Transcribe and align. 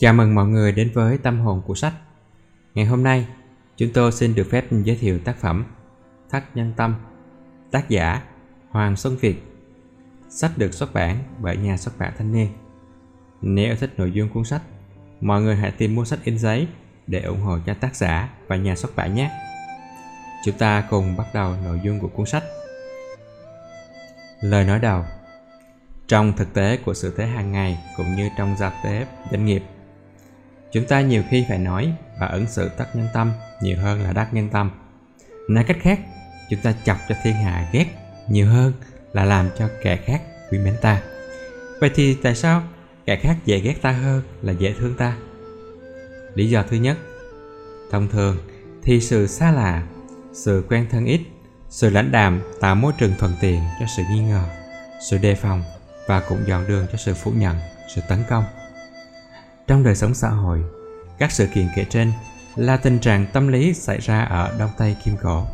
Chào 0.00 0.12
mừng 0.12 0.34
mọi 0.34 0.46
người 0.46 0.72
đến 0.72 0.90
với 0.94 1.18
Tâm 1.18 1.40
hồn 1.40 1.62
của 1.66 1.74
sách. 1.74 1.92
Ngày 2.74 2.84
hôm 2.84 3.02
nay, 3.02 3.26
chúng 3.76 3.92
tôi 3.92 4.12
xin 4.12 4.34
được 4.34 4.46
phép 4.50 4.64
giới 4.70 4.96
thiệu 4.96 5.18
tác 5.24 5.36
phẩm 5.36 5.64
Thắt 6.30 6.56
nhân 6.56 6.72
tâm, 6.76 6.94
tác 7.70 7.88
giả 7.88 8.22
Hoàng 8.70 8.96
Xuân 8.96 9.16
Việt. 9.16 9.42
Sách 10.28 10.50
được 10.56 10.74
xuất 10.74 10.92
bản 10.94 11.18
bởi 11.38 11.56
nhà 11.56 11.76
xuất 11.76 11.98
bản 11.98 12.12
Thanh 12.18 12.32
niên. 12.32 12.48
Nếu 13.42 13.76
thích 13.76 13.94
nội 13.96 14.12
dung 14.12 14.28
cuốn 14.28 14.44
sách, 14.44 14.62
mọi 15.20 15.42
người 15.42 15.56
hãy 15.56 15.70
tìm 15.70 15.94
mua 15.94 16.04
sách 16.04 16.18
in 16.24 16.38
giấy 16.38 16.68
để 17.06 17.22
ủng 17.22 17.40
hộ 17.40 17.58
cho 17.66 17.74
tác 17.74 17.96
giả 17.96 18.28
và 18.46 18.56
nhà 18.56 18.76
xuất 18.76 18.96
bản 18.96 19.14
nhé. 19.14 19.30
Chúng 20.44 20.58
ta 20.58 20.86
cùng 20.90 21.16
bắt 21.16 21.26
đầu 21.34 21.54
nội 21.64 21.80
dung 21.84 22.00
của 22.00 22.08
cuốn 22.08 22.26
sách. 22.26 22.44
Lời 24.40 24.64
nói 24.64 24.78
đầu 24.78 25.04
Trong 26.08 26.32
thực 26.36 26.54
tế 26.54 26.76
của 26.84 26.94
sự 26.94 27.14
thế 27.16 27.26
hàng 27.26 27.52
ngày 27.52 27.78
cũng 27.96 28.16
như 28.16 28.28
trong 28.38 28.56
giao 28.56 28.72
tế 28.84 29.06
doanh 29.30 29.44
nghiệp 29.44 29.62
chúng 30.72 30.86
ta 30.86 31.00
nhiều 31.00 31.22
khi 31.30 31.44
phải 31.48 31.58
nói 31.58 31.92
và 32.20 32.26
ứng 32.26 32.46
xử 32.46 32.68
tất 32.68 32.86
nhân 32.94 33.08
tâm 33.14 33.32
nhiều 33.60 33.76
hơn 33.78 34.02
là 34.02 34.12
đắc 34.12 34.34
nhân 34.34 34.48
tâm. 34.48 34.70
Nói 35.48 35.64
cách 35.64 35.76
khác, 35.80 36.00
chúng 36.50 36.60
ta 36.60 36.74
chọc 36.84 36.96
cho 37.08 37.14
thiên 37.22 37.34
hạ 37.34 37.68
ghét 37.72 37.86
nhiều 38.28 38.46
hơn 38.46 38.72
là 39.12 39.24
làm 39.24 39.50
cho 39.58 39.68
kẻ 39.82 39.96
khác 39.96 40.22
quý 40.50 40.58
mến 40.58 40.74
ta. 40.80 41.02
Vậy 41.80 41.90
thì 41.94 42.16
tại 42.22 42.34
sao 42.34 42.62
kẻ 43.06 43.16
khác 43.16 43.36
dễ 43.44 43.60
ghét 43.60 43.82
ta 43.82 43.90
hơn 43.90 44.22
là 44.42 44.52
dễ 44.52 44.74
thương 44.78 44.94
ta? 44.96 45.16
Lý 46.34 46.50
do 46.50 46.62
thứ 46.70 46.76
nhất, 46.76 46.98
thông 47.90 48.08
thường 48.08 48.36
thì 48.82 49.00
sự 49.00 49.26
xa 49.26 49.52
lạ, 49.52 49.86
sự 50.32 50.64
quen 50.68 50.86
thân 50.90 51.04
ít, 51.04 51.20
sự 51.68 51.90
lãnh 51.90 52.12
đạm 52.12 52.42
tạo 52.60 52.74
môi 52.74 52.92
trường 52.98 53.12
thuận 53.18 53.32
tiện 53.40 53.60
cho 53.80 53.86
sự 53.96 54.02
nghi 54.10 54.20
ngờ, 54.20 54.44
sự 55.10 55.18
đề 55.18 55.34
phòng 55.34 55.62
và 56.06 56.20
cũng 56.20 56.38
dọn 56.46 56.66
đường 56.68 56.86
cho 56.92 56.98
sự 56.98 57.14
phủ 57.14 57.30
nhận, 57.30 57.56
sự 57.94 58.00
tấn 58.08 58.18
công 58.28 58.44
trong 59.68 59.82
đời 59.84 59.94
sống 59.94 60.14
xã 60.14 60.28
hội, 60.28 60.62
các 61.18 61.32
sự 61.32 61.46
kiện 61.46 61.68
kể 61.76 61.86
trên 61.90 62.12
là 62.56 62.76
tình 62.76 62.98
trạng 62.98 63.26
tâm 63.32 63.48
lý 63.48 63.74
xảy 63.74 63.98
ra 64.00 64.24
ở 64.24 64.54
Đông 64.58 64.70
Tây 64.78 64.96
Kim 65.04 65.16
Cổ. 65.22 65.46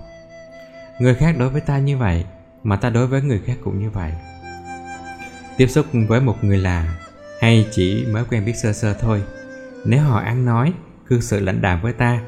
Người 0.99 1.15
khác 1.15 1.35
đối 1.39 1.51
với 1.51 1.61
ta 1.61 1.79
như 1.79 1.99
vậy, 1.99 2.25
mà 2.63 2.77
ta 2.77 2.91
đối 2.91 3.07
với 3.07 3.23
người 3.23 3.41
khác 3.47 3.57
cũng 3.65 3.79
như 3.79 3.91
vậy. 3.91 4.13
Tiếp 5.57 5.67
xúc 5.67 5.87
với 6.09 6.21
một 6.21 6.45
người 6.45 6.59
lạ 6.59 6.99
hay 7.41 7.69
chỉ 7.73 8.07
mới 8.11 8.25
quen 8.31 8.45
biết 8.45 8.57
sơ 8.57 8.73
sơ 8.73 8.95
thôi, 8.95 9.23
nếu 9.85 10.01
họ 10.01 10.19
ăn 10.19 10.45
nói, 10.45 10.73
cư 11.07 11.21
xử 11.21 11.41
lãnh 11.41 11.63
đạm 11.63 11.83
với 11.83 11.93
ta, 11.93 12.21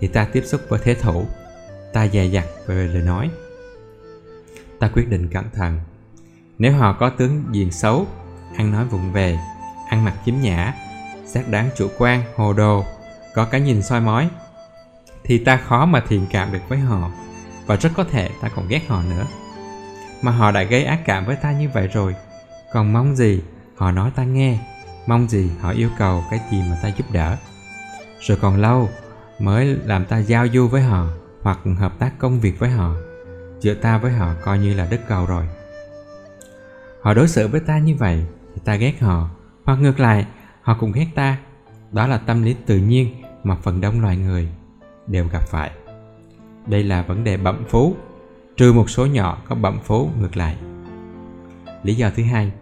thì 0.00 0.08
ta 0.08 0.28
tiếp 0.32 0.42
xúc 0.46 0.60
với 0.68 0.80
thế 0.82 0.94
thủ, 0.94 1.24
ta 1.92 2.08
dè 2.08 2.24
dặt 2.24 2.44
về 2.66 2.88
lời 2.88 3.02
nói. 3.02 3.30
Ta 4.78 4.88
quyết 4.88 5.08
định 5.08 5.28
cẩn 5.28 5.44
thận. 5.54 5.80
Nếu 6.58 6.72
họ 6.72 6.92
có 6.92 7.10
tướng 7.10 7.44
diện 7.52 7.72
xấu, 7.72 8.06
ăn 8.56 8.72
nói 8.72 8.84
vụng 8.84 9.12
về, 9.12 9.38
ăn 9.88 10.04
mặc 10.04 10.14
chiếm 10.26 10.34
nhã, 10.40 10.74
xác 11.28 11.48
đáng 11.48 11.70
chủ 11.76 11.88
quan, 11.98 12.22
hồ 12.36 12.52
đồ, 12.52 12.84
có 13.34 13.44
cái 13.44 13.60
nhìn 13.60 13.82
soi 13.82 14.00
mói, 14.00 14.28
thì 15.24 15.44
ta 15.44 15.56
khó 15.56 15.86
mà 15.86 16.02
thiện 16.08 16.26
cảm 16.30 16.52
được 16.52 16.68
với 16.68 16.78
họ, 16.78 17.10
và 17.66 17.76
rất 17.76 17.90
có 17.96 18.04
thể 18.04 18.30
ta 18.40 18.48
còn 18.48 18.68
ghét 18.68 18.80
họ 18.88 19.02
nữa. 19.02 19.24
Mà 20.22 20.32
họ 20.32 20.50
đã 20.50 20.62
gây 20.62 20.84
ác 20.84 21.00
cảm 21.04 21.26
với 21.26 21.36
ta 21.36 21.52
như 21.52 21.68
vậy 21.74 21.86
rồi, 21.86 22.14
còn 22.72 22.92
mong 22.92 23.16
gì 23.16 23.42
họ 23.76 23.90
nói 23.90 24.10
ta 24.16 24.24
nghe, 24.24 24.58
mong 25.06 25.28
gì 25.28 25.50
họ 25.60 25.70
yêu 25.70 25.88
cầu 25.98 26.24
cái 26.30 26.40
gì 26.50 26.62
mà 26.70 26.78
ta 26.82 26.88
giúp 26.88 27.06
đỡ. 27.12 27.36
Rồi 28.20 28.38
còn 28.40 28.56
lâu 28.56 28.88
mới 29.38 29.76
làm 29.84 30.04
ta 30.04 30.18
giao 30.18 30.46
du 30.48 30.68
với 30.68 30.82
họ 30.82 31.06
hoặc 31.42 31.58
hợp 31.78 31.98
tác 31.98 32.18
công 32.18 32.40
việc 32.40 32.58
với 32.58 32.70
họ. 32.70 32.94
Giữa 33.60 33.74
ta 33.74 33.98
với 33.98 34.12
họ 34.12 34.34
coi 34.44 34.58
như 34.58 34.74
là 34.74 34.86
đất 34.90 35.00
cầu 35.08 35.26
rồi. 35.26 35.48
Họ 37.02 37.14
đối 37.14 37.28
xử 37.28 37.48
với 37.48 37.60
ta 37.60 37.78
như 37.78 37.94
vậy 37.98 38.24
thì 38.54 38.60
ta 38.64 38.74
ghét 38.74 39.00
họ, 39.00 39.28
hoặc 39.64 39.76
ngược 39.76 40.00
lại 40.00 40.26
họ 40.68 40.76
cũng 40.80 40.92
ghét 40.92 41.06
ta. 41.14 41.38
Đó 41.92 42.06
là 42.06 42.18
tâm 42.18 42.42
lý 42.42 42.56
tự 42.66 42.78
nhiên 42.78 43.14
mà 43.44 43.56
phần 43.56 43.80
đông 43.80 44.00
loài 44.00 44.16
người 44.16 44.48
đều 45.06 45.28
gặp 45.32 45.42
phải. 45.48 45.70
Đây 46.66 46.84
là 46.84 47.02
vấn 47.02 47.24
đề 47.24 47.36
bẩm 47.36 47.64
phú, 47.68 47.96
trừ 48.56 48.72
một 48.72 48.90
số 48.90 49.06
nhỏ 49.06 49.42
có 49.48 49.54
bẩm 49.54 49.78
phú 49.84 50.10
ngược 50.20 50.36
lại. 50.36 50.56
Lý 51.82 51.94
do 51.94 52.10
thứ 52.16 52.22
hai, 52.22 52.52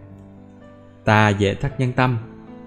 ta 1.05 1.29
dễ 1.29 1.55
thất 1.55 1.79
nhân 1.79 1.93
tâm, 1.93 2.17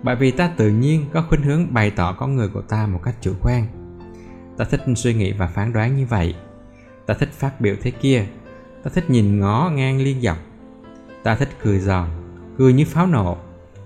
bởi 0.02 0.16
vì 0.16 0.30
ta 0.30 0.50
tự 0.56 0.70
nhiên 0.70 1.04
có 1.12 1.24
khuynh 1.28 1.42
hướng 1.42 1.74
bày 1.74 1.90
tỏ 1.90 2.12
con 2.12 2.36
người 2.36 2.48
của 2.48 2.62
ta 2.62 2.86
một 2.86 3.00
cách 3.02 3.16
chủ 3.20 3.32
quan. 3.42 3.66
Ta 4.56 4.64
thích 4.64 4.80
suy 4.96 5.14
nghĩ 5.14 5.32
và 5.32 5.46
phán 5.46 5.72
đoán 5.72 5.96
như 5.96 6.06
vậy. 6.06 6.34
Ta 7.06 7.14
thích 7.14 7.32
phát 7.32 7.60
biểu 7.60 7.74
thế 7.82 7.90
kia. 7.90 8.26
Ta 8.82 8.90
thích 8.94 9.10
nhìn 9.10 9.40
ngó 9.40 9.70
ngang 9.74 9.98
liên 9.98 10.20
dọc 10.20 10.36
ta 11.22 11.34
thích 11.34 11.48
cười 11.62 11.78
giòn, 11.78 12.08
cười 12.58 12.72
như 12.72 12.84
pháo 12.84 13.06
nổ 13.06 13.38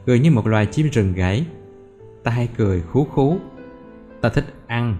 cười 0.07 0.19
như 0.19 0.31
một 0.31 0.47
loài 0.47 0.67
chim 0.67 0.89
rừng 0.93 1.13
gáy 1.13 1.47
ta 2.25 2.31
hay 2.31 2.49
cười 2.57 2.83
khú 2.83 3.07
khú. 3.15 3.39
Ta 4.21 4.29
thích 4.29 4.45
ăn. 4.67 4.97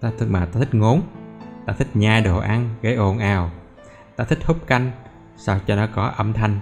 Ta 0.00 0.10
thích, 0.18 0.26
mà 0.28 0.46
ta 0.46 0.60
thích 0.60 0.74
ngốn. 0.74 1.02
Ta 1.66 1.72
thích 1.72 1.88
nhai 1.94 2.20
đồ 2.20 2.38
ăn, 2.38 2.74
gây 2.82 2.94
ồn 2.94 3.18
ào. 3.18 3.50
Ta 4.16 4.24
thích 4.24 4.38
húp 4.44 4.66
canh, 4.66 4.90
sao 5.36 5.60
cho 5.66 5.76
nó 5.76 5.86
có 5.94 6.12
âm 6.16 6.32
thanh. 6.32 6.60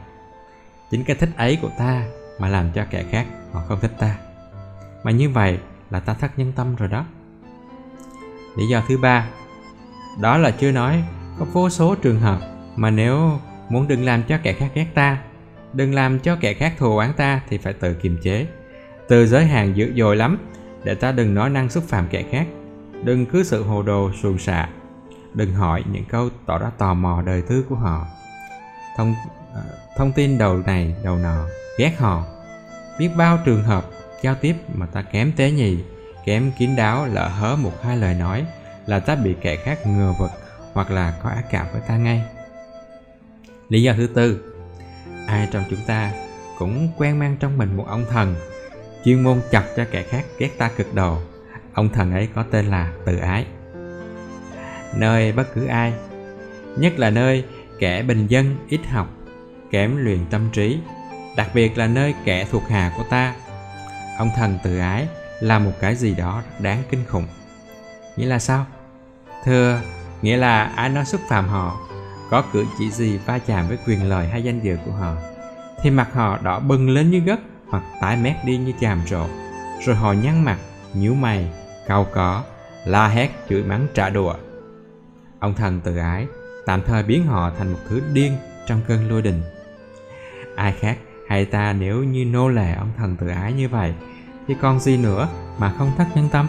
Chính 0.91 1.05
cái 1.05 1.17
thích 1.17 1.31
ấy 1.37 1.59
của 1.62 1.71
ta 1.78 2.06
mà 2.41 2.49
làm 2.49 2.73
cho 2.75 2.84
kẻ 2.91 3.05
khác 3.11 3.27
họ 3.53 3.62
không 3.69 3.81
thích 3.81 3.93
ta. 3.99 4.17
Mà 5.05 5.11
như 5.11 5.31
vậy 5.31 5.59
là 5.91 6.00
ta 6.00 6.15
thất 6.15 6.39
nhân 6.39 6.53
tâm 6.56 6.77
rồi 6.77 6.89
đó. 6.89 7.05
Lý 8.56 8.67
do 8.67 8.83
thứ 8.89 8.99
ba, 8.99 9.28
đó 10.21 10.39
là 10.39 10.50
chưa 10.50 10.73
nói 10.73 11.05
có 11.39 11.47
vô 11.53 11.71
số 11.71 11.94
trường 11.94 12.21
hợp 12.21 12.41
mà 12.77 12.91
nếu 12.91 13.39
muốn 13.69 13.89
đừng 13.89 14.05
làm 14.05 14.23
cho 14.23 14.39
kẻ 14.43 14.53
khác 14.53 14.71
ghét 14.75 14.87
ta 14.94 15.19
đừng 15.75 15.95
làm 15.95 16.19
cho 16.19 16.37
kẻ 16.41 16.55
khác 16.55 16.75
thù 16.79 16.97
oán 16.97 17.12
ta 17.12 17.41
thì 17.49 17.59
phải 17.59 17.73
tự 17.73 17.95
kiềm 17.95 18.19
chế. 18.23 18.47
Từ 19.09 19.27
giới 19.27 19.45
hạn 19.45 19.77
dữ 19.77 19.93
dội 19.97 20.17
lắm, 20.17 20.39
để 20.85 20.95
ta 20.95 21.12
đừng 21.12 21.35
nói 21.35 21.51
năng 21.51 21.69
xúc 21.69 21.85
phạm 21.89 22.09
kẻ 22.11 22.25
khác. 22.31 22.47
Đừng 23.05 23.27
cứ 23.27 23.43
sự 23.43 23.62
hồ 23.62 23.83
đồ 23.83 24.11
xuồng 24.23 24.39
xạ. 24.39 24.69
Đừng 25.35 25.55
hỏi 25.55 25.85
những 25.93 26.05
câu 26.05 26.29
tỏ 26.47 26.59
ra 26.59 26.71
tò 26.79 26.95
mò 26.95 27.23
đời 27.23 27.43
tư 27.43 27.65
của 27.69 27.75
họ. 27.75 28.07
Thông 28.97 29.15
ờ, 29.55 29.62
thông 29.97 30.12
tin 30.12 30.39
đầu 30.39 30.57
này, 30.57 30.95
đầu 31.05 31.17
nọ, 31.17 31.47
ghét 31.79 31.93
họ. 31.99 32.25
Biết 32.99 33.11
bao 33.17 33.39
trường 33.45 33.62
hợp 33.62 33.85
giao 34.23 34.35
tiếp 34.35 34.55
mà 34.75 34.87
ta 34.87 35.03
kém 35.03 35.33
tế 35.37 35.51
nhì 35.51 35.79
kém 36.25 36.53
kín 36.59 36.77
đáo 36.77 37.06
lỡ 37.06 37.29
hớ 37.29 37.56
một 37.56 37.83
hai 37.83 37.97
lời 37.97 38.15
nói 38.15 38.47
là 38.87 39.01
ta 39.01 39.15
bị 39.15 39.35
kẻ 39.41 39.56
khác 39.56 39.87
ngừa 39.87 40.15
vực 40.19 40.31
hoặc 40.73 40.91
là 40.91 41.19
có 41.23 41.29
ác 41.29 41.45
cảm 41.51 41.67
với 41.73 41.81
ta 41.89 41.97
ngay. 41.97 42.23
Lý 43.69 43.83
do 43.83 43.93
thứ 43.97 44.06
tư 44.06 44.54
ai 45.27 45.49
trong 45.51 45.65
chúng 45.71 45.81
ta 45.87 46.12
cũng 46.59 46.89
quen 46.97 47.19
mang 47.19 47.37
trong 47.41 47.59
mình 47.59 47.77
một 47.77 47.87
ông 47.89 48.05
thần. 48.11 48.35
Chuyên 49.05 49.23
môn 49.23 49.41
chọc 49.53 49.65
cho 49.77 49.85
kẻ 49.91 50.03
khác 50.03 50.25
ghét 50.39 50.51
ta 50.59 50.71
cực 50.77 50.95
độ. 50.95 51.19
Ông 51.75 51.89
thần 51.89 52.12
ấy 52.12 52.29
có 52.35 52.45
tên 52.51 52.67
là 52.67 52.93
tự 53.05 53.17
ái. 53.17 53.47
Nơi 54.97 55.33
bất 55.33 55.55
cứ 55.55 55.67
ai, 55.67 55.93
nhất 56.77 56.99
là 56.99 57.11
nơi 57.11 57.45
kẻ 57.79 58.03
bình 58.03 58.27
dân, 58.27 58.57
ít 58.69 58.81
học, 58.87 59.09
kém 59.71 59.97
luyện 59.97 60.19
tâm 60.31 60.51
trí, 60.53 60.79
đặc 61.37 61.49
biệt 61.55 61.79
là 61.79 61.87
nơi 61.87 62.15
kẻ 62.25 62.47
thuộc 62.51 62.62
hạ 62.69 62.93
của 62.97 63.05
ta, 63.11 63.35
ông 64.19 64.31
thần 64.37 64.59
tự 64.65 64.79
ái 64.79 65.09
là 65.41 65.59
một 65.59 65.73
cái 65.81 65.95
gì 65.97 66.15
đó 66.15 66.43
đáng 66.59 66.83
kinh 66.91 67.05
khủng. 67.09 67.27
Nghĩa 68.17 68.27
là 68.27 68.39
sao? 68.39 68.67
Thưa, 69.45 69.81
nghĩa 70.23 70.37
là 70.37 70.65
ai 70.65 70.89
nói 70.89 71.05
xúc 71.05 71.21
phạm 71.29 71.49
họ 71.49 71.81
có 72.31 72.43
cử 72.53 72.65
chỉ 72.79 72.91
gì 72.91 73.19
va 73.19 73.39
chạm 73.39 73.69
với 73.69 73.79
quyền 73.87 74.09
lợi 74.09 74.29
hay 74.29 74.45
danh 74.45 74.61
dự 74.61 74.77
của 74.85 74.93
họ 74.93 75.17
thì 75.83 75.91
mặt 75.91 76.09
họ 76.12 76.39
đỏ 76.43 76.61
bừng 76.61 76.91
lên 76.91 77.11
như 77.11 77.19
gấc, 77.21 77.41
hoặc 77.69 77.83
tái 78.01 78.17
mét 78.17 78.37
đi 78.45 78.57
như 78.57 78.73
chàm 78.81 79.03
rộ. 79.07 79.27
Rồi 79.85 79.97
họ 79.97 80.12
nhăn 80.12 80.45
mặt 80.45 80.59
nhíu 80.95 81.15
mày 81.15 81.49
cau 81.87 82.07
có 82.15 82.43
la 82.85 83.09
hét 83.09 83.31
chửi 83.49 83.62
mắng 83.62 83.87
trả 83.95 84.11
đùa 84.11 84.35
ông 85.39 85.55
thần 85.55 85.81
tự 85.81 85.97
ái 85.97 86.27
tạm 86.67 86.83
thời 86.83 87.03
biến 87.03 87.27
họ 87.27 87.51
thành 87.59 87.73
một 87.73 87.79
thứ 87.89 88.03
điên 88.12 88.37
trong 88.67 88.81
cơn 88.89 89.09
lôi 89.09 89.23
đình. 89.23 89.43
Ai 90.56 90.73
khác 90.81 90.99
hay 91.29 91.44
ta 91.44 91.73
nếu 91.73 92.05
như 92.05 92.25
nô 92.25 92.49
lệ 92.49 92.75
ông 92.75 92.91
thần 92.97 93.17
tự 93.17 93.29
ái 93.29 93.53
như 93.53 93.69
vậy 93.69 93.94
thì 94.49 94.55
còn 94.61 94.81
gì 94.81 94.97
nữa 94.97 95.29
mà 95.59 95.73
không 95.79 95.93
thất 95.99 96.06
nhân 96.15 96.29
tâm? 96.32 96.47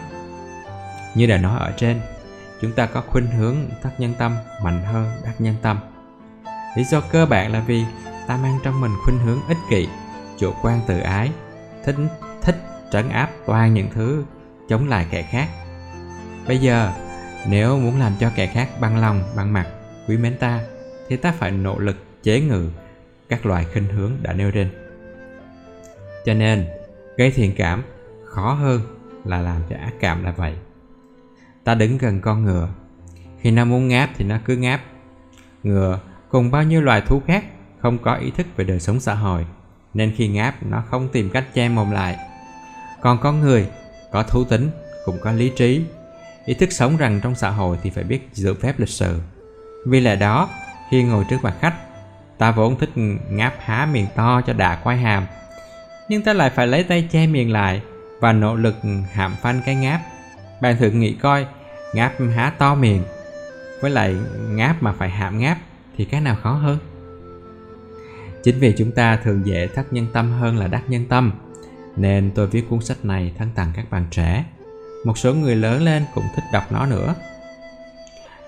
Như 1.16 1.28
đã 1.28 1.38
nói 1.38 1.60
ở 1.60 1.74
trên 1.78 2.00
chúng 2.62 2.72
ta 2.72 2.86
có 2.86 3.02
khuynh 3.02 3.28
hướng 3.28 3.56
thất 3.82 4.00
nhân 4.00 4.14
tâm, 4.18 4.36
mạnh 4.64 4.84
hơn 4.84 5.12
đắc 5.24 5.34
nhân 5.40 5.56
tâm. 5.62 5.80
Lý 6.78 6.84
do 6.84 7.02
cơ 7.12 7.26
bản 7.26 7.52
là 7.52 7.60
vì 7.60 7.84
ta 8.28 8.38
mang 8.38 8.60
trong 8.64 8.82
mình 8.82 8.92
khuynh 9.04 9.20
hướng 9.20 9.40
ích 9.48 9.58
kỷ, 9.70 9.88
chủ 10.38 10.54
quan 10.62 10.80
tự 10.88 11.00
ái, 11.00 11.32
thích 11.84 11.96
thích 12.42 12.56
trấn 12.92 13.10
áp 13.10 13.30
toàn 13.46 13.74
những 13.74 13.88
thứ 13.94 14.24
chống 14.70 14.88
lại 14.88 15.08
kẻ 15.12 15.22
khác. 15.22 15.48
Bây 16.48 16.58
giờ, 16.58 16.94
nếu 17.50 17.80
muốn 17.80 18.00
làm 18.00 18.12
cho 18.20 18.32
kẻ 18.36 18.48
khác 18.48 18.70
băng 18.80 18.98
lòng 18.98 19.24
băng 19.36 19.54
mặt, 19.54 19.68
quý 20.08 20.18
mến 20.18 20.38
ta, 20.38 20.60
thì 21.08 21.18
ta 21.18 21.34
phải 21.38 21.52
nỗ 21.52 21.80
lực 21.80 21.96
chế 22.24 22.42
ngự 22.42 22.70
các 23.30 23.46
loại 23.46 23.66
khinh 23.74 23.86
hướng 23.86 24.12
đã 24.22 24.34
nêu 24.34 24.52
trên. 24.52 24.70
Cho 26.26 26.34
nên, 26.34 26.68
gây 27.18 27.32
thiện 27.32 27.54
cảm 27.58 27.84
khó 28.26 28.54
hơn 28.54 28.82
là 29.26 29.42
làm 29.42 29.62
cho 29.70 29.76
ác 29.76 29.94
cảm 30.00 30.24
là 30.24 30.32
vậy 30.32 30.54
ta 31.66 31.76
đứng 31.76 31.98
gần 31.98 32.22
con 32.22 32.44
ngựa. 32.44 32.70
Khi 33.42 33.52
nó 33.52 33.66
muốn 33.66 33.88
ngáp 33.88 34.10
thì 34.18 34.26
nó 34.26 34.38
cứ 34.46 34.58
ngáp. 34.58 34.82
Ngựa 35.64 36.00
cùng 36.30 36.52
bao 36.52 36.64
nhiêu 36.64 36.82
loài 36.82 37.02
thú 37.02 37.22
khác 37.28 37.46
không 37.82 37.98
có 37.98 38.16
ý 38.16 38.32
thức 38.32 38.48
về 38.56 38.66
đời 38.66 38.80
sống 38.80 39.00
xã 39.00 39.14
hội, 39.14 39.46
nên 39.94 40.14
khi 40.18 40.28
ngáp 40.28 40.64
nó 40.64 40.84
không 40.90 41.10
tìm 41.10 41.30
cách 41.30 41.54
che 41.54 41.70
mồm 41.70 41.92
lại. 41.92 42.18
Còn 43.02 43.18
con 43.22 43.40
người 43.40 43.68
có 44.12 44.24
thú 44.24 44.44
tính, 44.44 44.70
cũng 45.06 45.18
có 45.22 45.32
lý 45.32 45.52
trí. 45.56 45.86
Ý 46.46 46.54
thức 46.54 46.72
sống 46.72 46.98
rằng 46.98 47.20
trong 47.24 47.36
xã 47.36 47.50
hội 47.50 47.78
thì 47.84 47.90
phải 47.90 48.04
biết 48.04 48.30
giữ 48.34 48.54
phép 48.54 48.80
lịch 48.80 48.90
sự. 48.90 49.20
Vì 49.86 50.00
lẽ 50.00 50.16
đó, 50.16 50.50
khi 50.90 51.04
ngồi 51.04 51.26
trước 51.30 51.38
mặt 51.44 51.56
khách, 51.62 51.76
ta 52.38 52.52
vốn 52.52 52.80
thích 52.80 52.90
ngáp 53.30 53.54
há 53.60 53.88
miệng 53.92 54.08
to 54.16 54.42
cho 54.42 54.54
đã 54.54 54.76
quai 54.76 54.98
hàm. 54.98 55.26
Nhưng 56.10 56.22
ta 56.22 56.34
lại 56.34 56.50
phải 56.50 56.68
lấy 56.68 56.84
tay 56.84 57.08
che 57.12 57.28
miệng 57.28 57.52
lại 57.52 57.82
và 58.20 58.34
nỗ 58.34 58.56
lực 58.56 58.76
hàm 59.14 59.36
phanh 59.42 59.62
cái 59.66 59.76
ngáp 59.76 60.02
bạn 60.62 60.78
thử 60.78 60.90
nghĩ 60.90 61.14
coi, 61.14 61.46
ngáp 61.94 62.14
há 62.36 62.54
to 62.58 62.76
miệng. 62.76 63.04
Với 63.82 63.92
lại 63.92 64.16
ngáp 64.50 64.84
mà 64.84 64.94
phải 64.94 65.10
hạm 65.10 65.40
ngáp 65.40 65.58
thì 65.98 66.06
cái 66.06 66.22
nào 66.22 66.36
khó 66.44 66.52
hơn? 66.52 66.78
Chính 68.44 68.60
vì 68.60 68.74
chúng 68.78 68.92
ta 68.92 69.20
thường 69.24 69.46
dễ 69.46 69.68
thất 69.68 69.94
nhân 69.94 70.08
tâm 70.14 70.32
hơn 70.32 70.58
là 70.58 70.68
đắc 70.68 70.84
nhân 70.88 71.06
tâm, 71.06 71.32
nên 71.96 72.32
tôi 72.36 72.48
viết 72.48 72.70
cuốn 72.70 72.82
sách 72.82 73.06
này 73.06 73.34
thân 73.38 73.50
tặng 73.56 73.72
các 73.76 73.92
bạn 73.92 74.06
trẻ. 74.12 74.46
Một 75.06 75.18
số 75.18 75.34
người 75.34 75.56
lớn 75.56 75.82
lên 75.84 76.06
cũng 76.16 76.26
thích 76.36 76.44
đọc 76.54 76.72
nó 76.72 76.86
nữa. 76.86 77.16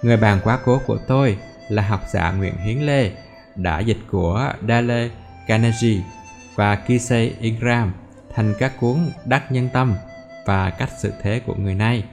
Người 0.02 0.18
bạn 0.18 0.40
quá 0.44 0.60
cố 0.66 0.82
của 0.86 0.98
tôi 1.08 1.38
là 1.70 1.82
học 1.82 2.02
giả 2.14 2.32
Nguyễn 2.32 2.58
Hiến 2.58 2.78
Lê, 2.78 3.12
đã 3.56 3.80
dịch 3.80 3.98
của 4.12 4.54
Dale 4.68 5.10
Carnegie 5.48 6.04
và 6.56 6.76
Kisei 6.76 7.34
Ingram 7.40 7.94
thành 8.36 8.54
các 8.60 8.80
cuốn 8.80 8.98
Đắc 9.26 9.52
Nhân 9.52 9.70
Tâm 9.74 9.96
và 10.48 10.70
Cách 10.70 10.90
Sự 10.98 11.14
Thế 11.22 11.40
của 11.40 11.56
Người 11.56 11.76
Nay. 11.76 12.04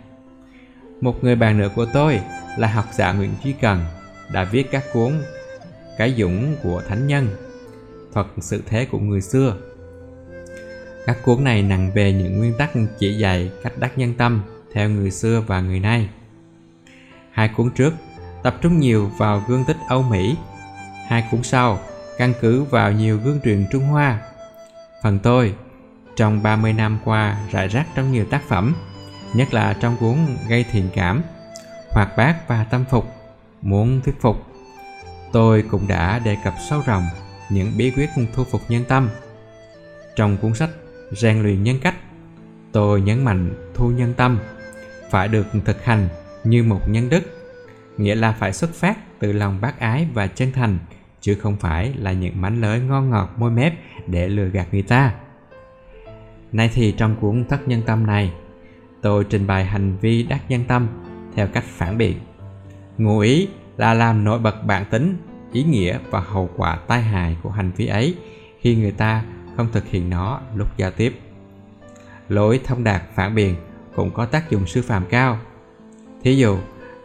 Một 1.01 1.25
người 1.25 1.37
bạn 1.37 1.59
nữa 1.59 1.69
của 1.75 1.87
tôi 1.93 2.21
là 2.59 2.69
học 2.69 2.85
giả 2.93 3.13
Nguyễn 3.13 3.31
Duy 3.45 3.53
Cần 3.61 3.85
đã 4.33 4.45
viết 4.45 4.71
các 4.71 4.85
cuốn 4.93 5.13
Cái 5.99 6.15
Dũng 6.19 6.57
của 6.63 6.83
Thánh 6.89 7.07
Nhân, 7.07 7.29
Thuật 8.13 8.27
Sự 8.41 8.63
Thế 8.67 8.85
của 8.85 8.99
Người 8.99 9.21
Xưa. 9.21 9.57
Các 11.07 11.19
cuốn 11.25 11.45
này 11.45 11.63
nặng 11.63 11.91
về 11.95 12.13
những 12.13 12.39
nguyên 12.39 12.55
tắc 12.59 12.71
chỉ 12.99 13.19
dạy 13.19 13.51
cách 13.63 13.73
đắc 13.79 13.99
nhân 13.99 14.15
tâm 14.15 14.43
theo 14.73 14.89
người 14.89 15.11
xưa 15.11 15.43
và 15.47 15.61
người 15.61 15.81
nay. 15.81 16.09
Hai 17.31 17.49
cuốn 17.57 17.71
trước 17.71 17.95
tập 18.43 18.57
trung 18.61 18.81
nhiều 18.81 19.11
vào 19.19 19.45
gương 19.49 19.65
tích 19.65 19.77
Âu 19.89 20.03
Mỹ, 20.03 20.37
hai 21.07 21.25
cuốn 21.31 21.43
sau 21.43 21.79
căn 22.19 22.33
cứ 22.41 22.65
vào 22.65 22.93
nhiều 22.93 23.19
gương 23.25 23.41
truyền 23.45 23.67
Trung 23.73 23.85
Hoa. 23.85 24.21
Phần 25.03 25.19
tôi, 25.19 25.55
trong 26.17 26.43
30 26.43 26.73
năm 26.73 26.99
qua 27.05 27.39
rải 27.51 27.69
rác 27.69 27.87
trong 27.95 28.13
nhiều 28.13 28.25
tác 28.25 28.43
phẩm, 28.49 28.75
nhất 29.35 29.55
là 29.55 29.77
trong 29.81 29.97
cuốn 30.01 30.17
Gây 30.49 30.65
thiện 30.73 30.89
cảm, 30.95 31.23
Hoạt 31.91 32.17
bát 32.17 32.49
và 32.49 32.65
tâm 32.65 32.85
phục, 32.91 33.07
muốn 33.63 34.01
thuyết 34.01 34.21
phục. 34.21 34.47
Tôi 35.33 35.65
cũng 35.71 35.89
đã 35.89 36.19
đề 36.19 36.37
cập 36.45 36.55
sâu 36.69 36.83
rộng 36.87 37.05
những 37.51 37.73
bí 37.77 37.91
quyết 37.91 38.11
thu 38.35 38.45
phục 38.45 38.61
nhân 38.69 38.85
tâm. 38.89 39.11
Trong 40.17 40.37
cuốn 40.37 40.55
sách 40.55 40.71
Rèn 41.13 41.43
luyện 41.43 41.63
nhân 41.63 41.79
cách, 41.83 41.95
tôi 42.73 43.01
nhấn 43.01 43.25
mạnh 43.25 43.71
thu 43.75 43.89
nhân 43.89 44.15
tâm 44.15 44.39
phải 45.11 45.29
được 45.29 45.47
thực 45.65 45.85
hành 45.85 46.09
như 46.45 46.63
một 46.63 46.89
nhân 46.89 47.09
đức, 47.09 47.23
nghĩa 47.97 48.15
là 48.15 48.33
phải 48.33 48.53
xuất 48.53 48.75
phát 48.75 48.99
từ 49.19 49.33
lòng 49.33 49.61
bác 49.61 49.81
ái 49.81 50.07
và 50.15 50.27
chân 50.27 50.53
thành 50.53 50.79
chứ 51.21 51.35
không 51.43 51.57
phải 51.57 51.95
là 51.99 52.13
những 52.13 52.41
mánh 52.41 52.61
lới 52.61 52.81
ngon 52.81 53.11
ngọt 53.11 53.35
môi 53.37 53.51
mép 53.51 53.75
để 54.07 54.29
lừa 54.29 54.49
gạt 54.49 54.67
người 54.73 54.83
ta. 54.83 55.15
Nay 56.55 56.71
thì 56.75 56.93
trong 56.93 57.17
cuốn 57.21 57.45
Thất 57.49 57.69
Nhân 57.69 57.83
Tâm 57.87 58.07
này, 58.07 58.33
tôi 59.03 59.25
trình 59.25 59.47
bày 59.47 59.65
hành 59.65 59.97
vi 60.01 60.23
đắc 60.23 60.41
nhân 60.49 60.65
tâm 60.69 60.89
theo 61.35 61.47
cách 61.47 61.65
phản 61.67 61.99
biện. 61.99 62.19
Ngụ 62.99 63.19
ý 63.19 63.49
là 63.77 63.95
làm 63.95 64.25
nổi 64.25 64.39
bật 64.39 64.65
bản 64.65 64.85
tính, 64.91 65.17
ý 65.53 65.63
nghĩa 65.63 65.99
và 66.11 66.21
hậu 66.21 66.51
quả 66.57 66.79
tai 66.87 67.03
hại 67.03 67.37
của 67.43 67.51
hành 67.51 67.71
vi 67.77 67.87
ấy 67.87 68.15
khi 68.61 68.77
người 68.77 68.91
ta 68.93 69.25
không 69.57 69.69
thực 69.73 69.89
hiện 69.89 70.11
nó 70.11 70.41
lúc 70.57 70.77
giao 70.77 70.91
tiếp. 70.91 71.21
Lối 72.29 72.61
thông 72.65 72.85
đạt 72.85 73.03
phản 73.15 73.35
biện 73.35 73.55
cũng 73.95 74.11
có 74.11 74.27
tác 74.27 74.51
dụng 74.51 74.67
sư 74.67 74.83
phạm 74.83 75.05
cao. 75.11 75.39
Thí 76.23 76.37
dụ, 76.37 76.59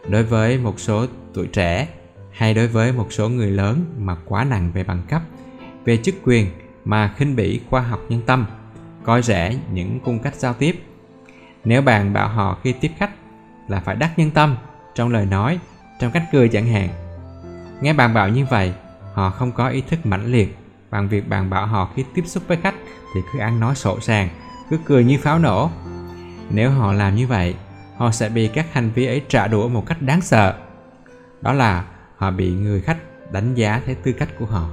đối 0.09 0.23
với 0.23 0.57
một 0.57 0.79
số 0.79 1.05
tuổi 1.33 1.47
trẻ 1.47 1.87
hay 2.31 2.53
đối 2.53 2.67
với 2.67 2.91
một 2.91 3.13
số 3.13 3.29
người 3.29 3.51
lớn 3.51 3.85
mà 3.97 4.15
quá 4.25 4.43
nặng 4.43 4.71
về 4.73 4.83
bằng 4.83 5.01
cấp, 5.09 5.21
về 5.85 5.97
chức 5.97 6.15
quyền 6.23 6.47
mà 6.85 7.13
khinh 7.17 7.35
bỉ 7.35 7.59
khoa 7.69 7.81
học 7.81 7.99
nhân 8.09 8.21
tâm, 8.25 8.45
coi 9.09 9.21
rẻ 9.21 9.55
những 9.73 9.99
cung 9.99 10.19
cách 10.19 10.35
giao 10.35 10.53
tiếp. 10.53 10.83
Nếu 11.63 11.81
bạn 11.81 12.13
bảo 12.13 12.27
họ 12.27 12.57
khi 12.63 12.73
tiếp 12.73 12.91
khách 12.97 13.09
là 13.67 13.79
phải 13.79 13.95
đắc 13.95 14.19
nhân 14.19 14.31
tâm 14.31 14.57
trong 14.95 15.09
lời 15.09 15.25
nói, 15.25 15.59
trong 15.99 16.11
cách 16.11 16.23
cười 16.31 16.49
chẳng 16.49 16.67
hạn. 16.67 16.89
Nghe 17.81 17.93
bạn 17.93 18.13
bảo 18.13 18.29
như 18.29 18.45
vậy, 18.49 18.73
họ 19.13 19.29
không 19.29 19.51
có 19.51 19.69
ý 19.69 19.81
thức 19.81 20.05
mãnh 20.05 20.25
liệt 20.25 20.57
bằng 20.89 21.09
việc 21.09 21.29
bạn 21.29 21.49
bảo 21.49 21.67
họ 21.67 21.89
khi 21.95 22.05
tiếp 22.13 22.23
xúc 22.25 22.43
với 22.47 22.57
khách 22.57 22.75
thì 23.15 23.21
cứ 23.33 23.39
ăn 23.39 23.59
nói 23.59 23.75
sổ 23.75 23.99
sàng, 23.99 24.29
cứ 24.69 24.79
cười 24.85 25.03
như 25.03 25.17
pháo 25.17 25.39
nổ. 25.39 25.69
Nếu 26.49 26.71
họ 26.71 26.93
làm 26.93 27.15
như 27.15 27.27
vậy, 27.27 27.55
họ 27.97 28.11
sẽ 28.11 28.29
bị 28.29 28.47
các 28.47 28.73
hành 28.73 28.91
vi 28.95 29.05
ấy 29.05 29.21
trả 29.27 29.47
đũa 29.47 29.67
một 29.67 29.85
cách 29.85 30.01
đáng 30.01 30.21
sợ. 30.21 30.55
Đó 31.41 31.53
là 31.53 31.85
họ 32.17 32.31
bị 32.31 32.51
người 32.51 32.81
khách 32.81 32.97
đánh 33.31 33.55
giá 33.55 33.81
theo 33.85 33.95
tư 34.03 34.11
cách 34.11 34.29
của 34.39 34.45
họ 34.45 34.69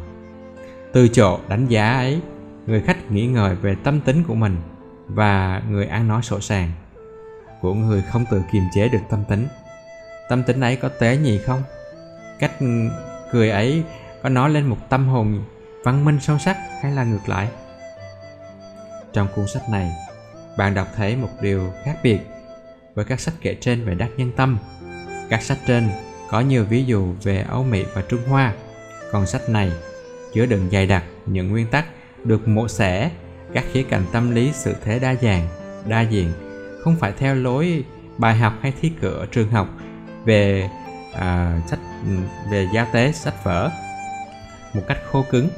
từ 0.93 1.09
chỗ 1.09 1.38
đánh 1.49 1.67
giá 1.67 1.93
ấy 1.93 2.21
người 2.67 2.81
khách 2.81 3.11
nghĩ 3.11 3.27
ngợi 3.27 3.55
về 3.55 3.77
tâm 3.85 4.01
tính 4.01 4.25
của 4.25 4.35
mình 4.35 4.57
và 5.09 5.63
người 5.71 5.87
ăn 5.87 6.09
nói 6.09 6.23
sổ 6.23 6.41
sàng. 6.41 6.73
Của 7.61 7.75
người 7.75 8.03
không 8.13 8.25
tự 8.31 8.43
kiềm 8.53 8.63
chế 8.75 8.89
được 8.89 8.99
tâm 9.11 9.25
tính. 9.29 9.47
Tâm 10.29 10.43
tính 10.43 10.61
ấy 10.61 10.77
có 10.77 10.89
tế 10.89 11.17
nhị 11.17 11.39
không? 11.39 11.63
Cách 12.39 12.53
cười 13.33 13.51
ấy 13.51 13.83
có 14.23 14.29
nói 14.29 14.51
lên 14.51 14.67
một 14.67 14.79
tâm 14.89 15.09
hồn 15.09 15.45
văn 15.85 16.05
minh 16.05 16.19
sâu 16.21 16.39
sắc 16.39 16.57
hay 16.83 16.93
là 16.93 17.05
ngược 17.05 17.29
lại? 17.29 17.49
Trong 19.12 19.29
cuốn 19.35 19.49
sách 19.49 19.62
này, 19.71 19.93
bạn 20.59 20.75
đọc 20.75 20.89
thấy 20.97 21.17
một 21.17 21.31
điều 21.41 21.73
khác 21.85 21.97
biệt 22.03 22.19
với 22.95 23.05
các 23.05 23.21
sách 23.21 23.35
kể 23.41 23.57
trên 23.61 23.85
về 23.85 23.95
đắc 23.95 24.11
nhân 24.17 24.33
tâm. 24.37 24.59
Các 25.29 25.43
sách 25.43 25.59
trên 25.67 25.89
có 26.31 26.41
nhiều 26.41 26.65
ví 26.65 26.85
dụ 26.85 27.15
về 27.23 27.45
Âu 27.49 27.65
Mỹ 27.65 27.85
và 27.95 28.03
Trung 28.09 28.21
Hoa. 28.29 28.53
Còn 29.12 29.27
sách 29.27 29.49
này 29.49 29.73
chứa 30.35 30.47
đựng 30.47 30.69
dày 30.73 30.87
đặc 30.87 31.05
những 31.27 31.51
nguyên 31.51 31.67
tắc 31.67 31.87
được 32.26 32.49
mổ 32.49 32.69
xẻ. 32.69 33.11
Các 33.52 33.64
khía 33.73 33.82
cạnh 33.82 34.05
tâm 34.12 34.34
lý 34.34 34.52
sự 34.52 34.75
thế 34.84 34.99
đa 34.99 35.14
dạng, 35.14 35.49
đa 35.87 36.00
diện, 36.00 36.32
không 36.84 36.96
phải 36.96 37.12
theo 37.19 37.34
lối 37.34 37.84
bài 38.19 38.37
học 38.37 38.52
hay 38.62 38.73
thi 38.81 38.93
cử 39.00 39.12
ở 39.19 39.26
trường 39.26 39.50
học 39.50 39.69
về 40.25 40.70
à, 41.14 41.61
sách 41.67 41.78
về 42.50 42.69
giáo 42.75 42.87
tế 42.93 43.12
sách 43.12 43.44
vở. 43.44 43.70
Một 44.75 44.82
cách 44.88 44.99
khô 45.11 45.25
cứng 45.31 45.49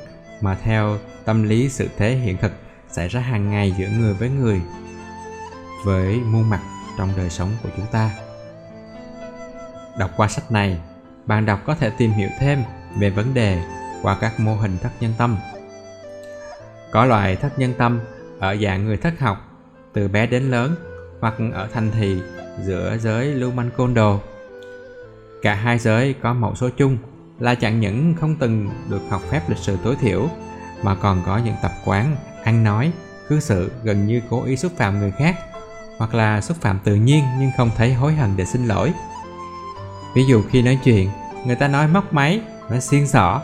mà 0.40 0.54
theo 0.54 0.98
tâm 1.24 1.42
lý 1.42 1.68
sự 1.68 1.88
thế 1.96 2.14
hiện 2.14 2.36
thực 2.36 2.52
xảy 2.90 3.08
ra 3.08 3.20
hàng 3.20 3.50
ngày 3.50 3.74
giữa 3.78 3.88
người 3.98 4.14
với 4.14 4.30
người 4.30 4.60
với 5.84 6.14
muôn 6.14 6.50
mặt 6.50 6.60
trong 6.98 7.12
đời 7.16 7.30
sống 7.30 7.50
của 7.62 7.68
chúng 7.76 7.86
ta. 7.92 8.10
Đọc 9.98 10.10
qua 10.16 10.28
sách 10.28 10.52
này, 10.52 10.78
bạn 11.26 11.46
đọc 11.46 11.60
có 11.66 11.74
thể 11.74 11.90
tìm 11.98 12.10
hiểu 12.10 12.28
thêm 12.38 12.62
về 12.98 13.10
vấn 13.10 13.34
đề 13.34 13.62
qua 14.02 14.18
các 14.20 14.40
mô 14.40 14.56
hình 14.56 14.78
thất 14.82 14.90
nhân 15.00 15.12
tâm. 15.18 15.36
Có 16.92 17.04
loại 17.04 17.36
thất 17.36 17.58
nhân 17.58 17.74
tâm 17.78 18.00
ở 18.38 18.56
dạng 18.56 18.84
người 18.84 18.96
thất 18.96 19.20
học 19.20 19.38
từ 19.92 20.08
bé 20.08 20.26
đến 20.26 20.50
lớn 20.50 20.74
hoặc 21.20 21.34
ở 21.52 21.68
thành 21.72 21.90
thị 21.90 22.20
giữa 22.64 22.96
giới 23.00 23.26
lưu 23.26 23.52
manh 23.52 23.70
côn 23.76 23.94
đồ. 23.94 24.20
Cả 25.42 25.54
hai 25.54 25.78
giới 25.78 26.14
có 26.22 26.32
mẫu 26.34 26.54
số 26.54 26.68
chung 26.76 26.96
là 27.38 27.54
chẳng 27.54 27.80
những 27.80 28.14
không 28.14 28.36
từng 28.36 28.70
được 28.90 29.02
học 29.10 29.22
phép 29.30 29.42
lịch 29.48 29.58
sử 29.58 29.76
tối 29.84 29.96
thiểu 30.00 30.28
mà 30.82 30.94
còn 30.94 31.22
có 31.26 31.38
những 31.38 31.54
tập 31.62 31.72
quán 31.84 32.16
ăn 32.44 32.64
nói, 32.64 32.92
cư 33.28 33.40
xử 33.40 33.70
gần 33.82 34.06
như 34.06 34.22
cố 34.30 34.44
ý 34.44 34.56
xúc 34.56 34.72
phạm 34.76 34.98
người 34.98 35.10
khác 35.10 35.36
hoặc 35.98 36.14
là 36.14 36.40
xúc 36.40 36.56
phạm 36.60 36.78
tự 36.84 36.94
nhiên 36.94 37.24
nhưng 37.38 37.50
không 37.56 37.70
thấy 37.76 37.94
hối 37.94 38.12
hận 38.12 38.36
để 38.36 38.44
xin 38.44 38.66
lỗi 38.66 38.92
ví 40.14 40.24
dụ 40.24 40.42
khi 40.50 40.62
nói 40.62 40.78
chuyện 40.84 41.10
người 41.46 41.56
ta 41.56 41.68
nói 41.68 41.88
móc 41.88 42.12
máy 42.12 42.40
nói 42.70 42.80
xiên 42.80 43.06
xỏ 43.06 43.42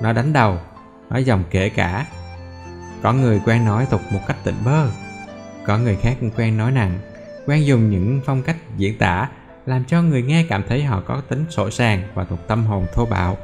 nói 0.00 0.14
đánh 0.14 0.32
đầu 0.32 0.58
nói 1.10 1.24
dòng 1.24 1.44
kể 1.50 1.68
cả 1.68 2.06
có 3.04 3.12
người 3.12 3.40
quen 3.44 3.64
nói 3.64 3.86
tục 3.90 4.00
một 4.10 4.20
cách 4.26 4.36
tỉnh 4.44 4.54
bơ. 4.64 4.88
Có 5.66 5.78
người 5.78 5.96
khác 5.96 6.16
quen 6.36 6.56
nói 6.56 6.72
nặng 6.72 6.98
quen 7.46 7.66
dùng 7.66 7.90
những 7.90 8.20
phong 8.24 8.42
cách 8.42 8.56
diễn 8.76 8.98
tả, 8.98 9.28
làm 9.66 9.84
cho 9.84 10.02
người 10.02 10.22
nghe 10.22 10.44
cảm 10.48 10.62
thấy 10.68 10.84
họ 10.84 11.02
có 11.06 11.22
tính 11.28 11.44
sổ 11.50 11.70
sàng 11.70 12.02
và 12.14 12.24
thuộc 12.24 12.38
tâm 12.48 12.66
hồn 12.66 12.86
thô 12.94 13.06
bạo. 13.06 13.38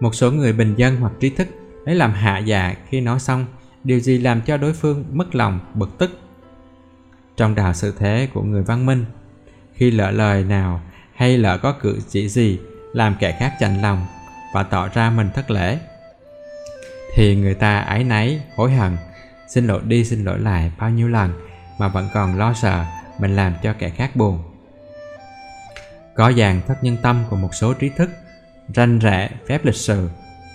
Một 0.00 0.14
số 0.14 0.30
người 0.30 0.52
bình 0.52 0.74
dân 0.76 0.96
hoặc 0.96 1.12
trí 1.20 1.30
thức 1.30 1.48
lấy 1.84 1.94
làm 1.94 2.12
hạ 2.12 2.38
dạ 2.38 2.74
khi 2.88 3.00
nói 3.00 3.20
xong, 3.20 3.46
điều 3.84 4.00
gì 4.00 4.18
làm 4.18 4.40
cho 4.40 4.56
đối 4.56 4.72
phương 4.72 5.04
mất 5.12 5.34
lòng, 5.34 5.60
bực 5.74 5.98
tức? 5.98 6.18
Trong 7.36 7.54
đạo 7.54 7.72
sự 7.74 7.94
thế 7.98 8.28
của 8.34 8.42
người 8.42 8.62
văn 8.62 8.86
minh, 8.86 9.04
khi 9.74 9.90
lỡ 9.90 10.10
lời 10.10 10.44
nào 10.44 10.80
hay 11.14 11.38
lỡ 11.38 11.58
có 11.58 11.72
cử 11.72 11.98
chỉ 12.08 12.28
gì, 12.28 12.58
làm 12.92 13.14
kẻ 13.20 13.36
khác 13.40 13.54
chạnh 13.60 13.82
lòng 13.82 14.06
và 14.54 14.62
tỏ 14.62 14.88
ra 14.88 15.10
mình 15.10 15.28
thất 15.34 15.50
lễ 15.50 15.78
thì 17.14 17.36
người 17.36 17.54
ta 17.54 17.78
ái 17.78 18.04
náy, 18.04 18.40
hối 18.56 18.72
hận, 18.72 18.96
xin 19.48 19.66
lỗi 19.66 19.80
đi, 19.84 20.04
xin 20.04 20.24
lỗi 20.24 20.38
lại 20.38 20.72
bao 20.78 20.90
nhiêu 20.90 21.08
lần 21.08 21.32
mà 21.78 21.88
vẫn 21.88 22.08
còn 22.14 22.38
lo 22.38 22.54
sợ 22.54 22.84
mình 23.18 23.36
làm 23.36 23.54
cho 23.62 23.74
kẻ 23.78 23.90
khác 23.90 24.16
buồn. 24.16 24.42
Có 26.14 26.32
dàn 26.32 26.60
thất 26.66 26.84
nhân 26.84 26.96
tâm 27.02 27.24
của 27.30 27.36
một 27.36 27.54
số 27.54 27.74
trí 27.74 27.88
thức, 27.88 28.10
ranh 28.74 28.98
rẽ 28.98 29.30
phép 29.48 29.64
lịch 29.64 29.74
sử 29.74 30.08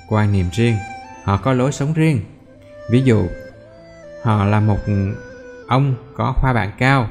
quan 0.10 0.32
niệm 0.32 0.46
riêng, 0.52 0.76
họ 1.24 1.38
có 1.38 1.54
lối 1.54 1.72
sống 1.72 1.94
riêng. 1.94 2.22
Ví 2.90 3.02
dụ, 3.02 3.28
họ 4.24 4.46
là 4.46 4.60
một 4.60 4.80
ông 5.68 5.96
có 6.16 6.34
khoa 6.38 6.54
bảng 6.54 6.72
cao, 6.78 7.10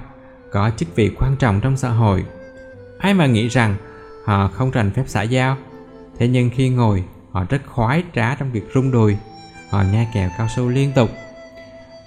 có 0.52 0.70
chức 0.76 0.96
vị 0.96 1.10
quan 1.18 1.36
trọng 1.36 1.60
trong 1.60 1.76
xã 1.76 1.88
hội. 1.88 2.24
Ai 2.98 3.14
mà 3.14 3.26
nghĩ 3.26 3.48
rằng 3.48 3.76
họ 4.24 4.48
không 4.48 4.70
rành 4.70 4.90
phép 4.90 5.04
xã 5.06 5.22
giao? 5.22 5.56
Thế 6.18 6.28
nhưng 6.28 6.50
khi 6.54 6.68
ngồi, 6.68 7.04
họ 7.30 7.44
rất 7.48 7.62
khoái 7.66 8.04
trá 8.14 8.34
trong 8.34 8.52
việc 8.52 8.64
rung 8.74 8.90
đùi 8.90 9.16
họ 9.76 9.83
nhai 9.92 10.09
kẹo 10.12 10.30
cao 10.38 10.49
su 10.49 10.68
liên 10.68 10.92
tục. 10.92 11.11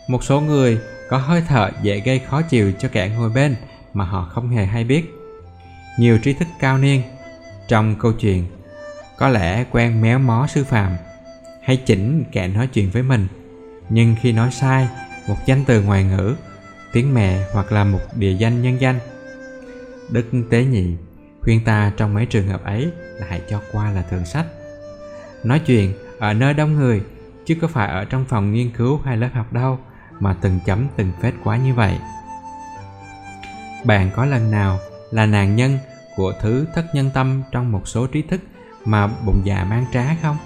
Một 0.07 0.23
số 0.23 0.41
người 0.41 0.79
có 1.09 1.17
hơi 1.17 1.43
thở 1.47 1.69
dễ 1.81 1.99
gây 1.99 2.19
khó 2.19 2.41
chịu 2.41 2.71
cho 2.79 2.89
kẻ 2.91 3.09
ngồi 3.09 3.29
bên 3.29 3.55
mà 3.93 4.05
họ 4.05 4.29
không 4.31 4.49
hề 4.49 4.65
hay 4.65 4.83
biết. 4.83 5.13
Nhiều 5.99 6.17
trí 6.17 6.33
thức 6.33 6.47
cao 6.59 6.77
niên 6.77 7.01
trong 7.67 7.95
câu 7.99 8.13
chuyện 8.13 8.45
có 9.17 9.29
lẽ 9.29 9.65
quen 9.71 10.01
méo 10.01 10.19
mó 10.19 10.47
sư 10.47 10.63
phạm 10.63 10.95
hay 11.63 11.77
chỉnh 11.77 12.23
kẻ 12.31 12.47
nói 12.47 12.67
chuyện 12.67 12.89
với 12.89 13.03
mình, 13.03 13.27
nhưng 13.89 14.15
khi 14.21 14.31
nói 14.31 14.51
sai 14.51 14.87
một 15.27 15.37
danh 15.45 15.65
từ 15.65 15.81
ngoại 15.81 16.03
ngữ, 16.03 16.35
tiếng 16.93 17.13
mẹ 17.13 17.45
hoặc 17.53 17.71
là 17.71 17.83
một 17.83 17.99
địa 18.15 18.33
danh 18.33 18.61
nhân 18.61 18.81
danh, 18.81 18.99
đức 20.09 20.25
tế 20.49 20.63
nhị 20.63 20.95
khuyên 21.41 21.63
ta 21.65 21.91
trong 21.97 22.13
mấy 22.13 22.25
trường 22.25 22.47
hợp 22.47 22.63
ấy 22.63 22.91
là 23.17 23.27
hãy 23.29 23.41
cho 23.49 23.61
qua 23.71 23.91
là 23.91 24.01
thường 24.01 24.25
sách. 24.25 24.45
Nói 25.43 25.59
chuyện 25.59 25.93
ở 26.19 26.33
nơi 26.33 26.53
đông 26.53 26.75
người 26.75 27.01
chứ 27.49 27.55
có 27.61 27.67
phải 27.67 27.87
ở 27.87 28.05
trong 28.05 28.25
phòng 28.25 28.53
nghiên 28.53 28.71
cứu 28.71 28.99
hay 29.05 29.17
lớp 29.17 29.29
học 29.33 29.53
đâu 29.53 29.79
mà 30.19 30.35
từng 30.41 30.59
chấm 30.65 30.87
từng 30.95 31.11
phết 31.21 31.33
quá 31.43 31.57
như 31.57 31.73
vậy. 31.73 31.97
Bạn 33.85 34.09
có 34.15 34.25
lần 34.25 34.51
nào 34.51 34.79
là 35.11 35.25
nạn 35.25 35.55
nhân 35.55 35.77
của 36.15 36.33
thứ 36.41 36.65
thất 36.75 36.85
nhân 36.93 37.09
tâm 37.13 37.43
trong 37.51 37.71
một 37.71 37.87
số 37.87 38.07
trí 38.07 38.21
thức 38.21 38.41
mà 38.85 39.07
bụng 39.07 39.41
dạ 39.43 39.65
mang 39.69 39.85
trá 39.93 40.15
không? 40.21 40.37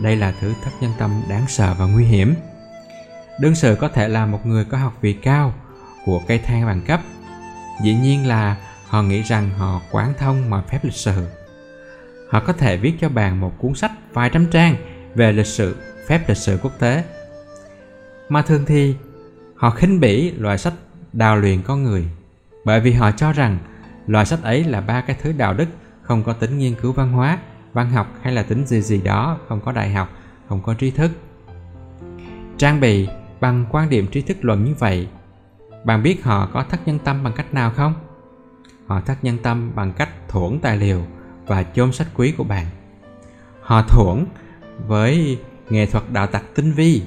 Đây 0.00 0.16
là 0.16 0.34
thứ 0.40 0.54
thất 0.64 0.70
nhân 0.80 0.92
tâm 0.98 1.22
đáng 1.28 1.44
sợ 1.48 1.74
và 1.78 1.86
nguy 1.86 2.04
hiểm. 2.04 2.34
Đương 3.40 3.54
sự 3.54 3.76
có 3.80 3.88
thể 3.88 4.08
là 4.08 4.26
một 4.26 4.46
người 4.46 4.64
có 4.64 4.78
học 4.78 4.98
vị 5.00 5.12
cao 5.12 5.54
của 6.04 6.20
cây 6.28 6.38
thang 6.38 6.66
bằng 6.66 6.80
cấp. 6.86 7.00
Dĩ 7.82 7.94
nhiên 7.94 8.26
là 8.26 8.56
họ 8.88 9.02
nghĩ 9.02 9.22
rằng 9.22 9.50
họ 9.58 9.80
quán 9.90 10.12
thông 10.18 10.50
mọi 10.50 10.62
phép 10.70 10.84
lịch 10.84 10.94
sử 10.94 11.26
họ 12.32 12.40
có 12.40 12.52
thể 12.52 12.76
viết 12.76 12.92
cho 13.00 13.08
bạn 13.08 13.40
một 13.40 13.52
cuốn 13.58 13.74
sách 13.74 13.92
vài 14.12 14.30
trăm 14.30 14.46
trang 14.46 14.76
về 15.14 15.32
lịch 15.32 15.46
sử 15.46 15.76
phép 16.06 16.28
lịch 16.28 16.36
sử 16.36 16.58
quốc 16.62 16.72
tế. 16.78 17.04
Mà 18.28 18.42
thường 18.42 18.64
thì 18.66 18.96
họ 19.56 19.70
khinh 19.70 20.00
bỉ 20.00 20.30
loại 20.30 20.58
sách 20.58 20.74
đào 21.12 21.36
luyện 21.36 21.62
con 21.62 21.82
người, 21.82 22.04
bởi 22.64 22.80
vì 22.80 22.92
họ 22.92 23.10
cho 23.10 23.32
rằng 23.32 23.58
loại 24.06 24.26
sách 24.26 24.42
ấy 24.42 24.64
là 24.64 24.80
ba 24.80 25.00
cái 25.00 25.16
thứ 25.22 25.32
đạo 25.32 25.54
đức 25.54 25.66
không 26.02 26.22
có 26.22 26.32
tính 26.32 26.58
nghiên 26.58 26.74
cứu 26.74 26.92
văn 26.92 27.12
hóa, 27.12 27.38
văn 27.72 27.90
học 27.90 28.06
hay 28.22 28.34
là 28.34 28.42
tính 28.42 28.66
gì 28.66 28.80
gì 28.80 29.00
đó, 29.02 29.38
không 29.48 29.60
có 29.60 29.72
đại 29.72 29.92
học, 29.92 30.08
không 30.48 30.62
có 30.62 30.74
trí 30.74 30.90
thức. 30.90 31.10
Trang 32.58 32.80
bị 32.80 33.08
bằng 33.40 33.66
quan 33.70 33.90
điểm 33.90 34.06
trí 34.06 34.22
thức 34.22 34.36
luận 34.40 34.64
như 34.64 34.74
vậy, 34.78 35.08
bạn 35.84 36.02
biết 36.02 36.24
họ 36.24 36.48
có 36.52 36.64
thất 36.68 36.80
nhân 36.86 36.98
tâm 36.98 37.24
bằng 37.24 37.32
cách 37.32 37.54
nào 37.54 37.70
không? 37.70 37.94
Họ 38.86 39.00
thất 39.00 39.24
nhân 39.24 39.38
tâm 39.42 39.72
bằng 39.74 39.92
cách 39.92 40.08
thuẫn 40.28 40.58
tài 40.62 40.76
liệu 40.76 41.02
và 41.46 41.62
chôn 41.62 41.92
sách 41.92 42.06
quý 42.14 42.32
của 42.32 42.44
bạn. 42.44 42.66
Họ 43.60 43.82
thuẫn 43.82 44.26
với 44.86 45.38
nghệ 45.72 45.86
thuật 45.86 46.04
đạo 46.12 46.26
tặc 46.26 46.44
tinh 46.54 46.72
vi. 46.72 47.02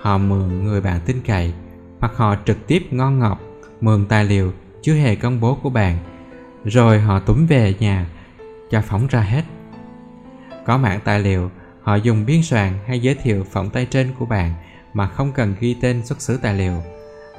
Họ 0.00 0.18
mượn 0.18 0.64
người 0.64 0.80
bạn 0.80 1.00
tin 1.06 1.20
cậy, 1.26 1.52
hoặc 2.00 2.12
họ 2.16 2.36
trực 2.44 2.66
tiếp 2.66 2.82
ngon 2.90 3.18
ngọt, 3.18 3.40
mượn 3.80 4.06
tài 4.06 4.24
liệu 4.24 4.52
chưa 4.82 4.94
hề 4.94 5.16
công 5.16 5.40
bố 5.40 5.54
của 5.54 5.70
bạn, 5.70 5.98
rồi 6.64 7.00
họ 7.00 7.20
túm 7.20 7.46
về 7.46 7.74
nhà 7.80 8.06
cho 8.70 8.80
phóng 8.80 9.06
ra 9.06 9.20
hết. 9.20 9.42
Có 10.66 10.78
mạng 10.78 11.00
tài 11.04 11.20
liệu, 11.20 11.50
họ 11.82 11.94
dùng 11.94 12.26
biên 12.26 12.42
soạn 12.42 12.72
hay 12.86 13.00
giới 13.00 13.14
thiệu 13.14 13.44
phỏng 13.50 13.70
tay 13.70 13.86
trên 13.90 14.12
của 14.18 14.26
bạn 14.26 14.54
mà 14.94 15.06
không 15.06 15.32
cần 15.32 15.54
ghi 15.60 15.76
tên 15.80 16.06
xuất 16.06 16.20
xứ 16.20 16.38
tài 16.42 16.54
liệu, 16.54 16.82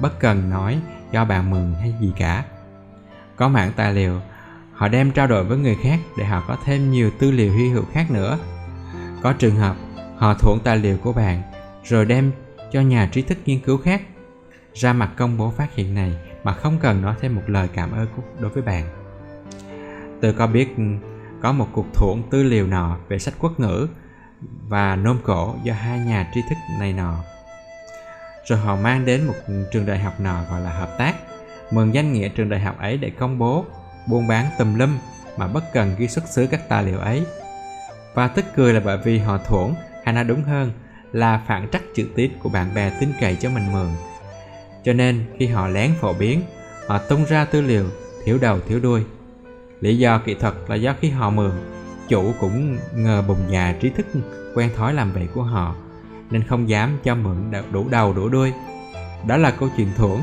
bất 0.00 0.20
cần 0.20 0.50
nói 0.50 0.78
do 1.12 1.24
bạn 1.24 1.50
mừng 1.50 1.74
hay 1.74 1.94
gì 2.00 2.12
cả. 2.18 2.44
Có 3.36 3.48
mạng 3.48 3.72
tài 3.76 3.94
liệu, 3.94 4.20
họ 4.72 4.88
đem 4.88 5.10
trao 5.10 5.26
đổi 5.26 5.44
với 5.44 5.58
người 5.58 5.76
khác 5.82 5.98
để 6.18 6.24
họ 6.24 6.44
có 6.48 6.56
thêm 6.64 6.90
nhiều 6.90 7.10
tư 7.18 7.30
liệu 7.30 7.52
hy 7.52 7.68
hữu 7.68 7.84
khác 7.92 8.10
nữa. 8.10 8.38
Có 9.22 9.32
trường 9.32 9.56
hợp 9.56 9.76
họ 10.16 10.34
thuận 10.34 10.58
tài 10.64 10.76
liệu 10.76 10.96
của 11.02 11.12
bạn, 11.12 11.42
rồi 11.84 12.04
đem 12.04 12.32
cho 12.72 12.80
nhà 12.80 13.08
trí 13.12 13.22
thức 13.22 13.38
nghiên 13.46 13.60
cứu 13.60 13.78
khác. 13.78 14.02
Ra 14.74 14.92
mặt 14.92 15.10
công 15.16 15.38
bố 15.38 15.50
phát 15.50 15.74
hiện 15.74 15.94
này 15.94 16.14
mà 16.44 16.54
không 16.54 16.78
cần 16.80 17.02
nói 17.02 17.14
thêm 17.20 17.34
một 17.34 17.42
lời 17.46 17.68
cảm 17.74 17.92
ơn 17.92 18.06
đối 18.40 18.50
với 18.50 18.62
bạn. 18.62 18.84
Tôi 20.22 20.32
có 20.32 20.46
biết 20.46 20.76
ừ, 20.76 20.82
có 21.42 21.52
một 21.52 21.68
cuộc 21.72 21.86
thuận 21.94 22.22
tư 22.30 22.42
liệu 22.42 22.66
nọ 22.66 22.98
về 23.08 23.18
sách 23.18 23.34
quốc 23.40 23.60
ngữ 23.60 23.88
và 24.68 24.96
nôm 24.96 25.18
cổ 25.24 25.54
do 25.62 25.74
hai 25.74 25.98
nhà 25.98 26.30
trí 26.34 26.40
thức 26.48 26.56
này 26.80 26.92
nọ. 26.92 27.14
Rồi 28.46 28.58
họ 28.58 28.76
mang 28.76 29.04
đến 29.04 29.24
một 29.24 29.34
trường 29.72 29.86
đại 29.86 29.98
học 29.98 30.20
nọ 30.20 30.44
gọi 30.50 30.60
là 30.60 30.70
hợp 30.70 30.98
tác, 30.98 31.14
mượn 31.70 31.90
danh 31.90 32.12
nghĩa 32.12 32.28
trường 32.28 32.48
đại 32.48 32.60
học 32.60 32.78
ấy 32.78 32.96
để 32.96 33.10
công 33.10 33.38
bố, 33.38 33.64
buôn 34.08 34.28
bán 34.28 34.46
tùm 34.58 34.74
lum 34.74 34.98
mà 35.36 35.46
bất 35.46 35.72
cần 35.72 35.94
ghi 35.98 36.08
xuất 36.08 36.28
xứ 36.28 36.46
các 36.50 36.68
tài 36.68 36.84
liệu 36.84 36.98
ấy. 36.98 37.26
Và 38.14 38.28
tức 38.28 38.44
cười 38.56 38.72
là 38.72 38.80
bởi 38.84 38.98
vì 39.04 39.18
họ 39.18 39.38
thuẫn 39.38 39.74
hay 40.04 40.14
nói 40.14 40.24
đúng 40.24 40.42
hơn 40.42 40.72
là 41.12 41.42
phản 41.46 41.68
trắc 41.72 41.82
chữ 41.94 42.06
tín 42.14 42.30
của 42.42 42.48
bạn 42.48 42.74
bè 42.74 42.90
tin 43.00 43.08
cậy 43.20 43.36
cho 43.40 43.50
mình 43.50 43.72
mượn. 43.72 43.88
Cho 44.84 44.92
nên 44.92 45.24
khi 45.38 45.46
họ 45.46 45.68
lén 45.68 45.94
phổ 46.00 46.12
biến, 46.12 46.42
họ 46.86 46.98
tung 46.98 47.24
ra 47.24 47.44
tư 47.44 47.60
liệu 47.60 47.86
thiếu 48.24 48.38
đầu 48.40 48.60
thiếu 48.68 48.80
đuôi. 48.80 49.04
Lý 49.80 49.98
do 49.98 50.18
kỹ 50.18 50.34
thuật 50.34 50.54
là 50.68 50.74
do 50.74 50.94
khi 51.00 51.10
họ 51.10 51.30
mượn, 51.30 51.52
chủ 52.08 52.32
cũng 52.40 52.76
ngờ 52.94 53.22
bùng 53.28 53.50
già 53.50 53.74
trí 53.80 53.90
thức 53.90 54.06
quen 54.54 54.70
thói 54.76 54.94
làm 54.94 55.12
vậy 55.12 55.28
của 55.34 55.42
họ, 55.42 55.74
nên 56.30 56.44
không 56.44 56.68
dám 56.68 56.98
cho 57.04 57.14
mượn 57.14 57.52
đủ 57.72 57.88
đầu 57.88 58.12
đủ 58.12 58.28
đuôi. 58.28 58.52
Đó 59.26 59.36
là 59.36 59.50
câu 59.50 59.68
chuyện 59.76 59.88
thuẫn 59.96 60.18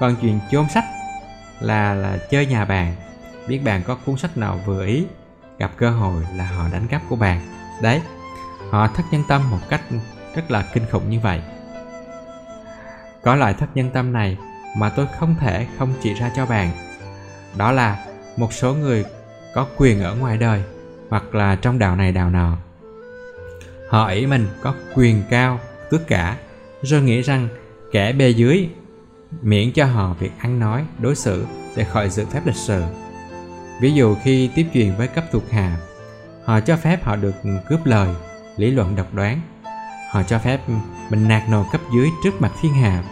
còn 0.00 0.16
chuyện 0.20 0.38
chôn 0.50 0.64
sách 0.74 0.84
là 1.60 1.94
là 1.94 2.18
chơi 2.30 2.46
nhà 2.46 2.64
bạn. 2.64 2.94
Biết 3.48 3.60
bạn 3.64 3.82
có 3.86 3.94
cuốn 3.94 4.16
sách 4.16 4.36
nào 4.36 4.60
vừa 4.66 4.86
ý, 4.86 5.04
gặp 5.58 5.70
cơ 5.76 5.90
hội 5.90 6.22
là 6.36 6.46
họ 6.46 6.68
đánh 6.72 6.86
cắp 6.88 7.02
của 7.08 7.16
bạn. 7.16 7.40
Đấy 7.82 8.00
họ 8.70 8.88
thất 8.88 9.02
nhân 9.10 9.22
tâm 9.28 9.50
một 9.50 9.60
cách 9.68 9.82
rất 10.34 10.50
là 10.50 10.64
kinh 10.74 10.84
khủng 10.90 11.10
như 11.10 11.20
vậy. 11.20 11.40
Có 13.22 13.34
loại 13.34 13.54
thất 13.54 13.66
nhân 13.74 13.90
tâm 13.90 14.12
này 14.12 14.36
mà 14.76 14.88
tôi 14.88 15.06
không 15.18 15.34
thể 15.40 15.66
không 15.78 15.94
chỉ 16.02 16.14
ra 16.14 16.30
cho 16.36 16.46
bạn. 16.46 16.70
Đó 17.56 17.72
là 17.72 18.06
một 18.36 18.52
số 18.52 18.74
người 18.74 19.04
có 19.54 19.66
quyền 19.76 20.02
ở 20.02 20.14
ngoài 20.14 20.36
đời 20.36 20.62
hoặc 21.10 21.34
là 21.34 21.56
trong 21.56 21.78
đạo 21.78 21.96
này 21.96 22.12
đạo 22.12 22.30
nọ. 22.30 22.56
Họ 23.88 24.08
ý 24.08 24.26
mình 24.26 24.48
có 24.62 24.74
quyền 24.94 25.22
cao, 25.30 25.60
tước 25.90 26.06
cả, 26.06 26.36
rồi 26.82 27.02
nghĩ 27.02 27.22
rằng 27.22 27.48
kẻ 27.92 28.12
bề 28.12 28.28
dưới 28.28 28.68
miễn 29.42 29.72
cho 29.72 29.84
họ 29.84 30.14
việc 30.18 30.32
ăn 30.38 30.58
nói, 30.58 30.84
đối 30.98 31.16
xử 31.16 31.46
để 31.76 31.84
khỏi 31.84 32.10
dự 32.10 32.26
phép 32.26 32.40
lịch 32.44 32.56
sự. 32.56 32.84
Ví 33.80 33.92
dụ 33.92 34.16
khi 34.24 34.50
tiếp 34.54 34.66
chuyện 34.72 34.96
với 34.96 35.08
cấp 35.08 35.24
thuộc 35.32 35.50
hạ, 35.50 35.76
họ 36.44 36.60
cho 36.60 36.76
phép 36.76 37.04
họ 37.04 37.16
được 37.16 37.34
cướp 37.68 37.86
lời 37.86 38.08
lý 38.58 38.70
luận 38.70 38.96
độc 38.96 39.14
đoán. 39.14 39.40
Họ 40.10 40.22
cho 40.22 40.38
phép 40.38 40.60
mình 41.10 41.28
nạt 41.28 41.42
nổ 41.50 41.64
cấp 41.72 41.80
dưới 41.94 42.08
trước 42.24 42.40
mặt 42.40 42.52
thiên 42.60 42.74
hạ, 42.74 43.02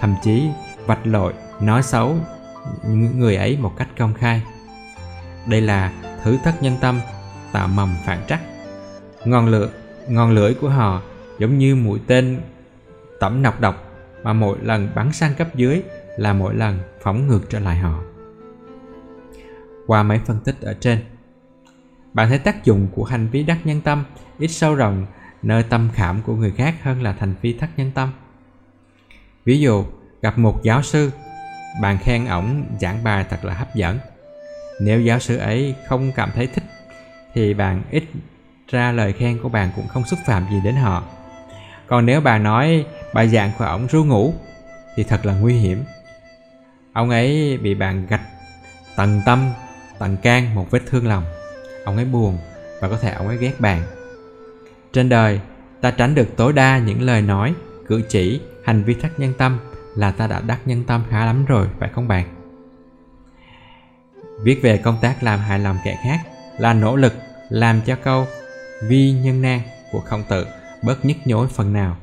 thậm 0.00 0.14
chí 0.22 0.48
vạch 0.86 1.06
lội, 1.06 1.32
nói 1.60 1.82
xấu 1.82 2.16
những 2.86 3.20
người 3.20 3.36
ấy 3.36 3.58
một 3.60 3.72
cách 3.76 3.88
công 3.98 4.14
khai. 4.14 4.42
Đây 5.46 5.60
là 5.60 5.92
thứ 6.22 6.38
thất 6.44 6.62
nhân 6.62 6.76
tâm, 6.80 7.00
tạo 7.52 7.68
mầm 7.68 7.96
phản 8.04 8.18
trắc. 8.28 8.40
Ngọn 9.24 9.46
lửa, 9.46 9.70
ngọn 10.08 10.34
lưỡi 10.34 10.54
của 10.54 10.68
họ 10.68 11.02
giống 11.38 11.58
như 11.58 11.76
mũi 11.76 12.00
tên 12.06 12.40
tẩm 13.20 13.42
nọc 13.42 13.60
độc, 13.60 13.84
mà 14.22 14.32
mỗi 14.32 14.58
lần 14.62 14.88
bắn 14.94 15.12
sang 15.12 15.34
cấp 15.34 15.54
dưới 15.54 15.82
là 16.16 16.32
mỗi 16.32 16.54
lần 16.54 16.78
phóng 17.02 17.28
ngược 17.28 17.50
trở 17.50 17.58
lại 17.58 17.76
họ. 17.76 18.02
Qua 19.86 20.02
mấy 20.02 20.18
phân 20.18 20.40
tích 20.44 20.56
ở 20.60 20.74
trên, 20.80 20.98
bạn 22.12 22.28
thấy 22.28 22.38
tác 22.38 22.64
dụng 22.64 22.88
của 22.94 23.04
hành 23.04 23.28
vi 23.28 23.42
đắc 23.42 23.58
nhân 23.64 23.80
tâm 23.80 24.04
ít 24.38 24.48
sâu 24.48 24.74
rộng, 24.74 25.06
nơi 25.42 25.62
tâm 25.62 25.90
khảm 25.94 26.22
của 26.22 26.34
người 26.34 26.52
khác 26.56 26.74
hơn 26.82 27.02
là 27.02 27.12
thành 27.12 27.34
phi 27.42 27.52
thắt 27.52 27.70
nhân 27.76 27.90
tâm. 27.94 28.12
Ví 29.44 29.60
dụ, 29.60 29.84
gặp 30.22 30.38
một 30.38 30.60
giáo 30.62 30.82
sư, 30.82 31.10
bạn 31.80 31.98
khen 31.98 32.26
ổng 32.26 32.64
giảng 32.80 33.04
bài 33.04 33.24
thật 33.30 33.44
là 33.44 33.54
hấp 33.54 33.74
dẫn. 33.74 33.98
Nếu 34.80 35.00
giáo 35.00 35.18
sư 35.18 35.36
ấy 35.36 35.74
không 35.86 36.12
cảm 36.12 36.30
thấy 36.34 36.46
thích, 36.46 36.64
thì 37.34 37.54
bạn 37.54 37.82
ít 37.90 38.04
ra 38.68 38.92
lời 38.92 39.12
khen 39.12 39.38
của 39.42 39.48
bạn 39.48 39.70
cũng 39.76 39.88
không 39.88 40.04
xúc 40.04 40.18
phạm 40.26 40.46
gì 40.50 40.60
đến 40.64 40.74
họ. 40.76 41.04
Còn 41.86 42.06
nếu 42.06 42.20
bạn 42.20 42.42
nói 42.42 42.86
bài 43.14 43.28
giảng 43.28 43.50
của 43.58 43.64
ổng 43.64 43.86
ru 43.90 44.04
ngủ, 44.04 44.34
thì 44.96 45.04
thật 45.04 45.26
là 45.26 45.34
nguy 45.34 45.54
hiểm. 45.54 45.84
Ông 46.92 47.10
ấy 47.10 47.58
bị 47.62 47.74
bạn 47.74 48.06
gạch 48.06 48.22
tận 48.96 49.22
tâm 49.26 49.50
tận 49.98 50.16
can 50.16 50.54
một 50.54 50.70
vết 50.70 50.80
thương 50.86 51.08
lòng. 51.08 51.24
Ông 51.84 51.96
ấy 51.96 52.04
buồn 52.04 52.38
và 52.80 52.88
có 52.88 52.98
thể 52.98 53.12
ông 53.12 53.28
ấy 53.28 53.36
ghét 53.36 53.52
bạn 53.58 53.82
trên 54.92 55.08
đời, 55.08 55.40
ta 55.80 55.90
tránh 55.90 56.14
được 56.14 56.36
tối 56.36 56.52
đa 56.52 56.78
những 56.78 57.02
lời 57.02 57.22
nói, 57.22 57.54
cử 57.86 58.02
chỉ, 58.08 58.40
hành 58.64 58.84
vi 58.84 58.94
thất 58.94 59.20
nhân 59.20 59.32
tâm 59.38 59.58
là 59.96 60.10
ta 60.10 60.26
đã 60.26 60.40
đắc 60.40 60.58
nhân 60.64 60.84
tâm 60.86 61.02
khá 61.10 61.26
lắm 61.26 61.44
rồi, 61.44 61.68
phải 61.78 61.88
không 61.94 62.08
bạn? 62.08 62.26
Viết 64.42 64.62
về 64.62 64.76
công 64.76 64.98
tác 65.00 65.22
làm 65.22 65.40
hài 65.40 65.58
lòng 65.58 65.78
kẻ 65.84 65.98
khác 66.04 66.20
là 66.58 66.72
nỗ 66.72 66.96
lực 66.96 67.12
làm 67.48 67.80
cho 67.80 67.96
câu 67.96 68.26
vi 68.88 69.12
nhân 69.12 69.42
nan 69.42 69.60
của 69.92 70.00
khổng 70.00 70.22
tử 70.28 70.46
bớt 70.82 71.04
nhức 71.04 71.16
nhối 71.24 71.48
phần 71.48 71.72
nào. 71.72 71.96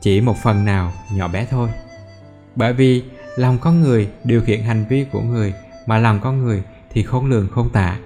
Chỉ 0.00 0.20
một 0.20 0.36
phần 0.42 0.64
nào 0.64 0.92
nhỏ 1.12 1.28
bé 1.28 1.46
thôi. 1.50 1.68
Bởi 2.56 2.72
vì 2.72 3.02
lòng 3.36 3.58
con 3.58 3.80
người 3.80 4.08
điều 4.24 4.42
khiển 4.42 4.62
hành 4.62 4.84
vi 4.88 5.06
của 5.12 5.20
người 5.20 5.54
mà 5.86 5.98
lòng 5.98 6.20
con 6.22 6.38
người 6.38 6.62
thì 6.90 7.02
khôn 7.02 7.26
lường 7.30 7.48
khôn 7.48 7.70
tả, 7.70 7.98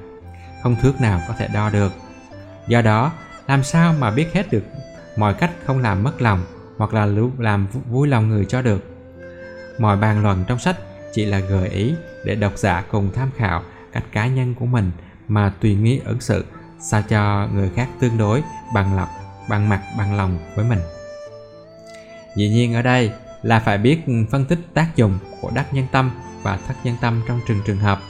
không 0.62 0.76
thước 0.82 1.00
nào 1.00 1.20
có 1.28 1.34
thể 1.38 1.48
đo 1.54 1.70
được. 1.70 1.92
Do 2.68 2.82
đó 2.82 3.12
làm 3.47 3.65
sao 3.65 3.95
mà 3.99 4.11
biết 4.11 4.26
hết 4.33 4.50
được 4.50 4.65
mọi 5.17 5.35
cách 5.35 5.50
không 5.65 5.79
làm 5.79 6.03
mất 6.03 6.23
lòng 6.23 6.45
hoặc 6.79 6.95
là 6.95 7.07
làm 7.38 7.67
vui 7.91 8.09
lòng 8.09 8.29
người 8.29 8.45
cho 8.45 8.62
được? 8.62 8.85
Mọi 9.79 9.97
bàn 9.97 10.23
luận 10.23 10.45
trong 10.49 10.59
sách 10.59 10.76
chỉ 11.12 11.25
là 11.25 11.38
gợi 11.38 11.69
ý 11.69 11.95
để 12.25 12.35
độc 12.35 12.59
giả 12.59 12.85
cùng 12.91 13.12
tham 13.15 13.31
khảo 13.37 13.62
cách 13.93 14.05
cá 14.12 14.26
nhân 14.26 14.55
của 14.55 14.67
mình 14.67 14.91
mà 15.29 15.53
tùy 15.61 15.75
nghi 15.75 16.00
ứng 16.05 16.21
xử 16.21 16.45
sao 16.81 17.03
cho 17.09 17.49
người 17.55 17.71
khác 17.76 17.88
tương 18.00 18.19
đối, 18.19 18.43
bằng 18.75 18.97
lập 18.97 19.09
bằng 19.49 19.69
mặt, 19.69 19.83
bằng 19.99 20.17
lòng 20.17 20.38
với 20.55 20.65
mình. 20.65 20.79
Dĩ 22.37 22.49
nhiên 22.49 22.75
ở 22.75 22.83
đây 22.83 23.12
là 23.43 23.61
phải 23.61 23.79
biết 23.79 24.00
phân 24.31 24.45
tích 24.45 24.59
tác 24.75 24.97
dụng 24.97 25.19
của 25.41 25.50
đắc 25.55 25.75
nhân 25.75 25.87
tâm 25.93 26.11
và 26.43 26.59
thất 26.69 26.75
nhân 26.85 26.97
tâm 27.00 27.23
trong 27.29 27.41
từng 27.49 27.61
trường 27.67 27.79
hợp. 27.79 28.00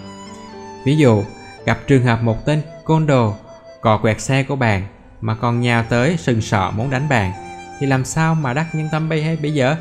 Ví 0.84 0.96
dụ, 0.96 1.24
gặp 1.64 1.78
trường 1.86 2.02
hợp 2.02 2.22
một 2.22 2.46
tên 2.46 2.62
côn 2.84 3.06
đồ 3.06 3.34
cò 3.80 3.98
quẹt 3.98 4.20
xe 4.20 4.42
của 4.42 4.56
bạn 4.56 4.86
mà 5.26 5.34
còn 5.34 5.60
nhào 5.60 5.84
tới 5.88 6.16
sừng 6.16 6.40
sọ 6.40 6.72
muốn 6.76 6.90
đánh 6.90 7.08
bạn, 7.08 7.32
thì 7.78 7.86
làm 7.86 8.04
sao 8.04 8.34
mà 8.34 8.54
đắc 8.54 8.66
nhân 8.74 8.88
tâm 8.92 9.08
bây 9.08 9.22
hay 9.22 9.36
bây 9.36 9.54
giờ? 9.54 9.76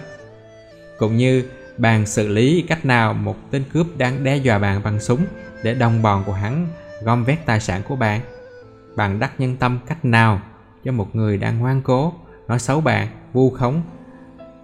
Cũng 0.97 1.17
như 1.17 1.43
bạn 1.77 2.05
xử 2.05 2.27
lý 2.27 2.65
cách 2.67 2.85
nào 2.85 3.13
một 3.13 3.35
tên 3.51 3.63
cướp 3.73 3.87
đang 3.97 4.23
đe 4.23 4.37
dọa 4.37 4.59
bạn 4.59 4.83
bằng 4.83 4.99
súng 4.99 5.25
để 5.63 5.73
đồng 5.73 6.01
bọn 6.01 6.23
của 6.25 6.33
hắn 6.33 6.67
gom 7.03 7.23
vét 7.23 7.45
tài 7.45 7.59
sản 7.59 7.81
của 7.87 7.95
bạn? 7.95 8.21
Bạn 8.95 9.19
đắc 9.19 9.31
nhân 9.37 9.57
tâm 9.57 9.79
cách 9.87 10.05
nào 10.05 10.41
cho 10.83 10.91
một 10.91 11.15
người 11.15 11.37
đang 11.37 11.59
ngoan 11.59 11.81
cố, 11.81 12.13
nói 12.47 12.59
xấu 12.59 12.81
bạn, 12.81 13.07
vu 13.33 13.49
khống 13.49 13.81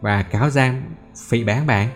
và 0.02 0.24
cáo 0.24 0.50
gian 0.50 0.82
phỉ 1.28 1.44
bán 1.44 1.68
bạn? 1.68 1.90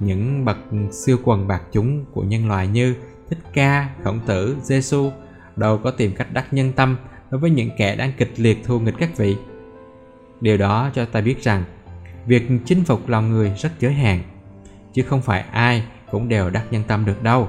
Những 0.00 0.44
bậc 0.44 0.58
siêu 0.92 1.18
quần 1.24 1.48
bạc 1.48 1.62
chúng 1.72 2.04
của 2.12 2.22
nhân 2.22 2.48
loại 2.48 2.68
như 2.68 2.94
thích 3.30 3.38
ca, 3.52 3.88
khổng 4.04 4.20
tử 4.26 4.56
giêsu 4.62 5.10
đâu 5.56 5.78
có 5.84 5.90
tìm 5.90 6.14
cách 6.16 6.32
đắc 6.32 6.46
nhân 6.50 6.72
tâm 6.72 6.96
đối 7.36 7.40
với 7.40 7.50
những 7.50 7.70
kẻ 7.76 7.96
đang 7.96 8.12
kịch 8.16 8.32
liệt 8.36 8.64
thù 8.64 8.80
nghịch 8.80 8.94
các 8.98 9.16
vị. 9.16 9.36
Điều 10.40 10.56
đó 10.56 10.90
cho 10.94 11.04
ta 11.04 11.20
biết 11.20 11.42
rằng, 11.42 11.64
việc 12.26 12.48
chinh 12.64 12.84
phục 12.84 13.08
lòng 13.08 13.30
người 13.30 13.52
rất 13.58 13.70
giới 13.80 13.92
hạn, 13.92 14.22
chứ 14.92 15.02
không 15.02 15.22
phải 15.22 15.44
ai 15.52 15.84
cũng 16.10 16.28
đều 16.28 16.50
đắc 16.50 16.64
nhân 16.70 16.82
tâm 16.88 17.04
được 17.04 17.22
đâu. 17.22 17.48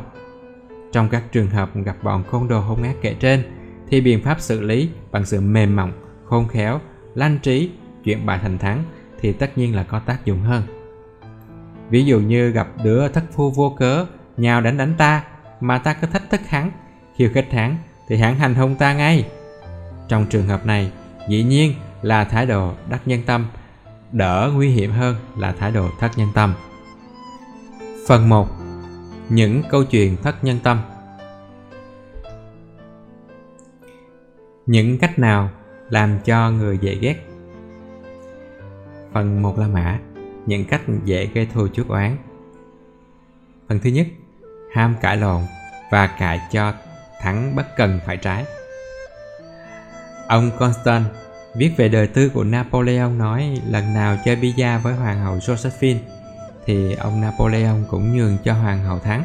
Trong 0.92 1.10
các 1.10 1.24
trường 1.32 1.50
hợp 1.50 1.70
gặp 1.86 1.96
bọn 2.04 2.24
côn 2.32 2.48
đồ 2.48 2.60
hung 2.60 2.84
ác 2.84 2.96
kể 3.02 3.16
trên, 3.20 3.44
thì 3.90 4.02
biện 4.02 4.24
pháp 4.24 4.42
xử 4.42 4.62
lý 4.62 4.90
bằng 5.12 5.26
sự 5.26 5.42
mềm 5.42 5.76
mỏng, 5.76 5.92
khôn 6.26 6.48
khéo, 6.48 6.80
lanh 7.16 7.40
trí, 7.44 7.70
chuyện 8.04 8.26
bại 8.26 8.40
thành 8.42 8.58
thắng 8.58 8.84
thì 9.20 9.34
tất 9.34 9.58
nhiên 9.58 9.76
là 9.76 9.84
có 9.84 10.00
tác 10.00 10.26
dụng 10.26 10.42
hơn. 10.42 10.64
Ví 11.90 12.06
dụ 12.06 12.20
như 12.20 12.50
gặp 12.50 12.68
đứa 12.84 13.08
thất 13.08 13.24
phu 13.32 13.52
vô 13.52 13.76
cớ, 13.80 14.06
nhào 14.38 14.62
đánh 14.62 14.78
đánh 14.78 14.94
ta, 14.98 15.24
mà 15.62 15.78
ta 15.78 15.94
cứ 15.94 16.08
thách 16.08 16.30
thức 16.30 16.42
hắn, 16.48 16.72
khiêu 17.16 17.30
khích 17.34 17.52
hắn, 17.52 17.78
thì 18.08 18.18
hắn 18.18 18.40
hành 18.40 18.56
hung 18.56 18.76
ta 18.76 18.94
ngay 18.94 19.26
trong 20.08 20.26
trường 20.26 20.48
hợp 20.48 20.66
này, 20.66 20.92
dĩ 21.30 21.44
nhiên 21.44 21.74
là 22.02 22.24
thái 22.24 22.46
độ 22.46 22.74
đắc 22.90 23.02
nhân 23.06 23.22
tâm. 23.26 23.48
Đỡ 24.12 24.52
nguy 24.54 24.70
hiểm 24.70 24.92
hơn 24.92 25.16
là 25.38 25.52
thái 25.60 25.72
độ 25.72 25.90
thất 26.00 26.12
nhân 26.18 26.30
tâm. 26.34 26.54
Phần 28.08 28.30
1 28.30 28.48
những 29.30 29.64
câu 29.70 29.84
chuyện 29.84 30.18
thất 30.24 30.44
nhân 30.44 30.60
tâm. 30.64 30.82
Những 34.66 35.00
cách 35.00 35.20
nào 35.20 35.50
làm 35.90 36.20
cho 36.26 36.52
người 36.52 36.78
dễ 36.82 36.96
ghét? 36.96 37.16
Phần 39.14 39.42
1 39.42 39.60
là 39.60 39.68
mã, 39.68 40.00
những 40.46 40.66
cách 40.66 40.82
dễ 41.04 41.26
gây 41.26 41.46
thù 41.54 41.68
chuốc 41.68 41.88
oán. 41.88 42.18
Phần 43.68 43.80
thứ 43.80 43.90
nhất, 43.90 44.08
ham 44.74 44.96
cãi 45.02 45.18
lộn 45.18 45.42
và 45.92 46.08
cãi 46.08 46.40
cho 46.52 46.74
thắng 47.22 47.56
bất 47.56 47.76
cần 47.78 48.00
phải 48.06 48.18
trái 48.18 48.46
ông 50.28 50.52
constant 50.60 51.06
viết 51.56 51.72
về 51.78 51.90
đời 51.90 52.08
tư 52.08 52.30
của 52.30 52.44
napoleon 52.44 53.18
nói, 53.18 53.62
lần 53.70 53.94
nào 53.94 54.18
chơi 54.26 54.36
bida 54.36 54.78
với 54.78 54.94
hoàng 54.94 55.20
hậu 55.24 55.38
josephine 55.38 55.98
thì 56.66 56.94
ông 56.94 57.22
napoleon 57.22 57.84
cũng 57.90 58.18
nhường 58.18 58.38
cho 58.44 58.54
hoàng 58.54 58.84
hậu 58.84 59.00
thắng. 59.00 59.24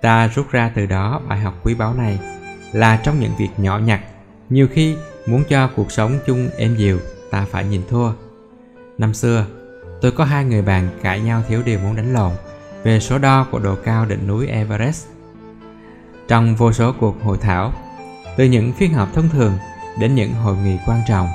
Ta 0.00 0.26
rút 0.26 0.50
ra 0.50 0.70
từ 0.74 0.86
đó 0.86 1.20
bài 1.28 1.38
học 1.38 1.54
quý 1.62 1.74
báu 1.74 1.94
này 1.94 2.18
là 2.72 2.96
trong 2.96 3.20
những 3.20 3.32
việc 3.38 3.48
nhỏ 3.56 3.78
nhặt, 3.78 4.00
nhiều 4.50 4.68
khi 4.72 4.96
muốn 5.26 5.44
cho 5.48 5.70
cuộc 5.76 5.92
sống 5.92 6.18
chung 6.26 6.50
êm 6.56 6.76
dịu, 6.76 6.98
ta 7.30 7.46
phải 7.50 7.64
nhìn 7.64 7.82
thua. 7.88 8.12
Năm 8.98 9.14
xưa, 9.14 9.46
tôi 10.00 10.12
có 10.12 10.24
hai 10.24 10.44
người 10.44 10.62
bạn 10.62 10.88
cãi 11.02 11.20
nhau 11.20 11.42
thiếu 11.48 11.62
điều 11.64 11.78
muốn 11.78 11.96
đánh 11.96 12.12
lộn 12.12 12.32
về 12.82 13.00
số 13.00 13.18
đo 13.18 13.46
của 13.50 13.58
độ 13.58 13.76
cao 13.84 14.06
đỉnh 14.06 14.26
núi 14.26 14.46
everest. 14.46 15.06
Trong 16.28 16.56
vô 16.56 16.72
số 16.72 16.92
cuộc 17.00 17.22
hội 17.22 17.38
thảo, 17.40 17.72
từ 18.36 18.44
những 18.44 18.72
phiên 18.72 18.94
họp 18.94 19.14
thông 19.14 19.28
thường 19.28 19.52
đến 19.98 20.14
những 20.14 20.32
hội 20.32 20.56
nghị 20.56 20.78
quan 20.86 21.00
trọng. 21.08 21.28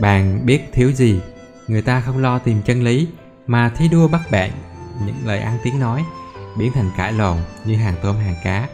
Bạn 0.00 0.46
biết 0.46 0.62
thiếu 0.72 0.92
gì, 0.92 1.20
người 1.68 1.82
ta 1.82 2.00
không 2.00 2.18
lo 2.18 2.38
tìm 2.38 2.62
chân 2.62 2.82
lý, 2.82 3.08
mà 3.46 3.68
thi 3.76 3.88
đua 3.88 4.08
bắt 4.08 4.20
bạn, 4.30 4.50
những 5.06 5.16
lời 5.24 5.38
ăn 5.38 5.58
tiếng 5.62 5.80
nói, 5.80 6.04
biến 6.58 6.72
thành 6.72 6.90
cãi 6.96 7.12
lộn 7.12 7.36
như 7.64 7.76
hàng 7.76 7.94
tôm 8.02 8.16
hàng 8.16 8.36
cá. 8.44 8.68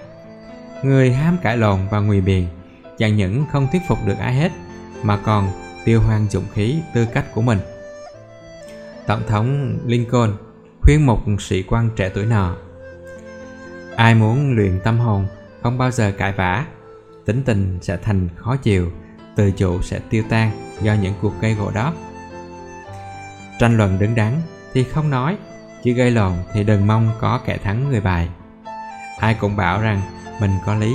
Người 0.83 1.12
ham 1.12 1.39
cãi 1.43 1.57
lộn 1.57 1.81
và 1.91 2.01
ngụy 2.01 2.21
biện 2.21 2.49
chẳng 2.99 3.17
những 3.17 3.47
không 3.53 3.69
thuyết 3.73 3.83
phục 3.89 3.99
được 4.07 4.19
ai 4.19 4.35
hết, 4.35 4.53
mà 5.03 5.17
còn 5.17 5.49
tiêu 5.85 6.01
hoang 6.01 6.27
dụng 6.31 6.45
khí 6.55 6.81
tư 6.95 7.07
cách 7.15 7.25
của 7.35 7.43
mình. 7.43 7.59
Tổng 9.07 9.23
thống 9.29 9.79
lincoln 9.87 10.37
khuyên 10.83 11.07
một 11.07 11.21
sĩ 11.41 11.62
quan 11.62 11.91
trẻ 11.97 12.09
tuổi 12.09 12.27
nọ, 12.27 12.57
ai 13.97 14.15
muốn 14.15 14.57
luyện 14.57 14.81
tâm 14.85 14.99
hồn 14.99 15.27
không 15.62 15.79
bao 15.79 15.91
giờ 15.91 16.12
cãi 16.19 16.33
vã 16.33 16.67
tính 17.27 17.43
tình 17.45 17.79
sẽ 17.83 17.97
thành 17.97 18.29
khó 18.37 18.57
chịu, 18.57 18.93
từ 19.37 19.51
chủ 19.51 19.83
sẽ 19.83 20.01
tiêu 20.11 20.25
tan 20.29 20.51
do 20.83 20.95
những 20.95 21.15
cuộc 21.21 21.41
gây 21.41 21.55
gỗ 21.55 21.71
đó. 21.75 21.95
Tranh 23.59 23.77
luận 23.77 23.99
đứng 23.99 24.15
đắn 24.15 24.33
thì 24.75 24.85
không 24.85 25.11
nói 25.11 25.37
chứ 25.85 25.93
gây 25.93 26.11
lộn 26.11 26.33
thì 26.53 26.65
đừng 26.65 26.87
mong 26.87 27.11
có 27.21 27.41
kẻ 27.47 27.59
thắng 27.59 27.89
người 27.91 28.01
bài. 28.01 28.29
Ai 29.21 29.35
cũng 29.35 29.57
bảo 29.57 29.81
rằng 29.81 30.01
mình 30.41 30.51
có 30.67 30.75
lý. 30.75 30.93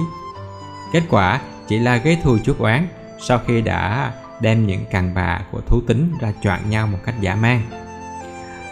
Kết 0.94 1.04
quả 1.10 1.41
chỉ 1.67 1.80
là 1.80 1.98
gây 1.98 2.17
thù 2.24 2.38
chuốc 2.38 2.60
oán 2.60 2.88
sau 3.20 3.39
khi 3.48 3.62
đã 3.62 4.13
đem 4.41 4.67
những 4.67 4.86
cằn 4.91 5.13
bà 5.13 5.41
của 5.52 5.62
thú 5.62 5.82
tính 5.88 6.12
ra 6.20 6.34
choạng 6.41 6.70
nhau 6.70 6.88
một 6.88 6.98
cách 7.06 7.15
giả 7.22 7.36
man. 7.36 7.62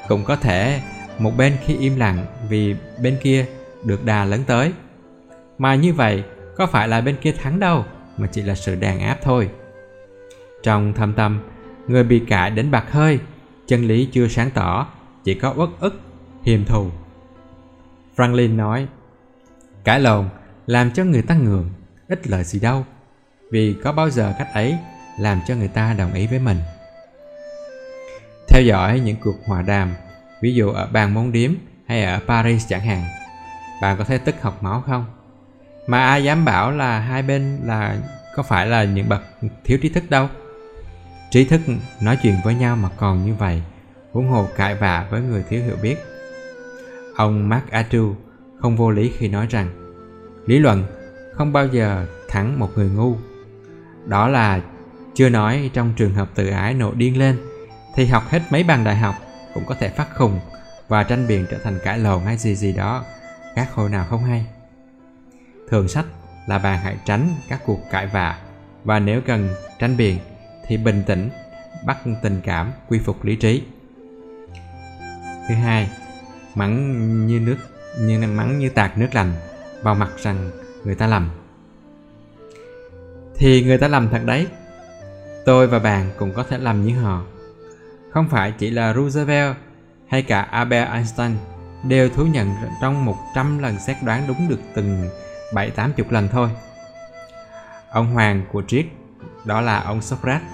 Cũng 0.08 0.24
có 0.24 0.36
thể 0.36 0.82
một 1.20 1.38
bên 1.38 1.58
khi 1.66 1.78
im 1.78 1.96
lặng 1.96 2.26
vì 2.50 2.76
bên 3.02 3.18
kia 3.24 3.46
được 3.84 4.06
đà 4.06 4.26
lớn 4.26 4.44
tới. 4.48 4.74
Mà 5.58 5.76
như 5.76 5.94
vậy 5.94 6.24
có 6.60 6.68
phải 6.68 6.88
là 6.88 7.02
bên 7.02 7.16
kia 7.22 7.32
thắng 7.32 7.60
đâu, 7.60 7.86
mà 8.18 8.28
chỉ 8.32 8.42
là 8.42 8.56
sự 8.56 8.76
đàn 8.76 9.00
áp 9.00 9.18
thôi. 9.22 9.50
Trong 10.64 10.94
thâm 10.94 11.14
tâm, 11.14 11.42
người 11.88 12.04
bị 12.04 12.20
cãi 12.28 12.52
đến 12.52 12.72
bạc 12.72 12.92
hơi, 12.92 13.20
chân 13.68 13.84
lý 13.84 14.10
chưa 14.12 14.28
sáng 14.28 14.52
tỏ, 14.52 14.88
chỉ 15.24 15.34
có 15.34 15.54
uất 15.58 15.70
ức, 15.80 16.02
hiềm 16.44 16.66
thù. 16.66 16.90
Franklin 18.16 18.56
nói 18.56 18.88
cãi 19.84 20.00
lộn 20.00 20.30
làm 20.68 20.92
cho 20.92 21.04
người 21.04 21.22
ta 21.22 21.36
ngượng, 21.36 21.70
ít 22.08 22.28
lợi 22.28 22.44
gì 22.44 22.60
đâu, 22.60 22.86
vì 23.52 23.76
có 23.84 23.92
bao 23.92 24.10
giờ 24.10 24.34
cách 24.38 24.50
ấy 24.54 24.78
làm 25.20 25.42
cho 25.48 25.56
người 25.56 25.68
ta 25.68 25.94
đồng 25.98 26.14
ý 26.14 26.28
với 26.28 26.40
mình. 26.40 26.58
Theo 28.48 28.62
dõi 28.64 29.00
những 29.00 29.18
cuộc 29.24 29.36
hòa 29.46 29.62
đàm, 29.62 29.94
ví 30.42 30.56
dụ 30.56 30.70
ở 30.70 30.88
bàn 30.92 31.14
môn 31.14 31.32
điếm 31.32 31.52
hay 31.88 32.04
ở 32.04 32.20
paris 32.28 32.68
chẳng 32.70 32.82
hạn, 32.82 33.04
bạn 33.82 33.98
có 33.98 34.04
thấy 34.04 34.20
tức 34.20 34.42
học 34.42 34.64
máu 34.64 34.84
không? 34.88 35.06
Mà 35.90 36.06
ai 36.06 36.24
dám 36.24 36.46
bảo 36.46 36.72
là 36.72 37.00
hai 37.00 37.24
bên 37.24 37.60
là 37.64 37.98
có 38.36 38.44
phải 38.44 38.68
là 38.68 38.84
những 38.84 39.10
bậc 39.10 39.22
thiếu 39.64 39.78
trí 39.82 39.90
thức 39.90 40.04
đâu? 40.10 40.30
Trí 41.32 41.46
thức 41.46 41.62
nói 42.02 42.18
chuyện 42.24 42.36
với 42.44 42.56
nhau 42.56 42.76
mà 42.76 42.90
còn 42.98 43.26
như 43.26 43.34
vậy, 43.34 43.62
huống 44.12 44.30
hồ 44.30 44.48
cãi 44.56 44.76
vã 44.76 45.08
với 45.10 45.22
người 45.22 45.44
thiếu 45.50 45.64
hiểu 45.64 45.76
biết. 45.82 45.98
Ông 47.16 47.50
mark 47.50 47.72
atu 47.72 48.16
không 48.60 48.78
vô 48.78 48.92
lý 48.92 49.12
khi 49.18 49.28
nói 49.28 49.48
rằng, 49.50 49.68
lý 50.46 50.60
luận 50.60 50.84
không 51.36 51.54
bao 51.54 51.68
giờ 51.68 52.06
thắng 52.28 52.60
một 52.60 52.70
người 52.76 52.90
ngu. 52.90 53.16
Đó 54.06 54.28
là 54.28 54.62
chưa 55.16 55.30
nói 55.30 55.70
trong 55.74 55.94
trường 55.96 56.14
hợp 56.14 56.30
tự 56.36 56.50
ái 56.50 56.74
nổ 56.74 56.94
điên 56.94 57.18
lên, 57.18 57.38
thì 57.96 58.06
học 58.06 58.24
hết 58.30 58.42
mấy 58.50 58.64
bằng 58.64 58.84
đại 58.84 58.96
học 58.96 59.16
cũng 59.54 59.66
có 59.66 59.76
thể 59.76 59.90
phát 59.90 60.08
khùng 60.16 60.40
và 60.88 61.04
tranh 61.04 61.28
biện 61.28 61.46
trở 61.52 61.58
thành 61.64 61.80
cãi 61.84 62.00
lộn 62.00 62.24
hay 62.24 62.38
gì 62.38 62.56
gì 62.56 62.74
đó 62.74 63.04
các 63.56 63.74
hồi 63.74 63.90
nào 63.90 64.06
không 64.10 64.24
hay 64.24 64.46
thường 65.70 65.88
sách 65.88 66.06
là 66.48 66.58
bạn 66.58 66.80
hãy 66.84 66.98
tránh 67.06 67.36
các 67.50 67.62
cuộc 67.66 67.80
cãi 67.92 68.08
vã. 68.08 68.40
Và 68.84 69.00
nếu 69.00 69.22
cần 69.22 69.50
tranh 69.80 69.98
biện 69.98 70.18
thì 70.68 70.78
bình 70.78 71.04
tĩnh, 71.06 71.30
bắt 71.86 71.98
tình 72.22 72.42
cảm 72.44 72.72
quy 72.88 73.00
phục 73.00 73.24
lý 73.24 73.36
trí. 73.36 73.64
Thứ 75.48 75.56
hai, 75.56 75.90
mắng 76.56 77.28
như 77.28 77.40
nước, 77.40 77.58
như 78.00 78.20
mắng 78.20 78.60
như 78.60 78.70
tạt 78.70 78.98
nước 78.98 79.08
lành 79.14 79.34
vào 79.82 79.96
mặt 79.96 80.10
rằng 80.18 80.52
người 80.84 80.96
ta 80.96 81.08
lầm. 81.08 81.30
Thì 83.36 83.64
người 83.64 83.78
ta 83.78 83.88
lầm 83.88 84.10
thật 84.10 84.22
đấy. 84.26 84.48
Tôi 85.46 85.68
và 85.68 85.80
bạn 85.80 86.12
cũng 86.18 86.34
có 86.34 86.44
thể 86.44 86.58
lầm 86.58 86.86
như 86.86 87.00
họ. 87.00 87.24
Không 88.12 88.28
phải 88.30 88.54
chỉ 88.58 88.70
là 88.70 88.94
roosevelt 88.94 89.58
hay 90.08 90.22
cả 90.22 90.42
Albert 90.42 90.90
Einstein 90.90 91.32
đều 91.84 92.10
thú 92.10 92.26
nhận 92.26 92.56
trong 92.82 93.06
100 93.06 93.60
lần 93.60 93.80
xét 93.80 93.98
đoán 94.04 94.24
đúng 94.28 94.50
được 94.50 94.60
từng 94.76 95.10
7-80 95.52 96.04
lần 96.10 96.28
thôi. 96.28 96.50
Ông 97.90 98.12
hoàng 98.12 98.42
của 98.52 98.64
triết, 98.68 98.86
đó 99.46 99.62
là 99.62 99.80
ông 99.80 100.02
Socrates, 100.02 100.48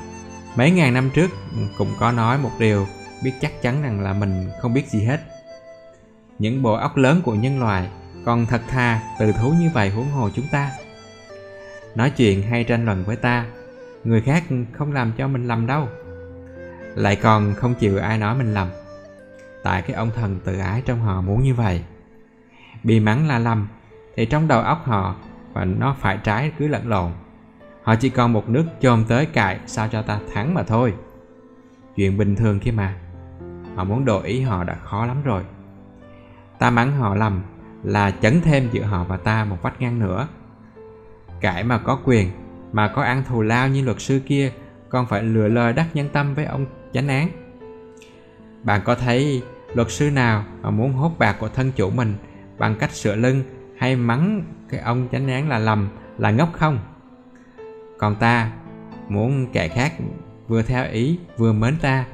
mấy 0.55 0.71
ngàn 0.71 0.93
năm 0.93 1.10
trước 1.13 1.31
cũng 1.77 1.93
có 1.99 2.12
nói 2.12 2.38
một 2.38 2.51
điều 2.60 2.88
biết 3.23 3.31
chắc 3.41 3.62
chắn 3.62 3.84
rằng 3.84 4.01
là 4.01 4.13
mình 4.13 4.49
không 4.62 4.73
biết 4.73 4.88
gì 4.88 5.03
hết. 5.03 5.19
Những 6.39 6.62
bộ 6.62 6.73
óc 6.73 6.97
lớn 6.97 7.21
của 7.21 7.36
nhân 7.36 7.60
loại 7.60 7.89
còn 8.25 8.45
thật 8.45 8.62
thà 8.69 9.01
từ 9.19 9.31
thú 9.31 9.53
như 9.60 9.69
vậy 9.73 9.89
huống 9.89 10.12
hồ 10.12 10.29
chúng 10.36 10.47
ta. 10.51 10.71
Nói 11.95 12.10
chuyện 12.10 12.41
hay 12.41 12.63
tranh 12.63 12.86
luận 12.86 13.03
với 13.03 13.15
ta, 13.15 13.45
người 14.03 14.21
khác 14.21 14.43
không 14.73 14.93
làm 14.93 15.12
cho 15.17 15.27
mình 15.27 15.47
lầm 15.47 15.67
đâu. 15.67 15.88
Lại 16.95 17.15
còn 17.15 17.55
không 17.55 17.75
chịu 17.75 17.97
ai 17.97 18.17
nói 18.17 18.36
mình 18.36 18.53
lầm 18.53 18.69
tại 19.63 19.81
cái 19.81 19.95
ông 19.95 20.12
thần 20.15 20.39
tự 20.45 20.60
ái 20.60 20.81
trong 20.86 21.01
họ 21.01 21.21
muốn 21.21 21.43
như 21.43 21.53
vậy 21.53 21.84
bị 22.84 22.99
mắng 22.99 23.27
là 23.27 23.39
lầm 23.39 23.67
thì 24.15 24.25
trong 24.25 24.47
đầu 24.47 24.62
óc 24.62 24.82
họ, 24.86 25.15
và 25.54 25.65
nó 25.65 25.95
phải 25.99 26.19
trái 26.23 26.51
cứ 26.60 26.67
lẫn 26.67 26.89
lộn. 26.89 27.12
Họ 27.84 27.95
chỉ 27.95 28.10
còn 28.10 28.34
một 28.34 28.49
nước 28.49 28.65
chôm 28.82 29.06
tới 29.08 29.25
cại 29.25 29.60
sao 29.65 29.88
cho 29.91 30.01
ta 30.01 30.19
thắng 30.34 30.54
mà 30.54 30.63
thôi. 30.63 30.93
Chuyện 31.95 32.17
bình 32.17 32.36
thường 32.36 32.60
kia 32.60 32.71
mà. 32.71 32.95
Họ 33.75 33.84
muốn 33.84 34.06
đổi 34.06 34.28
ý 34.28 34.41
họ 34.41 34.63
đã 34.63 34.75
khó 34.84 35.06
lắm 35.06 35.23
rồi. 35.23 35.43
Ta 36.60 36.69
mắng 36.69 36.91
họ 36.91 37.15
lầm 37.15 37.43
là 37.84 38.12
chấn 38.12 38.41
thêm 38.41 38.69
giữa 38.71 38.84
họ 38.84 39.04
và 39.04 39.17
ta 39.17 39.45
một 39.45 39.58
vách 39.62 39.82
ngăn 39.82 39.99
nữa. 39.99 40.28
Cãi 41.41 41.63
mà 41.63 41.78
có 41.78 41.99
quyền, 42.06 42.32
mà 42.71 42.88
có 42.88 43.01
ăn 43.01 43.23
thù 43.28 43.41
lao 43.41 43.67
như 43.67 43.84
luật 43.84 44.01
sư 44.01 44.21
kia, 44.25 44.51
còn 44.89 45.06
phải 45.06 45.23
lừa 45.23 45.47
lời 45.47 45.73
đắc 45.73 45.88
nhân 45.93 46.10
tâm 46.13 46.34
với 46.34 46.45
ông 46.45 46.65
chánh 46.93 47.08
án. 47.08 47.30
Bạn 48.63 48.82
có 48.86 48.95
thấy 48.95 49.43
luật 49.73 49.91
sư 49.91 50.12
nào 50.12 50.43
mà 50.62 50.69
muốn 50.69 50.93
hốt 50.93 51.12
bạc 51.19 51.36
của 51.39 51.49
thân 51.49 51.71
chủ 51.75 51.89
mình 51.89 52.15
bằng 52.58 52.75
cách 52.75 52.91
sửa 52.91 53.15
lưng 53.15 53.43
hay 53.78 53.96
mắng 53.96 54.44
cái 54.70 54.80
ông 54.80 55.08
chánh 55.12 55.28
án 55.28 55.50
là 55.50 55.60
lầm, 55.60 55.90
là 56.18 56.32
ngốc 56.32 56.50
không? 56.54 56.80
Còn 57.98 58.16
ta 58.16 58.52
muốn 59.10 59.48
kẻ 59.54 59.68
khác 59.68 59.94
vừa 60.48 60.62
theo 60.62 60.86
ý, 60.92 61.20
vừa 61.38 61.54
mến 61.54 61.78
ta, 61.82 62.06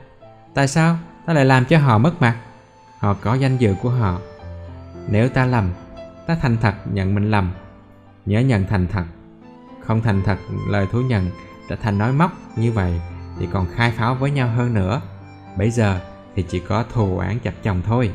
tại 0.54 0.68
sao 0.68 0.98
ta 1.26 1.34
lại 1.34 1.46
làm 1.46 1.66
cho 1.66 1.78
họ 1.78 1.98
mất 1.98 2.22
mặt? 2.22 2.38
Họ 3.00 3.14
có 3.14 3.36
danh 3.36 3.58
dự 3.58 3.76
của 3.82 3.90
họ. 3.90 4.20
Nếu 5.10 5.30
ta 5.30 5.46
lầm, 5.46 5.70
ta 6.28 6.38
thành 6.42 6.58
thật 6.62 6.74
nhận 6.94 7.16
mình 7.16 7.32
lầm. 7.32 7.52
Nhớ 8.26 8.40
nhận 8.40 8.68
thành 8.68 8.88
thật. 8.88 9.04
Không 9.80 10.02
thành 10.02 10.22
thật, 10.26 10.38
lời 10.70 10.88
thú 10.92 11.02
nhận 11.02 11.30
đã 11.70 11.76
thành 11.76 11.98
nói 11.98 12.14
móc 12.14 12.32
như 12.56 12.72
vậy 12.72 13.02
thì 13.40 13.48
còn 13.54 13.68
khai 13.76 13.92
pháo 13.92 14.16
với 14.16 14.32
nhau 14.32 14.50
hơn 14.50 14.74
nữa. 14.74 15.02
Bây 15.58 15.72
giờ 15.72 16.00
thì 16.36 16.46
chỉ 16.50 16.60
có 16.60 16.86
thù 16.94 17.18
án 17.18 17.40
chặt 17.40 17.54
chồng 17.64 17.82
thôi. 17.86 18.12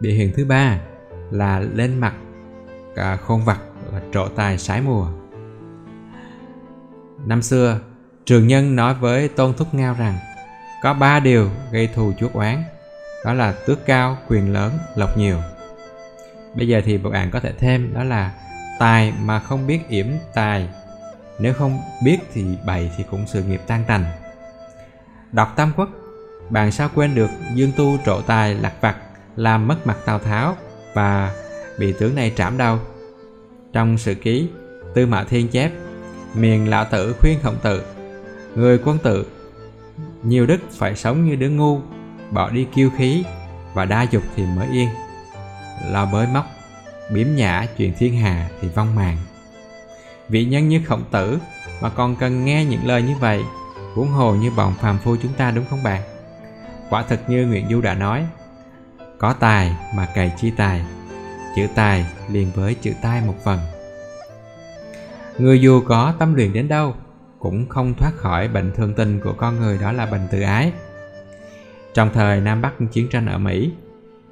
Biểu 0.00 0.12
hiện 0.12 0.32
thứ 0.36 0.44
ba 0.44 0.80
là 1.30 1.60
lên 1.60 1.98
mặt 1.98 2.14
cả 2.96 3.16
khôn 3.16 3.44
vặt 3.44 3.58
là 3.92 4.00
trổ 4.12 4.28
tài 4.28 4.58
sái 4.58 4.80
mùa. 4.80 5.06
Năm 7.26 7.42
xưa, 7.42 7.80
trường 8.24 8.46
nhân 8.46 8.76
nói 8.76 8.94
với 8.94 9.28
tôn 9.28 9.54
thúc 9.54 9.74
ngao 9.74 9.94
rằng, 9.98 10.18
có 10.82 10.94
ba 10.94 11.20
điều 11.20 11.50
gây 11.72 11.86
thù 11.86 12.12
chuốc 12.18 12.32
oán, 12.32 12.62
đó 13.24 13.34
là 13.34 13.54
tước 13.66 13.86
cao, 13.86 14.16
quyền 14.28 14.52
lớn, 14.52 14.78
lộc 14.96 15.18
nhiều. 15.18 15.36
Bây 16.54 16.68
giờ 16.68 16.80
thì 16.84 16.98
bạn 16.98 17.30
có 17.30 17.40
thể 17.40 17.52
thêm, 17.52 17.94
đó 17.94 18.04
là 18.04 18.32
tài 18.78 19.12
mà 19.22 19.40
không 19.40 19.66
biết 19.66 19.88
yểm 19.88 20.06
tài. 20.34 20.68
Nếu 21.38 21.54
không 21.54 21.80
biết 22.04 22.18
thì 22.32 22.44
bày 22.66 22.90
thì 22.96 23.04
cũng 23.10 23.26
sự 23.26 23.42
nghiệp 23.42 23.60
tan 23.66 23.84
tành. 23.86 24.04
Đọc 25.32 25.52
tam 25.56 25.72
quốc, 25.76 25.88
bạn 26.50 26.72
sao 26.72 26.88
quên 26.94 27.14
được 27.14 27.30
dương 27.54 27.72
tu 27.76 27.98
trộ 28.06 28.20
tài 28.20 28.54
lạc 28.54 28.72
vặt, 28.80 28.96
làm 29.36 29.68
mất 29.68 29.86
mặt 29.86 29.96
tào 30.04 30.18
tháo 30.18 30.56
và 30.98 31.32
bị 31.78 31.92
tướng 31.92 32.14
này 32.14 32.32
trảm 32.36 32.58
đau. 32.58 32.78
Trong 33.72 33.98
sự 33.98 34.14
ký, 34.14 34.48
tư 34.94 35.06
mã 35.06 35.24
thiên 35.24 35.48
chép, 35.48 35.72
miền 36.34 36.68
lão 36.68 36.84
tử 36.84 37.14
khuyên 37.20 37.38
khổng 37.42 37.56
tử, 37.62 37.82
người 38.54 38.78
quân 38.84 38.98
tử, 38.98 39.26
nhiều 40.22 40.46
đức 40.46 40.60
phải 40.72 40.96
sống 40.96 41.26
như 41.26 41.36
đứa 41.36 41.48
ngu, 41.48 41.80
bỏ 42.30 42.50
đi 42.50 42.66
kiêu 42.74 42.90
khí 42.96 43.24
và 43.74 43.84
đa 43.84 44.02
dục 44.02 44.22
thì 44.36 44.44
mới 44.56 44.68
yên. 44.72 44.88
Lo 45.90 46.06
bới 46.06 46.26
móc, 46.26 46.46
biếm 47.12 47.26
nhã 47.34 47.66
chuyện 47.76 47.92
thiên 47.98 48.16
hà 48.16 48.50
thì 48.60 48.68
vong 48.68 48.94
màng. 48.94 49.16
Vị 50.28 50.44
nhân 50.44 50.68
như 50.68 50.80
khổng 50.86 51.04
tử 51.10 51.38
mà 51.80 51.90
còn 51.90 52.16
cần 52.16 52.44
nghe 52.44 52.64
những 52.64 52.86
lời 52.86 53.02
như 53.02 53.14
vậy, 53.20 53.42
huống 53.94 54.08
hồ 54.08 54.34
như 54.34 54.50
bọn 54.50 54.74
phàm 54.80 54.98
phu 54.98 55.16
chúng 55.22 55.32
ta 55.32 55.50
đúng 55.50 55.64
không 55.70 55.82
bạn 55.82 56.02
quả 56.90 57.04
thật 57.08 57.20
như 57.28 57.46
nguyễn 57.46 57.68
du 57.70 57.80
đã 57.80 57.94
nói 57.94 58.26
có 59.18 59.32
tài 59.32 59.76
mà 59.94 60.06
cày 60.14 60.32
chi 60.36 60.50
tài, 60.56 60.82
chữ 61.56 61.66
tài 61.74 62.06
liền 62.30 62.50
với 62.54 62.74
chữ 62.74 62.92
tai 63.02 63.20
một 63.20 63.34
phần. 63.44 63.58
Người 65.38 65.60
dù 65.60 65.80
có 65.80 66.14
tâm 66.18 66.34
luyện 66.34 66.52
đến 66.52 66.68
đâu 66.68 66.94
cũng 67.38 67.68
không 67.68 67.94
thoát 67.94 68.12
khỏi 68.16 68.48
bệnh 68.48 68.72
thường 68.76 68.94
tình 68.94 69.20
của 69.20 69.32
con 69.32 69.60
người 69.60 69.78
đó 69.78 69.92
là 69.92 70.06
bệnh 70.06 70.28
tự 70.30 70.40
ái. 70.40 70.72
Trong 71.94 72.10
thời 72.14 72.40
nam 72.40 72.62
bắc 72.62 72.72
chiến 72.92 73.08
tranh 73.08 73.26
ở 73.26 73.38
mỹ, 73.38 73.72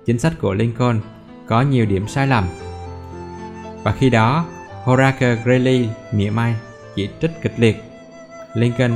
chính 0.06 0.18
sách 0.18 0.32
của 0.40 0.54
lincoln 0.54 1.00
có 1.48 1.62
nhiều 1.62 1.86
điểm 1.86 2.08
sai 2.08 2.26
lầm. 2.26 2.44
Và 3.82 3.92
khi 3.92 4.10
đó 4.10 4.46
Horace 4.84 5.36
Greeley 5.44 5.88
mỉa 6.12 6.30
mai, 6.30 6.54
chỉ 6.94 7.08
trích 7.20 7.30
kịch 7.42 7.54
liệt. 7.56 7.76
Lincoln, 8.54 8.92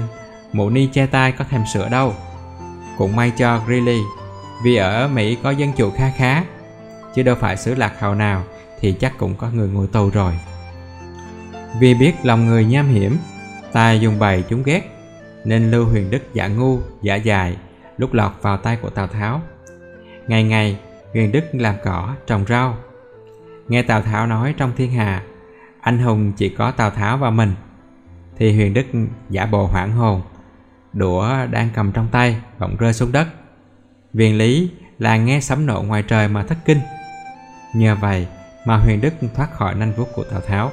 mụ 0.53 0.71
ni 0.71 0.89
che 0.93 1.07
tai 1.07 1.33
có 1.33 1.45
thèm 1.45 1.63
sửa 1.73 1.89
đâu. 1.89 2.15
Cũng 2.99 3.17
may 3.17 3.33
cho 3.39 3.63
Greeley 3.67 4.01
vì 4.65 4.77
ở 4.77 5.09
Mỹ 5.09 5.39
có 5.43 5.51
dân 5.51 5.73
chủ 5.77 5.91
kha 5.91 6.11
khá, 6.17 6.45
chứ 7.15 7.23
đâu 7.23 7.35
phải 7.35 7.57
xứ 7.57 7.75
lạc 7.75 8.01
hào 8.01 8.15
nào 8.15 8.45
thì 8.81 8.93
chắc 8.93 9.19
cũng 9.19 9.35
có 9.35 9.51
người 9.51 9.69
ngồi 9.69 9.87
tù 9.87 10.11
rồi. 10.11 10.33
Vì 11.81 11.95
biết 11.95 12.15
lòng 12.23 12.47
người 12.47 12.65
nham 12.65 12.89
hiểm, 12.89 13.17
tài 13.73 14.01
dùng 14.01 14.19
bày 14.19 14.45
chúng 14.49 14.63
ghét, 14.63 14.83
nên 15.45 15.71
lưu 15.71 15.85
huyền 15.85 16.11
đức 16.11 16.35
giả 16.35 16.47
ngu, 16.47 16.79
giả 17.03 17.15
dài, 17.15 17.57
lúc 17.99 18.13
lọt 18.13 18.33
vào 18.43 18.57
tay 18.57 18.77
của 18.77 18.91
tào 18.91 19.07
tháo. 19.07 19.41
Ngày 20.27 20.45
ngày, 20.45 20.79
huyền 21.13 21.33
đức 21.33 21.45
làm 21.53 21.75
cỏ, 21.85 22.15
trồng 22.27 22.45
rau. 22.49 22.77
Nghe 23.69 23.83
tào 23.83 24.03
tháo 24.03 24.27
nói 24.27 24.55
trong 24.57 24.73
thiên 24.77 24.93
hà 24.93 25.23
anh 25.81 25.99
hùng 25.99 26.33
chỉ 26.37 26.49
có 26.49 26.71
tào 26.71 26.91
tháo 26.91 27.17
và 27.17 27.31
mình, 27.31 27.55
thì 28.39 28.55
huyền 28.55 28.75
đức 28.75 28.87
giả 29.31 29.47
bộ 29.47 29.67
hoảng 29.67 29.93
hồn, 29.93 30.23
đũa 30.93 31.47
đang 31.51 31.69
cầm 31.75 31.93
trong 31.93 32.09
tay, 32.13 32.37
bỗng 32.59 32.77
rơi 32.77 32.93
xuống 32.93 33.13
đất 33.13 33.27
viên 34.13 34.39
lý 34.39 34.71
là 34.99 35.17
nghe 35.17 35.41
sấm 35.41 35.67
nổ 35.67 35.83
ngoài 35.83 36.03
trời 36.03 36.29
mà 36.29 36.43
thất 36.43 36.59
kinh. 36.65 36.81
Nhờ 37.75 37.97
vậy 38.01 38.27
mà 38.65 38.77
huyền 38.77 39.01
đức 39.01 39.15
thoát 39.35 39.53
khỏi 39.53 39.75
nanh 39.75 39.93
vuốt 39.93 40.09
của 40.15 40.25
tào 40.25 40.41
tháo. 40.41 40.73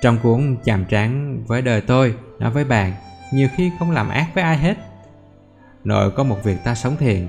Trong 0.00 0.18
cuốn 0.22 0.56
chàm 0.64 0.84
trán 0.84 1.42
với 1.46 1.62
đời 1.62 1.80
tôi 1.80 2.14
nói 2.38 2.50
với 2.50 2.64
bạn 2.64 2.92
nhiều 3.32 3.48
khi 3.56 3.72
không 3.78 3.90
làm 3.90 4.08
ác 4.08 4.26
với 4.34 4.44
ai 4.44 4.58
hết. 4.58 4.76
Nội 5.84 6.10
có 6.10 6.24
một 6.24 6.44
việc 6.44 6.56
ta 6.64 6.74
sống 6.74 6.96
thiện 6.96 7.28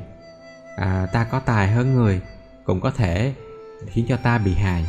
à, 0.77 1.07
ta 1.13 1.23
có 1.23 1.39
tài 1.39 1.67
hơn 1.67 1.93
người 1.93 2.21
cũng 2.65 2.81
có 2.81 2.91
thể 2.91 3.33
khiến 3.87 4.05
cho 4.09 4.17
ta 4.17 4.37
bị 4.37 4.53
hại. 4.53 4.85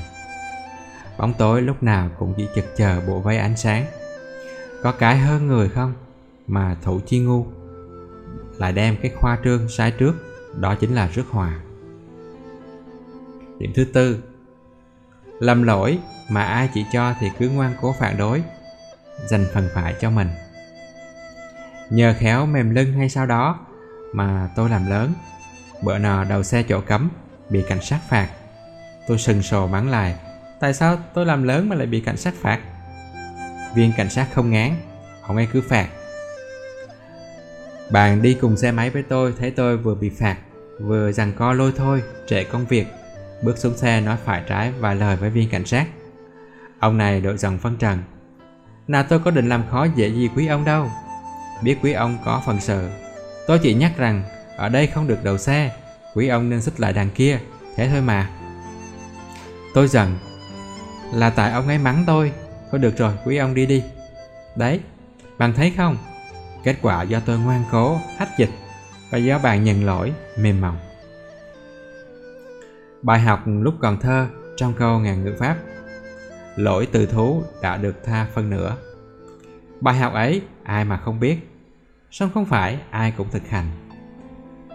Bóng 1.18 1.35
tối 1.35 1.62
lúc 1.62 1.83
nào 1.83 2.11
cũng 2.18 2.35
chỉ 2.37 2.48
chực 2.54 2.64
chờ 2.76 3.00
bộ 3.09 3.20
vây 3.20 3.38
ánh 3.38 3.56
sáng. 3.56 3.85
Có 4.83 4.92
cái 4.92 5.18
hơn 5.18 5.46
người 5.46 5.68
không? 5.68 5.94
Mà 6.46 6.76
thủ 6.83 7.00
chi 7.06 7.18
ngu 7.18 7.60
lại 8.61 8.73
đem 8.73 8.96
cái 9.03 9.11
khoa 9.14 9.38
trương 9.44 9.68
sai 9.68 9.90
trước, 9.90 10.14
đó 10.61 10.75
chính 10.75 10.94
là 10.94 11.09
rước 11.14 11.27
hòa. 11.31 11.61
Điểm 13.59 13.73
thứ 13.75 13.85
tư, 13.85 14.23
lầm 15.38 15.62
lỗi 15.62 15.99
mà 16.29 16.44
ai 16.44 16.68
chỉ 16.75 16.85
cho 16.92 17.14
thì 17.20 17.31
cứ 17.38 17.49
ngoan 17.49 17.73
cố 17.81 17.94
phản 17.99 18.16
đối, 18.18 18.42
dành 19.27 19.46
phần 19.55 19.68
phải 19.75 19.94
cho 20.01 20.11
mình. 20.11 20.29
Nhờ 21.90 22.14
khéo 22.18 22.46
mềm 22.46 22.70
lưng 22.70 22.92
hay 22.92 23.09
sao 23.09 23.27
đó 23.27 23.59
mà 24.12 24.51
tôi 24.57 24.68
làm 24.70 24.90
lớn, 24.90 25.12
bữa 25.83 25.99
nọ 25.99 26.25
đầu 26.25 26.42
xe 26.42 26.62
chỗ 26.62 26.81
cấm, 26.81 27.11
bị 27.51 27.64
cảnh 27.68 27.83
sát 27.83 28.01
phạt. 28.09 28.29
Tôi 29.09 29.18
sừng 29.18 29.42
sồ 29.42 29.66
mắng 29.66 29.90
lại, 29.90 30.14
tại 30.61 30.75
sao 30.75 30.99
tôi 31.14 31.27
làm 31.27 31.42
lớn 31.42 31.68
mà 31.68 31.77
lại 31.77 31.87
bị 31.87 32.01
cảnh 32.01 32.16
sát 32.16 32.35
phạt? 32.35 32.61
Viên 33.75 33.92
cảnh 33.96 34.11
sát 34.11 34.27
không 34.35 34.51
ngán, 34.51 34.75
ông 35.23 35.37
ấy 35.37 35.49
cứ 35.53 35.61
phạt 35.61 35.88
bạn 37.90 38.22
đi 38.22 38.35
cùng 38.35 38.57
xe 38.57 38.72
máy 38.72 38.90
với 38.90 39.03
tôi, 39.03 39.35
thấy 39.38 39.50
tôi 39.50 39.76
vừa 39.76 39.94
bị 39.94 40.11
phạt, 40.11 40.37
vừa 40.81 41.12
rằng 41.12 41.33
co 41.37 41.53
lôi 41.53 41.72
thôi, 41.76 42.03
trễ 42.29 42.44
công 42.44 42.66
việc. 42.66 42.87
Bước 43.42 43.59
xuống 43.59 43.76
xe 43.76 44.00
nói 44.00 44.16
phải 44.24 44.42
trái 44.48 44.72
vài 44.72 44.96
lời 44.96 45.16
với 45.16 45.31
viên 45.31 45.50
cảnh 45.50 45.66
sát. 45.66 45.87
Ông 46.79 46.98
này 46.98 47.20
đội 47.20 47.37
dòng 47.37 47.59
phân 47.59 47.76
trần. 47.76 47.98
Nào 48.88 49.05
tôi 49.09 49.18
có 49.18 49.31
định 49.31 49.48
làm 49.48 49.64
khó 49.70 49.87
dễ 49.96 50.09
gì 50.09 50.31
quý 50.37 50.46
ông 50.46 50.64
đâu. 50.64 50.90
Biết 51.62 51.76
quý 51.83 51.92
ông 51.92 52.18
có 52.24 52.42
phần 52.46 52.61
sợ. 52.61 52.90
Tôi 53.46 53.59
chỉ 53.59 53.74
nhắc 53.74 53.92
rằng, 53.98 54.22
ở 54.57 54.68
đây 54.68 54.87
không 54.87 55.07
được 55.07 55.24
đậu 55.24 55.38
xe, 55.38 55.72
quý 56.14 56.29
ông 56.29 56.50
nên 56.50 56.62
xích 56.62 56.81
lại 56.81 56.92
đằng 56.92 57.11
kia, 57.11 57.38
thế 57.76 57.88
thôi 57.88 58.00
mà. 58.00 58.31
Tôi 59.74 59.88
giận. 59.88 60.18
Là 61.12 61.31
tại 61.31 61.53
ông 61.53 61.68
ấy 61.68 61.79
mắng 61.79 62.05
tôi. 62.07 62.33
Thôi 62.70 62.81
được 62.81 62.96
rồi, 62.96 63.12
quý 63.24 63.37
ông 63.37 63.55
đi 63.55 63.66
đi. 63.66 63.83
Đấy, 64.57 64.81
bạn 65.38 65.53
thấy 65.53 65.72
không? 65.76 65.96
Kết 66.64 66.77
quả 66.83 67.03
do 67.03 67.20
tôi 67.27 67.38
ngoan 67.38 67.64
cố, 67.70 67.99
hách 68.16 68.38
dịch 68.38 68.51
và 69.11 69.18
do 69.18 69.38
bạn 69.38 69.64
nhận 69.64 69.87
lỗi 69.87 70.12
mềm 70.38 70.61
mỏng. 70.61 70.79
Bài 73.03 73.20
học 73.20 73.42
lúc 73.46 73.75
còn 73.81 74.01
thơ 74.01 74.27
trong 74.57 74.73
câu 74.79 74.99
ngàn 74.99 75.25
ngữ 75.25 75.35
pháp. 75.38 75.57
Lỗi 76.57 76.88
từ 76.92 77.07
thú 77.07 77.42
đã 77.62 77.77
được 77.77 78.05
tha 78.05 78.27
phân 78.35 78.51
nửa. 78.51 78.77
Bài 79.81 79.99
học 79.99 80.12
ấy 80.12 80.42
ai 80.64 80.85
mà 80.85 80.96
không 80.96 81.20
biết. 81.20 81.38
Song 82.11 82.31
không 82.35 82.46
phải 82.46 82.79
ai 82.90 83.14
cũng 83.16 83.29
thực 83.31 83.49
hành. 83.49 83.66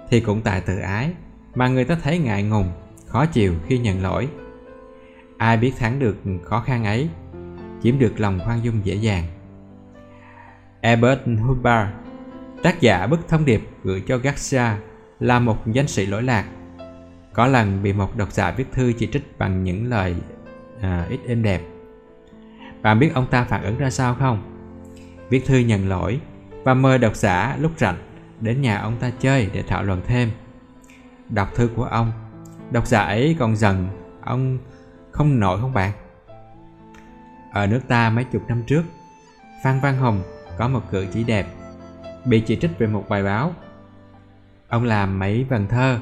Thì 0.09 0.19
cũng 0.19 0.41
tại 0.41 0.61
tự 0.61 0.79
ái 0.79 1.11
mà 1.55 1.67
người 1.67 1.85
ta 1.85 1.97
thấy 2.03 2.17
ngại 2.17 2.43
ngùng 2.43 2.71
khó 3.07 3.25
chịu 3.25 3.53
khi 3.67 3.77
nhận 3.77 4.03
lỗi. 4.03 4.27
Ai 5.37 5.57
biết 5.57 5.73
thắng 5.77 5.99
được 5.99 6.17
khó 6.43 6.61
khăn 6.61 6.83
ấy 6.85 7.09
chiếm 7.83 7.99
được 7.99 8.19
lòng 8.19 8.39
khoan 8.45 8.63
dung 8.63 8.85
dễ 8.85 8.95
dàng. 8.95 9.23
Albert 10.85 11.19
Hubbard 11.41 11.89
tác 12.63 12.81
giả 12.81 13.07
bức 13.07 13.27
thông 13.27 13.45
điệp 13.45 13.61
gửi 13.83 14.03
cho 14.07 14.17
Garcia 14.17 14.69
là 15.19 15.39
một 15.39 15.67
danh 15.67 15.87
sĩ 15.87 16.05
lỗi 16.05 16.23
lạc 16.23 16.45
có 17.33 17.47
lần 17.47 17.83
bị 17.83 17.93
một 17.93 18.17
độc 18.17 18.31
giả 18.31 18.51
viết 18.51 18.65
thư 18.71 18.93
chỉ 18.97 19.07
trích 19.07 19.37
bằng 19.37 19.63
những 19.63 19.89
lời 19.89 20.15
à, 20.81 21.05
ít 21.09 21.19
êm 21.27 21.43
đẹp 21.43 21.61
bạn 22.81 22.99
biết 22.99 23.11
ông 23.13 23.27
ta 23.27 23.43
phản 23.43 23.63
ứng 23.63 23.77
ra 23.77 23.89
sao 23.89 24.15
không 24.19 24.55
viết 25.29 25.45
thư 25.45 25.57
nhận 25.57 25.89
lỗi 25.89 26.19
và 26.63 26.73
mời 26.73 26.97
độc 26.97 27.15
giả 27.15 27.57
lúc 27.59 27.71
rảnh 27.77 27.97
đến 28.39 28.61
nhà 28.61 28.77
ông 28.77 28.97
ta 28.99 29.11
chơi 29.19 29.49
để 29.53 29.63
thảo 29.67 29.83
luận 29.83 30.01
thêm. 30.07 30.31
Đọc 31.29 31.49
thư 31.55 31.69
của 31.75 31.83
ông, 31.83 32.11
độc 32.71 32.87
giả 32.87 33.01
ấy 33.01 33.35
còn 33.39 33.55
giận 33.55 33.87
ông 34.21 34.57
không 35.11 35.39
nổi 35.39 35.61
không 35.61 35.73
bạn? 35.73 35.91
Ở 37.51 37.67
nước 37.67 37.81
ta 37.87 38.09
mấy 38.09 38.23
chục 38.23 38.47
năm 38.47 38.63
trước, 38.67 38.83
Phan 39.63 39.79
Văn 39.79 39.97
Hồng 39.97 40.23
có 40.57 40.67
một 40.67 40.81
cử 40.91 41.05
chỉ 41.13 41.23
đẹp, 41.23 41.47
bị 42.25 42.39
chỉ 42.39 42.55
trích 42.55 42.79
về 42.79 42.87
một 42.87 43.05
bài 43.09 43.23
báo. 43.23 43.53
Ông 44.67 44.83
làm 44.83 45.19
mấy 45.19 45.43
vần 45.43 45.67
thơ, 45.67 45.99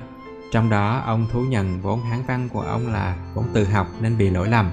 trong 0.52 0.70
đó 0.70 1.02
ông 1.06 1.26
thú 1.32 1.42
nhận 1.42 1.82
vốn 1.82 2.02
hán 2.02 2.24
văn 2.28 2.50
của 2.54 2.62
ông 2.62 2.94
là 2.94 3.18
vốn 3.34 3.46
tự 3.54 3.66
học 3.66 3.88
nên 4.02 4.18
bị 4.18 4.30
lỗi 4.30 4.48
lầm. 4.48 4.72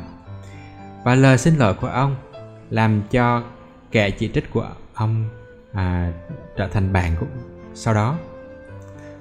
Và 1.05 1.15
lời 1.15 1.39
xin 1.39 1.57
lỗi 1.57 1.75
của 1.75 1.87
ông 1.87 2.17
làm 2.71 3.03
cho 3.11 3.43
kẻ 3.91 4.11
chỉ 4.11 4.31
trích 4.35 4.51
của 4.53 4.71
ông 4.95 5.29
à, 5.73 6.13
trở 6.57 6.69
thành 6.69 6.93
bạn 6.93 7.17
của 7.21 7.27
sau 7.75 7.95
đó 7.95 8.17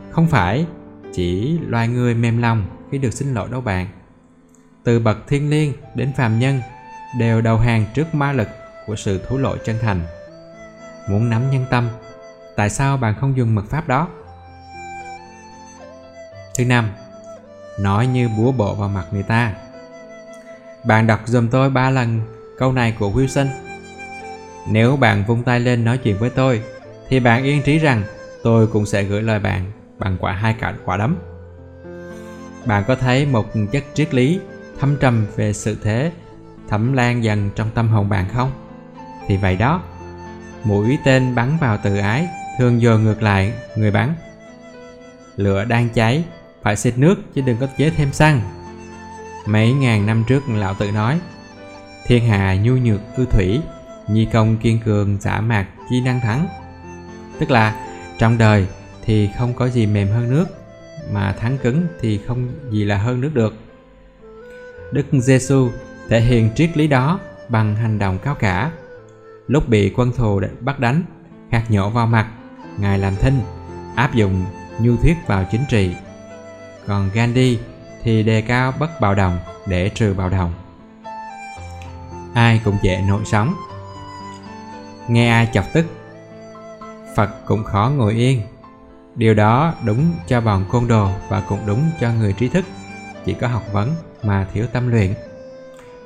không 0.10 0.28
phải 0.28 0.66
chỉ 1.14 1.60
loài 1.68 1.88
người 1.88 2.16
mềm 2.16 2.42
lòng 2.42 2.66
khi 2.92 2.98
được 2.98 3.14
xin 3.14 3.34
lỗi 3.34 3.50
đâu 3.52 3.62
bạn 3.62 3.88
từ 4.84 5.00
bậc 5.00 5.28
thiên 5.28 5.50
liêng 5.50 5.74
đến 5.96 6.12
phàm 6.18 6.40
nhân 6.40 6.62
đều 7.20 7.42
đầu 7.42 7.58
hàng 7.58 7.86
trước 7.94 8.16
ma 8.16 8.32
lực 8.32 8.48
của 8.88 8.96
sự 8.96 9.22
thú 9.28 9.38
lỗi 9.38 9.58
chân 9.66 9.76
thành 9.82 10.02
muốn 11.10 11.30
nắm 11.30 11.52
nhân 11.52 11.66
tâm. 11.70 11.90
Tại 12.56 12.70
sao 12.70 12.98
bạn 12.98 13.16
không 13.20 13.38
dùng 13.38 13.56
mật 13.56 13.66
pháp 13.70 13.88
đó? 13.88 14.08
Thứ 16.58 16.66
năm 16.66 16.90
nói 17.80 18.08
như 18.08 18.30
búa 18.38 18.52
bộ 18.52 18.76
vào 18.76 18.90
mặt 18.90 19.06
người 19.12 19.24
ta. 19.24 19.54
Bạn 20.84 21.08
đọc 21.08 21.20
dùm 21.26 21.50
tôi 21.50 21.70
ba 21.70 21.90
lần 21.90 22.22
câu 22.58 22.72
này 22.72 22.96
của 23.00 23.10
wilson. 23.10 23.48
Nếu 24.68 24.98
bạn 24.98 25.24
vung 25.28 25.44
tay 25.44 25.60
lên 25.60 25.86
nói 25.86 25.98
chuyện 25.98 26.18
với 26.18 26.30
tôi, 26.30 26.64
thì 27.10 27.20
bạn 27.20 27.44
yên 27.44 27.62
trí 27.64 27.78
rằng 27.78 28.04
tôi 28.44 28.68
cũng 28.68 28.86
sẽ 28.86 29.04
gửi 29.04 29.22
lời 29.22 29.40
bạn 29.40 29.72
bằng 30.00 30.18
quả 30.20 30.32
hai 30.32 30.56
cả 30.60 30.74
quả 30.86 30.98
đấm. 30.98 31.18
Bạn 32.66 32.84
có 32.88 32.96
thấy 32.96 33.26
một 33.26 33.46
chất 33.72 33.84
triết 33.94 34.14
lý 34.14 34.40
thâm 34.80 34.98
trầm 34.98 35.26
về 35.36 35.54
sự 35.54 35.78
thế 35.84 36.12
thẩm 36.70 36.94
lan 36.94 37.24
dần 37.24 37.50
trong 37.56 37.70
tâm 37.72 37.88
hồn 37.88 38.10
bạn 38.10 38.26
không? 38.34 38.52
Thì 39.28 39.38
vậy 39.38 39.56
đó, 39.56 39.82
mũi 40.64 40.98
tên 41.04 41.36
bắn 41.36 41.58
vào 41.62 41.78
tự 41.84 41.98
ái 41.98 42.28
thường 42.60 42.82
dồn 42.82 43.04
ngược 43.04 43.22
lại 43.22 43.54
người 43.76 43.92
bắn. 43.92 44.14
Lửa 45.36 45.66
đang 45.66 45.90
cháy, 45.90 46.24
phải 46.62 46.76
xịt 46.76 46.98
nước 46.98 47.16
chứ 47.36 47.42
đừng 47.42 47.58
có 47.58 47.68
chế 47.78 47.90
thêm 47.90 48.14
xăng. 48.14 48.42
Mấy 49.46 49.74
ngàn 49.74 50.06
năm 50.06 50.24
trước 50.28 50.44
lão 50.50 50.74
tự 50.74 50.92
nói, 50.92 51.20
thiên 52.08 52.28
hà 52.28 52.56
nhu 52.56 52.74
nhược 52.74 53.02
ư 53.18 53.26
thủy, 53.26 53.60
Nhi 54.10 54.28
công 54.34 54.58
kiên 54.58 54.80
cường 54.86 55.18
giả 55.22 55.42
mạc 55.42 55.68
chi 55.90 56.02
năng 56.02 56.22
thắng 56.22 56.48
Tức 57.40 57.52
là 57.52 57.86
trong 58.18 58.38
đời 58.38 58.68
thì 59.06 59.30
không 59.38 59.54
có 59.54 59.70
gì 59.70 59.86
mềm 59.86 60.08
hơn 60.08 60.30
nước 60.30 60.46
Mà 61.14 61.32
thắng 61.40 61.58
cứng 61.58 61.88
thì 62.02 62.20
không 62.28 62.48
gì 62.72 62.84
là 62.84 62.98
hơn 62.98 63.22
nước 63.22 63.32
được 63.34 63.54
Đức 64.92 65.06
Giêsu 65.12 65.70
thể 66.10 66.22
hiện 66.22 66.50
triết 66.56 66.78
lý 66.78 66.88
đó 66.88 67.20
bằng 67.50 67.76
hành 67.76 68.00
động 68.00 68.20
cao 68.24 68.36
cả 68.36 68.72
Lúc 69.50 69.70
bị 69.70 69.94
quân 69.96 70.12
thù 70.18 70.42
bắt 70.60 70.80
đánh 70.80 71.04
Khát 71.52 71.64
nhổ 71.72 71.90
vào 71.90 72.08
mặt, 72.08 72.28
Ngài 72.78 73.00
làm 73.00 73.16
thinh, 73.16 73.42
Áp 73.96 74.14
dụng 74.14 74.46
nhu 74.80 74.96
thuyết 74.96 75.18
vào 75.28 75.46
chính 75.52 75.62
trị. 75.70 75.96
Còn 76.88 77.10
Gandhi 77.14 77.60
thì 78.04 78.24
đề 78.24 78.42
cao 78.42 78.74
bất 78.80 79.02
bạo 79.02 79.16
động 79.16 79.40
để 79.68 79.90
trừ 79.90 80.14
bạo 80.14 80.30
động. 80.30 80.54
Ai 82.34 82.62
cũng 82.66 82.78
dễ 82.82 83.02
nổi 83.08 83.22
sóng. 83.26 83.56
Nghe 85.08 85.30
ai 85.30 85.50
chọc 85.54 85.66
tức, 85.74 85.86
phật 87.16 87.30
cũng 87.46 87.64
khó 87.64 87.92
ngồi 87.96 88.14
yên. 88.14 88.42
Điều 89.16 89.34
đó 89.34 89.74
đúng 89.86 90.14
cho 90.28 90.42
bọn 90.42 90.66
côn 90.72 90.88
đồ 90.88 91.10
và 91.30 91.44
cũng 91.50 91.60
đúng 91.66 91.90
cho 92.00 92.12
người 92.12 92.34
trí 92.34 92.50
thức. 92.50 92.66
Chỉ 93.26 93.34
có 93.34 93.48
học 93.48 93.64
vấn 93.74 93.96
mà 94.24 94.48
thiếu 94.54 94.66
tâm 94.72 94.88
luyện 94.88 95.14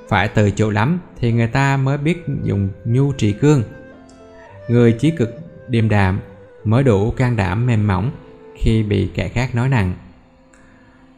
phải 0.08 0.28
từ 0.28 0.52
chỗ 0.52 0.70
lắm 0.70 1.00
thì 1.20 1.32
người 1.32 1.48
ta 1.48 1.78
mới 1.78 1.98
biết 1.98 2.26
dùng 2.44 2.70
nhu 2.86 3.14
trị 3.14 3.34
cương. 3.34 3.64
Người 4.68 4.92
trí 4.92 5.12
cực 5.12 5.36
điềm 5.68 5.90
đạm 5.90 6.20
mới 6.64 6.84
đủ 6.84 7.12
can 7.12 7.36
đảm 7.36 7.66
mềm 7.66 7.88
mỏng 7.88 8.12
khi 8.58 8.84
bị 8.84 9.10
kẻ 9.14 9.28
khác 9.28 9.56
nói 9.56 9.70
nặng. 9.70 9.94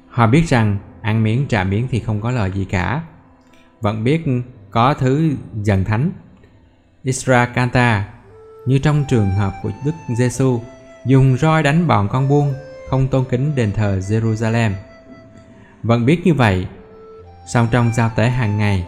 Họ 0.10 0.28
biết 0.28 0.44
rằng 0.48 0.78
ăn 1.02 1.24
miếng 1.24 1.46
trả 1.48 1.64
miếng 1.64 1.88
thì 1.92 2.00
không 2.00 2.22
có 2.22 2.32
lợi 2.32 2.52
gì 2.52 2.66
cả. 2.66 3.02
Vẫn 3.82 4.04
biết 4.04 4.22
có 4.72 4.94
thứ 4.94 5.32
dần 5.64 5.84
thánh. 5.84 6.12
Isra 7.04 7.46
Kanta 7.46 8.08
như 8.66 8.80
trong 8.80 9.06
trường 9.10 9.32
hợp 9.32 9.54
của 9.64 9.72
Đức 9.86 9.92
Giêsu 10.18 10.62
dùng 11.06 11.38
roi 11.38 11.64
đánh 11.64 11.88
bọn 11.88 12.08
con 12.12 12.30
buôn 12.30 12.54
không 12.90 13.08
tôn 13.08 13.26
kính 13.30 13.56
đền 13.56 13.72
thờ 13.72 14.00
Jerusalem. 14.00 14.72
Vẫn 15.84 16.06
biết 16.06 16.22
như 16.26 16.34
vậy, 16.34 16.68
song 17.46 17.68
trong 17.72 17.94
giao 17.94 18.12
tế 18.16 18.30
hàng 18.30 18.58
ngày, 18.58 18.88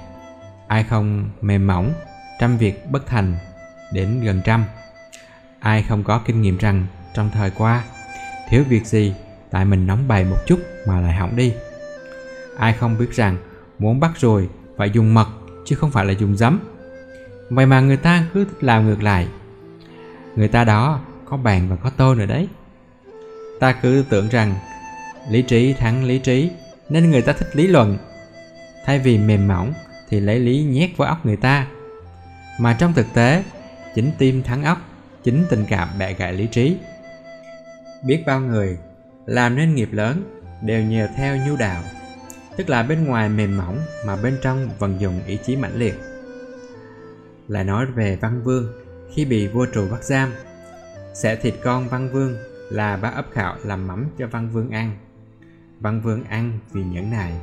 ai 0.67 0.84
không 0.84 1.30
mềm 1.41 1.67
mỏng, 1.67 1.93
trăm 2.39 2.58
việc 2.58 2.91
bất 2.91 3.08
thành 3.08 3.36
đến 3.93 4.22
gần 4.22 4.41
trăm. 4.46 4.65
Ai 5.60 5.84
không 5.84 6.04
có 6.04 6.22
kinh 6.26 6.41
nghiệm 6.41 6.58
rằng 6.58 6.86
trong 7.13 7.30
thời 7.34 7.50
qua, 7.50 7.84
thiếu 8.50 8.63
việc 8.70 8.86
gì 8.86 9.13
tại 9.52 9.65
mình 9.65 9.88
nóng 9.88 10.08
bày 10.08 10.24
một 10.24 10.38
chút 10.48 10.60
mà 10.88 11.02
lại 11.02 11.13
hỏng 11.13 11.36
đi. 11.36 11.54
Ai 12.58 12.74
không 12.74 12.98
biết 12.98 13.13
rằng 13.13 13.38
muốn 13.80 14.00
bắt 14.00 14.12
rồi 14.17 14.50
phải 14.78 14.89
dùng 14.89 15.13
mật 15.13 15.28
chứ 15.65 15.76
không 15.76 15.91
phải 15.91 16.06
là 16.06 16.13
dùng 16.13 16.38
giấm 16.38 16.60
Vậy 17.50 17.65
mà 17.65 17.80
người 17.80 17.98
ta 17.98 18.24
cứ 18.34 18.46
thích 18.46 18.63
làm 18.63 18.88
ngược 18.88 19.04
lại 19.04 19.28
Người 20.36 20.48
ta 20.48 20.63
đó 20.63 21.00
có 21.26 21.38
bàn 21.38 21.70
và 21.70 21.76
có 21.76 21.89
tô 21.89 22.15
nữa 22.15 22.26
đấy 22.26 22.48
Ta 23.60 23.72
cứ 23.72 24.04
tưởng 24.10 24.28
rằng 24.30 24.56
lý 25.30 25.41
trí 25.41 25.74
thắng 25.74 26.04
lý 26.04 26.20
trí 26.20 26.50
Nên 26.89 27.12
người 27.12 27.22
ta 27.22 27.34
thích 27.34 27.50
lý 27.54 27.67
luận 27.67 27.98
Thay 28.88 29.00
vì 29.00 29.17
mềm 29.17 29.47
mỏng 29.47 29.73
thì 30.10 30.19
lấy 30.19 30.39
lý 30.39 30.63
nhét 30.63 30.97
vào 30.97 31.08
óc 31.08 31.26
người 31.26 31.38
ta 31.38 31.67
Mà 32.60 32.76
trong 32.80 32.93
thực 32.93 33.06
tế, 33.13 33.43
Chính 33.95 34.12
tim 34.17 34.43
thắng 34.43 34.63
óc, 34.63 34.78
Chính 35.23 35.45
tình 35.50 35.65
cảm 35.69 35.89
bẻ 36.00 36.13
gãy 36.13 36.34
lý 36.34 36.47
trí 36.47 36.78
Biết 38.04 38.23
bao 38.26 38.39
người 38.39 38.78
Làm 39.26 39.56
nên 39.56 39.76
nghiệp 39.76 39.89
lớn 39.91 40.23
Đều 40.62 40.84
nhờ 40.84 41.08
theo 41.15 41.38
nhu 41.38 41.56
đạo, 41.56 41.84
Tức 42.58 42.69
là 42.69 42.84
bên 42.84 43.06
ngoài 43.06 43.30
mềm 43.30 43.58
mỏng 43.58 43.80
Mà 44.06 44.15
bên 44.15 44.38
trong 44.41 44.69
vận 44.80 45.02
dụng 45.02 45.21
ý 45.28 45.38
chí 45.45 45.56
mãnh 45.56 45.76
liệt 45.76 45.95
lại 47.47 47.63
nói 47.63 47.86
về 47.86 48.15
Văn 48.15 48.43
Vương, 48.43 48.67
khi 49.13 49.26
bị 49.26 49.47
vua 49.47 49.65
trù 49.73 49.88
bắt 49.91 50.04
giam. 50.04 50.32
Sẽ 51.13 51.36
thịt 51.36 51.54
con 51.63 51.89
Văn 51.89 52.10
Vương 52.12 52.36
là 52.69 52.97
bác 52.97 53.15
ấp 53.15 53.26
khảo 53.34 53.56
làm 53.63 53.88
mắm 53.88 54.06
cho 54.17 54.28
Văn 54.28 54.50
Vương 54.50 54.69
ăn. 54.69 54.97
Văn 55.80 56.02
Vương 56.02 56.23
ăn 56.23 56.60
vì 56.71 56.84
nhẫn 56.84 57.12
nại. 57.12 57.34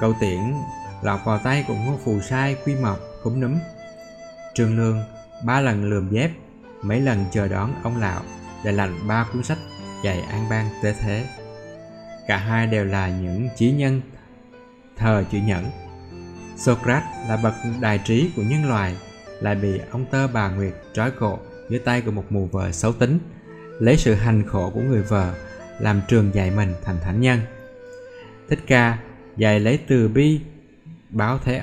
Câu 0.00 0.14
tiễn 0.20 0.54
lọt 1.02 1.20
vào 1.24 1.38
tay 1.38 1.64
của 1.68 1.74
ngô 1.74 1.98
phù 2.04 2.20
sai 2.20 2.56
quy 2.64 2.74
mộc 2.74 2.98
cúm 3.22 3.40
núm. 3.40 3.54
Trương 4.54 4.76
Lương 4.76 5.02
ba 5.44 5.60
lần 5.60 5.90
lườm 5.90 6.10
dép, 6.10 6.30
mấy 6.82 7.00
lần 7.00 7.24
chờ 7.32 7.48
đón 7.48 7.74
ông 7.82 8.00
lão 8.00 8.22
để 8.64 8.72
lành 8.72 9.08
ba 9.08 9.26
cuốn 9.32 9.42
sách 9.42 9.58
dạy 10.04 10.20
an 10.20 10.48
bang 10.50 10.68
tế 10.82 10.94
thế. 11.00 11.26
Cả 12.26 12.36
hai 12.36 12.66
đều 12.66 12.84
là 12.84 13.08
những 13.08 13.48
chí 13.56 13.72
nhân 13.72 14.00
thờ 14.96 15.24
chữ 15.30 15.38
nhẫn 15.38 15.64
Socrates 16.56 17.28
là 17.28 17.36
bậc 17.36 17.54
đại 17.80 18.00
trí 18.04 18.30
của 18.36 18.42
nhân 18.42 18.68
loại 18.68 18.96
lại 19.40 19.54
bị 19.54 19.80
ông 19.90 20.04
tơ 20.10 20.26
bà 20.26 20.48
Nguyệt 20.48 20.72
trói 20.92 21.10
cổ 21.10 21.38
dưới 21.68 21.78
tay 21.78 22.00
của 22.00 22.10
một 22.10 22.24
mù 22.30 22.46
vợ 22.46 22.72
xấu 22.72 22.92
tính 22.92 23.18
lấy 23.78 23.96
sự 23.96 24.14
hành 24.14 24.46
khổ 24.46 24.70
của 24.74 24.80
người 24.80 25.02
vợ 25.02 25.34
làm 25.78 26.00
trường 26.08 26.34
dạy 26.34 26.50
mình 26.50 26.74
thành 26.84 26.96
thánh 27.02 27.20
nhân 27.20 27.40
thích 28.48 28.58
ca 28.66 28.98
dạy 29.36 29.60
lấy 29.60 29.78
từ 29.88 30.08
bi 30.08 30.40
báo 31.10 31.38
thế 31.44 31.62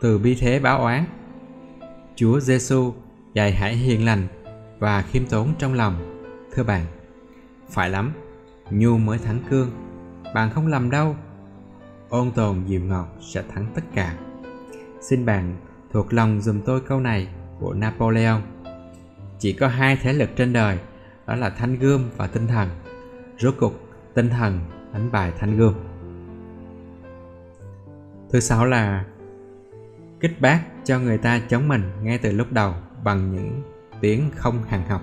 từ 0.00 0.18
bi 0.18 0.34
thế 0.40 0.58
báo 0.58 0.82
oán 0.82 1.04
chúa 2.16 2.40
giêsu 2.40 2.92
dạy 3.34 3.52
hãy 3.52 3.76
hiền 3.76 4.04
lành 4.04 4.26
và 4.78 5.02
khiêm 5.02 5.26
tốn 5.26 5.54
trong 5.58 5.74
lòng 5.74 6.24
thưa 6.52 6.62
bạn 6.62 6.84
Phải 7.70 7.90
lắm, 7.90 8.12
nhu 8.70 8.98
mới 8.98 9.18
thắng 9.18 9.40
cương. 9.50 9.70
Bạn 10.34 10.50
không 10.50 10.66
lầm 10.66 10.90
đâu. 10.90 11.16
Ôn 12.08 12.30
tồn 12.30 12.64
dịu 12.66 12.80
ngọt 12.80 13.08
sẽ 13.20 13.42
thắng 13.54 13.66
tất 13.74 13.82
cả. 13.94 14.14
Xin 15.00 15.26
bạn 15.26 15.56
thuộc 15.92 16.12
lòng 16.12 16.40
dùm 16.40 16.60
tôi 16.60 16.80
câu 16.80 17.00
này 17.00 17.28
của 17.60 17.74
Napoleon. 17.74 18.40
Chỉ 19.38 19.52
có 19.52 19.68
hai 19.68 19.98
thế 20.02 20.12
lực 20.12 20.30
trên 20.36 20.52
đời, 20.52 20.78
đó 21.26 21.34
là 21.34 21.50
thanh 21.50 21.78
gươm 21.78 22.10
và 22.16 22.26
tinh 22.26 22.46
thần. 22.46 22.68
Rốt 23.38 23.54
cục, 23.58 23.82
tinh 24.14 24.28
thần 24.28 24.60
đánh 24.92 25.08
bại 25.12 25.32
thanh 25.38 25.56
gươm. 25.56 25.74
Thứ 28.32 28.40
sáu 28.40 28.66
là 28.66 29.04
kích 30.20 30.40
bác 30.40 30.60
cho 30.84 30.98
người 30.98 31.18
ta 31.18 31.40
chống 31.48 31.68
mình 31.68 31.82
ngay 32.02 32.18
từ 32.18 32.32
lúc 32.32 32.52
đầu 32.52 32.74
bằng 33.04 33.32
những 33.32 33.62
tiếng 34.00 34.30
không 34.36 34.62
hàng 34.68 34.88
học. 34.88 35.02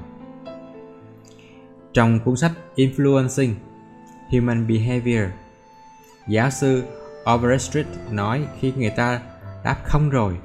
Trong 1.94 2.20
cuốn 2.20 2.38
sách 2.38 2.52
Influencing 2.76 3.54
Human 4.32 4.68
Behavior, 4.68 5.30
giáo 6.28 6.50
sư 6.50 6.84
Overstreet 7.34 7.86
nói 8.12 8.48
khi 8.60 8.74
người 8.78 8.90
ta 8.90 9.22
đáp 9.64 9.78
không 9.84 10.10
rồi 10.10 10.38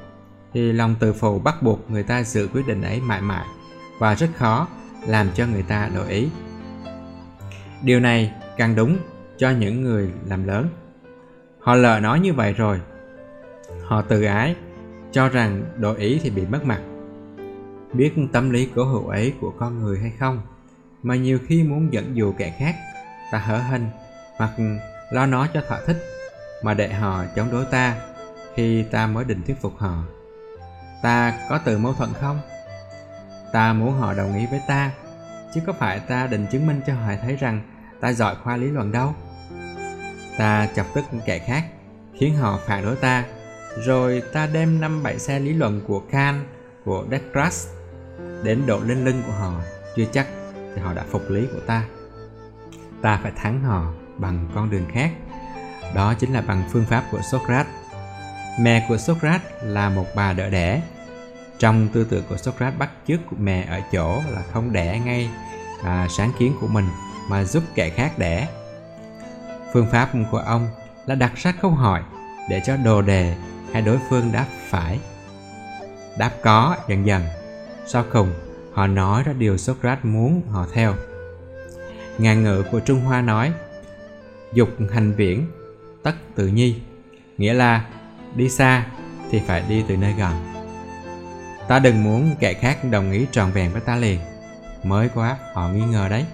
thì 0.53 0.73
lòng 0.73 0.95
tự 1.01 1.13
phụ 1.13 1.39
bắt 1.39 1.63
buộc 1.63 1.91
người 1.91 2.03
ta 2.03 2.23
giữ 2.23 2.49
quyết 2.53 2.67
định 2.67 2.83
ấy 2.83 3.01
mãi 3.01 3.21
mãi 3.21 3.47
và 3.99 4.15
rất 4.15 4.31
khó 4.37 4.69
làm 5.07 5.29
cho 5.35 5.47
người 5.47 5.63
ta 5.63 5.91
đổi 5.95 6.09
ý. 6.09 6.29
Điều 7.83 8.01
này 8.01 8.33
càng 8.57 8.75
đúng 8.75 8.97
cho 9.39 9.51
những 9.51 9.83
người 9.83 10.11
làm 10.27 10.45
lớn. 10.45 10.69
Họ 11.61 11.75
lờ 11.75 12.01
nói 12.01 12.21
như 12.21 12.33
vậy 12.33 12.53
rồi. 12.53 12.81
Họ 13.85 14.03
tự 14.03 14.23
ái, 14.23 14.57
cho 15.13 15.29
rằng 15.29 15.63
đổi 15.77 15.99
ý 15.99 16.21
thì 16.23 16.31
bị 16.31 16.47
mất 16.47 16.65
mặt. 16.65 16.81
Biết 17.93 18.15
tâm 18.33 18.51
lý 18.51 18.69
cố 18.75 18.85
hữu 18.85 19.07
ấy 19.07 19.35
của 19.41 19.53
con 19.59 19.83
người 19.83 19.99
hay 19.99 20.13
không, 20.19 20.41
mà 21.03 21.17
nhiều 21.17 21.39
khi 21.47 21.63
muốn 21.63 21.93
dẫn 21.93 22.17
dụ 22.17 22.33
kẻ 22.33 22.57
khác, 22.59 22.75
ta 23.33 23.39
hở 23.39 23.57
hình 23.57 23.87
hoặc 24.37 24.51
lo 25.11 25.27
nó 25.27 25.47
cho 25.55 25.63
thỏa 25.69 25.81
thích, 25.87 25.97
mà 26.63 26.75
để 26.75 26.93
họ 26.93 27.25
chống 27.37 27.51
đối 27.53 27.65
ta 27.65 27.95
khi 28.55 28.83
ta 28.83 29.07
mới 29.07 29.25
định 29.25 29.43
thuyết 29.47 29.61
phục 29.61 29.79
họ. 29.79 30.05
Ta 31.03 31.39
có 31.49 31.59
từ 31.65 31.79
mâu 31.79 31.95
thuẫn 31.95 32.11
không? 32.21 32.41
Ta 33.53 33.73
muốn 33.73 33.93
họ 33.93 34.15
đồng 34.15 34.39
ý 34.39 34.47
với 34.51 34.61
ta, 34.69 34.91
chứ 35.55 35.61
có 35.67 35.73
phải 35.73 36.01
ta 36.01 36.27
định 36.27 36.47
chứng 36.53 36.67
minh 36.67 36.81
cho 36.87 36.95
họ 36.95 37.13
thấy 37.23 37.37
rằng 37.37 37.63
ta 38.01 38.13
giỏi 38.13 38.35
khoa 38.43 38.57
lý 38.57 38.67
luận 38.67 38.93
đâu. 38.93 39.15
Ta 40.39 40.69
chọc 40.77 40.87
tức 40.95 41.05
những 41.13 41.23
kẻ 41.27 41.39
khác, 41.39 41.65
khiến 42.19 42.37
họ 42.37 42.59
phản 42.67 42.85
đối 42.85 42.97
ta, 42.97 43.25
rồi 43.85 44.23
ta 44.33 44.47
đem 44.47 44.81
năm 44.81 45.03
bảy 45.03 45.19
xe 45.19 45.39
lý 45.39 45.53
luận 45.53 45.81
của 45.87 46.01
Kant, 46.11 46.47
của 46.85 47.05
Descartes 47.11 47.69
đến 48.43 48.67
độ 48.67 48.81
lên 48.81 49.05
lưng 49.05 49.23
của 49.27 49.33
họ, 49.33 49.61
chưa 49.97 50.05
chắc 50.13 50.27
thì 50.75 50.83
họ 50.83 50.95
đã 50.95 51.05
phục 51.11 51.31
lý 51.31 51.47
của 51.53 51.61
ta. 51.67 51.85
Ta 53.03 53.21
phải 53.23 53.33
thắng 53.37 53.63
họ 53.63 53.93
bằng 54.19 54.49
con 54.55 54.71
đường 54.71 54.87
khác, 54.93 55.11
đó 55.95 56.15
chính 56.15 56.33
là 56.33 56.41
bằng 56.41 56.69
phương 56.73 56.85
pháp 56.85 57.05
của 57.11 57.21
Socrates. 57.23 57.73
Mẹ 58.61 58.87
của 58.89 58.97
Socrates 58.97 59.51
là 59.63 59.89
một 59.89 60.07
bà 60.15 60.33
đỡ 60.33 60.51
đẻ. 60.51 60.83
Trong 61.59 61.89
tư 61.89 62.07
tưởng 62.11 62.25
của 62.29 62.37
Socrates 62.37 62.79
bắt 62.79 62.91
chước 63.09 63.21
của 63.31 63.37
mẹ 63.39 63.67
ở 63.71 63.81
chỗ 63.93 64.23
là 64.31 64.43
không 64.53 64.73
đẻ 64.73 65.01
ngay 65.05 65.31
à, 65.85 66.09
sáng 66.11 66.33
kiến 66.39 66.53
của 66.61 66.67
mình 66.67 66.89
mà 67.29 67.45
giúp 67.45 67.63
kẻ 67.75 67.91
khác 67.91 68.19
đẻ. 68.19 68.49
Phương 69.73 69.87
pháp 69.93 70.11
của 70.31 70.39
ông 70.39 70.69
là 71.07 71.15
đặt 71.15 71.33
ra 71.37 71.53
câu 71.63 71.71
hỏi 71.71 72.03
để 72.51 72.63
cho 72.67 72.77
đồ 72.77 73.03
đề 73.03 73.35
hay 73.73 73.83
đối 73.83 73.99
phương 74.09 74.33
đáp 74.33 74.47
phải. 74.69 74.99
Đáp 76.19 76.31
có 76.43 76.77
dần 76.89 77.07
dần. 77.07 77.23
Sau 77.87 78.05
cùng, 78.13 78.33
họ 78.73 78.87
nói 78.87 79.23
ra 79.23 79.33
điều 79.33 79.57
Socrates 79.57 80.05
muốn 80.05 80.43
họ 80.51 80.67
theo. 80.73 80.95
Ngàn 82.19 82.45
ngữ 82.45 82.65
của 82.71 82.81
Trung 82.81 83.01
Hoa 83.01 83.21
nói 83.21 83.53
Dục 84.53 84.69
hành 84.93 85.13
viễn, 85.13 85.47
tất 86.03 86.15
tự 86.35 86.47
nhi 86.47 86.81
Nghĩa 87.39 87.55
là 87.55 87.85
đi 88.35 88.49
xa 88.49 88.87
thì 89.31 89.41
phải 89.47 89.65
đi 89.69 89.85
từ 89.89 89.97
nơi 89.97 90.13
gần 90.19 90.33
Ta 91.69 91.79
đừng 91.79 92.05
muốn 92.05 92.35
kẻ 92.41 92.55
khác 92.55 92.79
đồng 92.91 93.13
ý 93.13 93.27
tròn 93.33 93.53
vẹn 93.53 93.73
với 93.73 93.81
ta 93.81 93.97
liền 93.97 94.21
Mới 94.85 95.09
quá 95.15 95.37
họ 95.55 95.69
nghi 95.69 95.85
ngờ 95.91 96.09
đấy 96.09 96.25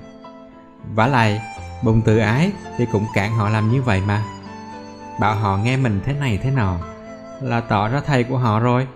vả 0.94 1.07
lại 1.07 1.40
bùng 1.83 2.03
tự 2.03 2.19
ái 2.19 2.53
thì 2.79 2.87
cũng 2.93 3.07
cản 3.15 3.33
họ 3.33 3.49
làm 3.49 3.71
như 3.71 3.83
vậy 3.83 4.03
mà. 4.07 4.25
Bảo 5.21 5.35
họ 5.35 5.57
nghe 5.57 5.77
mình 5.77 6.01
thế 6.05 6.12
này 6.12 6.39
thế 6.43 6.51
nào 6.51 6.81
là 7.43 7.61
tỏ 7.61 7.89
ra 7.89 8.01
thầy 8.01 8.25
của 8.25 8.39
họ 8.39 8.61
rồi. 8.61 8.89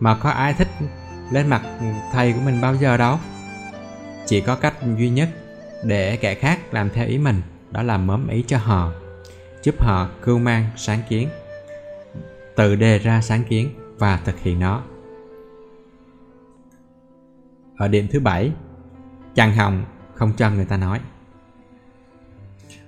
Mà 0.00 0.14
có 0.14 0.30
ai 0.30 0.54
thích 0.54 0.68
lên 1.30 1.46
mặt 1.46 1.62
thầy 2.12 2.32
của 2.32 2.40
mình 2.44 2.60
bao 2.60 2.74
giờ 2.74 2.96
đâu? 2.96 3.18
Chỉ 4.26 4.40
có 4.40 4.56
cách 4.56 4.74
duy 4.98 5.10
nhất 5.10 5.28
để 5.84 6.16
kẻ 6.16 6.34
khác 6.34 6.74
làm 6.74 6.90
theo 6.90 7.06
ý 7.06 7.18
mình, 7.18 7.42
đó 7.70 7.82
là 7.82 7.98
mớm 7.98 8.28
ý 8.28 8.44
cho 8.46 8.58
họ, 8.58 8.92
giúp 9.62 9.74
họ 9.82 10.08
cưu 10.22 10.38
mang 10.38 10.66
sáng 10.76 11.00
kiến, 11.08 11.28
tự 12.56 12.76
đề 12.76 12.98
ra 12.98 13.20
sáng 13.20 13.44
kiến 13.44 13.74
và 13.98 14.20
thực 14.24 14.38
hiện 14.38 14.60
nó. 14.60 14.82
Ở 17.76 17.88
điểm 17.88 18.06
thứ 18.12 18.20
bảy, 18.20 18.52
chàng 19.34 19.56
hồng 19.56 19.84
không 20.14 20.32
cho 20.36 20.50
người 20.50 20.64
ta 20.64 20.76
nói 20.76 21.00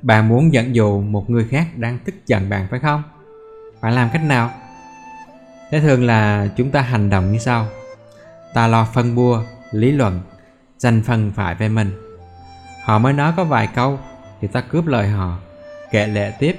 bạn 0.06 0.28
muốn 0.28 0.52
dẫn 0.52 0.74
dụ 0.74 1.00
một 1.00 1.30
người 1.30 1.46
khác 1.50 1.66
đang 1.76 1.98
tức 2.04 2.14
giận 2.26 2.50
bạn, 2.50 2.66
phải 2.70 2.80
không? 2.80 3.02
Bạn 3.82 3.92
làm 3.92 4.10
cách 4.12 4.24
nào? 4.24 4.50
Thế 5.70 5.80
thường 5.80 6.04
là 6.04 6.48
chúng 6.56 6.70
ta 6.70 6.80
hành 6.80 7.10
động 7.10 7.32
như 7.32 7.38
sau. 7.38 7.66
Ta 8.54 8.66
lo 8.66 8.86
phân 8.94 9.14
bua, 9.14 9.42
lý 9.72 9.92
luận 9.92 10.20
dành 10.78 11.02
phần 11.02 11.32
phải 11.36 11.54
về 11.54 11.68
mình. 11.68 11.90
Họ 12.84 12.98
mới 12.98 13.12
nói 13.12 13.32
có 13.36 13.44
vài 13.44 13.68
câu 13.74 13.98
thì 14.40 14.48
ta 14.48 14.60
cướp 14.60 14.86
lời 14.86 15.08
họ 15.08 15.38
kệ 15.90 16.06
lệ 16.06 16.32
tiếp, 16.38 16.56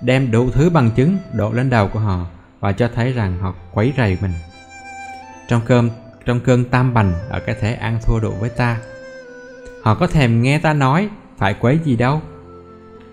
đem 0.00 0.30
đủ 0.30 0.50
thứ 0.50 0.70
bằng 0.70 0.90
chứng 0.90 1.18
đổ 1.32 1.52
lên 1.52 1.70
đầu 1.70 1.88
của 1.88 1.98
họ 1.98 2.26
và 2.60 2.72
cho 2.72 2.90
thấy 2.94 3.12
rằng 3.12 3.38
họ 3.38 3.54
quấy 3.72 3.92
rầy 3.96 4.18
mình. 4.20 4.32
Trong 5.48 5.60
cơm, 5.66 5.90
trong 6.24 6.40
cơn 6.40 6.64
tam 6.64 6.94
bành 6.94 7.12
ở 7.28 7.40
cái 7.40 7.54
thể 7.60 7.74
ăn 7.74 7.98
thua 8.02 8.20
đủ 8.20 8.32
với 8.40 8.50
ta, 8.50 8.78
họ 9.82 9.94
có 9.94 10.06
thèm 10.06 10.42
nghe 10.42 10.58
ta 10.58 10.72
nói 10.72 11.08
phải 11.38 11.54
quấy 11.54 11.78
gì 11.84 11.96
đâu 11.96 12.22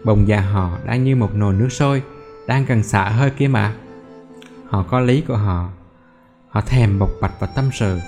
bồng 0.08 0.28
già 0.28 0.41
họ 0.41 0.78
đang 0.86 1.04
như 1.04 1.15
một 1.15 1.36
nồi 1.36 1.54
nước 1.54 1.70
sôi, 1.72 2.04
đang 2.48 2.65
cần 2.65 2.84
xả 2.84 3.10
hơi 3.10 3.30
kia 3.30 3.48
mà. 3.48 3.74
Họ 4.70 4.86
có 4.89 5.00
lý 5.00 5.22
của 5.22 5.38
họ. 5.38 5.70
Họ 6.50 6.62
thèm 6.62 7.00
bộc 7.00 7.10
bạch 7.22 7.32
và 7.39 7.48
tâm 7.48 7.70
sự. 7.74 8.00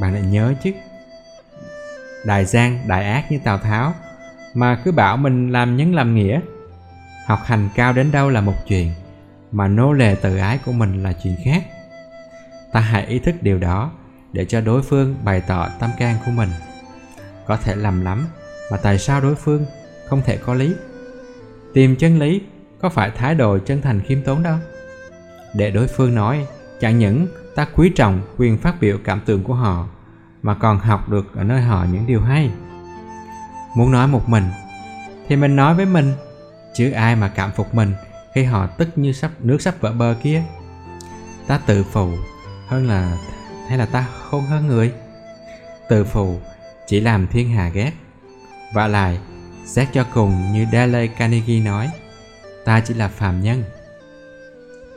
Bạn 0.00 0.12
lại 0.12 0.22
nhớ 0.22 0.54
chứ? 0.62 0.72
Đại 2.26 2.44
gian, 2.44 2.88
đại 2.88 3.04
ác 3.04 3.32
như 3.32 3.38
tào 3.44 3.58
tháo, 3.58 3.94
mà 4.54 4.80
cứ 4.84 4.92
bảo 4.92 5.16
mình 5.16 5.52
làm 5.52 5.76
nhân 5.76 5.94
làm 5.94 6.14
nghĩa. 6.14 6.40
Học 7.26 7.40
hành 7.44 7.68
cao 7.74 7.92
đến 7.92 8.12
đâu 8.12 8.30
là 8.30 8.40
một 8.40 8.56
chuyện, 8.68 8.92
mà 9.52 9.68
nô 9.68 9.92
lệ 9.92 10.14
tự 10.14 10.36
ái 10.36 10.58
của 10.64 10.72
mình 10.72 11.02
là 11.02 11.12
chuyện 11.22 11.36
khác. 11.44 11.62
Ta 12.72 12.80
hãy 12.80 13.06
ý 13.06 13.18
thức 13.18 13.34
điều 13.40 13.58
đó 13.58 13.90
để 14.32 14.44
cho 14.44 14.60
đối 14.60 14.82
phương 14.82 15.16
bày 15.24 15.40
tỏ 15.40 15.68
tâm 15.78 15.90
can 15.98 16.16
của 16.26 16.30
mình. 16.30 16.50
Có 17.46 17.56
thể 17.56 17.76
lầm 17.76 18.04
lắm, 18.04 18.26
mà 18.70 18.76
tại 18.76 18.98
sao 18.98 19.20
đối 19.20 19.34
phương 19.34 19.66
không 20.08 20.22
thể 20.24 20.36
có 20.36 20.54
lý? 20.54 20.74
Tìm 21.74 21.96
chân 21.96 22.18
lý, 22.18 22.40
có 22.80 22.88
phải 22.88 23.10
thái 23.10 23.34
độ 23.34 23.58
chân 23.58 23.82
thành 23.82 24.00
khiêm 24.00 24.22
tốn 24.22 24.42
đâu 24.42 24.56
để 25.54 25.70
đối 25.70 25.86
phương 25.86 26.14
nói, 26.14 26.46
chẳng 26.80 26.98
những 26.98 27.26
ta 27.54 27.66
quý 27.74 27.92
trọng 27.96 28.22
quyền 28.36 28.58
phát 28.58 28.80
biểu 28.80 28.98
cảm 29.04 29.20
tưởng 29.26 29.42
của 29.42 29.54
họ, 29.54 29.88
mà 30.42 30.54
còn 30.54 30.78
học 30.78 31.08
được 31.08 31.36
ở 31.36 31.44
nơi 31.44 31.60
họ 31.62 31.86
những 31.92 32.06
điều 32.06 32.20
hay. 32.20 32.50
Muốn 33.76 33.92
nói 33.92 34.08
một 34.08 34.28
mình, 34.28 34.44
thì 35.28 35.36
mình 35.36 35.56
nói 35.56 35.74
với 35.74 35.86
mình, 35.86 36.12
chứ 36.74 36.90
ai 36.90 37.16
mà 37.16 37.28
cảm 37.28 37.50
phục 37.52 37.74
mình 37.74 37.92
khi 38.34 38.44
họ 38.44 38.66
tức 38.66 38.88
như 38.96 39.12
sắp, 39.12 39.30
nước 39.38 39.62
sắp 39.62 39.74
vỡ 39.80 39.92
bờ 39.92 40.14
kia. 40.22 40.42
Ta 41.46 41.60
tự 41.66 41.84
phụ 41.92 42.10
hơn 42.68 42.88
là, 42.88 43.18
hay 43.68 43.78
là 43.78 43.86
ta 43.86 44.06
khôn 44.30 44.44
hơn 44.44 44.66
người? 44.66 44.92
Tự 45.88 46.04
phụ 46.04 46.38
chỉ 46.86 47.00
làm 47.00 47.26
thiên 47.26 47.50
hà 47.50 47.68
ghét 47.68 47.92
và 48.74 48.86
lại 48.86 49.18
Xét 49.70 49.88
cho 49.92 50.04
cùng 50.14 50.52
như 50.52 50.66
Dale 50.72 51.06
Carnegie 51.06 51.60
nói, 51.60 51.90
ta 52.64 52.80
chỉ 52.80 52.94
là 52.94 53.08
phàm 53.08 53.42
nhân. 53.42 53.62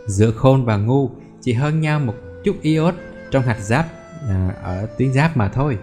Giữa 0.08 0.32
khôn 0.32 0.66
và 0.66 0.78
ngu 0.78 1.10
chỉ 1.42 1.54
hơn 1.54 1.82
nhau 1.82 2.00
một 2.00 2.14
chút 2.44 2.56
iốt 2.62 2.96
trong 3.32 3.44
hạt 3.44 3.60
giáp 3.60 3.86
à, 4.30 4.56
ở 4.64 4.88
tuyến 4.98 5.14
giáp 5.14 5.38
mà 5.38 5.50
thôi. 5.50 5.78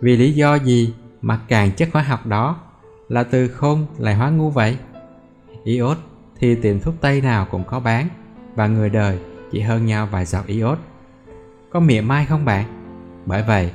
Vì 0.00 0.16
lý 0.16 0.32
do 0.32 0.54
gì 0.54 0.94
mà 1.20 1.40
càng 1.48 1.72
chất 1.72 1.88
hóa 1.92 2.02
học 2.02 2.26
đó 2.26 2.60
là 3.08 3.24
từ 3.24 3.48
khôn 3.48 3.86
lại 3.98 4.14
hóa 4.14 4.30
ngu 4.30 4.50
vậy? 4.50 4.78
Iốt 5.64 5.98
thì 6.38 6.54
tiệm 6.54 6.80
thuốc 6.80 6.94
tây 7.00 7.20
nào 7.20 7.46
cũng 7.50 7.64
có 7.64 7.80
bán 7.80 8.08
và 8.54 8.66
người 8.66 8.90
đời 8.90 9.18
chỉ 9.52 9.60
hơn 9.60 9.86
nhau 9.86 10.08
vài 10.10 10.24
giọt 10.24 10.46
iốt. 10.46 10.78
Có 11.70 11.80
mỉa 11.80 12.00
mai 12.00 12.26
không 12.26 12.44
bạn? 12.44 12.64
Bởi 13.26 13.42
vậy, 13.42 13.70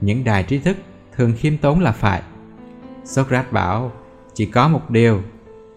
những 0.00 0.24
đài 0.24 0.42
trí 0.42 0.58
thức 0.58 0.76
thường 1.16 1.32
khiêm 1.38 1.56
tốn 1.56 1.80
là 1.80 1.92
phải 1.92 2.22
Socrates 3.06 3.52
bảo 3.52 3.92
chỉ 4.34 4.46
có 4.46 4.68
một 4.68 4.90
điều 4.90 5.20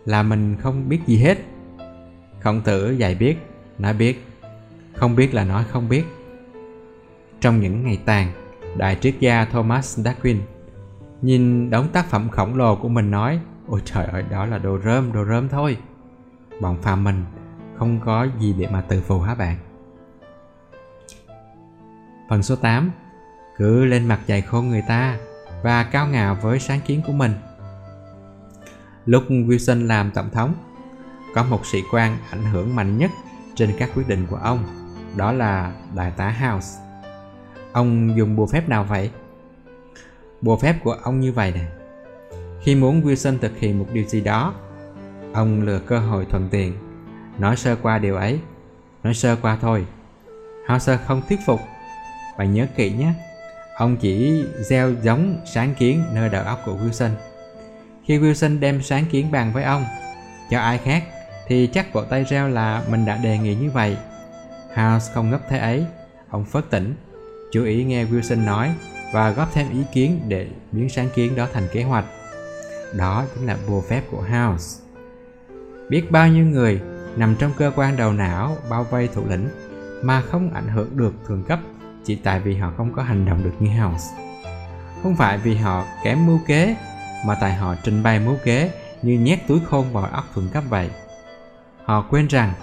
là 0.06 0.24
mình 0.24 0.58
không 0.60 0.90
biết 0.90 1.00
gì 1.08 1.18
hết. 1.18 1.38
Khổng 2.40 2.62
tử 2.62 2.92
dạy 2.92 3.16
biết, 3.16 3.38
nói 3.78 3.94
biết, 3.94 4.26
không 4.96 5.16
biết 5.16 5.34
là 5.34 5.44
nói 5.44 5.64
không 5.70 5.90
biết. 5.90 6.04
Trong 7.42 7.62
những 7.62 7.84
ngày 7.84 8.00
tàn, 8.06 8.32
đại 8.78 8.98
triết 9.02 9.16
gia 9.20 9.46
Thomas 9.46 10.00
Darwin 10.00 10.38
nhìn 11.22 11.70
đống 11.70 11.88
tác 11.94 12.06
phẩm 12.06 12.30
khổng 12.30 12.56
lồ 12.56 12.76
của 12.76 12.90
mình 12.90 13.12
nói 13.12 13.40
ôi 13.68 13.82
trời 13.86 14.06
ơi 14.06 14.24
đó 14.30 14.46
là 14.46 14.58
đồ 14.58 14.80
rơm 14.80 15.14
đồ 15.14 15.26
rơm 15.26 15.50
thôi 15.50 15.78
bọn 16.62 16.82
phàm 16.82 17.04
mình 17.04 17.26
không 17.78 18.00
có 18.06 18.28
gì 18.40 18.56
để 18.60 18.68
mà 18.72 18.82
từ 18.82 19.02
phù 19.02 19.20
hả 19.20 19.36
bạn 19.36 19.58
phần 22.30 22.44
số 22.44 22.56
8 22.56 22.92
cứ 23.58 23.86
lên 23.86 24.08
mặt 24.08 24.20
dày 24.28 24.42
khôn 24.42 24.70
người 24.70 24.84
ta 24.88 25.18
và 25.64 25.84
cao 25.84 26.08
ngạo 26.08 26.38
với 26.42 26.60
sáng 26.60 26.82
kiến 26.86 27.02
của 27.08 27.14
mình. 27.14 27.32
Lúc 29.06 29.24
Wilson 29.30 29.88
làm 29.88 30.12
tổng 30.12 30.30
thống, 30.30 30.54
có 31.36 31.44
một 31.44 31.66
sĩ 31.66 31.80
quan 31.92 32.18
ảnh 32.32 32.44
hưởng 32.44 32.76
mạnh 32.76 32.98
nhất 32.98 33.12
trên 33.56 33.76
các 33.80 33.90
quyết 33.96 34.08
định 34.08 34.28
của 34.30 34.36
ông, 34.36 34.64
đó 35.16 35.32
là 35.32 35.72
đại 35.96 36.12
tá 36.12 36.30
House. 36.30 36.80
Ông 37.72 38.18
dùng 38.18 38.36
bùa 38.36 38.46
phép 38.46 38.70
nào 38.70 38.84
vậy? 38.84 39.12
Bùa 40.42 40.58
phép 40.58 40.76
của 40.84 40.92
ông 40.92 41.20
như 41.20 41.32
vậy 41.32 41.52
nè. 41.56 41.66
Khi 42.62 42.76
muốn 42.76 43.02
Wilson 43.02 43.38
thực 43.38 43.58
hiện 43.58 43.80
một 43.80 43.88
điều 43.94 44.04
gì 44.04 44.22
đó, 44.22 44.54
ông 45.34 45.62
lừa 45.62 45.80
cơ 45.80 46.00
hội 46.00 46.26
thuận 46.30 46.50
tiện, 46.50 46.74
nói 47.38 47.56
sơ 47.56 47.76
qua 47.82 48.00
điều 48.00 48.16
ấy, 48.16 48.40
nói 49.04 49.14
sơ 49.14 49.36
qua 49.42 49.58
thôi. 49.62 49.86
House 50.68 50.98
không 50.98 51.22
thuyết 51.30 51.40
phục. 51.46 51.60
Bạn 52.38 52.54
nhớ 52.54 52.68
kỹ 52.76 52.92
nhé 52.92 53.14
ông 53.80 53.98
chỉ 53.98 54.46
gieo 54.60 54.94
giống 55.04 55.38
sáng 55.46 55.76
kiến 55.80 56.04
nơi 56.14 56.30
đầu 56.30 56.44
óc 56.44 56.62
của 56.66 56.78
Wilson. 56.78 57.10
Khi 58.06 58.20
Wilson 58.20 58.60
đem 58.60 58.82
sáng 58.82 59.06
kiến 59.12 59.32
bàn 59.32 59.54
với 59.54 59.64
ông, 59.64 59.86
cho 60.50 60.60
ai 60.60 60.78
khác, 60.78 61.04
thì 61.48 61.68
chắc 61.68 61.94
vỗ 61.94 62.04
tay 62.04 62.24
reo 62.24 62.50
là 62.50 62.84
mình 62.90 63.06
đã 63.06 63.18
đề 63.18 63.38
nghị 63.38 63.56
như 63.56 63.72
vậy. 63.72 63.98
House 64.74 65.12
không 65.14 65.30
ngấp 65.30 65.42
thế 65.50 65.60
ấy, 65.60 65.86
ông 66.30 66.46
phớt 66.46 66.70
tỉnh, 66.70 66.96
chú 67.52 67.64
ý 67.64 67.84
nghe 67.84 68.06
Wilson 68.06 68.46
nói 68.46 68.72
và 69.14 69.32
góp 69.32 69.54
thêm 69.54 69.70
ý 69.72 69.80
kiến 69.94 70.20
để 70.28 70.48
biến 70.72 70.90
sáng 70.90 71.10
kiến 71.16 71.36
đó 71.36 71.48
thành 71.54 71.68
kế 71.72 71.84
hoạch. 71.84 72.06
Đó 72.98 73.26
chính 73.36 73.48
là 73.48 73.58
bùa 73.68 73.82
phép 73.82 74.04
của 74.12 74.22
House. 74.22 74.84
Biết 75.90 76.12
bao 76.12 76.28
nhiêu 76.28 76.46
người 76.46 76.82
nằm 77.16 77.36
trong 77.40 77.52
cơ 77.58 77.72
quan 77.76 77.98
đầu 77.98 78.14
não 78.14 78.58
bao 78.70 78.84
vây 78.84 79.08
thủ 79.08 79.24
lĩnh 79.30 79.48
mà 80.02 80.22
không 80.22 80.54
ảnh 80.54 80.68
hưởng 80.68 80.98
được 80.98 81.14
thường 81.28 81.44
cấp 81.48 81.60
chỉ 82.10 82.16
tại 82.16 82.40
vì 82.40 82.56
họ 82.56 82.72
không 82.78 82.94
có 82.94 83.04
hành 83.04 83.26
động 83.26 83.44
được 83.44 83.54
như 83.60 83.82
House. 83.82 84.06
Không 85.04 85.16
phải 85.16 85.38
vì 85.38 85.56
họ 85.56 85.86
kém 86.04 86.26
mưu 86.26 86.40
kế 86.48 86.76
mà 87.26 87.36
tại 87.42 87.54
họ 87.54 87.76
trình 87.84 88.04
bày 88.04 88.20
mưu 88.20 88.38
kế 88.44 88.72
như 89.02 89.20
nhét 89.20 89.40
túi 89.48 89.60
khôn 89.70 89.94
vào 89.94 90.04
óc 90.04 90.26
thượng 90.36 90.50
cấp 90.54 90.64
vậy. 90.70 90.90
Họ 91.84 92.06
quên 92.10 92.28
rằng 92.28 92.54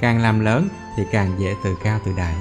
càng 0.00 0.18
làm 0.18 0.40
lớn 0.40 0.68
thì 0.96 1.02
càng 1.12 1.38
dễ 1.38 1.54
từ 1.64 1.76
cao 1.84 2.00
từ 2.04 2.12
đại. 2.16 2.34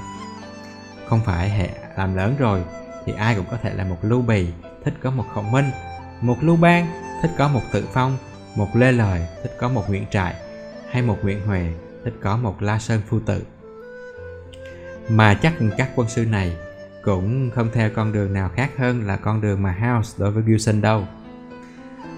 Không 1.07 1.21
phải 1.25 1.49
hệ 1.49 1.69
làm 1.97 2.15
lớn 2.15 2.35
rồi 2.39 2.63
thì 3.05 3.13
ai 3.13 3.35
cũng 3.35 3.45
có 3.51 3.57
thể 3.63 3.73
là 3.73 3.83
một 3.83 3.97
lưu 4.01 4.21
bì 4.21 4.47
thích 4.83 4.93
có 5.01 5.11
một 5.11 5.25
khổng 5.33 5.51
minh, 5.51 5.71
một 6.21 6.37
lưu 6.41 6.55
bang 6.55 6.87
thích 7.21 7.31
có 7.37 7.47
một 7.47 7.61
tự 7.71 7.87
phong, 7.93 8.17
một 8.55 8.67
lê 8.75 8.91
lời 8.91 9.27
thích 9.43 9.55
có 9.59 9.69
một 9.69 9.89
nguyện 9.89 10.05
trại 10.11 10.35
hay 10.91 11.01
một 11.01 11.17
nguyện 11.23 11.45
huệ 11.45 11.73
thích 12.05 12.13
có 12.21 12.37
một 12.37 12.61
la 12.61 12.79
sơn 12.79 13.01
phu 13.07 13.19
tự 13.19 13.43
mà 15.09 15.33
chắc 15.33 15.53
các 15.77 15.89
quân 15.95 16.09
sư 16.09 16.25
này 16.25 16.53
cũng 17.03 17.49
không 17.55 17.69
theo 17.73 17.89
con 17.95 18.13
đường 18.13 18.33
nào 18.33 18.49
khác 18.55 18.69
hơn 18.77 19.07
là 19.07 19.15
con 19.15 19.41
đường 19.41 19.63
mà 19.63 19.71
House 19.71 20.15
đối 20.17 20.31
với 20.31 20.43
Gilson 20.43 20.81
đâu. 20.81 21.07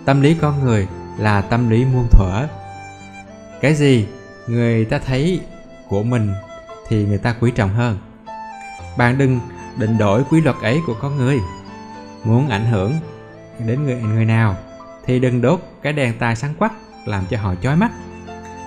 Tâm 0.06 0.22
lý 0.22 0.36
con 0.42 0.64
người 0.64 0.88
là 1.18 1.42
tâm 1.42 1.70
lý 1.70 1.86
muôn 1.86 2.08
thuở. 2.12 2.48
Cái 3.62 3.74
gì 3.74 4.08
người 4.48 4.86
ta 4.86 5.00
thấy 5.00 5.42
của 5.90 6.04
mình 6.04 6.34
thì 6.88 7.06
người 7.06 7.18
ta 7.18 7.36
quý 7.40 7.52
trọng 7.52 7.70
hơn. 7.70 7.98
Bạn 8.98 9.18
đừng 9.18 9.40
định 9.78 9.98
đổi 9.98 10.24
quy 10.24 10.42
luật 10.42 10.56
ấy 10.62 10.82
của 10.88 10.96
con 11.02 11.18
người. 11.18 11.40
Muốn 12.24 12.50
ảnh 12.50 12.66
hưởng 12.66 12.94
đến 13.66 13.84
người 13.84 14.02
người 14.02 14.26
nào 14.26 14.56
thì 15.06 15.20
đừng 15.20 15.42
đốt 15.42 15.60
cái 15.82 15.94
đèn 15.94 16.14
tài 16.20 16.36
sáng 16.36 16.54
quắc 16.56 16.74
làm 17.06 17.24
cho 17.30 17.38
họ 17.38 17.56
chói 17.56 17.76
mắt. 17.76 17.92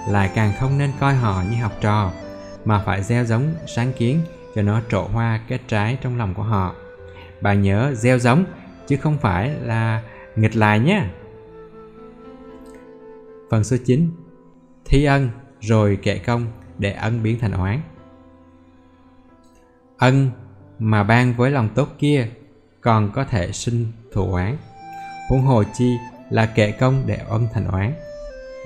Lại 0.09 0.31
càng 0.35 0.53
không 0.61 0.79
nên 0.79 0.93
coi 1.01 1.15
họ 1.15 1.43
như 1.51 1.63
học 1.63 1.73
trò 1.81 2.13
mà 2.69 2.83
phải 2.87 3.03
gieo 3.03 3.25
giống, 3.25 3.55
sáng 3.67 3.93
kiến 3.93 4.21
cho 4.55 4.63
nó 4.63 4.81
trổ 4.91 5.03
hoa 5.03 5.41
kết 5.49 5.61
trái 5.69 5.99
trong 6.01 6.19
lòng 6.19 6.35
của 6.35 6.43
họ. 6.43 6.75
bà 7.41 7.55
nhớ 7.55 7.95
gieo 7.95 8.19
giống, 8.19 8.45
chứ 8.87 8.97
không 8.97 9.19
phải 9.19 9.51
là 9.51 10.03
nghịch 10.37 10.57
lại 10.57 10.81
nhé. 10.81 11.05
Phần 13.51 13.65
số 13.65 13.77
9 13.87 14.11
Thi 14.85 15.05
ân, 15.05 15.31
rồi 15.61 15.99
kệ 16.03 16.19
công 16.19 16.47
để 16.79 16.93
ân 16.93 17.23
biến 17.23 17.39
thành 17.39 17.53
oán. 17.53 17.81
Ân 19.99 20.31
mà 20.79 21.03
ban 21.03 21.35
với 21.35 21.51
lòng 21.51 21.69
tốt 21.75 21.89
kia 21.99 22.29
còn 22.81 23.11
có 23.15 23.25
thể 23.25 23.53
sinh 23.53 23.87
thù 24.13 24.33
oán. 24.33 24.57
Huống 25.31 25.43
hồ 25.43 25.63
chi 25.79 25.97
là 26.31 26.47
kệ 26.47 26.71
công 26.71 27.03
để 27.07 27.17
ân 27.29 27.49
thành 27.53 27.67
oán. 27.67 27.93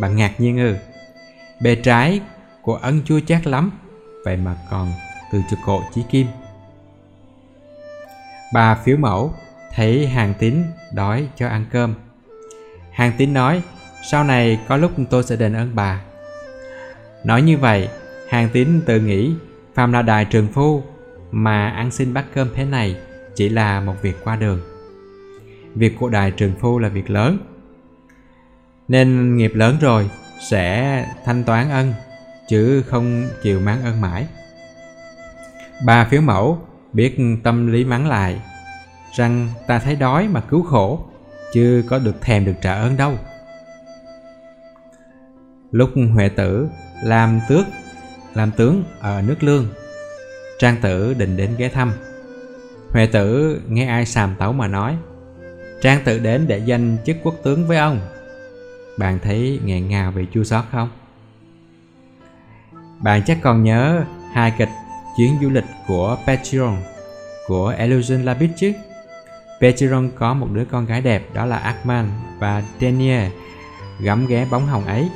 Bạn 0.00 0.16
ngạc 0.16 0.40
nhiên 0.40 0.58
ư? 0.58 0.74
Bề 1.62 1.74
trái 1.74 2.20
của 2.62 2.74
ân 2.74 3.02
chua 3.04 3.20
chát 3.20 3.46
lắm 3.46 3.70
vậy 4.24 4.36
mà 4.36 4.56
còn 4.70 4.92
từ 5.32 5.42
chục 5.50 5.58
cổ 5.66 5.82
chí 5.94 6.02
kim. 6.10 6.26
Bà 8.54 8.74
phiếu 8.74 8.96
mẫu 8.96 9.34
thấy 9.74 10.06
hàng 10.06 10.34
tín 10.38 10.62
đói 10.92 11.28
cho 11.36 11.48
ăn 11.48 11.66
cơm. 11.70 11.94
Hàng 12.92 13.12
tín 13.18 13.32
nói, 13.32 13.62
sau 14.10 14.24
này 14.24 14.60
có 14.68 14.76
lúc 14.76 14.92
tôi 15.10 15.22
sẽ 15.22 15.36
đền 15.36 15.52
ơn 15.52 15.70
bà. 15.74 16.02
Nói 17.24 17.42
như 17.42 17.58
vậy, 17.58 17.88
hàng 18.28 18.48
tín 18.52 18.80
tự 18.86 19.00
nghĩ 19.00 19.34
phàm 19.74 19.92
là 19.92 20.02
đại 20.02 20.24
trường 20.24 20.48
phu 20.48 20.82
mà 21.30 21.70
ăn 21.70 21.90
xin 21.90 22.14
bát 22.14 22.24
cơm 22.34 22.48
thế 22.54 22.64
này 22.64 22.96
chỉ 23.34 23.48
là 23.48 23.80
một 23.80 23.94
việc 24.02 24.16
qua 24.24 24.36
đường. 24.36 24.60
Việc 25.74 25.96
của 25.98 26.08
đại 26.08 26.30
trường 26.30 26.52
phu 26.60 26.78
là 26.78 26.88
việc 26.88 27.10
lớn. 27.10 27.38
Nên 28.88 29.36
nghiệp 29.36 29.52
lớn 29.54 29.76
rồi 29.80 30.10
sẽ 30.50 31.06
thanh 31.24 31.44
toán 31.44 31.70
ân 31.70 31.94
chứ 32.48 32.82
không 32.82 33.28
chịu 33.42 33.60
mắng 33.60 33.84
ơn 33.84 34.00
mãi. 34.00 34.26
Bà 35.86 36.04
phiếu 36.04 36.20
mẫu 36.20 36.58
biết 36.92 37.16
tâm 37.42 37.72
lý 37.72 37.84
mắng 37.84 38.08
lại, 38.08 38.40
rằng 39.16 39.48
ta 39.66 39.78
thấy 39.78 39.96
đói 39.96 40.28
mà 40.28 40.40
cứu 40.40 40.62
khổ 40.62 41.06
chưa 41.52 41.82
có 41.88 41.98
được 41.98 42.20
thèm 42.20 42.44
được 42.44 42.54
trả 42.62 42.74
ơn 42.74 42.96
đâu. 42.96 43.18
Lúc 45.70 45.90
huệ 46.14 46.28
tử 46.28 46.68
làm 47.04 47.40
tước, 47.48 47.66
làm 48.34 48.50
tướng 48.50 48.84
ở 49.00 49.22
nước 49.22 49.42
lương, 49.42 49.66
trang 50.58 50.76
tử 50.82 51.14
định 51.14 51.36
đến 51.36 51.54
ghé 51.58 51.68
thăm. 51.68 51.92
Huệ 52.90 53.06
tử 53.06 53.60
nghe 53.68 53.86
ai 53.86 54.06
sàm 54.06 54.34
tấu 54.38 54.52
mà 54.52 54.68
nói, 54.68 54.96
trang 55.80 56.00
tử 56.04 56.18
đến 56.18 56.46
để 56.48 56.58
danh 56.58 56.96
chức 57.06 57.16
quốc 57.22 57.34
tướng 57.42 57.66
với 57.66 57.78
ông. 57.78 58.00
Bạn 58.98 59.18
thấy 59.22 59.60
nghẹn 59.64 59.88
ngào 59.88 60.10
vì 60.10 60.26
chua 60.34 60.44
xót 60.44 60.64
không? 60.72 60.90
Bạn 63.02 63.22
chắc 63.26 63.38
còn 63.42 63.64
nhớ 63.64 64.04
hai 64.32 64.52
kịch 64.58 64.68
chuyến 65.16 65.38
du 65.42 65.50
lịch 65.50 65.64
của 65.86 66.18
Petron 66.26 66.76
của 67.46 67.74
Illusion 67.78 68.22
Labit 68.22 68.50
chứ? 68.56 68.72
Petron 69.60 70.10
có 70.18 70.34
một 70.34 70.48
đứa 70.52 70.64
con 70.64 70.86
gái 70.86 71.00
đẹp 71.00 71.22
đó 71.34 71.44
là 71.44 71.56
Akman 71.56 72.10
và 72.38 72.62
Daniel 72.80 73.30
gắm 74.00 74.26
ghé 74.26 74.46
bóng 74.50 74.66
hồng 74.66 74.84
ấy. 74.84 75.08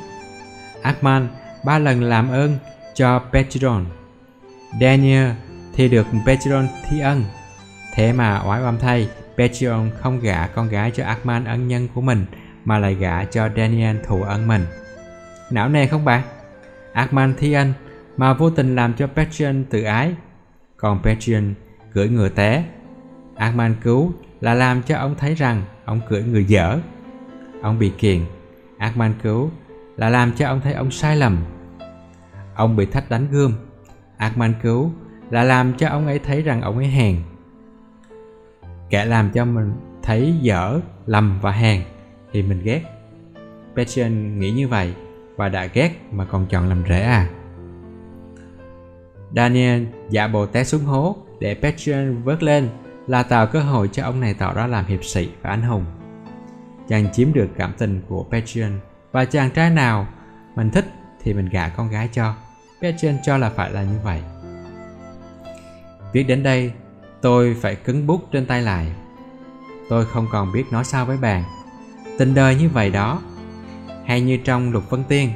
Akman 0.81 1.27
ba 1.65 1.79
lần 1.79 2.03
làm 2.03 2.31
ơn 2.31 2.57
cho 2.93 3.19
Petron. 3.33 3.85
Daniel 4.81 5.29
thì 5.75 5.87
được 5.87 6.07
Petron 6.25 6.67
thi 6.89 6.99
ân. 6.99 7.23
Thế 7.93 8.13
mà 8.13 8.41
oái 8.45 8.61
oăm 8.61 8.79
thay, 8.79 9.09
Petron 9.37 9.91
không 10.01 10.19
gả 10.19 10.47
con 10.47 10.69
gái 10.69 10.91
cho 10.95 11.05
Akman 11.05 11.45
ân 11.45 11.67
nhân 11.67 11.87
của 11.93 12.01
mình 12.01 12.25
mà 12.65 12.79
lại 12.79 12.95
gả 12.95 13.23
cho 13.23 13.49
Daniel 13.57 13.97
thù 14.07 14.21
ân 14.21 14.47
mình. 14.47 14.65
Não 15.51 15.69
nề 15.69 15.87
không 15.87 16.05
bạn? 16.05 16.21
Armanthian 16.97 17.73
thi 17.73 17.79
mà 18.17 18.33
vô 18.33 18.49
tình 18.49 18.75
làm 18.75 18.93
cho 18.93 19.07
Petrian 19.07 19.65
tự 19.69 19.83
ái. 19.83 20.15
Còn 20.77 21.03
Petrian 21.03 21.53
cưỡi 21.93 22.09
ngựa 22.09 22.29
té. 22.29 22.63
Arman 23.35 23.75
cứu 23.81 24.11
là 24.41 24.53
làm 24.53 24.81
cho 24.81 24.97
ông 24.97 25.15
thấy 25.17 25.35
rằng 25.35 25.61
ông 25.85 26.01
cưỡi 26.09 26.23
người 26.23 26.45
dở. 26.45 26.79
Ông 27.61 27.79
bị 27.79 27.91
kiền. 27.97 28.21
Arman 28.77 29.13
cứu 29.23 29.49
là 29.97 30.09
làm 30.09 30.31
cho 30.31 30.47
ông 30.47 30.61
thấy 30.61 30.73
ông 30.73 30.91
sai 30.91 31.15
lầm. 31.15 31.37
Ông 32.55 32.75
bị 32.75 32.85
thách 32.85 33.09
đánh 33.09 33.27
gươm. 33.31 33.53
Arman 34.17 34.53
cứu 34.61 34.91
là 35.29 35.43
làm 35.43 35.73
cho 35.73 35.89
ông 35.89 36.05
ấy 36.05 36.19
thấy 36.19 36.41
rằng 36.41 36.61
ông 36.61 36.77
ấy 36.77 36.87
hèn. 36.87 37.17
Kẻ 38.89 39.05
làm 39.05 39.29
cho 39.31 39.45
mình 39.45 39.73
thấy 40.03 40.33
dở, 40.41 40.79
lầm 41.05 41.39
và 41.41 41.51
hèn 41.51 41.81
thì 42.31 42.41
mình 42.41 42.61
ghét. 42.63 42.81
Petrian 43.75 44.39
nghĩ 44.39 44.51
như 44.51 44.67
vậy 44.67 44.93
và 45.37 45.49
đã 45.49 45.65
ghét 45.65 45.91
mà 46.11 46.25
còn 46.25 46.45
chọn 46.45 46.69
làm 46.69 46.83
rễ 46.89 47.01
à. 47.01 47.29
Daniel 49.35 49.83
giả 50.09 50.27
bộ 50.27 50.45
té 50.45 50.63
xuống 50.63 50.83
hố 50.83 51.15
để 51.39 51.55
Petrian 51.55 52.23
vớt 52.23 52.43
lên 52.43 52.69
là 53.07 53.23
tạo 53.23 53.47
cơ 53.47 53.59
hội 53.59 53.89
cho 53.91 54.03
ông 54.03 54.19
này 54.19 54.33
tỏ 54.33 54.53
ra 54.53 54.67
làm 54.67 54.85
hiệp 54.85 55.03
sĩ 55.03 55.29
và 55.41 55.49
anh 55.49 55.61
hùng. 55.61 55.85
Chàng 56.87 57.13
chiếm 57.13 57.33
được 57.33 57.47
cảm 57.57 57.73
tình 57.77 58.01
của 58.07 58.25
Petrian 58.31 58.79
và 59.11 59.25
chàng 59.25 59.51
trai 59.51 59.69
nào 59.69 60.07
mình 60.55 60.69
thích 60.69 60.85
thì 61.23 61.33
mình 61.33 61.49
gả 61.49 61.69
con 61.69 61.89
gái 61.89 62.09
cho. 62.13 62.33
Petrian 62.81 63.17
cho 63.23 63.37
là 63.37 63.49
phải 63.49 63.71
là 63.71 63.83
như 63.83 63.97
vậy. 64.03 64.21
Viết 66.13 66.23
đến 66.23 66.43
đây, 66.43 66.71
tôi 67.21 67.55
phải 67.61 67.75
cứng 67.75 68.07
bút 68.07 68.31
trên 68.31 68.45
tay 68.45 68.61
lại. 68.61 68.91
tôi 69.89 70.05
không 70.05 70.27
còn 70.31 70.51
biết 70.51 70.63
nói 70.71 70.83
sao 70.83 71.05
với 71.05 71.17
bạn 71.17 71.43
tình 72.17 72.33
đời 72.33 72.55
như 72.55 72.69
vậy 72.69 72.89
đó 72.89 73.21
hay 74.07 74.21
như 74.21 74.37
trong 74.37 74.71
lục 74.71 74.89
vân 74.89 75.03
tiên. 75.03 75.29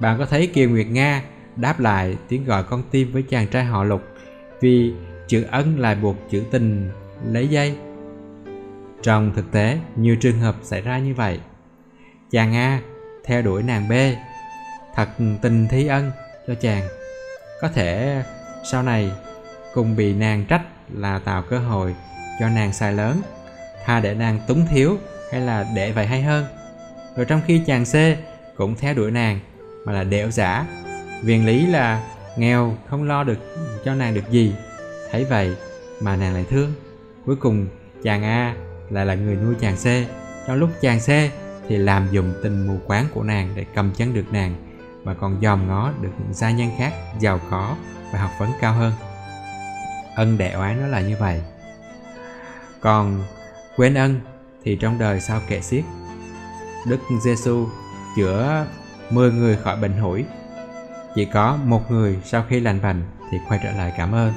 Bạn 0.00 0.18
có 0.18 0.26
thấy 0.26 0.46
kiều 0.46 0.70
nguyệt 0.70 0.86
nga 0.86 1.22
đáp 1.56 1.80
lại 1.80 2.16
tiếng 2.28 2.44
gọi 2.44 2.64
con 2.64 2.82
tim 2.90 3.12
với 3.12 3.22
chàng 3.22 3.46
trai 3.46 3.64
họ 3.64 3.84
lục 3.84 4.02
vì 4.60 4.94
chữ 5.28 5.44
ân 5.50 5.78
lại 5.78 5.94
buộc 5.94 6.16
chữ 6.30 6.42
tình 6.50 6.90
lấy 7.26 7.48
dây? 7.48 7.76
Trong 9.02 9.32
thực 9.36 9.52
tế, 9.52 9.78
nhiều 9.96 10.16
trường 10.16 10.38
hợp 10.38 10.56
xảy 10.62 10.80
ra 10.80 10.98
như 10.98 11.14
vậy. 11.14 11.40
Chàng 12.30 12.54
a 12.54 12.80
theo 13.24 13.42
đuổi 13.42 13.62
nàng 13.62 13.88
b, 13.88 13.92
thật 14.94 15.08
tình 15.42 15.68
thi 15.68 15.86
ân 15.86 16.10
cho 16.46 16.54
chàng. 16.54 16.82
Có 17.60 17.68
thể 17.68 18.22
sau 18.70 18.82
này 18.82 19.10
cùng 19.74 19.96
bị 19.96 20.14
nàng 20.14 20.44
trách 20.48 20.62
là 20.92 21.18
tạo 21.18 21.42
cơ 21.42 21.58
hội 21.58 21.94
cho 22.40 22.48
nàng 22.48 22.72
sai 22.72 22.92
lớn, 22.92 23.22
tha 23.84 24.00
để 24.00 24.14
nàng 24.14 24.40
túng 24.48 24.66
thiếu 24.70 24.96
hay 25.32 25.40
là 25.40 25.66
để 25.76 25.92
vậy 25.92 26.06
hay 26.06 26.22
hơn 26.22 26.44
rồi 27.16 27.26
trong 27.26 27.40
khi 27.46 27.62
chàng 27.66 27.84
C 27.84 27.94
cũng 28.56 28.74
theo 28.76 28.94
đuổi 28.94 29.10
nàng, 29.10 29.40
mà 29.84 29.92
là 29.92 30.04
đẻo 30.04 30.30
giả. 30.30 30.66
Viền 31.22 31.46
lý 31.46 31.66
là 31.66 32.04
nghèo, 32.36 32.76
không 32.88 33.02
lo 33.02 33.24
được 33.24 33.38
cho 33.84 33.94
nàng 33.94 34.14
được 34.14 34.30
gì. 34.30 34.54
Thấy 35.10 35.24
vậy 35.24 35.56
mà 36.00 36.16
nàng 36.16 36.34
lại 36.34 36.44
thương. 36.50 36.72
Cuối 37.26 37.36
cùng 37.36 37.66
chàng 38.02 38.22
A 38.22 38.54
lại 38.90 39.06
là 39.06 39.14
người 39.14 39.36
nuôi 39.36 39.54
chàng 39.60 39.76
C. 39.76 39.84
Trong 40.46 40.56
lúc 40.56 40.70
chàng 40.80 41.00
C 41.00 41.08
thì 41.68 41.76
làm 41.76 42.08
dùng 42.10 42.34
tình 42.42 42.66
mù 42.66 42.78
quáng 42.86 43.06
của 43.14 43.22
nàng 43.22 43.52
để 43.54 43.64
cầm 43.74 43.92
chân 43.96 44.14
được 44.14 44.32
nàng, 44.32 44.54
mà 45.04 45.14
còn 45.14 45.38
dòm 45.42 45.68
ngó 45.68 45.92
được 46.00 46.10
những 46.18 46.34
gia 46.34 46.50
nhân 46.50 46.70
khác 46.78 46.92
giàu 47.20 47.40
có 47.50 47.76
và 48.12 48.18
học 48.18 48.30
vấn 48.38 48.50
cao 48.60 48.74
hơn. 48.74 48.92
Ân 50.16 50.38
đệ 50.38 50.52
oán 50.52 50.80
nó 50.80 50.86
là 50.86 51.00
như 51.00 51.16
vậy. 51.20 51.42
Còn 52.80 53.24
quên 53.76 53.94
ân 53.94 54.20
thì 54.64 54.76
trong 54.80 54.98
đời 54.98 55.20
sao 55.20 55.40
kệ 55.48 55.60
xiết? 55.60 55.84
Đức 56.86 56.98
giêsu 57.22 57.66
chữa 58.16 58.66
10 59.10 59.32
người 59.32 59.56
khỏi 59.56 59.76
bệnh 59.76 59.98
hủi. 59.98 60.24
Chỉ 61.14 61.24
có 61.24 61.58
một 61.64 61.90
người 61.90 62.18
sau 62.24 62.44
khi 62.48 62.60
lành 62.60 62.82
bệnh 62.82 63.02
thì 63.30 63.38
quay 63.48 63.60
trở 63.62 63.72
lại 63.72 63.92
cảm 63.96 64.14
ơn. 64.14 64.32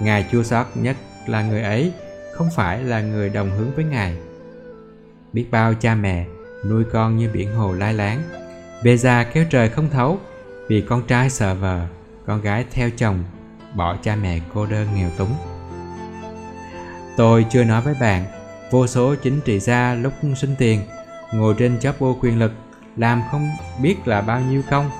Ngài 0.00 0.26
chua 0.32 0.42
xót 0.42 0.66
nhất 0.74 0.96
là 1.26 1.42
người 1.42 1.62
ấy, 1.62 1.92
không 2.34 2.48
phải 2.56 2.84
là 2.84 3.00
người 3.00 3.28
đồng 3.28 3.50
hướng 3.50 3.74
với 3.74 3.84
ngài. 3.84 4.16
Biết 5.32 5.46
bao 5.50 5.74
cha 5.74 5.94
mẹ 5.94 6.26
nuôi 6.68 6.84
con 6.92 7.16
như 7.16 7.30
biển 7.32 7.54
hồ 7.54 7.72
lai 7.72 7.94
láng 7.94 8.22
về 8.82 8.96
già 8.96 9.24
kéo 9.24 9.44
trời 9.50 9.68
không 9.68 9.90
thấu, 9.90 10.18
vì 10.68 10.80
con 10.80 11.02
trai 11.06 11.30
sợ 11.30 11.54
vợ 11.54 11.86
con 12.26 12.40
gái 12.40 12.64
theo 12.70 12.90
chồng, 12.90 13.24
bỏ 13.74 13.96
cha 14.02 14.16
mẹ 14.16 14.40
cô 14.54 14.66
đơn 14.66 14.88
nghèo 14.94 15.10
túng. 15.18 15.34
Tôi 17.16 17.46
chưa 17.50 17.64
nói 17.64 17.82
với 17.82 17.94
bạn, 18.00 18.24
vô 18.70 18.86
số 18.86 19.14
chính 19.14 19.40
trị 19.40 19.58
gia 19.58 19.94
lúc 19.94 20.12
sinh 20.36 20.54
tiền 20.58 20.80
ngồi 21.34 21.54
trên 21.58 21.80
chóp 21.80 22.00
ô 22.00 22.18
quyền 22.20 22.38
lực, 22.38 22.52
làm 22.96 23.22
không 23.30 23.50
biết 23.82 24.08
là 24.08 24.20
bao 24.20 24.40
nhiêu 24.40 24.62
công. 24.70 24.90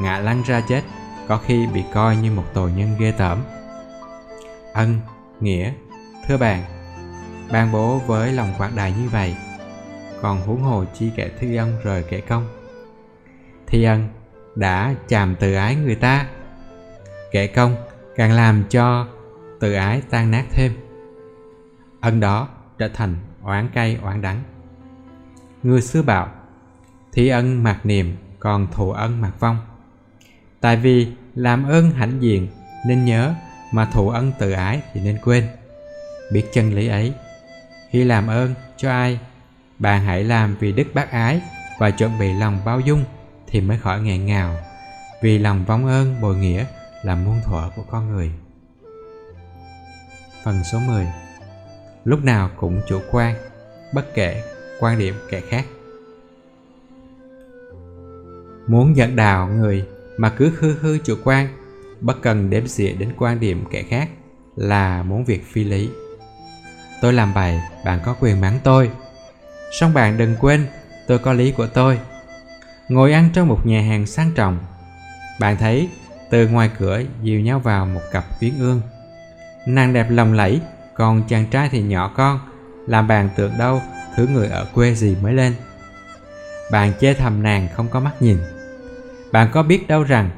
Ngã 0.00 0.18
lăn 0.18 0.42
ra 0.42 0.60
chết, 0.68 0.82
có 1.28 1.38
khi 1.38 1.66
bị 1.66 1.82
coi 1.94 2.16
như 2.16 2.30
một 2.30 2.44
tội 2.54 2.72
nhân 2.72 2.96
ghê 2.98 3.12
tởm. 3.12 3.38
Ân, 4.72 5.00
nghĩa, 5.40 5.72
thưa 6.28 6.36
bạn, 6.36 6.64
ban 7.52 7.72
bố 7.72 7.98
với 7.98 8.32
lòng 8.32 8.54
quảng 8.58 8.76
đại 8.76 8.94
như 9.02 9.08
vậy, 9.08 9.36
còn 10.22 10.40
huống 10.40 10.62
hồ 10.62 10.84
chi 10.94 11.10
kẻ 11.16 11.30
thi 11.38 11.56
ân 11.56 11.72
rời 11.84 12.02
kẻ 12.02 12.20
công. 12.20 12.46
Thi 13.66 13.84
ân, 13.84 14.08
đã 14.54 14.94
chàm 15.06 15.36
tự 15.36 15.54
ái 15.54 15.76
người 15.76 15.94
ta. 15.94 16.26
Kẻ 17.32 17.46
công 17.46 17.76
càng 18.16 18.32
làm 18.32 18.64
cho 18.70 19.06
tự 19.60 19.72
ái 19.72 20.02
tan 20.10 20.30
nát 20.30 20.44
thêm. 20.50 20.72
Ân 22.00 22.20
đó 22.20 22.48
trở 22.78 22.88
thành 22.88 23.16
oán 23.42 23.68
cay 23.74 23.98
oán 24.02 24.22
đắng 24.22 24.42
người 25.64 25.82
xưa 25.82 26.02
bảo, 26.02 26.28
thi 27.12 27.28
ân 27.28 27.62
mặc 27.62 27.86
niệm, 27.86 28.16
còn 28.38 28.66
thù 28.72 28.90
ân 28.90 29.20
mặc 29.20 29.32
vong. 29.40 29.58
Tại 30.60 30.76
vì 30.76 31.12
làm 31.34 31.68
ơn 31.68 31.90
hãnh 31.90 32.22
diện, 32.22 32.48
nên 32.86 33.04
nhớ, 33.04 33.34
mà 33.72 33.84
thù 33.84 34.08
ân 34.08 34.32
tự 34.38 34.50
ái 34.50 34.82
thì 34.92 35.00
nên 35.00 35.18
quên. 35.24 35.48
Biết 36.32 36.44
chân 36.52 36.74
lý 36.74 36.88
ấy, 36.88 37.12
khi 37.90 38.04
làm 38.04 38.26
ơn 38.26 38.54
cho 38.76 38.90
ai 38.90 39.18
bạn 39.78 40.04
hãy 40.04 40.24
làm 40.24 40.56
vì 40.60 40.72
đức 40.72 40.86
bác 40.94 41.10
ái 41.10 41.40
và 41.78 41.90
chuẩn 41.90 42.18
bị 42.18 42.32
lòng 42.32 42.60
bao 42.64 42.80
dung 42.80 43.04
thì 43.46 43.60
mới 43.60 43.78
khỏi 43.78 44.00
nghẹn 44.00 44.26
ngào, 44.26 44.56
vì 45.22 45.38
lòng 45.38 45.64
vong 45.64 45.86
ơn 45.86 46.20
bồi 46.20 46.36
nghĩa 46.36 46.64
là 47.02 47.14
muôn 47.14 47.40
thuở 47.44 47.70
của 47.76 47.84
con 47.90 48.08
người. 48.12 48.32
Phần 50.44 50.64
số 50.64 50.78
10 50.78 51.06
lúc 52.04 52.24
nào 52.24 52.50
cũng 52.56 52.80
chủ 52.88 53.00
quan, 53.10 53.36
bất 53.94 54.14
kể 54.14 54.42
quan 54.84 54.98
điểm 54.98 55.14
kẻ 55.30 55.40
khác. 55.48 55.64
Muốn 58.66 58.96
dẫn 58.96 59.16
đào 59.16 59.48
người 59.48 59.84
mà 60.16 60.30
cứ 60.30 60.52
hư 60.58 60.74
hư 60.74 60.98
chủ 60.98 61.14
quan, 61.24 61.48
bất 62.00 62.22
cần 62.22 62.50
đếm 62.50 62.66
xỉa 62.66 62.92
đến 62.92 63.12
quan 63.18 63.40
điểm 63.40 63.64
kẻ 63.70 63.82
khác 63.82 64.08
là 64.56 65.02
muốn 65.02 65.24
việc 65.24 65.44
phi 65.52 65.64
lý. 65.64 65.90
Tôi 67.00 67.12
làm 67.12 67.34
bài 67.34 67.60
bạn 67.84 68.00
có 68.04 68.16
quyền 68.20 68.40
mắng 68.40 68.58
tôi. 68.64 68.90
Song 69.80 69.94
bạn 69.94 70.18
đừng 70.18 70.36
quên, 70.40 70.66
tôi 71.06 71.18
có 71.18 71.32
lý 71.32 71.52
của 71.52 71.66
tôi. 71.66 71.98
Ngồi 72.88 73.12
ăn 73.12 73.28
trong 73.32 73.48
một 73.48 73.66
nhà 73.66 73.80
hàng 73.80 74.06
sang 74.06 74.30
trọng, 74.34 74.58
bạn 75.40 75.56
thấy 75.56 75.88
từ 76.30 76.48
ngoài 76.48 76.70
cửa 76.78 77.02
dìu 77.22 77.40
nhau 77.40 77.58
vào 77.58 77.86
một 77.86 78.02
cặp 78.12 78.24
uyên 78.40 78.58
ương. 78.58 78.80
Nàng 79.66 79.92
đẹp 79.92 80.06
lồng 80.10 80.32
lẫy, 80.32 80.60
còn 80.94 81.22
chàng 81.28 81.46
trai 81.50 81.68
thì 81.68 81.82
nhỏ 81.82 82.12
con, 82.16 82.40
làm 82.86 83.08
bạn 83.08 83.28
tưởng 83.36 83.52
đâu 83.58 83.82
thứ 84.16 84.26
người 84.26 84.48
ở 84.48 84.66
quê 84.74 84.94
gì 84.94 85.16
mới 85.22 85.32
lên. 85.32 85.54
Bạn 86.70 86.92
chê 87.00 87.14
thầm 87.14 87.42
nàng 87.42 87.68
không 87.74 87.88
có 87.88 88.00
mắt 88.00 88.22
nhìn. 88.22 88.38
Bạn 89.32 89.48
có 89.52 89.62
biết 89.62 89.88
đâu 89.88 90.02
rằng, 90.02 90.30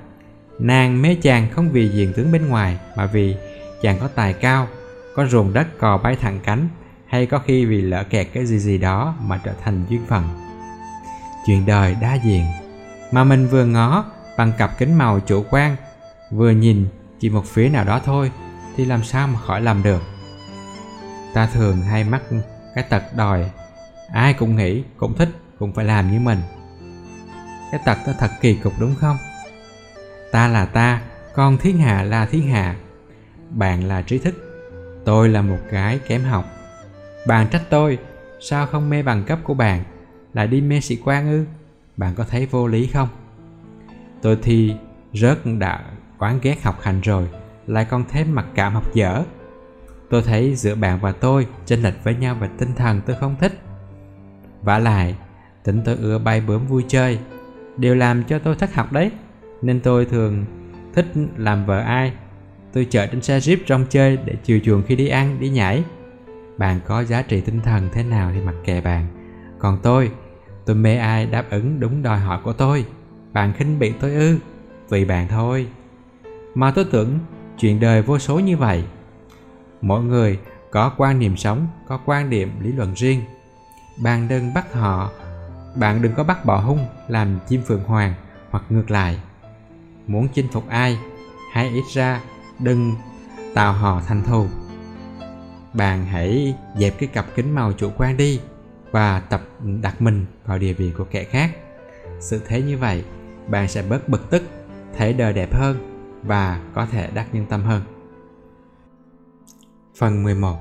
nàng 0.58 1.02
mê 1.02 1.16
chàng 1.22 1.50
không 1.50 1.70
vì 1.70 1.88
diện 1.88 2.12
tướng 2.16 2.32
bên 2.32 2.48
ngoài, 2.48 2.78
mà 2.96 3.06
vì 3.06 3.36
chàng 3.82 3.98
có 4.00 4.08
tài 4.14 4.32
cao, 4.32 4.68
có 5.14 5.26
ruồng 5.26 5.52
đất 5.52 5.78
cò 5.78 5.98
bay 5.98 6.16
thẳng 6.16 6.40
cánh, 6.44 6.68
hay 7.06 7.26
có 7.26 7.38
khi 7.38 7.64
vì 7.64 7.82
lỡ 7.82 8.04
kẹt 8.10 8.28
cái 8.32 8.46
gì 8.46 8.58
gì 8.58 8.78
đó 8.78 9.14
mà 9.20 9.40
trở 9.44 9.52
thành 9.64 9.84
duyên 9.88 10.00
phận. 10.08 10.24
Chuyện 11.46 11.66
đời 11.66 11.96
đa 12.00 12.14
diện, 12.14 12.44
mà 13.12 13.24
mình 13.24 13.46
vừa 13.46 13.64
ngó 13.64 14.04
bằng 14.38 14.52
cặp 14.58 14.78
kính 14.78 14.98
màu 14.98 15.20
chủ 15.20 15.44
quan, 15.50 15.76
vừa 16.30 16.50
nhìn 16.50 16.86
chỉ 17.20 17.30
một 17.30 17.46
phía 17.46 17.68
nào 17.68 17.84
đó 17.84 18.00
thôi, 18.04 18.30
thì 18.76 18.84
làm 18.84 19.04
sao 19.04 19.28
mà 19.28 19.40
khỏi 19.40 19.60
làm 19.60 19.82
được. 19.82 20.02
Ta 21.34 21.46
thường 21.46 21.82
hay 21.82 22.04
mắc 22.04 22.22
cái 22.74 22.84
tật 22.88 23.02
đòi 23.16 23.50
ai 24.12 24.34
cũng 24.34 24.56
nghĩ, 24.56 24.82
cũng 24.96 25.14
thích, 25.14 25.28
cũng 25.58 25.72
phải 25.72 25.84
làm 25.84 26.12
như 26.12 26.20
mình. 26.20 26.38
Cái 27.72 27.80
tật 27.84 27.98
đó 28.06 28.12
thật 28.18 28.30
kỳ 28.40 28.54
cục 28.54 28.72
đúng 28.80 28.94
không? 28.94 29.16
Ta 30.32 30.48
là 30.48 30.66
ta, 30.66 31.02
con 31.34 31.58
thiên 31.58 31.78
hạ 31.78 32.02
là 32.02 32.26
thiên 32.26 32.48
hạ 32.48 32.76
bạn 33.50 33.88
là 33.88 34.02
trí 34.02 34.18
thức, 34.18 34.34
tôi 35.04 35.28
là 35.28 35.42
một 35.42 35.58
cái 35.70 35.98
kém 36.08 36.22
học. 36.22 36.44
Bạn 37.26 37.48
trách 37.48 37.62
tôi, 37.70 37.98
sao 38.40 38.66
không 38.66 38.90
mê 38.90 39.02
bằng 39.02 39.24
cấp 39.24 39.38
của 39.44 39.54
bạn? 39.54 39.84
Lại 40.34 40.46
đi 40.46 40.60
mê 40.60 40.80
sĩ 40.80 40.98
quan 41.04 41.30
ư? 41.30 41.44
Bạn 41.96 42.14
có 42.14 42.24
thấy 42.24 42.46
vô 42.46 42.66
lý 42.66 42.86
không? 42.86 43.08
Tôi 44.22 44.38
thi 44.42 44.74
rớt 45.14 45.38
đã 45.58 45.84
quán 46.18 46.38
ghét 46.42 46.62
học 46.62 46.78
hành 46.82 47.00
rồi, 47.00 47.28
lại 47.66 47.84
còn 47.84 48.04
thêm 48.08 48.34
mặc 48.34 48.46
cảm 48.54 48.74
học 48.74 48.94
dở. 48.94 49.22
Tôi 50.10 50.22
thấy 50.22 50.54
giữa 50.54 50.74
bạn 50.74 50.98
và 51.00 51.12
tôi 51.12 51.46
chênh 51.66 51.82
lệch 51.82 52.04
với 52.04 52.14
nhau 52.14 52.34
về 52.34 52.48
tinh 52.58 52.74
thần 52.74 53.00
tôi 53.06 53.16
không 53.20 53.36
thích 53.40 53.60
vả 54.66 54.78
lại 54.78 55.14
tính 55.64 55.82
tôi 55.84 55.96
ưa 55.96 56.18
bay 56.18 56.40
bướm 56.40 56.66
vui 56.66 56.84
chơi. 56.88 57.18
Đều 57.76 57.94
làm 57.94 58.24
cho 58.24 58.38
tôi 58.38 58.54
thất 58.54 58.74
học 58.74 58.92
đấy, 58.92 59.10
nên 59.62 59.80
tôi 59.80 60.04
thường 60.04 60.44
thích 60.94 61.06
làm 61.36 61.66
vợ 61.66 61.78
ai. 61.78 62.12
Tôi 62.72 62.86
chở 62.90 63.06
trên 63.06 63.22
xe 63.22 63.38
jeep 63.38 63.56
trong 63.66 63.84
chơi 63.88 64.18
để 64.24 64.34
chiều 64.44 64.60
chuộng 64.64 64.82
khi 64.82 64.96
đi 64.96 65.08
ăn, 65.08 65.36
đi 65.40 65.48
nhảy. 65.48 65.84
Bạn 66.58 66.80
có 66.86 67.04
giá 67.04 67.22
trị 67.22 67.40
tinh 67.40 67.60
thần 67.60 67.88
thế 67.92 68.02
nào 68.02 68.30
thì 68.34 68.40
mặc 68.40 68.54
kệ 68.64 68.80
bạn. 68.80 69.06
Còn 69.58 69.78
tôi 69.82 70.10
tôi 70.66 70.76
mê 70.76 70.96
ai 70.96 71.26
đáp 71.26 71.44
ứng 71.50 71.80
đúng 71.80 72.02
đòi 72.02 72.18
hỏi 72.18 72.40
của 72.44 72.52
tôi. 72.52 72.84
Bạn 73.32 73.52
khinh 73.52 73.78
bị 73.78 73.92
tôi 74.00 74.14
ư, 74.14 74.38
vì 74.88 75.04
bạn 75.04 75.28
thôi. 75.28 75.66
Mà 76.54 76.70
tôi 76.70 76.84
tưởng 76.84 77.18
chuyện 77.58 77.80
đời 77.80 78.02
vô 78.02 78.18
số 78.18 78.38
như 78.38 78.56
vậy. 78.56 78.84
Mỗi 79.80 80.02
người 80.02 80.38
có 80.70 80.92
quan 80.96 81.18
niệm 81.18 81.36
sống, 81.36 81.66
có 81.88 82.00
quan 82.04 82.30
điểm 82.30 82.50
lý 82.60 82.72
luận 82.72 82.94
riêng 82.94 83.20
bạn 83.96 84.28
đừng 84.28 84.54
bắt 84.54 84.72
họ. 84.72 85.10
Bạn 85.74 86.02
đừng 86.02 86.14
có 86.14 86.24
bắt 86.24 86.44
bọ 86.44 86.56
hung 86.56 86.86
làm 87.08 87.38
chim 87.48 87.62
phượng 87.62 87.84
hoàng 87.84 88.14
hoặc 88.50 88.64
ngược 88.68 88.90
lại. 88.90 89.20
Muốn 90.06 90.28
chinh 90.34 90.48
phục 90.52 90.68
ai, 90.68 90.98
hãy 91.52 91.68
ít 91.68 91.84
ra 91.94 92.20
đừng 92.58 92.94
tạo 93.54 93.72
họ 93.72 94.02
thành 94.06 94.22
thù. 94.22 94.46
Bạn 95.72 96.06
hãy 96.06 96.54
dẹp 96.76 96.98
cái 96.98 97.08
cặp 97.08 97.26
kính 97.34 97.54
màu 97.54 97.72
chủ 97.72 97.90
quan 97.96 98.16
đi 98.16 98.40
và 98.90 99.20
tập 99.20 99.42
đặt 99.82 100.02
mình 100.02 100.26
vào 100.44 100.58
địa 100.58 100.72
vị 100.72 100.92
của 100.98 101.04
kẻ 101.04 101.24
khác. 101.24 101.50
Sự 102.20 102.42
thế 102.46 102.62
như 102.62 102.78
vậy, 102.78 103.04
bạn 103.48 103.68
sẽ 103.68 103.82
bớt 103.82 104.08
bực 104.08 104.30
tức, 104.30 104.42
thấy 104.96 105.12
đời 105.12 105.32
đẹp 105.32 105.54
hơn 105.54 105.92
và 106.22 106.60
có 106.74 106.86
thể 106.86 107.10
đắc 107.14 107.26
nhân 107.32 107.46
tâm 107.46 107.62
hơn. 107.62 107.82
Phần 109.98 110.22
11 110.22 110.56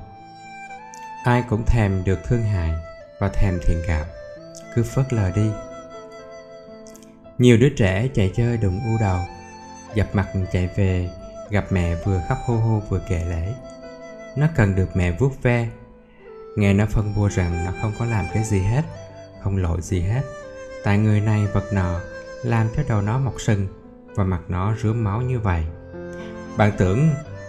ai 1.24 1.44
cũng 1.48 1.64
thèm 1.66 2.04
được 2.04 2.18
thương 2.28 2.42
hại 2.42 2.85
và 3.20 3.28
thèm 3.28 3.58
thiện 3.62 3.82
cảm. 3.86 4.06
Cứ 4.74 4.82
phớt 4.82 5.12
lờ 5.12 5.30
đi. 5.30 5.50
Nhiều 7.38 7.56
đứa 7.56 7.68
trẻ 7.68 8.08
chạy 8.14 8.32
chơi 8.36 8.56
đụng 8.56 8.80
u 8.84 8.98
đầu, 9.00 9.20
dập 9.94 10.06
mặt 10.12 10.28
chạy 10.52 10.70
về, 10.76 11.10
gặp 11.50 11.64
mẹ 11.70 11.94
vừa 11.94 12.20
khóc 12.28 12.38
hô 12.46 12.56
hô 12.56 12.80
vừa 12.88 13.00
kể 13.08 13.24
lễ 13.24 13.52
nó 14.36 14.46
cần 14.54 14.74
được 14.74 14.96
mẹ 14.96 15.12
vuốt 15.12 15.42
ve. 15.42 15.68
Nghe 16.56 16.74
nó 16.74 16.86
phân 16.86 17.14
bua 17.16 17.28
rằng 17.28 17.64
nó 17.64 17.72
không 17.80 17.92
có 17.98 18.04
làm 18.04 18.26
cái 18.34 18.44
gì 18.44 18.58
hết, 18.58 18.82
không 19.42 19.56
lỗi 19.56 19.80
gì 19.82 20.00
hết. 20.00 20.22
Tại 20.84 20.98
người 20.98 21.20
này 21.20 21.46
vật 21.46 21.72
nọ 21.72 22.00
làm 22.42 22.68
cho 22.76 22.82
đầu 22.88 23.02
nó 23.02 23.18
mọc 23.18 23.40
sừng 23.40 23.66
và 24.14 24.24
mặt 24.24 24.40
nó 24.48 24.76
rướm 24.82 25.04
máu 25.04 25.20
như 25.20 25.40
vậy. 25.40 25.64
Bạn 26.56 26.72
tưởng 26.78 27.08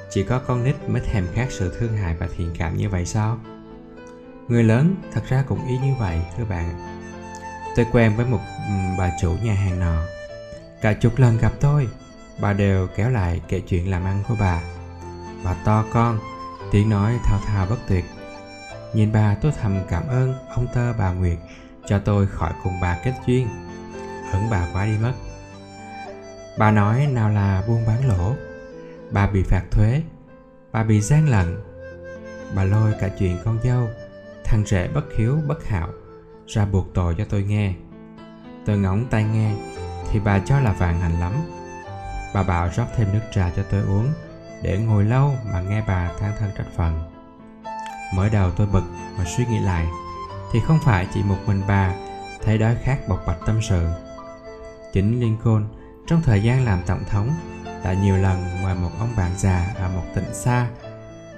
chỉ 0.09 0.23
có 0.23 0.39
con 0.39 0.63
nít 0.63 0.75
mới 0.87 1.01
thèm 1.01 1.27
khát 1.33 1.47
sự 1.49 1.75
thương 1.79 1.97
hại 1.97 2.15
và 2.19 2.27
thiện 2.37 2.55
cảm 2.57 2.77
như 2.77 2.89
vậy 2.89 3.05
sao? 3.05 3.39
Người 4.47 4.63
lớn, 4.63 4.95
thật 5.13 5.21
ra 5.29 5.43
cũng 5.47 5.67
y 5.67 5.77
như 5.77 5.93
vậy, 5.99 6.21
thưa 6.37 6.45
bạn. 6.45 6.97
Tôi 7.75 7.85
quen 7.91 8.15
với 8.15 8.25
một 8.25 8.39
ừ, 8.67 8.73
bà 8.97 9.11
chủ 9.21 9.35
nhà 9.43 9.53
hàng 9.53 9.79
nọ. 9.79 10.01
Cả 10.81 10.93
chục 10.93 11.17
lần 11.17 11.37
gặp 11.37 11.51
tôi, 11.59 11.87
bà 12.41 12.53
đều 12.53 12.87
kéo 12.95 13.09
lại 13.09 13.41
kể 13.47 13.61
chuyện 13.67 13.91
làm 13.91 14.05
ăn 14.05 14.23
của 14.27 14.35
bà. 14.39 14.61
Bà 15.43 15.53
to 15.53 15.85
con, 15.93 16.19
tiếng 16.71 16.89
nói 16.89 17.19
thao 17.23 17.39
thao 17.45 17.65
bất 17.69 17.77
tuyệt. 17.87 18.05
Nhìn 18.93 19.11
bà, 19.11 19.35
tôi 19.35 19.51
thầm 19.61 19.79
cảm 19.89 20.07
ơn 20.07 20.33
ông 20.55 20.67
tơ 20.73 20.93
bà 20.93 21.11
nguyệt 21.11 21.37
cho 21.85 21.99
tôi 21.99 22.27
khỏi 22.27 22.51
cùng 22.63 22.73
bà 22.81 22.97
kết 23.03 23.13
duyên. 23.27 23.47
Hững 24.31 24.49
bà 24.49 24.67
quá 24.73 24.85
đi 24.85 24.97
mất. 25.01 25.13
Bà 26.57 26.71
nói 26.71 27.07
nào 27.07 27.29
là 27.29 27.63
buôn 27.67 27.85
bán 27.87 28.07
lỗ. 28.07 28.33
Bà 29.11 29.27
bị 29.27 29.43
phạt 29.43 29.63
thuế. 29.71 30.01
Bà 30.71 30.83
bị 30.83 31.01
gian 31.01 31.29
lận. 31.29 31.57
Bà 32.55 32.63
lôi 32.63 32.93
cả 32.99 33.09
chuyện 33.19 33.37
con 33.45 33.59
dâu 33.63 33.87
thằng 34.47 34.65
rể 34.65 34.87
bất 34.87 35.05
hiếu, 35.17 35.37
bất 35.47 35.67
hảo, 35.67 35.89
ra 36.47 36.65
buộc 36.65 36.93
tội 36.93 37.15
cho 37.17 37.25
tôi 37.29 37.43
nghe. 37.43 37.73
Tôi 38.65 38.77
ngóng 38.77 39.05
tai 39.09 39.23
nghe, 39.23 39.53
thì 40.11 40.19
bà 40.19 40.39
cho 40.39 40.59
là 40.59 40.73
vàng 40.73 40.99
hành 40.99 41.19
lắm. 41.19 41.33
Bà 42.33 42.43
bảo 42.43 42.69
rót 42.75 42.85
thêm 42.95 43.07
nước 43.13 43.21
trà 43.31 43.51
cho 43.55 43.63
tôi 43.71 43.81
uống, 43.81 44.07
để 44.63 44.77
ngồi 44.77 45.03
lâu 45.03 45.33
mà 45.53 45.61
nghe 45.61 45.83
bà 45.87 46.11
than 46.19 46.31
thân 46.39 46.49
trách 46.57 46.67
phận. 46.75 46.99
Mới 48.15 48.29
đầu 48.29 48.51
tôi 48.51 48.67
bực 48.67 48.83
mà 49.17 49.25
suy 49.25 49.45
nghĩ 49.45 49.59
lại, 49.59 49.87
thì 50.53 50.59
không 50.59 50.79
phải 50.83 51.07
chỉ 51.13 51.23
một 51.23 51.37
mình 51.47 51.61
bà 51.67 51.93
thấy 52.43 52.57
đói 52.57 52.75
khát 52.83 53.07
bộc 53.07 53.19
bạch 53.27 53.39
tâm 53.45 53.59
sự. 53.61 53.87
Chính 54.93 55.19
Lincoln 55.19 55.65
trong 56.07 56.21
thời 56.21 56.43
gian 56.43 56.65
làm 56.65 56.79
tổng 56.87 57.03
thống, 57.09 57.29
đã 57.83 57.93
nhiều 57.93 58.17
lần 58.17 58.63
mời 58.63 58.75
một 58.75 58.91
ông 58.99 59.09
bạn 59.17 59.31
già 59.37 59.73
ở 59.75 59.89
một 59.89 60.03
tỉnh 60.15 60.33
xa 60.33 60.67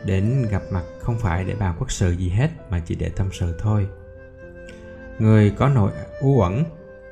đến 0.06 0.48
gặp 0.52 0.62
mặt 0.72 0.84
không 1.00 1.20
phải 1.20 1.44
để 1.44 1.56
bàn 1.56 1.76
quốc 1.80 1.92
sự 1.92 2.12
gì 2.12 2.30
hết, 2.30 2.50
mà 2.72 2.80
chỉ 2.80 2.96
để 2.96 3.10
tâm 3.10 3.30
sự 3.32 3.58
thôi. 3.60 3.88
Người 5.20 5.50
có 5.50 5.70
nội 5.70 5.92
u 6.22 6.40
uẩn, 6.40 6.64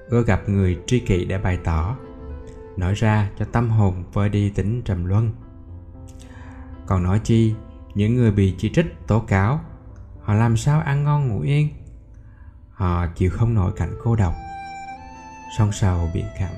ưa 0.10 0.24
gặp 0.24 0.50
người 0.50 0.80
tri 0.88 1.00
kỷ 1.00 1.26
để 1.26 1.38
bày 1.38 1.58
tỏ, 1.64 1.98
nói 2.78 2.94
ra 2.94 3.30
cho 3.40 3.46
tâm 3.46 3.70
hồn 3.70 4.04
vơi 4.14 4.30
đi 4.30 4.50
tính 4.50 4.82
trầm 4.86 5.06
luân. 5.06 5.32
Còn 6.86 7.04
nói 7.04 7.20
chi, 7.24 7.54
những 7.96 8.16
người 8.16 8.32
bị 8.32 8.56
chỉ 8.58 8.72
trích, 8.74 8.86
tố 9.08 9.20
cáo, 9.20 9.60
họ 10.22 10.34
làm 10.34 10.58
sao 10.58 10.82
ăn 10.82 11.04
ngon 11.04 11.28
ngủ 11.28 11.40
yên? 11.42 11.70
Họ 12.72 13.08
chịu 13.08 13.30
không 13.34 13.54
nổi 13.54 13.72
cảnh 13.76 13.96
cô 14.04 14.16
độc. 14.16 14.34
Song 15.58 15.72
sầu 15.72 16.10
biển 16.14 16.26
cảm, 16.40 16.54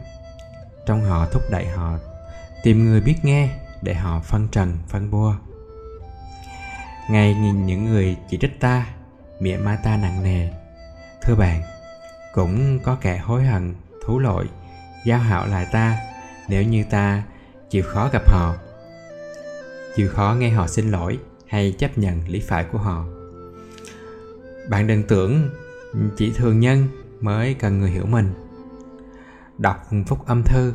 trong 0.85 1.01
họ 1.01 1.25
thúc 1.25 1.41
đẩy 1.51 1.67
họ 1.67 1.97
tìm 2.63 2.85
người 2.85 3.01
biết 3.01 3.15
nghe 3.23 3.59
để 3.81 3.93
họ 3.93 4.19
phân 4.19 4.47
trần, 4.51 4.77
phân 4.87 5.11
bua 5.11 5.35
ngày 7.09 7.35
nhìn 7.35 7.65
những 7.65 7.85
người 7.85 8.17
chỉ 8.29 8.37
trích 8.37 8.59
ta, 8.59 8.87
mỉa 9.39 9.57
mai 9.57 9.77
ta 9.83 9.97
nặng 9.97 10.23
nề. 10.23 10.49
Thưa 11.21 11.35
bạn, 11.35 11.61
cũng 12.33 12.79
có 12.83 12.97
kẻ 13.01 13.17
hối 13.17 13.43
hận, 13.43 13.75
thú 14.05 14.19
lỗi, 14.19 14.45
giao 15.05 15.19
hảo 15.19 15.47
lại 15.47 15.67
ta, 15.71 15.97
nếu 16.47 16.63
như 16.63 16.83
ta 16.89 17.23
chịu 17.69 17.83
khó 17.87 18.09
gặp 18.13 18.29
họ. 18.29 18.55
Chịu 19.95 20.09
khó 20.09 20.35
nghe 20.39 20.49
họ 20.49 20.67
xin 20.67 20.91
lỗi 20.91 21.19
hay 21.47 21.75
chấp 21.77 21.97
nhận 21.97 22.27
lý 22.27 22.39
phải 22.39 22.63
của 22.63 22.77
họ. 22.77 23.05
Bạn 24.69 24.87
đừng 24.87 25.03
tưởng 25.03 25.49
chỉ 26.17 26.31
thường 26.31 26.59
nhân 26.59 26.87
mới 27.19 27.53
cần 27.53 27.79
người 27.79 27.89
hiểu 27.89 28.05
mình. 28.05 28.33
Đọc 29.57 29.89
phúc 30.07 30.19
âm 30.25 30.43
thư 30.43 30.73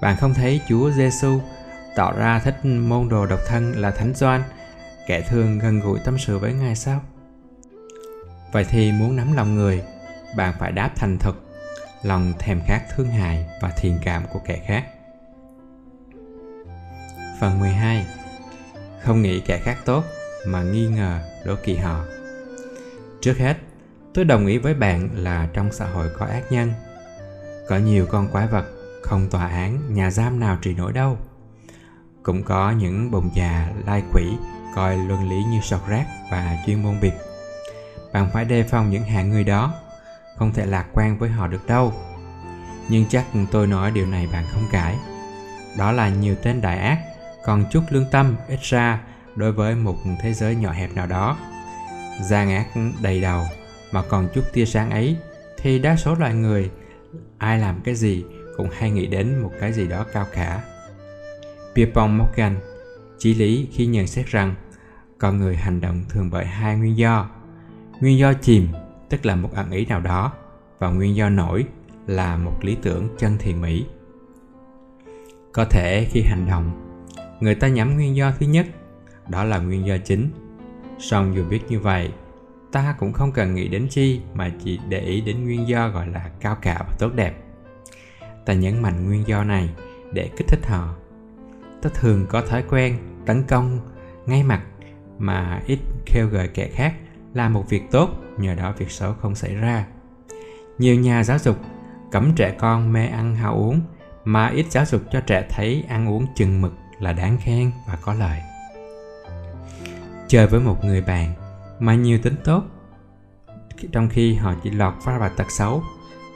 bạn 0.00 0.16
không 0.20 0.34
thấy 0.34 0.60
chúa 0.68 0.90
giêsu 0.90 1.40
tỏ 1.96 2.12
ra 2.12 2.38
thích 2.38 2.64
môn 2.64 3.08
đồ 3.08 3.26
độc 3.26 3.40
thân 3.46 3.72
là 3.76 3.90
thánh 3.90 4.14
doan 4.14 4.42
kẻ 5.08 5.22
thường 5.22 5.58
gần 5.58 5.80
gũi 5.80 5.98
tâm 6.04 6.18
sự 6.18 6.38
với 6.38 6.52
ngài 6.52 6.76
sao? 6.76 7.02
Vậy 8.52 8.64
thì 8.70 8.92
muốn 8.92 9.16
nắm 9.16 9.32
lòng 9.32 9.54
người 9.54 9.82
bạn 10.36 10.54
phải 10.58 10.72
đáp 10.72 10.90
thành 10.96 11.18
thực 11.18 11.34
lòng 12.02 12.32
thèm 12.38 12.60
khát 12.66 12.82
thương 12.96 13.08
hại 13.08 13.46
và 13.62 13.70
thiện 13.76 13.98
cảm 14.04 14.22
của 14.32 14.40
kẻ 14.46 14.62
khác. 14.66 14.84
Phần 17.40 17.60
12 17.60 18.06
Không 19.02 19.22
nghĩ 19.22 19.40
kẻ 19.40 19.58
khác 19.58 19.78
tốt 19.84 20.04
mà 20.46 20.62
nghi 20.62 20.86
ngờ 20.86 21.20
đố 21.44 21.54
kỵ 21.64 21.76
họ. 21.76 22.04
Trước 23.20 23.38
hết, 23.38 23.56
tôi 24.14 24.24
đồng 24.24 24.46
ý 24.46 24.58
với 24.58 24.74
bạn 24.74 25.08
là 25.14 25.48
trong 25.52 25.72
xã 25.72 25.86
hội 25.86 26.08
có 26.18 26.26
ác 26.26 26.42
nhân. 26.50 26.72
Có 27.68 27.76
nhiều 27.76 28.06
con 28.06 28.28
quái 28.28 28.46
vật 28.46 28.64
không 29.02 29.30
tòa 29.30 29.48
án, 29.48 29.94
nhà 29.94 30.10
giam 30.10 30.40
nào 30.40 30.58
trị 30.62 30.74
nổi 30.74 30.92
đâu. 30.92 31.18
Cũng 32.22 32.42
có 32.42 32.70
những 32.70 33.10
bồng 33.10 33.30
già 33.34 33.72
lai 33.86 34.02
quỷ 34.12 34.24
coi 34.74 34.96
luân 34.96 35.28
lý 35.28 35.44
như 35.44 35.60
sọt 35.60 35.80
rác 35.88 36.06
và 36.30 36.56
chuyên 36.66 36.82
môn 36.82 37.00
biệt. 37.00 37.12
Bạn 38.12 38.30
phải 38.32 38.44
đề 38.44 38.62
phòng 38.62 38.90
những 38.90 39.02
hạng 39.02 39.30
người 39.30 39.44
đó, 39.44 39.74
Không 40.36 40.52
thể 40.52 40.66
lạc 40.66 40.86
quan 40.92 41.18
với 41.18 41.30
họ 41.30 41.46
được 41.46 41.66
đâu. 41.66 41.92
Nhưng 42.88 43.06
chắc 43.08 43.24
tôi 43.50 43.66
nói 43.66 43.90
điều 43.90 44.06
này 44.06 44.28
bạn 44.32 44.44
không 44.52 44.68
cãi. 44.72 44.96
Đó 45.78 45.92
là 45.92 46.08
nhiều 46.08 46.34
tên 46.42 46.60
đại 46.60 46.78
ác, 46.78 46.98
còn 47.44 47.64
chút 47.70 47.82
lương 47.90 48.10
tâm 48.10 48.36
ít 48.48 48.58
ra 48.62 49.00
đối 49.36 49.52
với 49.52 49.74
một 49.74 49.96
thế 50.22 50.34
giới 50.34 50.54
nhỏ 50.54 50.72
hẹp 50.72 50.94
nào 50.94 51.06
đó. 51.06 51.38
Gian 52.22 52.50
ác 52.50 52.66
đầy 53.02 53.20
đầu, 53.20 53.44
mà 53.92 54.02
còn 54.02 54.28
chút 54.34 54.42
tia 54.52 54.64
sáng 54.64 54.90
ấy, 54.90 55.16
thì 55.58 55.78
đa 55.78 55.96
số 55.96 56.14
loài 56.14 56.34
người, 56.34 56.70
ai 57.38 57.58
làm 57.58 57.80
cái 57.84 57.94
gì 57.94 58.24
cũng 58.56 58.70
hay 58.78 58.90
nghĩ 58.90 59.06
đến 59.06 59.38
một 59.38 59.52
cái 59.60 59.72
gì 59.72 59.88
đó 59.88 60.06
cao 60.12 60.26
cả. 60.32 60.60
Pierpont 61.74 62.10
Morgan 62.10 62.56
chỉ 63.18 63.34
lý 63.34 63.68
khi 63.72 63.86
nhận 63.86 64.06
xét 64.06 64.26
rằng 64.26 64.54
con 65.18 65.38
người 65.38 65.56
hành 65.56 65.80
động 65.80 66.04
thường 66.08 66.30
bởi 66.30 66.46
hai 66.46 66.76
nguyên 66.76 66.96
do. 66.96 67.30
Nguyên 68.00 68.18
do 68.18 68.32
chìm, 68.32 68.68
tức 69.08 69.26
là 69.26 69.36
một 69.36 69.50
ẩn 69.54 69.70
ý 69.70 69.86
nào 69.86 70.00
đó, 70.00 70.32
và 70.78 70.90
nguyên 70.90 71.16
do 71.16 71.28
nổi 71.28 71.66
là 72.06 72.36
một 72.36 72.64
lý 72.64 72.76
tưởng 72.82 73.08
chân 73.18 73.36
thiện 73.38 73.60
mỹ. 73.60 73.86
Có 75.52 75.64
thể 75.64 76.06
khi 76.10 76.22
hành 76.22 76.46
động, 76.46 76.96
người 77.40 77.54
ta 77.54 77.68
nhắm 77.68 77.94
nguyên 77.94 78.16
do 78.16 78.32
thứ 78.38 78.46
nhất, 78.46 78.66
đó 79.28 79.44
là 79.44 79.58
nguyên 79.58 79.86
do 79.86 79.96
chính. 80.04 80.28
Song 80.98 81.36
dù 81.36 81.44
biết 81.44 81.60
như 81.68 81.80
vậy, 81.80 82.12
ta 82.72 82.94
cũng 82.98 83.12
không 83.12 83.32
cần 83.32 83.54
nghĩ 83.54 83.68
đến 83.68 83.86
chi 83.90 84.20
mà 84.34 84.52
chỉ 84.64 84.78
để 84.88 85.00
ý 85.00 85.20
đến 85.20 85.44
nguyên 85.44 85.68
do 85.68 85.88
gọi 85.88 86.06
là 86.06 86.30
cao 86.40 86.56
cả 86.62 86.84
và 86.88 86.96
tốt 86.98 87.10
đẹp. 87.14 87.44
Ta 88.46 88.52
nhấn 88.52 88.82
mạnh 88.82 89.04
nguyên 89.06 89.26
do 89.26 89.44
này 89.44 89.70
để 90.12 90.30
kích 90.36 90.46
thích 90.48 90.66
họ. 90.66 90.94
Ta 91.82 91.90
thường 91.94 92.26
có 92.28 92.40
thói 92.40 92.62
quen 92.70 92.98
tấn 93.28 93.42
công, 93.42 93.80
ngay 94.26 94.42
mặt 94.42 94.62
mà 95.18 95.62
ít 95.66 95.78
kêu 96.06 96.28
gợi 96.28 96.48
kẻ 96.48 96.68
khác 96.68 96.94
làm 97.34 97.52
một 97.52 97.64
việc 97.68 97.90
tốt, 97.90 98.10
nhờ 98.38 98.54
đó 98.54 98.74
việc 98.78 98.90
xấu 98.90 99.12
không 99.12 99.34
xảy 99.34 99.54
ra. 99.54 99.86
Nhiều 100.78 100.94
nhà 100.94 101.24
giáo 101.24 101.38
dục 101.38 101.56
cấm 102.12 102.32
trẻ 102.36 102.54
con 102.58 102.92
mê 102.92 103.06
ăn 103.06 103.36
hao 103.36 103.54
uống, 103.54 103.80
mà 104.24 104.48
ít 104.48 104.66
giáo 104.70 104.84
dục 104.84 105.02
cho 105.12 105.20
trẻ 105.20 105.46
thấy 105.50 105.84
ăn 105.88 106.08
uống 106.08 106.26
chừng 106.34 106.60
mực 106.60 106.72
là 107.00 107.12
đáng 107.12 107.38
khen 107.40 107.70
và 107.88 107.98
có 108.02 108.14
lợi. 108.14 108.40
Chơi 110.28 110.46
với 110.46 110.60
một 110.60 110.84
người 110.84 111.00
bạn 111.00 111.32
mà 111.78 111.94
nhiều 111.94 112.18
tính 112.22 112.36
tốt, 112.44 112.62
trong 113.92 114.08
khi 114.08 114.34
họ 114.34 114.54
chỉ 114.62 114.70
lọt 114.70 114.94
ra 115.06 115.18
vào 115.18 115.30
tật 115.36 115.50
xấu, 115.50 115.82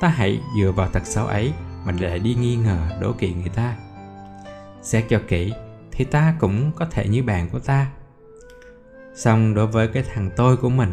ta 0.01 0.09
hãy 0.09 0.40
dựa 0.59 0.72
vào 0.72 0.88
tật 0.88 1.07
xấu 1.07 1.26
ấy 1.26 1.53
mà 1.84 1.93
để 2.01 2.18
đi 2.18 2.34
nghi 2.34 2.57
ngờ 2.57 2.78
đố 3.01 3.12
kỵ 3.12 3.34
người 3.34 3.51
ta. 3.55 3.76
Xét 4.82 5.05
cho 5.09 5.20
kỹ 5.28 5.53
thì 5.93 6.05
ta 6.05 6.34
cũng 6.38 6.72
có 6.76 6.86
thể 6.90 7.09
như 7.09 7.22
bạn 7.22 7.49
của 7.51 7.59
ta 7.59 7.86
song 9.14 9.55
đối 9.55 9.66
với 9.66 9.88
cái 9.88 10.03
thằng 10.14 10.30
tôi 10.36 10.57
của 10.57 10.70
mình 10.70 10.90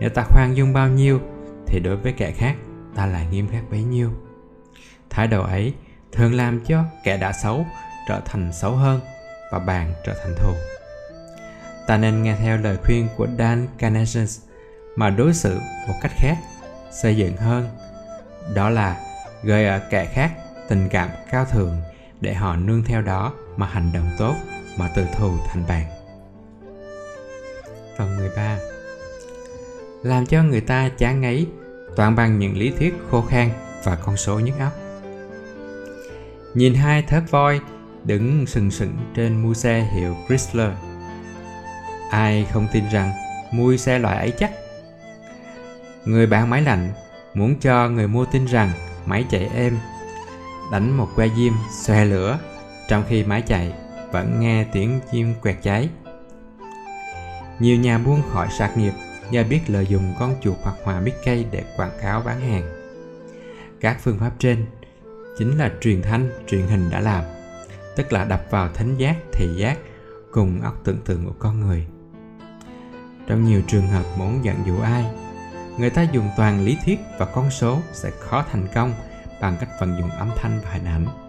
nếu 0.00 0.10
ta 0.10 0.22
khoan 0.22 0.56
dung 0.56 0.72
bao 0.72 0.88
nhiêu 0.88 1.20
thì 1.66 1.80
đối 1.80 1.96
với 1.96 2.12
kẻ 2.12 2.30
khác 2.30 2.56
ta 2.94 3.06
lại 3.06 3.26
nghiêm 3.30 3.48
khắc 3.48 3.70
bấy 3.70 3.82
nhiêu 3.82 4.10
thái 5.10 5.26
độ 5.26 5.42
ấy 5.42 5.74
thường 6.12 6.34
làm 6.34 6.60
cho 6.64 6.84
kẻ 7.04 7.16
đã 7.16 7.32
xấu 7.32 7.66
trở 8.08 8.20
thành 8.24 8.52
xấu 8.52 8.72
hơn 8.72 9.00
và 9.50 9.58
bạn 9.58 9.92
trở 10.04 10.14
thành 10.22 10.34
thù. 10.36 10.52
Ta 11.86 11.96
nên 11.96 12.22
nghe 12.22 12.36
theo 12.36 12.56
lời 12.56 12.76
khuyên 12.84 13.08
của 13.16 13.26
Dan 13.38 13.66
Carnegie 13.78 14.24
mà 14.96 15.10
đối 15.10 15.34
xử 15.34 15.58
một 15.88 15.94
cách 16.02 16.12
khác, 16.14 16.36
xây 16.90 17.16
dựng 17.16 17.36
hơn. 17.36 17.68
Đó 18.54 18.70
là 18.70 19.00
gợi 19.42 19.66
ở 19.66 19.80
kẻ 19.90 20.04
khác 20.04 20.32
tình 20.68 20.88
cảm 20.88 21.10
cao 21.30 21.44
thượng 21.44 21.76
để 22.20 22.34
họ 22.34 22.56
nương 22.56 22.84
theo 22.84 23.02
đó 23.02 23.32
mà 23.56 23.66
hành 23.66 23.90
động 23.92 24.10
tốt 24.18 24.34
mà 24.76 24.90
từ 24.94 25.04
thù 25.18 25.32
thành 25.48 25.64
bạn. 25.68 25.84
Phần 27.98 28.16
13 28.16 28.58
làm 30.02 30.26
cho 30.26 30.42
người 30.42 30.60
ta 30.60 30.88
chán 30.98 31.20
ngấy, 31.20 31.46
toàn 31.96 32.16
bằng 32.16 32.38
những 32.38 32.56
lý 32.56 32.70
thuyết 32.70 32.94
khô 33.10 33.22
khan 33.22 33.50
và 33.84 33.96
con 33.96 34.16
số 34.16 34.38
nhức 34.40 34.58
óc. 34.58 34.72
Nhìn 36.54 36.74
hai 36.74 37.02
thớt 37.02 37.30
voi 37.30 37.60
đứng 38.04 38.46
sừng 38.46 38.70
sững 38.70 38.96
trên 39.14 39.42
mui 39.42 39.54
xe 39.54 39.90
hiệu 39.94 40.16
Chrysler. 40.28 40.70
Ai 42.10 42.46
không 42.52 42.66
tin 42.72 42.84
rằng 42.92 43.12
mui 43.52 43.78
xe 43.78 43.98
loại 43.98 44.16
ấy 44.16 44.32
chắc? 44.38 44.50
Người 46.04 46.26
bán 46.26 46.50
máy 46.50 46.62
lạnh 46.62 46.92
muốn 47.34 47.54
cho 47.60 47.88
người 47.88 48.08
mua 48.08 48.24
tin 48.24 48.44
rằng 48.44 48.70
máy 49.06 49.24
chạy 49.30 49.50
êm, 49.54 49.78
đánh 50.72 50.96
một 50.96 51.08
que 51.16 51.28
diêm 51.36 51.52
xòe 51.82 52.04
lửa 52.04 52.38
trong 52.88 53.04
khi 53.08 53.24
máy 53.24 53.42
chạy 53.42 53.72
vẫn 54.12 54.40
nghe 54.40 54.64
tiếng 54.72 55.00
chim 55.12 55.34
quẹt 55.42 55.56
cháy 55.62 55.88
nhiều 57.58 57.76
nhà 57.76 57.98
buôn 57.98 58.22
khỏi 58.32 58.48
sạc 58.58 58.76
nghiệp 58.76 58.92
do 59.30 59.42
biết 59.50 59.60
lợi 59.66 59.86
dụng 59.86 60.14
con 60.18 60.34
chuột 60.40 60.56
hoặc 60.62 60.76
hòa 60.84 61.00
Mickey 61.00 61.44
để 61.50 61.64
quảng 61.76 61.98
cáo 62.02 62.22
bán 62.22 62.40
hàng. 62.40 62.62
Các 63.80 63.96
phương 64.00 64.18
pháp 64.18 64.32
trên 64.38 64.66
chính 65.38 65.58
là 65.58 65.72
truyền 65.80 66.02
thanh, 66.02 66.30
truyền 66.46 66.66
hình 66.66 66.90
đã 66.90 67.00
làm, 67.00 67.24
tức 67.96 68.12
là 68.12 68.24
đập 68.24 68.42
vào 68.50 68.68
thính 68.74 68.96
giác, 68.96 69.16
thị 69.32 69.48
giác 69.56 69.78
cùng 70.30 70.62
óc 70.62 70.80
tưởng 70.84 70.98
tượng 71.04 71.26
của 71.26 71.34
con 71.38 71.60
người. 71.60 71.86
Trong 73.26 73.44
nhiều 73.44 73.62
trường 73.66 73.88
hợp 73.88 74.04
muốn 74.18 74.44
dẫn 74.44 74.56
dụ 74.66 74.78
ai, 74.78 75.04
người 75.78 75.90
ta 75.90 76.02
dùng 76.02 76.28
toàn 76.36 76.64
lý 76.64 76.78
thuyết 76.84 76.98
và 77.18 77.26
con 77.26 77.50
số 77.50 77.78
sẽ 77.92 78.10
khó 78.10 78.44
thành 78.52 78.66
công 78.74 78.94
bằng 79.40 79.56
cách 79.60 79.68
vận 79.80 79.96
dụng 79.98 80.10
âm 80.10 80.30
thanh 80.36 80.60
và 80.64 80.70
hình 80.70 80.84
ảnh. 80.84 81.25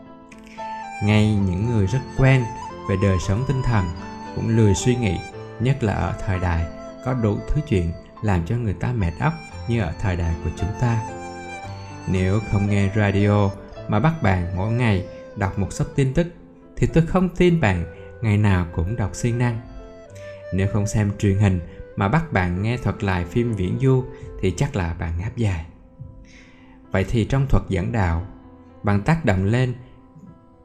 Ngay 1.03 1.35
những 1.35 1.69
người 1.69 1.87
rất 1.87 1.99
quen 2.17 2.43
về 2.89 2.95
đời 3.01 3.17
sống 3.27 3.43
tinh 3.47 3.61
thần 3.63 3.85
cũng 4.35 4.57
lười 4.57 4.75
suy 4.75 4.95
nghĩ, 4.95 5.17
nhất 5.59 5.83
là 5.83 5.93
ở 5.93 6.13
thời 6.25 6.39
đại 6.39 6.65
có 7.05 7.13
đủ 7.13 7.37
thứ 7.47 7.61
chuyện 7.67 7.91
làm 8.21 8.45
cho 8.45 8.55
người 8.55 8.73
ta 8.73 8.93
mệt 8.93 9.11
óc 9.19 9.33
như 9.67 9.81
ở 9.81 9.93
thời 10.01 10.15
đại 10.15 10.35
của 10.43 10.49
chúng 10.55 10.69
ta. 10.81 11.01
Nếu 12.07 12.39
không 12.51 12.69
nghe 12.69 12.89
radio 12.95 13.49
mà 13.87 13.99
bắt 13.99 14.21
bạn 14.21 14.47
mỗi 14.55 14.71
ngày 14.71 15.05
đọc 15.35 15.59
một 15.59 15.73
số 15.73 15.85
tin 15.95 16.13
tức 16.13 16.27
thì 16.75 16.87
tôi 16.87 17.05
không 17.05 17.29
tin 17.29 17.61
bạn 17.61 17.85
ngày 18.21 18.37
nào 18.37 18.67
cũng 18.75 18.95
đọc 18.95 19.15
siêng 19.15 19.37
năng. 19.37 19.61
Nếu 20.53 20.67
không 20.73 20.87
xem 20.87 21.11
truyền 21.19 21.37
hình 21.37 21.59
mà 21.95 22.07
bắt 22.07 22.31
bạn 22.31 22.61
nghe 22.61 22.77
thuật 22.77 23.03
lại 23.03 23.25
phim 23.25 23.53
viễn 23.53 23.79
du 23.81 24.03
thì 24.41 24.53
chắc 24.57 24.75
là 24.75 24.93
bạn 24.93 25.13
ngáp 25.19 25.35
dài. 25.35 25.65
Vậy 26.91 27.05
thì 27.09 27.25
trong 27.25 27.47
thuật 27.47 27.63
dẫn 27.69 27.91
đạo, 27.91 28.27
bằng 28.83 29.01
tác 29.01 29.25
động 29.25 29.45
lên 29.45 29.73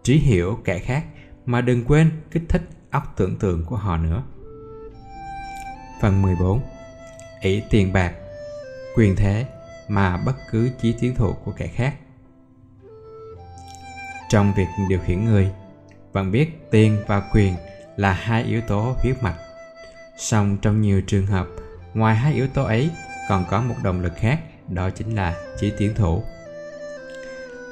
trí 0.02 0.18
hiểu 0.18 0.58
kẻ 0.64 0.78
khác 0.78 1.04
mà 1.46 1.60
đừng 1.60 1.84
quên 1.84 2.10
kích 2.30 2.42
thích 2.48 2.62
óc 2.90 3.14
tưởng 3.16 3.36
tượng 3.36 3.64
của 3.64 3.76
họ 3.76 3.96
nữa. 3.96 4.22
Phần 6.00 6.22
14 6.22 6.60
Ý 7.40 7.62
tiền 7.70 7.92
bạc, 7.92 8.12
quyền 8.96 9.16
thế 9.16 9.46
mà 9.88 10.16
bất 10.16 10.36
cứ 10.50 10.70
chí 10.80 10.94
tiến 11.00 11.14
thủ 11.14 11.32
của 11.44 11.52
kẻ 11.52 11.66
khác. 11.66 11.94
Trong 14.28 14.52
việc 14.56 14.66
điều 14.88 14.98
khiển 14.98 15.24
người, 15.24 15.50
bạn 16.12 16.32
biết 16.32 16.70
tiền 16.70 17.02
và 17.06 17.22
quyền 17.32 17.54
là 17.96 18.12
hai 18.12 18.44
yếu 18.44 18.60
tố 18.60 18.94
huyết 19.02 19.22
mạch. 19.22 19.36
Song 20.18 20.58
trong 20.62 20.80
nhiều 20.80 21.02
trường 21.06 21.26
hợp, 21.26 21.46
ngoài 21.94 22.16
hai 22.16 22.34
yếu 22.34 22.46
tố 22.48 22.64
ấy 22.64 22.90
còn 23.28 23.44
có 23.50 23.60
một 23.60 23.74
động 23.82 24.00
lực 24.00 24.12
khác, 24.16 24.40
đó 24.68 24.90
chính 24.90 25.14
là 25.14 25.34
chí 25.60 25.72
tiến 25.78 25.94
thủ. 25.94 26.22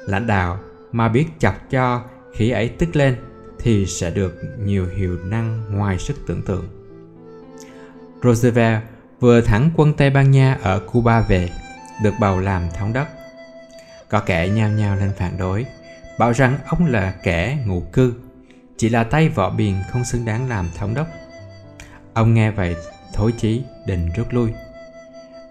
Lãnh 0.07 0.27
đạo 0.27 0.59
mà 0.93 1.09
biết 1.09 1.27
chọc 1.39 1.55
cho 1.71 2.03
khi 2.35 2.51
ấy 2.51 2.69
tức 2.69 2.97
lên 2.97 3.17
thì 3.59 3.87
sẽ 3.87 4.11
được 4.11 4.41
nhiều 4.65 4.87
hiệu 4.97 5.19
năng 5.25 5.63
ngoài 5.71 5.99
sức 5.99 6.17
tưởng 6.27 6.43
tượng. 6.43 6.69
Roosevelt 8.23 8.83
vừa 9.21 9.41
thắng 9.41 9.71
quân 9.77 9.93
Tây 9.93 10.11
Ban 10.11 10.31
Nha 10.31 10.59
ở 10.63 10.79
Cuba 10.79 11.21
về, 11.21 11.49
được 12.03 12.15
bầu 12.21 12.41
làm 12.41 12.63
thống 12.79 12.93
đốc. 12.93 13.09
Có 14.09 14.21
kẻ 14.21 14.49
nhao 14.49 14.71
nhao 14.71 14.97
lên 14.97 15.13
phản 15.17 15.39
đối, 15.39 15.67
bảo 16.19 16.33
rằng 16.33 16.59
ông 16.67 16.87
là 16.87 17.15
kẻ 17.23 17.59
ngụ 17.67 17.81
cư, 17.81 18.15
chỉ 18.77 18.89
là 18.89 19.05
tay 19.05 19.29
võ 19.29 19.51
biền 19.51 19.75
không 19.91 20.05
xứng 20.05 20.25
đáng 20.25 20.49
làm 20.49 20.69
thống 20.77 20.95
đốc. 20.95 21.07
Ông 22.15 22.35
nghe 22.35 22.51
vậy 22.51 22.77
thối 23.15 23.33
chí 23.33 23.63
định 23.87 24.11
rút 24.17 24.27
lui. 24.31 24.51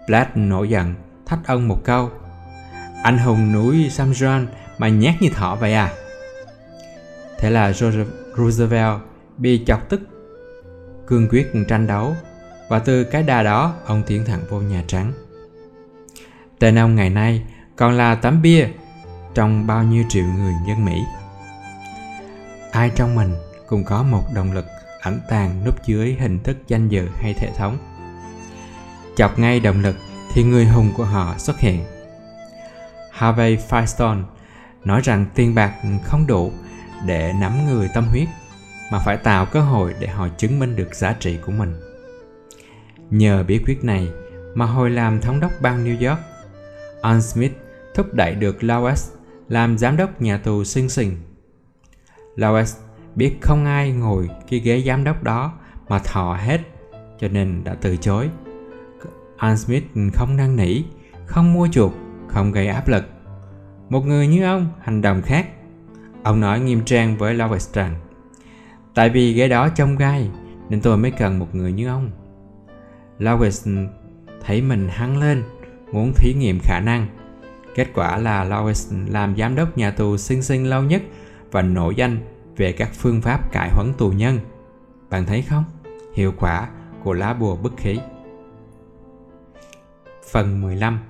Black 0.06 0.36
nổi 0.36 0.68
giận, 0.68 0.94
thách 1.26 1.46
ông 1.46 1.68
một 1.68 1.84
câu. 1.84 2.10
Anh 3.02 3.18
hùng 3.18 3.52
núi 3.52 3.90
Samson 3.90 4.46
mà 4.78 4.88
nhát 4.88 5.14
như 5.20 5.28
thỏ 5.28 5.56
vậy 5.56 5.74
à? 5.74 5.92
Thế 7.40 7.50
là 7.50 7.72
Roosevelt 8.36 9.00
bị 9.38 9.64
chọc 9.66 9.88
tức, 9.88 10.00
cương 11.06 11.28
quyết 11.28 11.52
tranh 11.68 11.86
đấu 11.86 12.16
và 12.68 12.78
từ 12.78 13.04
cái 13.04 13.22
đà 13.22 13.42
đó 13.42 13.74
ông 13.86 14.02
tiến 14.06 14.24
thẳng 14.24 14.40
vô 14.48 14.60
Nhà 14.60 14.84
Trắng. 14.86 15.12
Tên 16.58 16.78
ông 16.78 16.94
ngày 16.94 17.10
nay 17.10 17.42
còn 17.76 17.92
là 17.92 18.14
tấm 18.14 18.42
bia 18.42 18.68
trong 19.34 19.66
bao 19.66 19.84
nhiêu 19.84 20.04
triệu 20.08 20.24
người 20.24 20.54
dân 20.68 20.84
Mỹ. 20.84 21.02
Ai 22.72 22.90
trong 22.94 23.14
mình 23.14 23.34
cũng 23.66 23.84
có 23.84 24.02
một 24.02 24.24
động 24.34 24.52
lực 24.52 24.66
ẩn 25.02 25.20
tàng 25.28 25.64
núp 25.64 25.86
dưới 25.86 26.16
hình 26.20 26.38
thức 26.42 26.56
danh 26.68 26.88
dự 26.88 27.08
hay 27.14 27.34
hệ 27.38 27.48
thống. 27.56 27.78
Chọc 29.16 29.38
ngay 29.38 29.60
động 29.60 29.80
lực 29.80 29.96
thì 30.32 30.44
người 30.44 30.66
hùng 30.66 30.92
của 30.96 31.04
họ 31.04 31.34
xuất 31.38 31.58
hiện. 31.58 31.84
Harvey 33.10 33.56
Firestone 33.56 34.22
nói 34.84 35.00
rằng 35.04 35.26
tiền 35.34 35.54
bạc 35.54 35.74
không 36.04 36.26
đủ 36.26 36.52
để 37.06 37.32
nắm 37.40 37.66
người 37.66 37.88
tâm 37.94 38.04
huyết 38.04 38.28
mà 38.92 38.98
phải 38.98 39.16
tạo 39.16 39.46
cơ 39.46 39.60
hội 39.60 39.94
để 40.00 40.06
họ 40.06 40.28
chứng 40.28 40.58
minh 40.58 40.76
được 40.76 40.94
giá 40.94 41.12
trị 41.12 41.38
của 41.46 41.52
mình. 41.52 41.74
Nhờ 43.10 43.44
bí 43.48 43.58
quyết 43.66 43.84
này 43.84 44.08
mà 44.54 44.66
hồi 44.66 44.90
làm 44.90 45.20
thống 45.20 45.40
đốc 45.40 45.52
bang 45.60 45.84
New 45.84 46.08
York, 46.08 46.20
Al 47.02 47.20
Smith 47.20 47.52
thúc 47.94 48.14
đẩy 48.14 48.34
được 48.34 48.56
Lawes 48.60 49.14
làm 49.48 49.78
giám 49.78 49.96
đốc 49.96 50.22
nhà 50.22 50.38
tù 50.38 50.64
Sing 50.64 50.88
Sing. 50.88 51.16
Lawes 52.36 52.78
biết 53.14 53.38
không 53.40 53.64
ai 53.64 53.92
ngồi 53.92 54.28
cái 54.50 54.60
ghế 54.60 54.82
giám 54.86 55.04
đốc 55.04 55.22
đó 55.22 55.52
mà 55.88 55.98
thọ 55.98 56.34
hết 56.34 56.60
cho 57.20 57.28
nên 57.28 57.64
đã 57.64 57.76
từ 57.80 57.96
chối. 57.96 58.30
Al 59.36 59.56
Smith 59.56 59.84
không 60.14 60.36
năn 60.36 60.56
nỉ, 60.56 60.82
không 61.26 61.52
mua 61.52 61.68
chuộc, 61.72 61.92
không 62.28 62.52
gây 62.52 62.68
áp 62.68 62.88
lực. 62.88 63.04
Một 63.88 64.00
người 64.00 64.26
như 64.26 64.44
ông 64.44 64.68
hành 64.80 65.02
động 65.02 65.22
khác. 65.22 65.46
Ông 66.22 66.40
nói 66.40 66.60
nghiêm 66.60 66.84
trang 66.84 67.16
với 67.16 67.34
Lois 67.34 67.72
rằng 67.72 67.94
Tại 68.94 69.10
vì 69.10 69.32
ghế 69.32 69.48
đó 69.48 69.68
trông 69.68 69.96
gai 69.96 70.30
nên 70.68 70.80
tôi 70.80 70.96
mới 70.96 71.10
cần 71.10 71.38
một 71.38 71.54
người 71.54 71.72
như 71.72 71.88
ông. 71.88 72.10
Lois 73.18 73.68
thấy 74.44 74.62
mình 74.62 74.88
hăng 74.88 75.18
lên, 75.20 75.42
muốn 75.92 76.12
thí 76.16 76.34
nghiệm 76.34 76.58
khả 76.62 76.80
năng. 76.80 77.06
Kết 77.74 77.88
quả 77.94 78.16
là 78.16 78.44
Lois 78.44 78.92
làm 79.08 79.36
giám 79.36 79.54
đốc 79.54 79.78
nhà 79.78 79.90
tù 79.90 80.16
sinh 80.16 80.42
sinh 80.42 80.70
lâu 80.70 80.82
nhất 80.82 81.02
và 81.50 81.62
nổi 81.62 81.94
danh 81.94 82.18
về 82.56 82.72
các 82.72 82.90
phương 82.94 83.20
pháp 83.20 83.52
cải 83.52 83.70
huấn 83.72 83.92
tù 83.98 84.10
nhân. 84.10 84.38
Bạn 85.10 85.26
thấy 85.26 85.42
không? 85.42 85.64
Hiệu 86.14 86.32
quả 86.38 86.68
của 87.04 87.12
lá 87.12 87.34
bùa 87.34 87.56
bức 87.56 87.72
khí. 87.76 87.98
Phần 90.30 90.60
15 90.60 91.00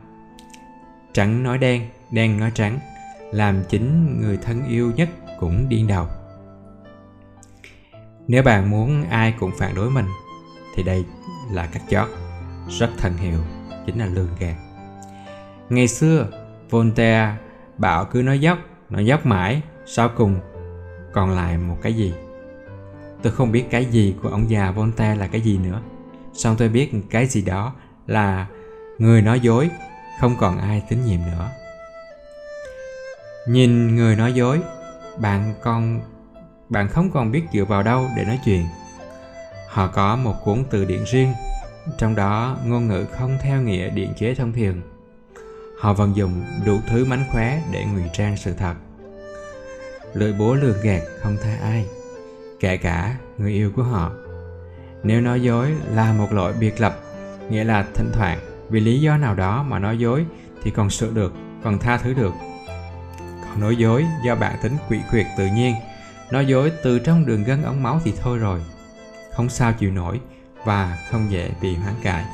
Trắng 1.13 1.43
nói 1.43 1.59
đen, 1.59 1.89
đen 2.11 2.41
nói 2.41 2.51
trắng 2.55 2.79
làm 3.33 3.63
chính 3.69 4.21
người 4.21 4.37
thân 4.43 4.69
yêu 4.69 4.93
nhất 4.97 5.09
cũng 5.41 5.69
điên 5.69 5.87
đầu 5.87 6.07
Nếu 8.29 8.43
bạn 8.43 8.71
muốn 8.71 9.05
ai 9.11 9.35
cũng 9.41 9.51
phản 9.59 9.75
đối 9.75 9.91
mình, 9.91 10.07
Thì 10.77 10.83
đây 10.83 11.05
là 11.53 11.67
cách 11.67 11.83
chót. 11.91 12.09
Rất 12.69 12.91
thần 12.99 13.17
hiệu, 13.17 13.39
chính 13.87 13.99
là 13.99 14.07
lường 14.07 14.31
gạt. 14.39 14.55
Ngày 15.69 15.89
xưa, 15.89 16.27
voltaire 16.71 17.35
bảo 17.79 18.05
cứ 18.05 18.23
nói 18.23 18.41
dốc 18.41 18.59
nói 18.91 19.07
dốc 19.07 19.27
mãi, 19.27 19.63
sau 19.87 20.09
cùng 20.17 20.41
còn 21.13 21.31
lại 21.31 21.59
một 21.59 21.77
cái 21.83 21.95
gì? 21.95 22.15
Tôi 23.23 23.33
không 23.33 23.53
biết 23.53 23.65
cái 23.71 23.85
gì 23.85 24.15
của 24.23 24.29
ông 24.29 24.51
già 24.51 24.71
voltaire 24.71 25.15
là 25.15 25.27
cái 25.27 25.41
gì 25.41 25.59
nữa. 25.59 25.83
Song 26.33 26.57
tôi 26.59 26.69
biết 26.69 26.93
cái 27.11 27.27
gì 27.27 27.43
đó 27.43 27.75
là 28.07 28.47
người 28.99 29.23
nói 29.23 29.41
dối, 29.41 29.71
không 30.21 30.37
còn 30.39 30.59
ai 30.59 30.83
tín 30.89 31.05
nhiệm 31.05 31.21
nữa 31.21 31.51
nhìn 33.49 33.97
người 33.97 34.17
nói 34.17 34.33
dối 34.33 34.61
bạn 35.19 35.55
còn 35.63 36.01
bạn 36.69 36.89
không 36.89 37.11
còn 37.11 37.33
biết 37.33 37.43
dựa 37.53 37.65
vào 37.65 37.83
đâu 37.83 38.07
để 38.17 38.25
nói 38.25 38.39
chuyện 38.45 38.67
Họ 39.71 39.87
có 39.87 40.17
một 40.17 40.35
cuốn 40.45 40.65
từ 40.71 40.85
điển 40.85 41.05
riêng, 41.05 41.33
trong 41.99 42.15
đó 42.15 42.57
ngôn 42.65 42.89
ngữ 42.89 43.05
không 43.13 43.39
theo 43.43 43.63
nghĩa 43.63 43.91
điện 43.91 44.13
chế 44.19 44.35
thông 44.35 44.53
thường. 44.53 44.81
Họ 45.79 45.93
vận 45.93 46.17
dụng 46.17 46.43
đủ 46.67 46.79
thứ 46.89 47.05
mánh 47.05 47.25
khóe 47.31 47.63
để 47.73 47.85
ngụy 47.85 48.03
trang 48.13 48.37
sự 48.37 48.55
thật. 48.55 48.75
Lưỡi 50.15 50.33
búa 50.33 50.55
lường 50.55 50.81
gạt 50.83 51.03
không 51.23 51.37
tha 51.43 51.57
ai, 51.63 51.87
kể 52.61 52.77
cả 52.77 53.17
người 53.39 53.53
yêu 53.53 53.73
của 53.77 53.83
họ. 53.83 54.13
Nếu 55.03 55.21
nói 55.21 55.43
dối 55.43 55.75
là 55.95 56.13
một 56.13 56.33
lỗi 56.33 56.53
biệt 56.61 56.81
lập, 56.81 57.01
nghĩa 57.51 57.65
là 57.65 57.87
thỉnh 57.95 58.11
thoảng 58.13 58.39
vì 58.69 58.81
lý 58.81 59.01
do 59.01 59.17
nào 59.17 59.35
đó 59.35 59.63
mà 59.63 59.79
nói 59.79 59.99
dối 59.99 60.27
thì 60.63 60.71
còn 60.71 60.91
sửa 60.91 61.11
được, 61.11 61.33
còn 61.63 61.79
tha 61.79 61.99
thứ 61.99 62.15
được. 62.15 62.33
Nói 63.59 63.77
dối 63.77 64.07
do 64.25 64.35
bản 64.35 64.57
tính 64.63 64.77
quỷ 64.89 64.99
quyệt 65.11 65.27
tự 65.39 65.47
nhiên, 65.47 65.75
nói 66.31 66.47
dối 66.47 66.73
từ 66.83 66.99
trong 66.99 67.27
đường 67.27 67.45
gân 67.45 67.63
ống 67.63 67.83
máu 67.83 68.01
thì 68.05 68.13
thôi 68.21 68.39
rồi 68.39 68.61
không 69.33 69.49
sao 69.49 69.73
chịu 69.73 69.91
nổi 69.91 70.21
và 70.65 70.99
không 71.11 71.31
dễ 71.31 71.51
bị 71.61 71.75
hoán 71.75 71.95
cải. 72.03 72.25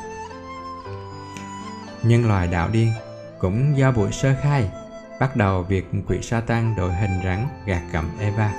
nhân 2.02 2.28
loại 2.28 2.46
đạo 2.46 2.68
điên 2.72 2.92
cũng 3.38 3.78
do 3.78 3.92
buổi 3.92 4.12
sơ 4.12 4.34
khai 4.42 4.70
bắt 5.20 5.36
đầu 5.36 5.62
việc 5.62 5.86
quỷ 6.08 6.22
sa 6.22 6.40
tăng 6.40 6.74
đội 6.76 6.94
hình 6.94 7.20
rắn 7.24 7.46
gạt 7.66 7.82
cầm 7.92 8.10
Eva. 8.20 8.52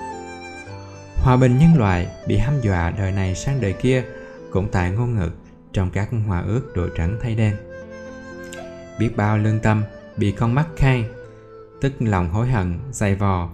Hòa 1.15 1.37
bình 1.37 1.57
nhân 1.57 1.77
loại 1.77 2.07
bị 2.27 2.37
hăm 2.37 2.61
dọa 2.61 2.91
đời 2.97 3.11
này 3.11 3.35
sang 3.35 3.61
đời 3.61 3.73
kia 3.73 4.03
cũng 4.51 4.69
tại 4.71 4.91
ngôn 4.91 5.15
ngữ 5.15 5.29
trong 5.73 5.89
các 5.89 6.09
hòa 6.27 6.43
ước 6.47 6.61
đội 6.75 6.91
trắng 6.97 7.17
thay 7.21 7.35
đen. 7.35 7.55
Biết 8.99 9.09
bao 9.15 9.37
lương 9.37 9.59
tâm 9.59 9.83
bị 10.17 10.31
con 10.31 10.55
mắt 10.55 10.67
khang 10.77 11.03
tức 11.81 11.93
lòng 11.99 12.29
hối 12.29 12.47
hận, 12.47 12.79
dày 12.91 13.15
vò, 13.15 13.49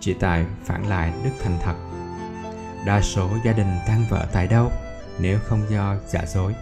chỉ 0.00 0.14
tại 0.14 0.46
phản 0.64 0.88
lại 0.88 1.12
đức 1.24 1.30
thành 1.42 1.58
thật. 1.62 1.74
Đa 2.86 3.00
số 3.00 3.30
gia 3.44 3.52
đình 3.52 3.76
tan 3.86 4.04
vỡ 4.10 4.26
tại 4.32 4.46
đâu 4.46 4.70
nếu 5.18 5.38
không 5.44 5.60
do 5.70 5.96
giả 6.06 6.26
dối. 6.26 6.54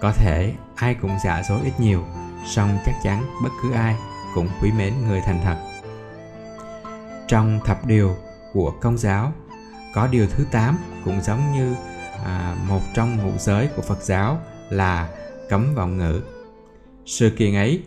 Có 0.00 0.12
thể 0.12 0.52
ai 0.74 0.94
cũng 0.94 1.16
giả 1.24 1.42
dối 1.48 1.60
ít 1.64 1.72
nhiều, 1.78 2.04
song 2.46 2.78
chắc 2.86 2.94
chắn 3.02 3.24
bất 3.42 3.50
cứ 3.62 3.72
ai 3.72 3.96
cũng 4.34 4.48
quý 4.62 4.72
mến 4.72 4.94
người 5.08 5.20
thành 5.20 5.40
thật. 5.44 5.56
Trong 7.28 7.60
thập 7.64 7.86
điều 7.86 8.16
của 8.52 8.70
công 8.80 8.98
giáo, 8.98 9.32
có 9.94 10.06
điều 10.06 10.26
thứ 10.26 10.44
8 10.50 10.78
cũng 11.04 11.20
giống 11.22 11.52
như 11.52 11.74
à, 12.24 12.56
một 12.68 12.80
trong 12.94 13.16
ngũ 13.16 13.38
giới 13.38 13.68
của 13.76 13.82
Phật 13.82 14.02
giáo 14.02 14.38
là 14.70 15.08
cấm 15.48 15.74
vọng 15.74 15.98
ngữ. 15.98 16.22
Sự 17.06 17.30
kiện 17.30 17.54
ấy 17.54 17.82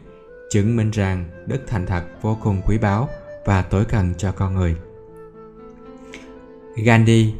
chứng 0.49 0.75
minh 0.75 0.91
rằng 0.91 1.25
đức 1.45 1.63
thành 1.67 1.85
thật 1.85 2.03
vô 2.21 2.37
cùng 2.43 2.61
quý 2.65 2.77
báu 2.77 3.09
và 3.45 3.61
tối 3.61 3.85
cần 3.85 4.13
cho 4.17 4.31
con 4.31 4.55
người. 4.55 4.75
Gandhi 6.75 7.33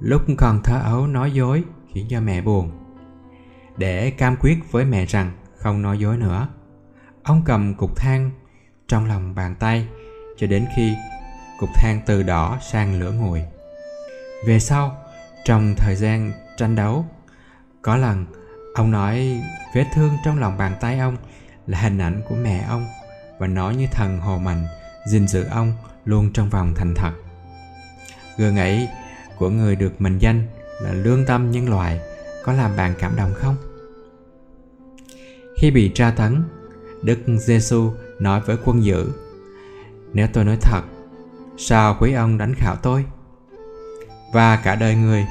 lúc 0.00 0.22
còn 0.38 0.62
thơ 0.62 0.80
ấu 0.84 1.06
nói 1.06 1.32
dối 1.32 1.64
khiến 1.92 2.06
cho 2.10 2.20
mẹ 2.20 2.40
buồn. 2.40 2.70
Để 3.76 4.10
cam 4.10 4.36
quyết 4.36 4.58
với 4.70 4.84
mẹ 4.84 5.06
rằng 5.06 5.32
không 5.56 5.82
nói 5.82 5.98
dối 5.98 6.16
nữa, 6.16 6.48
ông 7.22 7.42
cầm 7.44 7.74
cục 7.74 7.96
than 7.96 8.30
trong 8.88 9.06
lòng 9.08 9.34
bàn 9.34 9.54
tay 9.54 9.88
cho 10.36 10.46
đến 10.46 10.66
khi 10.76 10.94
cục 11.60 11.68
than 11.74 12.00
từ 12.06 12.22
đỏ 12.22 12.58
sang 12.72 13.00
lửa 13.00 13.12
nguội. 13.12 13.42
Về 14.46 14.60
sau, 14.60 14.96
trong 15.44 15.74
thời 15.76 15.96
gian 15.96 16.32
tranh 16.56 16.76
đấu, 16.76 17.06
có 17.82 17.96
lần 17.96 18.26
ông 18.74 18.90
nói 18.90 19.42
vết 19.74 19.84
thương 19.94 20.12
trong 20.24 20.38
lòng 20.38 20.58
bàn 20.58 20.72
tay 20.80 20.98
ông 20.98 21.16
là 21.66 21.78
hình 21.78 21.98
ảnh 21.98 22.22
của 22.28 22.34
mẹ 22.34 22.64
ông 22.68 22.86
và 23.38 23.46
nó 23.46 23.70
như 23.70 23.86
thần 23.92 24.18
hồ 24.18 24.38
mạnh 24.38 24.66
gìn 25.06 25.28
giữ 25.28 25.44
ông 25.44 25.72
luôn 26.04 26.32
trong 26.32 26.50
vòng 26.50 26.74
thành 26.76 26.94
thật. 26.94 27.12
Gương 28.38 28.56
ấy 28.56 28.88
của 29.38 29.50
người 29.50 29.76
được 29.76 30.00
mệnh 30.00 30.18
danh 30.18 30.46
là 30.82 30.92
lương 30.92 31.26
tâm 31.26 31.50
nhân 31.50 31.68
loại 31.68 32.00
có 32.44 32.52
làm 32.52 32.76
bạn 32.76 32.94
cảm 32.98 33.16
động 33.16 33.34
không? 33.34 33.56
Khi 35.58 35.70
bị 35.70 35.92
tra 35.94 36.10
tấn, 36.10 36.42
Đức 37.02 37.18
Giêsu 37.38 37.92
nói 38.18 38.40
với 38.40 38.56
quân 38.64 38.84
dữ 38.84 39.06
Nếu 40.12 40.26
tôi 40.32 40.44
nói 40.44 40.58
thật, 40.60 40.82
sao 41.58 41.96
quý 42.00 42.12
ông 42.12 42.38
đánh 42.38 42.54
khảo 42.56 42.76
tôi? 42.76 43.04
Và 44.32 44.56
cả 44.56 44.74
đời 44.74 44.94
người, 44.94 45.26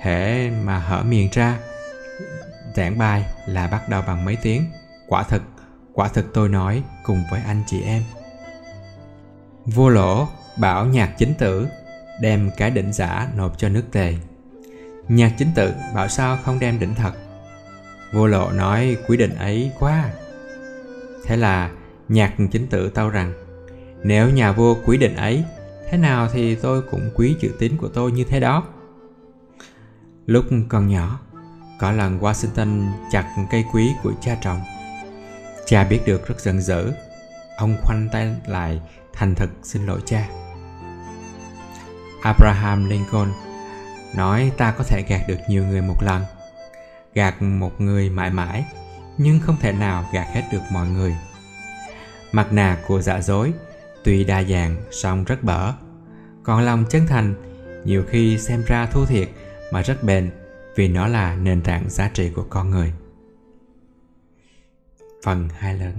hễ 0.00 0.50
mà 0.50 0.78
hở 0.78 1.02
miệng 1.02 1.28
ra, 1.32 1.58
giảng 2.76 2.98
bài 2.98 3.24
là 3.46 3.66
bắt 3.66 3.88
đầu 3.88 4.02
bằng 4.06 4.24
mấy 4.24 4.36
tiếng. 4.42 4.64
Quả 5.06 5.22
thực, 5.22 5.42
quả 6.00 6.08
thực 6.08 6.34
tôi 6.34 6.48
nói 6.48 6.82
cùng 7.02 7.24
với 7.30 7.40
anh 7.46 7.62
chị 7.66 7.82
em. 7.82 8.02
Vua 9.66 9.88
lỗ 9.88 10.28
bảo 10.56 10.86
nhạc 10.86 11.14
chính 11.18 11.34
tử 11.34 11.68
đem 12.20 12.50
cái 12.56 12.70
đỉnh 12.70 12.92
giả 12.92 13.28
nộp 13.36 13.58
cho 13.58 13.68
nước 13.68 13.82
tề. 13.92 14.14
Nhạc 15.08 15.34
chính 15.38 15.48
tử 15.54 15.72
bảo 15.94 16.08
sao 16.08 16.38
không 16.44 16.58
đem 16.58 16.80
đỉnh 16.80 16.94
thật. 16.94 17.12
Vua 18.12 18.26
lộ 18.26 18.50
nói 18.50 18.96
quy 19.08 19.16
định 19.16 19.34
ấy 19.34 19.72
quá. 19.78 20.10
Thế 21.24 21.36
là 21.36 21.70
nhạc 22.08 22.34
chính 22.50 22.66
tử 22.66 22.90
tâu 22.90 23.08
rằng, 23.08 23.32
nếu 24.02 24.30
nhà 24.30 24.52
vua 24.52 24.76
quý 24.84 24.98
định 24.98 25.16
ấy, 25.16 25.44
thế 25.90 25.98
nào 25.98 26.28
thì 26.32 26.54
tôi 26.54 26.82
cũng 26.82 27.10
quý 27.14 27.36
chữ 27.40 27.50
tín 27.58 27.76
của 27.76 27.88
tôi 27.88 28.12
như 28.12 28.24
thế 28.24 28.40
đó 28.40 28.64
lúc 30.26 30.44
còn 30.68 30.88
nhỏ, 30.88 31.20
có 31.80 31.92
lần 31.92 32.18
washington 32.20 32.90
chặt 33.12 33.34
cây 33.50 33.64
quý 33.72 33.92
của 34.02 34.12
cha 34.20 34.36
trồng 34.42 34.60
cha 35.70 35.84
biết 35.84 36.00
được 36.06 36.28
rất 36.28 36.40
giận 36.40 36.60
dữ. 36.60 36.92
Ông 37.56 37.76
khoanh 37.82 38.08
tay 38.12 38.34
lại, 38.46 38.80
thành 39.12 39.34
thật 39.34 39.50
xin 39.62 39.86
lỗi 39.86 40.00
cha. 40.06 40.28
Abraham 42.22 42.90
lincoln 42.90 43.32
nói, 44.14 44.52
ta 44.56 44.74
có 44.78 44.84
thể 44.84 45.02
gạt 45.08 45.20
được 45.28 45.38
nhiều 45.48 45.64
người 45.64 45.82
một 45.82 46.02
lần, 46.02 46.22
gạt 47.14 47.42
một 47.42 47.80
người 47.80 48.10
mãi 48.10 48.30
mãi, 48.30 48.64
nhưng 49.18 49.40
không 49.40 49.56
thể 49.60 49.72
nào 49.72 50.04
gạt 50.12 50.26
hết 50.32 50.42
được 50.52 50.62
mọi 50.72 50.88
người. 50.88 51.16
Mặt 52.32 52.52
nạ 52.52 52.78
của 52.86 53.00
giả 53.02 53.20
dối 53.20 53.52
tuy 54.04 54.24
đa 54.24 54.42
dạng, 54.42 54.76
song 54.90 55.24
rất 55.24 55.42
bở. 55.42 55.72
Còn 56.42 56.62
lòng 56.62 56.84
chân 56.90 57.06
thành 57.06 57.34
nhiều 57.84 58.04
khi 58.10 58.38
xem 58.38 58.64
ra 58.66 58.86
thua 58.86 59.06
thiệt 59.06 59.28
mà 59.72 59.82
rất 59.82 60.04
bền, 60.04 60.30
vì 60.76 60.88
nó 60.88 61.06
là 61.06 61.34
nền 61.34 61.62
tảng 61.62 61.90
giá 61.90 62.10
trị 62.14 62.30
của 62.34 62.46
con 62.50 62.70
người 62.70 62.92
phần 65.22 65.48
hai 65.58 65.74
lớn. 65.78 65.94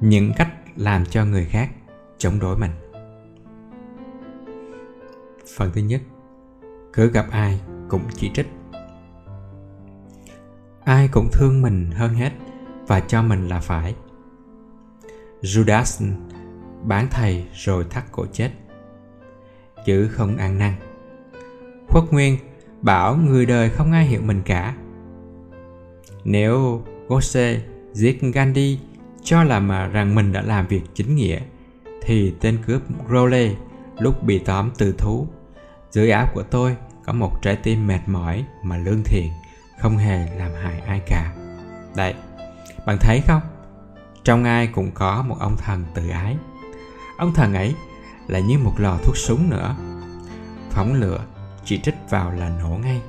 Những 0.00 0.32
cách 0.36 0.52
làm 0.76 1.06
cho 1.06 1.24
người 1.24 1.44
khác 1.44 1.70
chống 2.18 2.38
đối 2.40 2.58
mình. 2.58 2.70
Phần 5.56 5.70
thứ 5.74 5.80
nhất, 5.80 6.00
cứ 6.92 7.10
gặp 7.10 7.26
ai 7.30 7.60
cũng 7.88 8.02
chỉ 8.14 8.30
trích. 8.34 8.46
Ai 10.84 11.08
cũng 11.12 11.28
thương 11.32 11.62
mình 11.62 11.90
hơn 11.90 12.14
hết 12.14 12.30
và 12.86 13.00
cho 13.00 13.22
mình 13.22 13.48
là 13.48 13.60
phải. 13.60 13.94
Judas, 15.42 16.12
bán 16.84 17.06
thầy 17.10 17.46
rồi 17.52 17.84
thắt 17.90 18.04
cổ 18.12 18.26
chết. 18.32 18.50
Chứ 19.84 20.08
không 20.08 20.36
ăn 20.36 20.58
năn. 20.58 20.72
Khuất 21.88 22.04
nguyên 22.10 22.38
bảo 22.80 23.16
người 23.16 23.46
đời 23.46 23.70
không 23.70 23.92
ai 23.92 24.06
hiểu 24.06 24.22
mình 24.22 24.42
cả. 24.44 24.76
Nếu 26.24 26.82
Gose 27.08 27.60
giết 27.98 28.20
Gandhi 28.22 28.78
cho 29.22 29.44
là 29.44 29.60
mà 29.60 29.86
rằng 29.86 30.14
mình 30.14 30.32
đã 30.32 30.42
làm 30.42 30.66
việc 30.66 30.82
chính 30.94 31.16
nghĩa, 31.16 31.40
thì 32.02 32.34
tên 32.40 32.58
cướp 32.66 32.82
Rowley 33.08 33.54
lúc 33.98 34.22
bị 34.22 34.38
tóm 34.38 34.70
từ 34.78 34.92
thú. 34.98 35.26
Dưới 35.90 36.10
áo 36.10 36.26
của 36.34 36.42
tôi 36.42 36.76
có 37.04 37.12
một 37.12 37.42
trái 37.42 37.56
tim 37.56 37.86
mệt 37.86 38.00
mỏi 38.06 38.44
mà 38.62 38.76
lương 38.76 39.02
thiện, 39.04 39.30
không 39.80 39.96
hề 39.96 40.36
làm 40.36 40.50
hại 40.62 40.80
ai 40.80 41.00
cả. 41.06 41.34
Đây, 41.96 42.14
bạn 42.86 42.98
thấy 43.00 43.20
không? 43.26 43.42
Trong 44.24 44.44
ai 44.44 44.66
cũng 44.66 44.90
có 44.94 45.22
một 45.22 45.36
ông 45.40 45.56
thần 45.56 45.84
tự 45.94 46.08
ái. 46.08 46.36
Ông 47.16 47.34
thần 47.34 47.54
ấy 47.54 47.74
là 48.26 48.38
như 48.38 48.58
một 48.58 48.74
lò 48.78 48.98
thuốc 49.04 49.16
súng 49.16 49.50
nữa. 49.50 49.76
Phóng 50.70 50.94
lửa, 50.94 51.24
chỉ 51.64 51.78
trích 51.78 51.96
vào 52.10 52.32
là 52.32 52.48
nổ 52.62 52.68
ngay. 52.68 53.00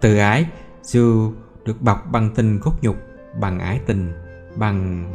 Tự 0.00 0.16
ái 0.16 0.46
dù 0.82 1.32
được 1.64 1.82
bọc 1.82 2.12
bằng 2.12 2.30
tình 2.34 2.60
cốt 2.60 2.72
nhục 2.82 2.96
bằng 3.40 3.58
ái 3.58 3.80
tình, 3.86 4.12
bằng 4.56 5.10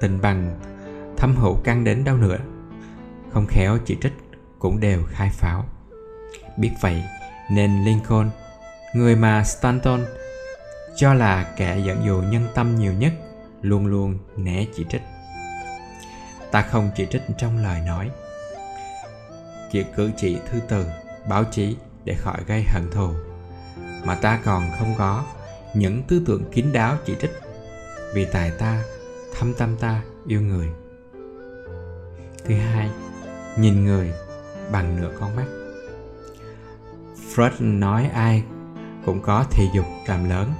tình 0.00 0.20
bằng, 0.20 0.60
thâm 1.16 1.36
hữu 1.36 1.56
căng 1.64 1.84
đến 1.84 2.04
đâu 2.04 2.16
nữa. 2.16 2.38
Không 3.32 3.46
khéo 3.46 3.78
chỉ 3.84 3.96
trích 4.00 4.12
cũng 4.58 4.80
đều 4.80 5.02
khai 5.08 5.30
pháo. 5.32 5.64
Biết 6.56 6.70
vậy 6.80 7.02
nên 7.50 7.84
lincoln, 7.84 8.30
người 8.94 9.16
mà 9.16 9.44
stanton 9.44 10.04
cho 10.96 11.14
là 11.14 11.54
kẻ 11.56 11.78
dẫn 11.78 12.04
dụ 12.04 12.22
nhân 12.22 12.46
tâm 12.54 12.76
nhiều 12.76 12.92
nhất, 12.92 13.12
luôn 13.62 13.86
luôn 13.86 14.18
né 14.36 14.66
chỉ 14.74 14.86
trích. 14.88 15.02
Ta 16.50 16.62
không 16.62 16.90
chỉ 16.96 17.06
trích 17.10 17.22
trong 17.38 17.58
lời 17.58 17.80
nói, 17.86 18.10
chỉ 19.72 19.84
cử 19.96 20.10
chỉ 20.16 20.38
thư 20.50 20.60
từ, 20.68 20.86
báo 21.28 21.44
chí 21.44 21.76
để 22.04 22.14
khỏi 22.14 22.36
gây 22.46 22.62
hận 22.62 22.90
thù, 22.90 23.08
mà 24.04 24.14
ta 24.14 24.38
còn 24.44 24.70
không 24.78 24.94
có 24.98 25.24
những 25.74 26.02
tư 26.02 26.22
tưởng 26.26 26.44
kín 26.52 26.72
đáo 26.72 26.96
chỉ 27.04 27.14
trích 27.20 27.30
vì 28.14 28.26
tài 28.32 28.50
ta, 28.50 28.82
thâm 29.38 29.54
tâm 29.54 29.76
ta 29.76 30.02
yêu 30.26 30.40
người. 30.40 30.68
Thứ 32.44 32.54
hai, 32.54 32.90
nhìn 33.56 33.84
người 33.84 34.12
bằng 34.72 34.96
nửa 35.00 35.10
con 35.20 35.36
mắt. 35.36 35.46
Freud 37.34 37.78
nói 37.78 38.10
ai 38.14 38.42
cũng 39.04 39.22
có 39.22 39.44
thị 39.50 39.68
dục 39.74 39.86
làm 40.06 40.28
lớn 40.28 40.52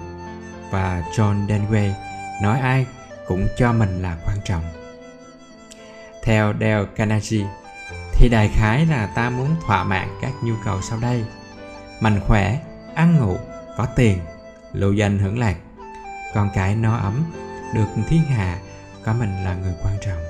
và 0.70 1.03
John 1.12 1.46
Denway 1.46 1.92
nói 2.42 2.61
ai 2.61 2.86
cũng 3.26 3.46
cho 3.57 3.72
mình 3.72 4.03
là 4.03 4.18
quan 4.26 4.38
trọng. 4.44 4.62
Theo 6.24 6.53
Dale 6.61 6.84
Carnegie, 6.96 7.46
thì 8.12 8.28
đại 8.28 8.51
khái 8.55 8.86
là 8.86 9.07
ta 9.07 9.30
muốn 9.30 9.57
thỏa 9.66 9.84
mãn 9.84 10.09
các 10.20 10.32
nhu 10.42 10.55
cầu 10.64 10.82
sau 10.82 10.99
đây, 11.01 11.24
mạnh 12.01 12.20
khỏe, 12.26 12.61
ăn 12.94 13.18
ngủ, 13.18 13.36
có 13.76 13.86
tiền, 13.96 14.18
lưu 14.72 14.92
danh 14.92 15.18
hưởng 15.18 15.38
lạc 15.38 15.57
con 16.35 16.51
cái 16.55 16.74
no 16.74 16.97
ấm 16.97 17.24
được 17.74 17.87
thiên 18.09 18.22
hạ 18.22 18.59
có 19.05 19.12
mình 19.12 19.45
là 19.45 19.55
người 19.55 19.74
quan 19.83 19.95
trọng 20.07 20.22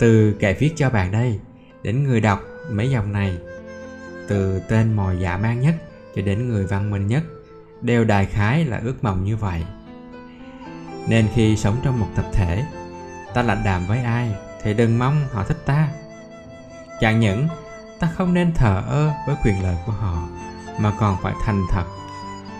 từ 0.00 0.36
kẻ 0.40 0.52
viết 0.52 0.72
cho 0.76 0.90
bạn 0.90 1.12
đây 1.12 1.40
đến 1.82 2.04
người 2.04 2.20
đọc 2.20 2.40
mấy 2.70 2.90
dòng 2.90 3.12
này 3.12 3.38
từ 4.28 4.60
tên 4.68 4.92
mồi 4.92 5.18
dạ 5.20 5.36
mang 5.36 5.60
nhất 5.60 5.74
cho 6.16 6.22
đến 6.22 6.48
người 6.48 6.66
văn 6.66 6.90
minh 6.90 7.06
nhất 7.06 7.22
đều 7.80 8.04
đại 8.04 8.26
khái 8.26 8.64
là 8.64 8.80
ước 8.84 9.04
mong 9.04 9.24
như 9.24 9.36
vậy 9.36 9.64
Nên 11.08 11.28
khi 11.34 11.56
sống 11.56 11.76
trong 11.84 12.00
một 12.00 12.06
tập 12.16 12.24
thể, 12.32 12.64
ta 13.34 13.42
lạnh 13.42 13.62
đàm 13.64 13.86
với 13.86 13.98
ai 13.98 14.34
thì 14.62 14.74
đừng 14.74 14.98
mong 14.98 15.26
họ 15.32 15.44
thích 15.44 15.62
ta. 15.66 15.88
Chẳng 17.00 17.20
những 17.20 17.48
ta 18.00 18.10
không 18.16 18.34
nên 18.34 18.54
thờ 18.54 18.82
ơ 18.86 19.10
với 19.26 19.36
quyền 19.44 19.62
lợi 19.62 19.76
của 19.86 19.92
họ 19.92 20.28
mà 20.78 20.92
còn 21.00 21.16
phải 21.22 21.34
thành 21.44 21.62
thật 21.70 21.84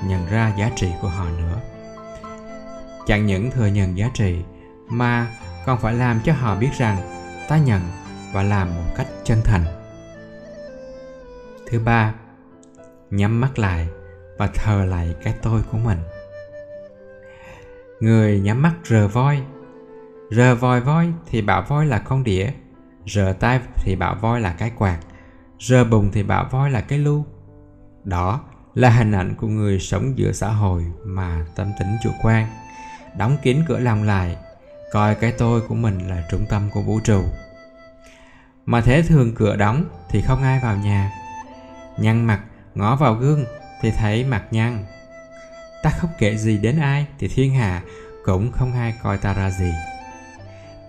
nhận 0.06 0.26
ra 0.26 0.54
giá 0.58 0.70
trị 0.76 0.92
của 1.02 1.08
họ 1.08 1.24
nữa. 1.38 1.60
Chẳng 3.06 3.26
những 3.26 3.50
thừa 3.50 3.66
nhận 3.66 3.98
giá 3.98 4.10
trị, 4.14 4.42
mà 4.88 5.26
còn 5.66 5.78
phải 5.78 5.94
làm 5.94 6.20
cho 6.24 6.32
họ 6.32 6.56
biết 6.56 6.70
rằng 6.78 6.96
ta 7.48 7.58
nhận 7.58 7.80
và 8.32 8.42
làm 8.42 8.74
một 8.74 8.92
cách 8.96 9.06
chân 9.24 9.38
thành. 9.44 9.64
Thứ 11.66 11.80
ba, 11.80 12.14
nhắm 13.10 13.40
mắt 13.40 13.58
lại 13.58 13.88
và 14.38 14.46
thờ 14.46 14.84
lại 14.84 15.14
cái 15.22 15.34
tôi 15.42 15.62
của 15.72 15.78
mình. 15.78 15.98
Người 18.00 18.40
nhắm 18.40 18.62
mắt 18.62 18.74
rờ 18.84 19.08
voi. 19.08 19.42
Rờ 20.30 20.54
vòi 20.54 20.80
voi 20.80 21.12
thì 21.26 21.42
bảo 21.42 21.62
voi 21.62 21.86
là 21.86 21.98
con 21.98 22.24
đĩa, 22.24 22.50
rờ 23.06 23.34
tay 23.40 23.60
thì 23.76 23.96
bảo 23.96 24.14
voi 24.14 24.40
là 24.40 24.52
cái 24.52 24.72
quạt, 24.78 24.98
rờ 25.60 25.84
bùng 25.84 26.10
thì 26.12 26.22
bảo 26.22 26.48
voi 26.50 26.70
là 26.70 26.80
cái 26.80 26.98
lu. 26.98 27.24
Đó 28.04 28.40
là 28.80 28.90
hình 28.90 29.12
ảnh 29.12 29.34
của 29.34 29.46
người 29.46 29.80
sống 29.80 30.18
giữa 30.18 30.32
xã 30.32 30.48
hội 30.48 30.84
mà 31.04 31.46
tâm 31.56 31.72
tính 31.78 31.88
chủ 32.02 32.10
quan. 32.22 32.46
Đóng 33.18 33.36
kín 33.42 33.64
cửa 33.68 33.78
lòng 33.78 34.02
lại, 34.02 34.36
coi 34.92 35.14
cái 35.14 35.32
tôi 35.38 35.60
của 35.60 35.74
mình 35.74 36.08
là 36.08 36.24
trung 36.30 36.46
tâm 36.50 36.70
của 36.70 36.82
vũ 36.82 37.00
trụ. 37.04 37.22
Mà 38.66 38.80
thế 38.80 39.02
thường 39.02 39.34
cửa 39.34 39.56
đóng 39.56 39.84
thì 40.10 40.22
không 40.22 40.42
ai 40.42 40.60
vào 40.62 40.76
nhà. 40.76 41.12
Nhăn 41.98 42.24
mặt, 42.26 42.40
ngó 42.74 42.96
vào 42.96 43.14
gương 43.14 43.44
thì 43.80 43.90
thấy 43.90 44.24
mặt 44.24 44.44
nhăn. 44.50 44.84
Ta 45.82 45.90
không 45.90 46.10
kể 46.18 46.36
gì 46.36 46.58
đến 46.58 46.80
ai 46.80 47.06
thì 47.18 47.28
thiên 47.28 47.54
hạ 47.54 47.82
cũng 48.24 48.52
không 48.52 48.72
ai 48.72 48.94
coi 49.02 49.18
ta 49.18 49.34
ra 49.34 49.50
gì. 49.50 49.72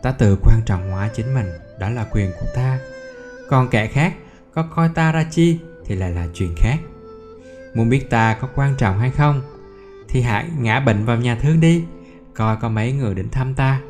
Ta 0.01 0.11
tự 0.11 0.37
quan 0.43 0.61
trọng 0.65 0.91
hóa 0.91 1.09
chính 1.15 1.33
mình, 1.33 1.47
đó 1.79 1.89
là 1.89 2.05
quyền 2.11 2.31
của 2.39 2.47
ta. 2.55 2.79
Còn 3.49 3.69
kẻ 3.69 3.87
khác 3.87 4.13
có 4.53 4.63
coi 4.75 4.89
ta 4.89 5.11
ra 5.11 5.25
chi 5.31 5.59
thì 5.85 5.95
lại 5.95 6.11
là 6.11 6.27
chuyện 6.33 6.55
khác 6.57 6.77
muốn 7.73 7.89
biết 7.89 8.09
ta 8.09 8.37
có 8.41 8.47
quan 8.55 8.75
trọng 8.77 8.99
hay 8.99 9.11
không, 9.11 9.41
thì 10.09 10.21
hãy 10.21 10.45
ngã 10.57 10.79
bệnh 10.79 11.05
vào 11.05 11.17
nhà 11.17 11.35
thương 11.35 11.59
đi, 11.59 11.83
coi 12.33 12.57
có 12.57 12.69
mấy 12.69 12.91
người 12.91 13.15
đến 13.15 13.29
thăm 13.29 13.55
ta. 13.55 13.81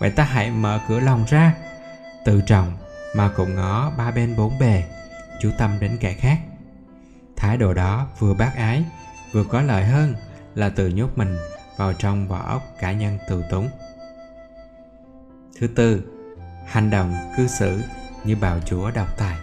Vậy 0.00 0.10
ta 0.10 0.24
hãy 0.24 0.50
mở 0.50 0.80
cửa 0.88 1.00
lòng 1.00 1.24
ra, 1.28 1.54
tự 2.24 2.40
trọng 2.46 2.76
mà 3.14 3.30
cũng 3.36 3.54
ngó 3.54 3.92
ba 3.98 4.10
bên 4.10 4.36
bốn 4.36 4.58
bề, 4.58 4.84
chú 5.40 5.50
tâm 5.58 5.70
đến 5.80 5.96
kẻ 6.00 6.12
khác. 6.12 6.38
Thái 7.36 7.56
độ 7.56 7.74
đó 7.74 8.08
vừa 8.18 8.34
bác 8.34 8.52
ái, 8.56 8.84
vừa 9.32 9.44
có 9.44 9.62
lợi 9.62 9.84
hơn 9.84 10.14
là 10.54 10.68
tự 10.68 10.88
nhốt 10.88 11.18
mình 11.18 11.36
vào 11.76 11.92
trong 11.92 12.28
vỏ 12.28 12.38
ốc 12.38 12.62
cá 12.80 12.92
nhân 12.92 13.18
tự 13.28 13.44
túng. 13.50 13.68
Thứ 15.60 15.66
tư, 15.66 16.02
hành 16.66 16.90
động 16.90 17.14
cư 17.36 17.46
xử 17.46 17.80
như 18.24 18.36
bào 18.36 18.60
chúa 18.66 18.90
độc 18.90 19.18
tài 19.18 19.36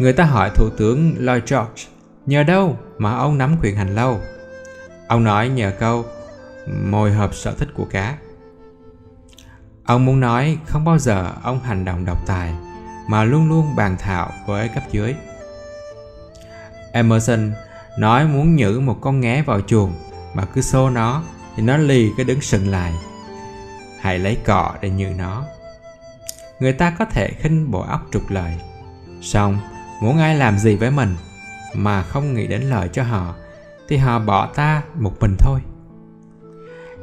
người 0.00 0.12
ta 0.12 0.24
hỏi 0.24 0.50
thủ 0.54 0.70
tướng 0.76 1.14
lloyd 1.18 1.42
george, 1.42 1.82
nhờ 2.26 2.42
đâu 2.42 2.78
mà 2.98 3.16
ông 3.16 3.38
nắm 3.38 3.56
quyền 3.62 3.76
hành 3.76 3.94
lâu? 3.94 4.20
Ông 5.08 5.24
nói 5.24 5.48
nhờ 5.48 5.72
câu, 5.78 6.04
mồi 6.84 7.12
hợp 7.12 7.34
sở 7.34 7.52
thích 7.52 7.68
của 7.74 7.84
cá. 7.84 8.16
Ông 9.84 10.04
muốn 10.04 10.20
nói, 10.20 10.58
không 10.66 10.84
bao 10.84 10.98
giờ 10.98 11.32
ông 11.42 11.60
hành 11.60 11.84
động 11.84 12.04
độc 12.04 12.26
tài, 12.26 12.54
mà 13.08 13.24
luôn 13.24 13.48
luôn 13.48 13.76
bàn 13.76 13.96
thảo 13.98 14.32
với 14.46 14.68
cấp 14.68 14.82
dưới. 14.92 15.14
Emerson 16.92 17.52
nói 17.98 18.26
muốn 18.26 18.56
nhử 18.56 18.80
một 18.80 18.98
con 19.00 19.20
ngé 19.20 19.42
vào 19.42 19.60
chuồng, 19.60 19.92
mà 20.34 20.44
cứ 20.44 20.60
xô 20.60 20.90
nó, 20.90 21.22
thì 21.56 21.62
nó 21.62 21.76
lì 21.76 22.10
cái 22.16 22.24
đứng 22.24 22.40
sừng 22.40 22.68
lại. 22.68 22.94
Hãy 24.00 24.18
lấy 24.18 24.36
cọ 24.44 24.74
để 24.80 24.90
nhử 24.90 25.08
nó. 25.18 25.44
Người 26.60 26.72
ta 26.72 26.90
có 26.98 27.04
thể 27.04 27.30
khinh 27.38 27.70
bộ 27.70 27.80
óc 27.80 28.06
trục 28.12 28.30
lợi. 28.30 28.52
Song 29.22 29.58
muốn 30.02 30.18
ai 30.18 30.36
làm 30.36 30.58
gì 30.58 30.76
với 30.76 30.90
mình 30.90 31.16
mà 31.74 32.02
không 32.02 32.34
nghĩ 32.34 32.46
đến 32.46 32.62
lợi 32.62 32.88
cho 32.92 33.02
họ, 33.02 33.34
thì 33.88 33.96
họ 33.96 34.18
bỏ 34.18 34.46
ta 34.46 34.82
một 34.94 35.20
mình 35.20 35.36
thôi. 35.38 35.60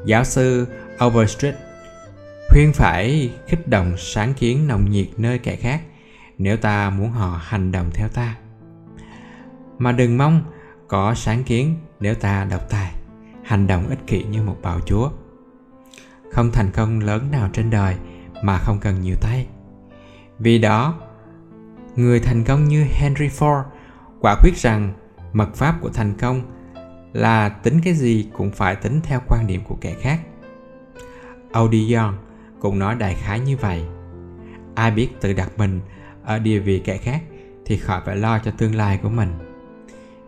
Giáo 0.06 0.24
sư 0.24 0.68
overstreet 1.06 1.56
khuyên 2.50 2.74
phải 2.74 3.32
khích 3.48 3.68
động 3.68 3.94
sáng 3.98 4.34
kiến 4.34 4.68
nồng 4.68 4.92
nhiệt 4.92 5.08
nơi 5.18 5.40
kẻ 5.40 5.56
khác 5.56 5.82
nếu 6.38 6.58
ta 6.58 6.90
muốn 6.90 7.12
họ 7.12 7.42
hành 7.44 7.72
động 7.72 7.90
theo 7.94 8.08
ta. 8.08 8.36
Mà 9.78 9.92
đừng 9.92 10.18
mong 10.18 10.44
có 10.88 11.14
sáng 11.14 11.44
kiến 11.44 11.76
nếu 12.00 12.16
ta 12.16 12.48
độc 12.50 12.70
tài, 12.70 12.92
hành 13.44 13.68
động 13.68 13.90
ích 13.90 14.08
kỷ 14.08 14.24
như 14.24 14.42
một 14.42 14.58
bào 14.62 14.80
chúa. 14.86 15.10
Không 16.32 16.52
thành 16.52 16.72
công 16.72 17.00
lớn 17.00 17.32
nào 17.32 17.50
trên 17.54 17.70
đời 17.70 17.96
mà 18.44 18.58
không 18.58 18.80
cần 18.80 19.02
nhiều 19.02 19.16
tay. 19.22 19.48
Vì 20.40 20.60
đó 20.60 20.96
người 21.98 22.20
thành 22.20 22.44
công 22.44 22.68
như 22.68 22.86
henry 22.90 23.28
ford 23.28 23.64
quả 24.22 24.36
quyết 24.44 24.58
rằng 24.58 24.94
mật 25.34 25.56
pháp 25.56 25.78
của 25.82 25.90
thành 25.90 26.14
công 26.20 26.42
là 27.14 27.50
tính 27.50 27.82
cái 27.84 27.94
gì 27.94 28.30
cũng 28.34 28.52
phải 28.52 28.76
tính 28.76 29.02
theo 29.04 29.22
quan 29.28 29.48
điểm 29.48 29.62
của 29.68 29.78
kẻ 29.82 29.96
khác. 30.02 30.20
Audi 31.52 31.94
young 31.94 32.18
cũng 32.60 32.80
nói 32.80 32.96
đại 32.96 33.14
khái 33.14 33.40
như 33.40 33.58
vậy. 33.58 33.84
Ai 34.76 34.92
biết 34.92 35.10
tự 35.22 35.34
đặt 35.34 35.52
mình 35.58 35.82
ở 36.24 36.40
địa 36.40 36.60
vị 36.60 36.82
kẻ 36.86 36.98
khác 36.98 37.22
thì 37.66 37.78
khỏi 37.78 38.02
phải 38.06 38.16
lo 38.16 38.40
cho 38.40 38.52
tương 38.52 38.76
lai 38.76 39.00
của 39.04 39.10
mình. 39.10 39.30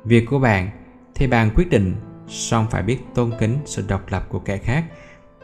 Việc 0.03 0.25
của 0.29 0.39
bạn 0.39 0.69
thì 1.15 1.27
bạn 1.27 1.49
quyết 1.55 1.69
định, 1.69 1.95
song 2.27 2.67
phải 2.71 2.83
biết 2.83 2.97
tôn 3.15 3.31
kính 3.39 3.57
sự 3.65 3.85
độc 3.87 4.01
lập 4.09 4.25
của 4.29 4.39
kẻ 4.39 4.57
khác 4.57 4.85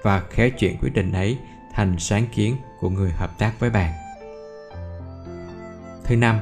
và 0.02 0.20
khéo 0.30 0.50
chuyện 0.50 0.78
quyết 0.82 0.94
định 0.94 1.12
ấy 1.12 1.38
thành 1.74 1.96
sáng 2.00 2.26
kiến 2.36 2.56
của 2.80 2.90
người 2.90 3.12
hợp 3.12 3.40
tác 3.40 3.60
với 3.60 3.70
bạn 3.70 4.05
thứ 6.08 6.16
năm. 6.16 6.40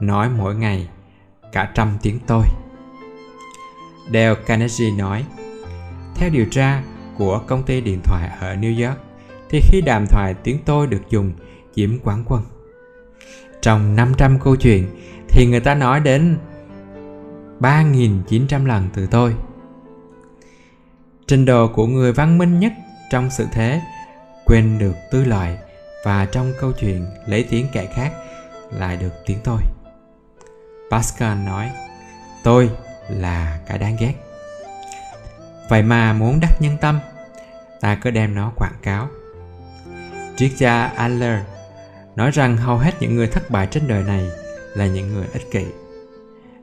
Nói 0.00 0.28
mỗi 0.28 0.54
ngày, 0.54 0.88
cả 1.52 1.70
trăm 1.74 1.98
tiếng 2.02 2.18
tôi. 2.26 2.44
Dale 4.12 4.34
Carnegie 4.46 4.90
nói, 4.90 5.24
theo 6.14 6.30
điều 6.30 6.46
tra 6.50 6.82
của 7.18 7.40
công 7.46 7.62
ty 7.62 7.80
điện 7.80 8.00
thoại 8.04 8.30
ở 8.40 8.54
New 8.54 8.88
York, 8.88 8.98
thì 9.50 9.60
khi 9.60 9.80
đàm 9.80 10.06
thoại 10.06 10.34
tiếng 10.42 10.58
tôi 10.64 10.86
được 10.86 11.02
dùng, 11.10 11.32
chiếm 11.74 11.98
quán 12.04 12.24
quân. 12.26 12.42
Trong 13.60 13.96
500 13.96 14.38
câu 14.40 14.56
chuyện, 14.56 14.86
thì 15.28 15.46
người 15.46 15.60
ta 15.60 15.74
nói 15.74 16.00
đến 16.00 16.38
3.900 17.60 18.66
lần 18.66 18.88
từ 18.94 19.06
tôi. 19.06 19.34
Trình 21.26 21.44
độ 21.44 21.68
của 21.68 21.86
người 21.86 22.12
văn 22.12 22.38
minh 22.38 22.58
nhất 22.58 22.72
trong 23.10 23.30
sự 23.30 23.46
thế, 23.52 23.80
quên 24.44 24.78
được 24.78 24.94
tư 25.10 25.24
lợi 25.24 25.56
và 26.04 26.26
trong 26.32 26.52
câu 26.60 26.72
chuyện 26.72 27.06
lấy 27.26 27.46
tiếng 27.50 27.66
kẻ 27.72 27.86
khác 27.94 28.12
lại 28.78 28.96
được 28.96 29.12
tiếng 29.26 29.38
tôi. 29.44 29.60
Pascal 30.90 31.38
nói, 31.38 31.70
tôi 32.42 32.70
là 33.08 33.58
cái 33.66 33.78
đáng 33.78 33.96
ghét. 34.00 34.14
Vậy 35.68 35.82
mà 35.82 36.12
muốn 36.12 36.40
đắc 36.40 36.56
nhân 36.60 36.76
tâm, 36.80 37.00
ta 37.80 37.94
cứ 37.94 38.10
đem 38.10 38.34
nó 38.34 38.52
quảng 38.56 38.78
cáo. 38.82 39.08
Triết 40.36 40.52
gia 40.56 40.86
Adler 40.86 41.40
nói 42.16 42.30
rằng 42.30 42.56
hầu 42.56 42.78
hết 42.78 42.92
những 43.00 43.16
người 43.16 43.26
thất 43.26 43.50
bại 43.50 43.68
trên 43.70 43.88
đời 43.88 44.02
này 44.02 44.30
là 44.74 44.86
những 44.86 45.14
người 45.14 45.26
ích 45.32 45.50
kỷ. 45.50 45.66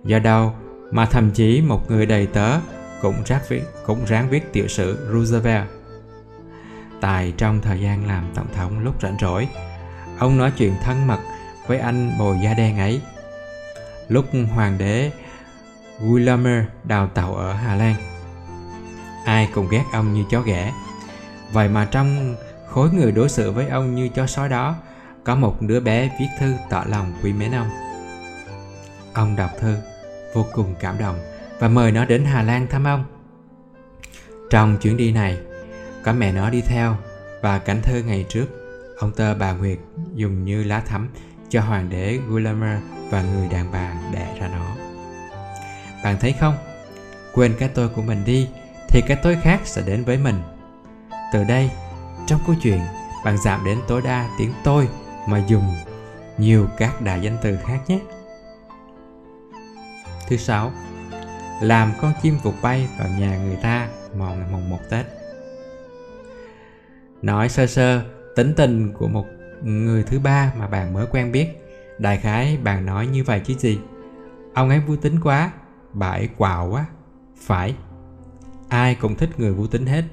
Do 0.04 0.20
đâu 0.20 0.54
mà 0.92 1.06
thậm 1.06 1.32
chí 1.32 1.62
một 1.62 1.92
người 1.92 2.06
đầy 2.06 2.28
tớ 2.28 2.60
cũng 3.02 3.24
ráng 3.26 3.42
viết, 3.48 3.64
cũng 3.86 4.06
ráng 4.06 4.30
viết 4.30 4.54
tiểu 4.54 4.68
sử 4.68 5.08
Roosevelt. 5.12 5.68
Tại 7.02 7.34
trong 7.38 7.62
thời 7.62 7.82
gian 7.82 8.08
làm 8.08 8.32
tổng 8.36 8.48
thống 8.56 8.80
lúc 8.80 9.02
rảnh 9.02 9.18
rỗi, 9.22 9.48
ông 10.20 10.38
nói 10.38 10.52
chuyện 10.58 10.74
thân 10.84 11.08
mật 11.08 11.20
với 11.68 11.78
anh 11.78 12.18
bồi 12.20 12.38
da 12.44 12.54
đen 12.54 12.78
ấy. 12.78 13.02
Lúc 14.08 14.26
hoàng 14.54 14.78
đế 14.78 15.12
Wilhelm 16.00 16.64
đào 16.84 17.08
tạo 17.08 17.36
ở 17.36 17.54
Hà 17.54 17.76
Lan. 17.76 17.96
Ai 19.26 19.50
cũng 19.54 19.68
ghét 19.72 19.84
ông 19.94 20.14
như 20.14 20.24
chó 20.30 20.42
ghẻ. 20.42 20.74
Vậy 21.52 21.70
mà 21.70 21.86
trong 21.86 22.36
khối 22.68 22.90
người 22.90 23.12
đối 23.12 23.30
xử 23.30 23.52
với 23.52 23.68
ông 23.68 23.96
như 23.96 24.10
chó 24.10 24.28
sói 24.28 24.50
đó, 24.50 24.76
có 25.24 25.36
một 25.36 25.62
đứa 25.62 25.80
bé 25.80 26.10
viết 26.20 26.28
thư 26.40 26.54
tỏ 26.70 26.84
lòng 26.88 27.14
quý 27.24 27.34
mến 27.34 27.52
ông. 27.52 27.70
Ông 29.14 29.36
đọc 29.36 29.52
thư, 29.60 29.76
vô 30.34 30.46
cùng 30.54 30.76
cảm 30.80 30.98
động 30.98 31.20
và 31.60 31.68
mời 31.68 31.92
nó 31.92 32.06
đến 32.06 32.26
Hà 32.26 32.42
Lan 32.42 32.68
thăm 32.68 32.84
ông. 32.84 33.06
Trong 34.50 34.78
chuyến 34.78 34.98
đi 34.98 35.12
này, 35.12 35.38
có 36.04 36.14
mẹ 36.14 36.32
nó 36.32 36.50
đi 36.50 36.62
theo 36.62 36.98
và 37.42 37.60
cảnh 37.60 37.82
thơ 37.84 38.02
ngày 38.06 38.26
trước, 38.30 38.46
ông 39.00 39.12
tơ 39.12 39.36
bà 39.36 39.52
Nguyệt 39.52 39.78
dùng 40.16 40.46
như 40.46 40.64
lá 40.64 40.80
thắm 40.80 41.10
cho 41.52 41.62
hoàng 41.62 41.90
đế 41.90 42.20
Guillermo 42.30 42.76
và 43.10 43.22
người 43.22 43.48
đàn 43.50 43.72
bà 43.72 43.94
đẻ 44.14 44.36
ra 44.40 44.48
nó. 44.48 44.76
Bạn 46.04 46.18
thấy 46.20 46.34
không? 46.40 46.56
Quên 47.34 47.56
cái 47.60 47.70
tôi 47.70 47.90
của 47.90 48.02
mình 48.02 48.24
đi 48.26 48.48
thì 48.90 49.02
cái 49.08 49.18
tôi 49.24 49.38
khác 49.42 49.60
sẽ 49.64 49.82
đến 49.82 50.04
với 50.04 50.18
mình. 50.18 50.36
Từ 51.34 51.44
đây, 51.44 51.70
trong 52.28 52.40
câu 52.46 52.56
chuyện, 52.62 52.80
bạn 53.26 53.38
giảm 53.38 53.66
đến 53.66 53.80
tối 53.88 54.02
đa 54.02 54.30
tiếng 54.38 54.54
tôi 54.64 54.88
mà 55.28 55.44
dùng 55.48 55.76
nhiều 56.38 56.68
các 56.78 57.02
đại 57.02 57.22
danh 57.22 57.38
từ 57.42 57.58
khác 57.66 57.80
nhé. 57.88 58.00
Thứ 60.28 60.38
sáu, 60.38 60.72
làm 61.62 61.92
con 62.02 62.14
chim 62.22 62.38
vụt 62.44 62.56
bay 62.62 62.88
vào 63.00 63.08
nhà 63.20 63.38
người 63.38 63.56
ta 63.56 63.88
vào 64.14 64.36
ngày 64.36 64.48
mùng 64.52 64.70
1 64.70 64.80
Tết. 64.90 65.06
Nói 67.22 67.50
sơ 67.50 67.68
sơ 67.68 68.02
tính 68.36 68.54
tình 68.58 68.94
của 68.94 69.08
một 69.08 69.26
người 69.64 70.04
thứ 70.04 70.20
ba 70.20 70.54
mà 70.58 70.68
bạn 70.68 70.94
mới 70.94 71.06
quen 71.12 71.32
biết. 71.32 71.48
Đại 71.98 72.18
khái 72.18 72.58
bạn 72.58 72.86
nói 72.86 73.08
như 73.08 73.24
vậy 73.24 73.42
chứ 73.46 73.54
gì? 73.54 73.80
Ông 74.54 74.70
ấy 74.70 74.80
vui 74.80 74.98
tính 74.98 75.20
quá, 75.24 75.52
bà 75.94 76.08
ấy 76.08 76.30
quạo 76.38 76.70
quá. 76.70 76.86
Phải, 77.38 77.76
ai 78.70 78.96
cũng 78.96 79.16
thích 79.16 79.30
người 79.38 79.52
vui 79.52 79.68
tính 79.72 79.86
hết. 79.86 80.04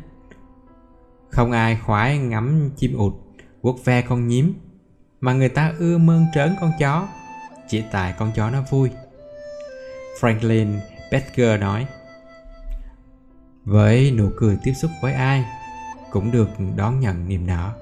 Không 1.31 1.53
ai 1.53 1.79
khoái 1.87 2.19
ngắm 2.19 2.71
chim 2.77 2.97
ụt, 2.97 3.13
vuốt 3.63 3.85
ve 3.85 4.03
con 4.03 4.29
nhím, 4.29 4.55
mà 5.21 5.33
người 5.33 5.49
ta 5.49 5.73
ưa 5.79 5.99
mơn 5.99 6.27
trớn 6.35 6.57
con 6.61 6.73
chó, 6.79 7.09
chỉ 7.69 7.85
tại 7.93 8.15
con 8.19 8.33
chó 8.35 8.51
nó 8.51 8.63
vui. 8.71 8.91
Franklin 10.21 10.79
Becker 11.13 11.61
nói, 11.61 11.87
với 13.65 14.11
nụ 14.11 14.31
cười 14.37 14.59
tiếp 14.65 14.73
xúc 14.73 14.91
với 15.03 15.13
ai 15.13 15.45
cũng 16.11 16.31
được 16.31 16.49
đón 16.77 17.01
nhận 17.01 17.29
niềm 17.29 17.47
nở 17.47 17.73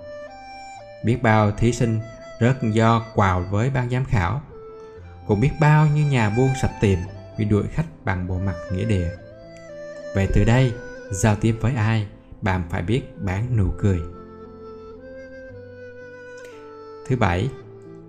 biết 1.06 1.22
bao 1.22 1.50
thí 1.50 1.72
sinh 1.72 2.00
rớt 2.40 2.56
do 2.62 3.06
quào 3.14 3.40
với 3.50 3.70
ban 3.70 3.90
giám 3.90 4.04
khảo. 4.04 4.42
Cũng 5.26 5.40
biết 5.40 5.50
bao 5.60 5.86
như 5.86 6.06
nhà 6.06 6.30
buôn 6.30 6.50
sập 6.62 6.70
tiệm 6.80 6.98
vì 7.38 7.44
đuổi 7.44 7.64
khách 7.72 7.86
bằng 8.04 8.26
bộ 8.26 8.38
mặt 8.38 8.54
nghĩa 8.72 8.84
địa. 8.84 9.10
Vậy 10.14 10.28
từ 10.34 10.44
đây, 10.44 10.72
giao 11.10 11.36
tiếp 11.36 11.56
với 11.60 11.74
ai, 11.74 12.06
bạn 12.42 12.62
phải 12.70 12.82
biết 12.82 13.02
bán 13.18 13.56
nụ 13.56 13.70
cười. 13.78 14.00
Thứ 17.08 17.16
bảy, 17.16 17.48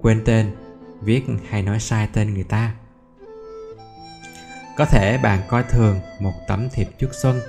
quên 0.02 0.22
tên, 0.26 0.56
viết 1.02 1.24
hay 1.50 1.64
nói 1.64 1.80
sai 1.80 2.10
tên 2.14 2.34
người 2.34 2.44
ta. 2.44 2.76
Có 4.78 4.86
thể 4.86 5.18
bạn 5.18 5.42
coi 5.50 5.64
thường 5.64 6.00
một 6.20 6.34
tấm 6.48 6.68
thiệp 6.74 6.88
chúc 7.00 7.10
xuân, 7.14 7.40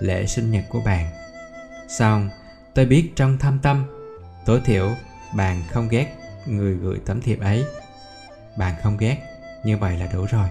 lễ 0.00 0.26
sinh 0.26 0.50
nhật 0.50 0.64
của 0.68 0.80
bạn. 0.84 1.06
Xong, 1.88 2.30
tôi 2.74 2.86
biết 2.86 3.12
trong 3.16 3.38
thâm 3.38 3.58
tâm 3.62 3.99
tối 4.44 4.60
thiểu, 4.64 4.90
bạn 5.34 5.62
không 5.70 5.88
ghét 5.88 6.16
người 6.46 6.74
gửi 6.74 6.98
tấm 7.06 7.20
thiệp 7.20 7.40
ấy. 7.40 7.64
Bạn 8.56 8.74
không 8.82 8.96
ghét, 8.96 9.16
như 9.64 9.76
vậy 9.76 9.98
là 9.98 10.06
đủ 10.12 10.26
rồi. 10.30 10.48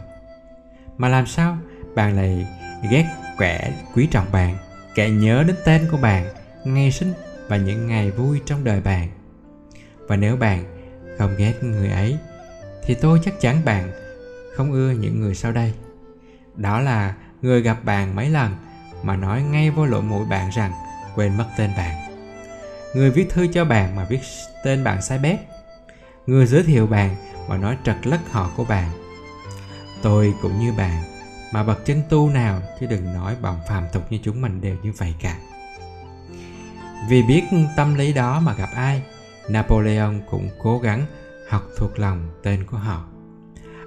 Mà 0.97 1.09
làm 1.09 1.27
sao 1.27 1.57
bạn 1.95 2.15
lại 2.15 2.47
ghét 2.91 3.05
kẻ 3.39 3.73
quý 3.93 4.07
trọng 4.11 4.31
bạn, 4.31 4.57
kẻ 4.95 5.09
nhớ 5.09 5.43
đến 5.47 5.55
tên 5.65 5.87
của 5.91 5.97
bạn, 5.97 6.25
ngày 6.63 6.91
sinh 6.91 7.13
và 7.47 7.57
những 7.57 7.87
ngày 7.87 8.11
vui 8.11 8.41
trong 8.45 8.63
đời 8.63 8.81
bạn? 8.81 9.09
Và 10.07 10.15
nếu 10.15 10.37
bạn 10.37 10.63
không 11.17 11.35
ghét 11.37 11.63
người 11.63 11.89
ấy, 11.89 12.17
thì 12.83 12.93
tôi 12.93 13.19
chắc 13.25 13.39
chắn 13.39 13.65
bạn 13.65 13.91
không 14.55 14.71
ưa 14.71 14.91
những 14.91 15.21
người 15.21 15.35
sau 15.35 15.51
đây. 15.51 15.73
Đó 16.55 16.79
là 16.79 17.15
người 17.41 17.61
gặp 17.61 17.83
bạn 17.83 18.15
mấy 18.15 18.29
lần 18.29 18.55
mà 19.03 19.15
nói 19.15 19.41
ngay 19.43 19.69
vô 19.69 19.85
lỗ 19.85 20.01
mũi 20.01 20.25
bạn 20.25 20.49
rằng 20.49 20.71
quên 21.15 21.37
mất 21.37 21.45
tên 21.57 21.69
bạn 21.77 22.08
người 22.93 23.11
viết 23.11 23.29
thư 23.29 23.47
cho 23.47 23.65
bạn 23.65 23.95
mà 23.95 24.05
viết 24.09 24.19
tên 24.63 24.83
bạn 24.83 25.01
sai 25.01 25.19
bét. 25.19 25.39
Người 26.25 26.45
giới 26.45 26.63
thiệu 26.63 26.87
bạn 26.87 27.15
mà 27.49 27.57
nói 27.57 27.77
trật 27.85 28.07
lất 28.07 28.19
họ 28.31 28.51
của 28.57 28.65
bạn. 28.65 28.91
Tôi 30.01 30.33
cũng 30.41 30.59
như 30.59 30.73
bạn, 30.73 31.03
mà 31.53 31.63
bậc 31.63 31.85
chân 31.85 32.01
tu 32.09 32.29
nào 32.29 32.61
chứ 32.79 32.85
đừng 32.85 33.13
nói 33.13 33.35
bọn 33.41 33.59
phàm 33.67 33.83
tục 33.93 34.03
như 34.09 34.19
chúng 34.23 34.41
mình 34.41 34.61
đều 34.61 34.75
như 34.83 34.93
vậy 34.97 35.15
cả. 35.21 35.37
Vì 37.09 37.23
biết 37.23 37.43
tâm 37.77 37.95
lý 37.95 38.13
đó 38.13 38.39
mà 38.39 38.53
gặp 38.53 38.69
ai, 38.75 39.03
napoleon 39.49 40.21
cũng 40.29 40.49
cố 40.63 40.79
gắng 40.79 41.05
học 41.49 41.63
thuộc 41.77 41.99
lòng 41.99 42.29
tên 42.43 42.65
của 42.65 42.77
họ. 42.77 43.05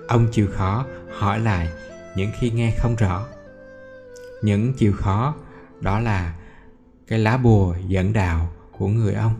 Ông 0.08 0.28
chịu 0.32 0.48
khó 0.52 0.86
hỏi 1.18 1.40
lại 1.40 1.68
những 2.16 2.30
khi 2.40 2.50
nghe 2.50 2.72
không 2.78 2.96
rõ. 2.96 3.26
Những 4.42 4.74
chịu 4.74 4.92
khó 4.96 5.34
đó 5.80 6.00
là 6.00 6.34
cái 7.08 7.18
lá 7.18 7.36
bùa 7.36 7.76
dẫn 7.86 8.12
đạo 8.12 8.48
của 8.82 8.88
người 8.88 9.14
ông. 9.14 9.34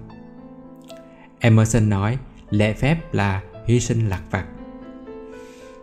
Emerson 1.39 1.89
nói, 1.89 2.19
lễ 2.51 2.73
phép 2.73 3.15
là 3.15 3.43
hy 3.67 3.81
sinh 3.81 4.09
lạc 4.09 4.23
vặt 4.31 4.47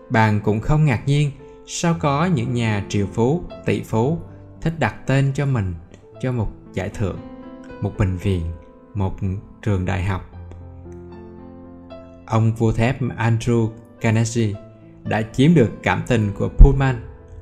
bạn 0.09 0.41
cũng 0.43 0.59
không 0.59 0.85
ngạc 0.85 1.01
nhiên, 1.05 1.31
sao 1.67 1.95
có 1.99 2.25
những 2.25 2.53
nhà 2.53 2.85
triệu 2.89 3.07
phú, 3.13 3.43
tỷ 3.65 3.83
phú 3.83 4.17
thích 4.61 4.73
đặt 4.79 4.95
tên 5.05 5.31
cho 5.33 5.45
mình 5.45 5.73
cho 6.21 6.31
một 6.31 6.47
giải 6.73 6.89
thưởng, 6.89 7.19
một 7.81 7.91
bệnh 7.97 8.17
viện, 8.17 8.41
một 8.93 9.15
trường 9.61 9.85
đại 9.85 10.03
học? 10.03 10.29
Ông 12.25 12.55
vua 12.55 12.71
thép 12.71 13.01
andrew 13.01 13.69
carnegie 14.01 14.53
đã 15.03 15.21
chiếm 15.21 15.53
được 15.53 15.71
cảm 15.83 16.03
tình 16.07 16.31
của 16.37 16.49
pullman, 16.49 16.95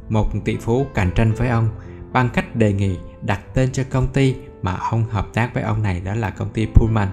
một 0.10 0.30
tỷ 0.46 0.58
phú 0.58 0.86
cạnh 0.94 1.12
tranh 1.16 1.34
với 1.34 1.50
ông 1.50 1.70
bằng 2.14 2.30
cách 2.34 2.56
đề 2.56 2.74
nghị 2.74 2.98
đặt 3.22 3.42
tên 3.54 3.72
cho 3.72 3.84
công 3.90 4.08
ty 4.14 4.36
mà 4.62 4.76
ông 4.76 5.04
hợp 5.04 5.28
tác 5.34 5.54
với 5.54 5.64
ông 5.64 5.84
này 5.84 6.02
đó 6.02 6.14
là 6.14 6.30
công 6.30 6.50
ty 6.50 6.66
Pullman. 6.66 7.08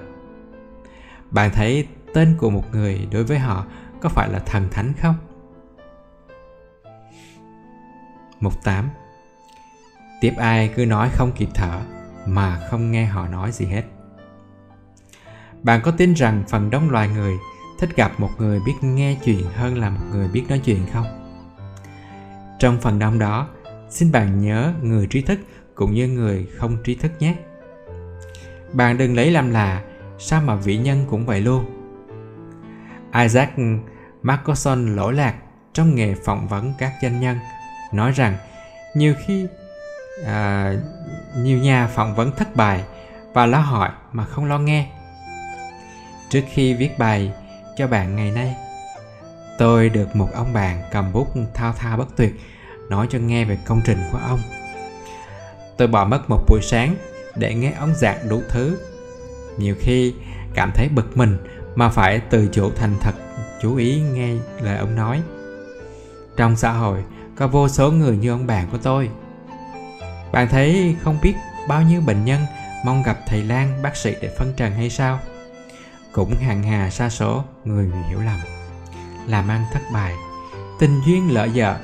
Bạn 1.30 1.50
thấy 1.54 1.86
tên 2.14 2.36
của 2.38 2.50
một 2.50 2.64
người 2.72 3.08
đối 3.12 3.24
với 3.24 3.38
họ 3.38 3.66
có 4.00 4.08
phải 4.08 4.28
là 4.28 4.38
thần 4.38 4.68
thánh 4.70 4.92
không? 5.00 5.14
Mục 8.40 8.64
8 8.64 8.88
Tiếp 10.20 10.34
ai 10.38 10.72
cứ 10.76 10.86
nói 10.86 11.10
không 11.12 11.32
kịp 11.32 11.48
thở 11.54 11.80
mà 12.26 12.60
không 12.70 12.90
nghe 12.90 13.06
họ 13.06 13.28
nói 13.28 13.52
gì 13.52 13.66
hết. 13.66 13.82
Bạn 15.62 15.80
có 15.84 15.90
tin 15.90 16.14
rằng 16.14 16.44
phần 16.48 16.70
đông 16.70 16.90
loài 16.90 17.08
người 17.08 17.34
thích 17.78 17.96
gặp 17.96 18.20
một 18.20 18.30
người 18.38 18.60
biết 18.66 18.74
nghe 18.82 19.16
chuyện 19.24 19.44
hơn 19.54 19.78
là 19.78 19.90
một 19.90 20.00
người 20.12 20.28
biết 20.28 20.44
nói 20.48 20.58
chuyện 20.64 20.86
không? 20.92 21.06
Trong 22.58 22.80
phần 22.80 22.98
đông 22.98 23.18
đó, 23.18 23.48
xin 23.90 24.12
bạn 24.12 24.40
nhớ 24.40 24.72
người 24.82 25.06
trí 25.06 25.20
thức 25.22 25.38
cũng 25.74 25.94
như 25.94 26.08
người 26.08 26.46
không 26.56 26.82
trí 26.84 26.94
thức 26.94 27.12
nhé. 27.18 27.34
Bạn 28.72 28.98
đừng 28.98 29.16
lấy 29.16 29.30
làm 29.30 29.50
là 29.50 29.82
sao 30.18 30.42
mà 30.42 30.54
vị 30.54 30.78
nhân 30.78 31.06
cũng 31.10 31.26
vậy 31.26 31.40
luôn. 31.40 31.64
Isaac 33.22 33.50
Marcoson 34.22 34.96
lỗi 34.96 35.14
lạc 35.14 35.34
trong 35.72 35.94
nghề 35.94 36.14
phỏng 36.14 36.48
vấn 36.48 36.72
các 36.78 36.92
doanh 37.02 37.20
nhân 37.20 37.38
nói 37.92 38.12
rằng 38.12 38.36
nhiều 38.94 39.14
khi 39.26 39.46
à, 40.24 40.72
nhiều 41.36 41.58
nhà 41.58 41.86
phỏng 41.86 42.14
vấn 42.14 42.32
thất 42.36 42.56
bại 42.56 42.84
và 43.32 43.46
lo 43.46 43.58
hỏi 43.58 43.90
mà 44.12 44.24
không 44.24 44.44
lo 44.44 44.58
nghe. 44.58 44.88
Trước 46.28 46.42
khi 46.52 46.74
viết 46.74 46.98
bài 46.98 47.32
cho 47.76 47.86
bạn 47.86 48.16
ngày 48.16 48.30
nay, 48.30 48.56
tôi 49.58 49.88
được 49.88 50.16
một 50.16 50.28
ông 50.34 50.52
bạn 50.52 50.82
cầm 50.92 51.12
bút 51.12 51.28
thao 51.54 51.72
thao 51.72 51.96
bất 51.96 52.16
tuyệt 52.16 52.40
nói 52.88 53.06
cho 53.10 53.18
nghe 53.18 53.44
về 53.44 53.58
công 53.66 53.80
trình 53.84 53.98
của 54.12 54.18
ông 54.28 54.40
tôi 55.76 55.88
bỏ 55.88 56.04
mất 56.04 56.30
một 56.30 56.44
buổi 56.48 56.60
sáng 56.62 56.96
để 57.34 57.54
nghe 57.54 57.72
ông 57.72 57.94
giảng 57.94 58.28
đủ 58.28 58.42
thứ. 58.48 58.78
Nhiều 59.58 59.74
khi 59.80 60.14
cảm 60.54 60.70
thấy 60.74 60.88
bực 60.88 61.16
mình 61.16 61.38
mà 61.74 61.88
phải 61.88 62.20
từ 62.30 62.48
chỗ 62.52 62.70
thành 62.76 62.96
thật, 63.00 63.14
chú 63.62 63.76
ý 63.76 64.00
nghe 64.00 64.34
lời 64.60 64.78
ông 64.78 64.96
nói. 64.96 65.22
Trong 66.36 66.56
xã 66.56 66.72
hội, 66.72 67.04
có 67.36 67.48
vô 67.48 67.68
số 67.68 67.90
người 67.90 68.16
như 68.16 68.30
ông 68.30 68.46
bạn 68.46 68.68
của 68.72 68.78
tôi. 68.82 69.10
Bạn 70.32 70.48
thấy 70.48 70.96
không 71.02 71.18
biết 71.22 71.34
bao 71.68 71.82
nhiêu 71.82 72.00
bệnh 72.00 72.24
nhân 72.24 72.40
mong 72.84 73.02
gặp 73.02 73.18
thầy 73.26 73.42
lang 73.42 73.82
bác 73.82 73.96
sĩ 73.96 74.14
để 74.22 74.34
phân 74.38 74.52
trần 74.56 74.72
hay 74.72 74.90
sao? 74.90 75.18
Cũng 76.12 76.34
hàng 76.34 76.62
hà 76.62 76.90
xa 76.90 77.10
số 77.10 77.44
người 77.64 77.86
bị 77.86 77.98
hiểu 78.08 78.20
lầm. 78.20 78.38
Làm 79.26 79.48
ăn 79.48 79.64
thất 79.72 79.82
bại, 79.92 80.14
tình 80.80 81.00
duyên 81.06 81.34
lỡ 81.34 81.48
vợ 81.54 81.76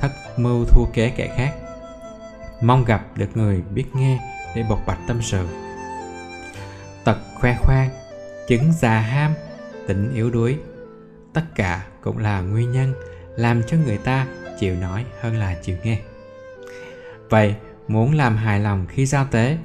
thất 0.00 0.10
mưu 0.36 0.64
thua 0.64 0.84
kế 0.92 1.08
kẻ 1.08 1.34
khác 1.36 1.52
mong 2.60 2.84
gặp 2.84 3.06
được 3.16 3.36
người 3.36 3.62
biết 3.74 3.84
nghe 3.94 4.20
để 4.54 4.64
bộc 4.68 4.86
bạch 4.86 4.98
tâm 5.06 5.22
sự. 5.22 5.46
Tật 7.04 7.18
khoe 7.34 7.56
khoang, 7.60 7.90
chứng 8.48 8.72
già 8.72 9.00
ham 9.00 9.34
tỉnh 9.86 10.14
yếu 10.14 10.30
đuối, 10.30 10.58
tất 11.32 11.44
cả 11.54 11.86
cũng 12.00 12.18
là 12.18 12.40
nguyên 12.40 12.72
nhân 12.72 12.94
làm 13.36 13.62
cho 13.66 13.76
người 13.76 13.98
ta 13.98 14.26
chịu 14.60 14.76
nói 14.76 15.04
hơn 15.20 15.36
là 15.36 15.56
chịu 15.62 15.76
nghe. 15.82 15.98
Vậy 17.30 17.54
muốn 17.88 18.14
làm 18.14 18.36
hài 18.36 18.60
lòng 18.60 18.86
khi 18.88 19.06
giao 19.06 19.26
tế, 19.30 19.58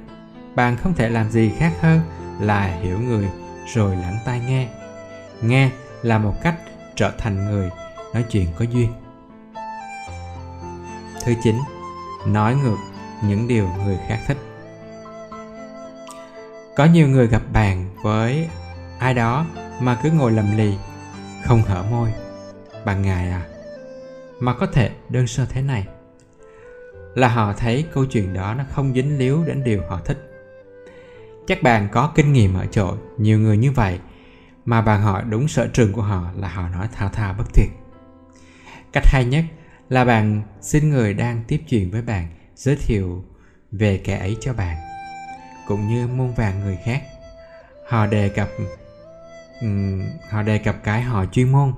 bạn 0.54 0.76
không 0.76 0.94
thể 0.94 1.08
làm 1.08 1.30
gì 1.30 1.52
khác 1.58 1.72
hơn 1.80 2.00
là 2.40 2.66
hiểu 2.66 2.98
người 2.98 3.28
rồi 3.74 3.96
lắng 3.96 4.16
tai 4.24 4.40
nghe. 4.40 4.68
Nghe 5.42 5.70
là 6.02 6.18
một 6.18 6.34
cách 6.42 6.54
trở 6.96 7.12
thành 7.18 7.44
người, 7.44 7.70
nói 8.14 8.24
chuyện 8.30 8.46
có 8.58 8.64
duyên. 8.64 8.92
Thứ 11.24 11.34
9. 11.42 11.56
Nói 12.26 12.54
ngược 12.54 12.76
những 13.24 13.48
điều 13.48 13.68
người 13.84 13.98
khác 14.08 14.18
thích. 14.26 14.36
Có 16.76 16.84
nhiều 16.84 17.08
người 17.08 17.26
gặp 17.26 17.42
bạn 17.52 17.90
với 18.02 18.48
ai 18.98 19.14
đó 19.14 19.46
mà 19.80 20.00
cứ 20.02 20.10
ngồi 20.10 20.32
lầm 20.32 20.56
lì, 20.56 20.74
không 21.44 21.62
hở 21.62 21.84
môi. 21.90 22.12
Bạn 22.84 23.02
ngài 23.02 23.30
à? 23.30 23.46
Mà 24.40 24.54
có 24.54 24.66
thể 24.66 24.90
đơn 25.08 25.26
sơ 25.26 25.46
thế 25.46 25.62
này 25.62 25.86
là 27.14 27.28
họ 27.28 27.52
thấy 27.52 27.84
câu 27.94 28.04
chuyện 28.06 28.34
đó 28.34 28.54
nó 28.54 28.64
không 28.70 28.94
dính 28.94 29.18
líu 29.18 29.44
đến 29.44 29.64
điều 29.64 29.82
họ 29.88 30.00
thích. 30.04 30.28
Chắc 31.46 31.62
bạn 31.62 31.88
có 31.92 32.12
kinh 32.14 32.32
nghiệm 32.32 32.54
ở 32.54 32.66
chỗ 32.66 32.96
nhiều 33.18 33.38
người 33.38 33.56
như 33.56 33.72
vậy 33.72 33.98
mà 34.64 34.80
bạn 34.80 35.02
hỏi 35.02 35.22
đúng 35.28 35.48
sở 35.48 35.66
trường 35.66 35.92
của 35.92 36.02
họ 36.02 36.30
là 36.36 36.48
họ 36.48 36.68
nói 36.68 36.88
thao 36.92 37.08
thao 37.08 37.34
bất 37.38 37.44
tuyệt. 37.54 37.68
Cách 38.92 39.04
hay 39.06 39.24
nhất 39.24 39.44
là 39.92 40.04
bạn 40.04 40.42
xin 40.60 40.90
người 40.90 41.14
đang 41.14 41.42
tiếp 41.48 41.62
chuyện 41.68 41.90
với 41.90 42.02
bạn 42.02 42.28
giới 42.56 42.76
thiệu 42.76 43.24
về 43.72 44.00
kẻ 44.04 44.18
ấy 44.18 44.36
cho 44.40 44.52
bạn 44.52 44.76
cũng 45.66 45.88
như 45.88 46.06
muôn 46.06 46.34
vàng 46.34 46.60
người 46.60 46.78
khác. 46.84 47.02
Họ 47.88 48.06
đề 48.06 48.28
cập 48.28 48.48
um, 49.60 50.02
họ 50.30 50.42
đề 50.42 50.58
cập 50.58 50.76
cái 50.84 51.02
họ 51.02 51.24
chuyên 51.32 51.52
môn. 51.52 51.72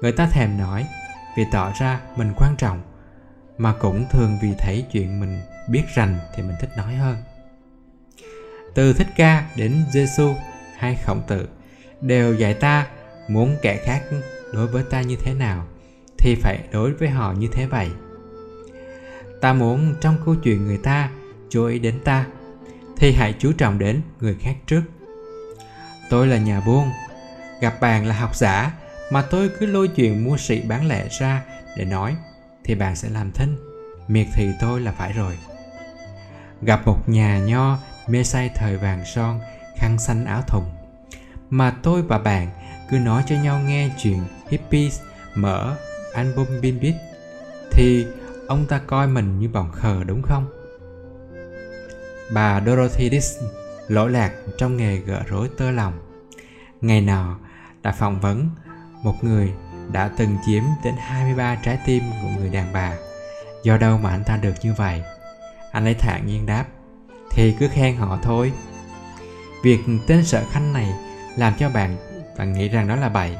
Người 0.00 0.12
ta 0.12 0.26
thèm 0.26 0.58
nói 0.58 0.86
vì 1.36 1.44
tỏ 1.52 1.72
ra 1.80 2.00
mình 2.16 2.32
quan 2.36 2.54
trọng 2.58 2.82
mà 3.58 3.74
cũng 3.80 4.04
thường 4.10 4.38
vì 4.42 4.52
thấy 4.58 4.84
chuyện 4.92 5.20
mình 5.20 5.40
biết 5.68 5.82
rành 5.94 6.18
thì 6.36 6.42
mình 6.42 6.56
thích 6.60 6.70
nói 6.76 6.94
hơn. 6.94 7.16
Từ 8.74 8.92
thích 8.92 9.08
ca 9.16 9.50
đến 9.56 9.84
giêsu 9.92 10.34
hay 10.78 10.96
khổng 11.04 11.22
tử 11.28 11.48
đều 12.00 12.34
dạy 12.34 12.54
ta 12.54 12.86
muốn 13.28 13.56
kẻ 13.62 13.76
khác 13.84 14.02
đối 14.52 14.66
với 14.66 14.84
ta 14.90 15.02
như 15.02 15.16
thế 15.16 15.34
nào 15.34 15.66
thì 16.24 16.34
phải 16.34 16.58
đối 16.72 16.92
với 16.92 17.08
họ 17.08 17.32
như 17.32 17.48
thế 17.52 17.66
vậy. 17.66 17.90
Ta 19.40 19.52
muốn 19.52 19.94
trong 20.00 20.16
câu 20.24 20.34
chuyện 20.34 20.66
người 20.66 20.78
ta 20.78 21.10
chú 21.50 21.66
ý 21.66 21.78
đến 21.78 22.00
ta, 22.04 22.26
thì 22.96 23.12
hãy 23.12 23.34
chú 23.38 23.52
trọng 23.52 23.78
đến 23.78 24.02
người 24.20 24.36
khác 24.40 24.56
trước. 24.66 24.82
Tôi 26.10 26.26
là 26.26 26.36
nhà 26.36 26.60
buôn, 26.60 26.90
gặp 27.60 27.80
bạn 27.80 28.06
là 28.06 28.14
học 28.14 28.36
giả, 28.36 28.72
mà 29.10 29.22
tôi 29.22 29.50
cứ 29.60 29.66
lôi 29.66 29.88
chuyện 29.88 30.24
mua 30.24 30.36
sĩ 30.36 30.60
bán 30.60 30.88
lẻ 30.88 31.08
ra 31.20 31.42
để 31.76 31.84
nói, 31.84 32.16
thì 32.64 32.74
bạn 32.74 32.96
sẽ 32.96 33.08
làm 33.08 33.32
thinh, 33.32 33.56
miệt 34.08 34.26
thì 34.34 34.50
tôi 34.60 34.80
là 34.80 34.92
phải 34.92 35.12
rồi. 35.12 35.38
Gặp 36.62 36.86
một 36.86 37.08
nhà 37.08 37.38
nho 37.38 37.78
mê 38.08 38.24
say 38.24 38.50
thời 38.54 38.76
vàng 38.76 39.04
son, 39.14 39.40
khăn 39.76 39.98
xanh 39.98 40.24
áo 40.24 40.42
thùng, 40.46 40.70
mà 41.50 41.74
tôi 41.82 42.02
và 42.02 42.18
bạn 42.18 42.48
cứ 42.90 42.98
nói 42.98 43.22
cho 43.26 43.36
nhau 43.36 43.60
nghe 43.66 43.90
chuyện 43.98 44.20
hippies 44.48 45.00
mở 45.34 45.76
album 46.14 46.46
Bin 46.60 46.80
Beat 46.80 46.94
thì 47.70 48.06
ông 48.48 48.66
ta 48.66 48.80
coi 48.86 49.06
mình 49.06 49.38
như 49.38 49.48
bọn 49.48 49.72
khờ 49.72 50.04
đúng 50.04 50.22
không? 50.22 50.46
Bà 52.34 52.60
Dorothy 52.66 53.10
Dix 53.10 53.36
lỗ 53.88 54.08
lạc 54.08 54.32
trong 54.58 54.76
nghề 54.76 54.96
gỡ 54.96 55.22
rối 55.28 55.50
tơ 55.58 55.70
lòng. 55.70 55.92
Ngày 56.80 57.00
nọ 57.00 57.38
đã 57.82 57.92
phỏng 57.92 58.20
vấn 58.20 58.48
một 59.02 59.14
người 59.22 59.52
đã 59.92 60.10
từng 60.16 60.36
chiếm 60.46 60.62
đến 60.84 60.94
23 60.98 61.54
trái 61.54 61.78
tim 61.86 62.02
của 62.22 62.28
người 62.38 62.48
đàn 62.48 62.72
bà. 62.72 62.96
Do 63.62 63.76
đâu 63.76 63.98
mà 63.98 64.10
anh 64.10 64.24
ta 64.24 64.36
được 64.36 64.54
như 64.62 64.72
vậy? 64.72 65.02
Anh 65.72 65.84
ấy 65.84 65.94
thản 65.94 66.26
nhiên 66.26 66.46
đáp, 66.46 66.64
thì 67.30 67.54
cứ 67.58 67.68
khen 67.68 67.96
họ 67.96 68.18
thôi. 68.22 68.52
Việc 69.62 69.80
tên 70.06 70.24
sợ 70.24 70.44
khanh 70.50 70.72
này 70.72 70.92
làm 71.36 71.54
cho 71.58 71.68
bạn 71.68 71.96
bạn 72.38 72.52
nghĩ 72.52 72.68
rằng 72.68 72.88
đó 72.88 72.96
là 72.96 73.08
bậy. 73.08 73.36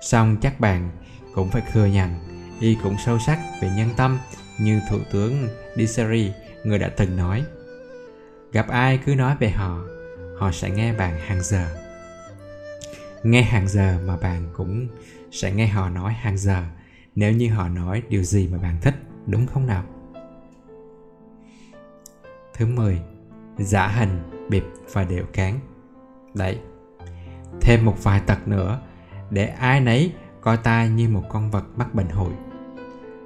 Xong 0.00 0.36
chắc 0.40 0.60
bạn 0.60 0.90
cũng 1.34 1.50
phải 1.50 1.62
thừa 1.72 1.86
nhận 1.86 2.10
y 2.60 2.76
cũng 2.82 2.96
sâu 3.04 3.18
sắc 3.18 3.38
về 3.60 3.70
nhân 3.76 3.88
tâm 3.96 4.18
như 4.60 4.80
thủ 4.90 4.98
tướng 5.12 5.48
Disari 5.76 6.32
người 6.64 6.78
đã 6.78 6.90
từng 6.96 7.16
nói. 7.16 7.44
Gặp 8.52 8.68
ai 8.68 8.98
cứ 9.06 9.14
nói 9.14 9.36
về 9.40 9.50
họ 9.50 9.78
họ 10.38 10.52
sẽ 10.52 10.70
nghe 10.70 10.92
bạn 10.92 11.20
hàng 11.20 11.42
giờ. 11.42 11.76
Nghe 13.22 13.42
hàng 13.42 13.68
giờ 13.68 13.98
mà 14.06 14.16
bạn 14.16 14.48
cũng 14.52 14.88
sẽ 15.30 15.52
nghe 15.52 15.66
họ 15.66 15.88
nói 15.88 16.12
hàng 16.12 16.38
giờ, 16.38 16.62
nếu 17.14 17.32
như 17.32 17.50
họ 17.50 17.68
nói 17.68 18.02
điều 18.08 18.22
gì 18.22 18.48
mà 18.48 18.58
bạn 18.58 18.76
thích, 18.82 18.94
đúng 19.26 19.46
không 19.46 19.66
nào? 19.66 19.84
Thứ 22.54 22.66
10 22.66 23.00
giả 23.58 23.88
hình, 23.88 24.22
bịp 24.48 24.64
và 24.92 25.04
đều 25.04 25.24
cán. 25.32 25.60
Đấy, 26.34 26.58
thêm 27.60 27.84
một 27.84 27.96
vài 28.02 28.20
tật 28.26 28.48
nữa, 28.48 28.80
để 29.30 29.46
ai 29.46 29.80
nấy 29.80 30.12
coi 30.44 30.56
ta 30.56 30.86
như 30.86 31.08
một 31.08 31.22
con 31.28 31.50
vật 31.50 31.64
mắc 31.76 31.94
bệnh 31.94 32.08
hội. 32.08 32.32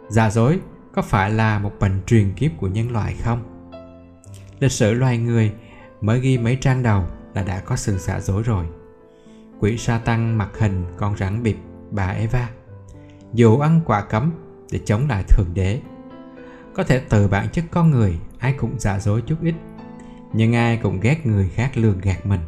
Giả 0.09 0.31
dối 0.31 0.61
có 0.93 1.03
phải 1.03 1.31
là 1.31 1.59
một 1.59 1.73
bệnh 1.81 2.03
truyền 2.07 2.33
kiếp 2.33 2.51
của 2.57 2.69
nhân 2.69 2.93
loại 2.93 3.15
không? 3.15 3.71
Lịch 4.61 4.73
sử 4.73 4.95
loài 4.95 5.19
người 5.19 5.53
mới 6.01 6.21
ghi 6.21 6.39
mấy 6.39 6.57
trang 6.57 6.83
đầu 6.83 7.05
là 7.35 7.43
đã 7.43 7.61
có 7.61 7.77
sự 7.77 7.99
giả 7.99 8.21
dối 8.21 8.43
rồi. 8.43 8.67
Quỷ 9.61 9.79
sa 9.79 9.99
tăng 10.05 10.39
mặc 10.39 10.49
hình 10.59 10.85
con 10.97 11.17
rắn 11.17 11.43
bịp 11.43 11.57
bà 11.91 12.07
eva, 12.07 12.51
dù 13.35 13.59
ăn 13.59 13.81
quả 13.85 14.03
cấm 14.03 14.33
để 14.71 14.81
chống 14.85 15.09
lại 15.09 15.23
thượng 15.29 15.55
đế. 15.55 15.81
Có 16.75 16.85
thể 16.85 17.01
từ 17.09 17.29
bản 17.29 17.49
chất 17.53 17.65
con 17.71 17.91
người, 17.91 18.19
ai 18.39 18.53
cũng 18.53 18.75
giả 18.79 18.99
dối 18.99 19.23
chút 19.27 19.37
ít, 19.43 19.55
nhưng 20.33 20.55
ai 20.55 20.77
cũng 20.77 21.01
ghét 21.01 21.27
người 21.27 21.49
khác 21.49 21.71
lường 21.75 22.01
gạt 22.01 22.27
mình. 22.27 22.41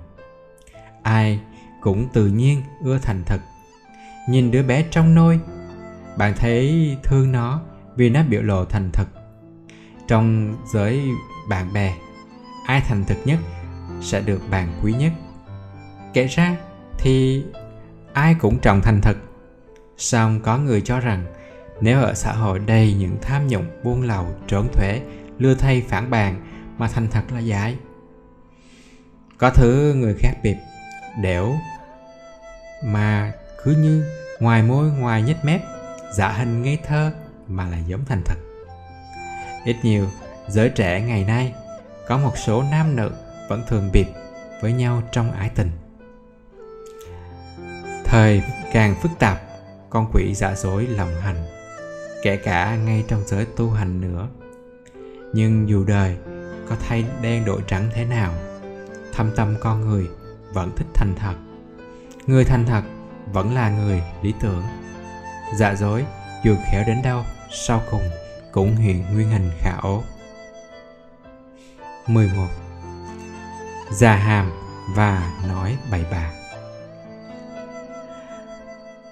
Ai 1.03 1.41
cũng 1.81 2.09
tự 2.13 2.27
nhiên 2.27 2.63
ưa 2.85 2.99
thành 2.99 3.23
thật 3.27 3.41
nhìn 4.31 4.51
đứa 4.51 4.63
bé 4.63 4.85
trong 4.91 5.15
nôi. 5.15 5.41
Bạn 6.19 6.35
thấy 6.37 6.97
thương 7.03 7.33
nó 7.33 7.61
vì 7.97 8.11
nó 8.11 8.23
biểu 8.23 8.43
lộ 8.43 8.65
thành 8.65 8.91
thật. 8.93 9.07
Trong 10.09 10.57
giới 10.73 11.03
bạn 11.49 11.73
bè, 11.73 11.95
ai 12.67 12.81
thành 12.81 13.05
thực 13.05 13.19
nhất 13.25 13.39
sẽ 14.01 14.21
được 14.21 14.41
bạn 14.51 14.69
quý 14.83 14.93
nhất. 14.93 15.13
Kể 16.13 16.27
ra 16.27 16.57
thì 16.99 17.45
ai 18.13 18.35
cũng 18.35 18.59
trọng 18.59 18.81
thành 18.81 19.01
thật. 19.01 19.17
Song 19.97 20.41
có 20.41 20.59
người 20.59 20.81
cho 20.81 21.01
rằng 21.01 21.25
nếu 21.81 22.03
ở 22.03 22.15
xã 22.15 22.33
hội 22.33 22.59
đầy 22.59 22.95
những 22.95 23.17
tham 23.23 23.49
nhũng, 23.49 23.67
buôn 23.85 24.03
lậu, 24.03 24.27
trốn 24.47 24.69
thuế, 24.73 25.01
lừa 25.39 25.55
thay 25.55 25.83
phản 25.89 26.11
bàn 26.11 26.41
mà 26.79 26.89
thành 26.89 27.09
thật 27.11 27.23
là 27.33 27.41
giải 27.41 27.77
có 29.41 29.51
thứ 29.51 29.95
người 29.95 30.15
khác 30.15 30.33
biệt 30.43 30.57
đẻo 31.23 31.55
mà 32.85 33.33
cứ 33.65 33.71
như 33.71 34.05
ngoài 34.41 34.63
môi, 34.63 34.91
ngoài 34.91 35.23
nhếch 35.23 35.45
mép, 35.45 35.61
giả 36.13 36.29
hình 36.29 36.63
ngây 36.63 36.79
thơ 36.87 37.13
mà 37.49 37.67
là 37.67 37.79
giống 37.79 38.05
thành 38.05 38.23
thật. 38.25 38.39
Ít 39.65 39.77
nhiều, 39.83 40.07
giới 40.49 40.69
trẻ 40.69 41.01
ngày 41.01 41.25
nay 41.25 41.55
có 42.09 42.19
một 42.19 42.39
số 42.39 42.63
nam 42.71 42.97
nữ 42.97 43.11
vẫn 43.49 43.63
thường 43.69 43.91
biệt 43.93 44.07
với 44.61 44.73
nhau 44.73 45.03
trong 45.13 45.33
ái 45.33 45.51
tình. 45.55 45.71
Thời 48.05 48.43
càng 48.73 48.95
phức 49.03 49.11
tạp, 49.19 49.41
con 49.91 50.11
quỷ 50.13 50.35
giả 50.35 50.55
dối 50.55 50.87
lòng 50.87 51.21
hành, 51.21 51.37
kể 52.23 52.37
cả 52.37 52.77
ngay 52.77 53.05
trong 53.09 53.23
giới 53.27 53.47
tu 53.57 53.71
hành 53.71 54.01
nữa. 54.01 54.29
Nhưng 55.33 55.69
dù 55.69 55.85
đời 55.85 56.17
có 56.69 56.77
thay 56.81 57.05
đen 57.23 57.45
đổi 57.45 57.61
trắng 57.67 57.91
thế 57.95 58.05
nào, 58.05 58.35
thâm 59.13 59.31
tâm 59.37 59.55
con 59.61 59.81
người 59.81 60.07
vẫn 60.53 60.71
thích 60.77 60.87
thành 60.95 61.15
thật. 61.17 61.35
Người 62.27 62.45
thành 62.45 62.67
thật 62.67 62.83
vẫn 63.33 63.55
là 63.55 63.71
người 63.71 64.03
lý 64.23 64.35
tưởng. 64.41 64.63
Giả 65.59 65.75
dối, 65.75 66.05
dù 66.45 66.57
khéo 66.71 66.85
đến 66.87 67.03
đâu, 67.03 67.25
sau 67.51 67.83
cùng 67.91 68.03
cũng 68.53 68.77
hiện 68.77 69.05
nguyên 69.13 69.29
hình 69.29 69.51
khả 69.61 69.77
ố. 69.83 70.03
11 72.07 72.47
già 73.91 74.17
hàm 74.17 74.53
và 74.95 75.33
nói 75.49 75.77
bậy 75.91 76.05
bạ. 76.11 76.31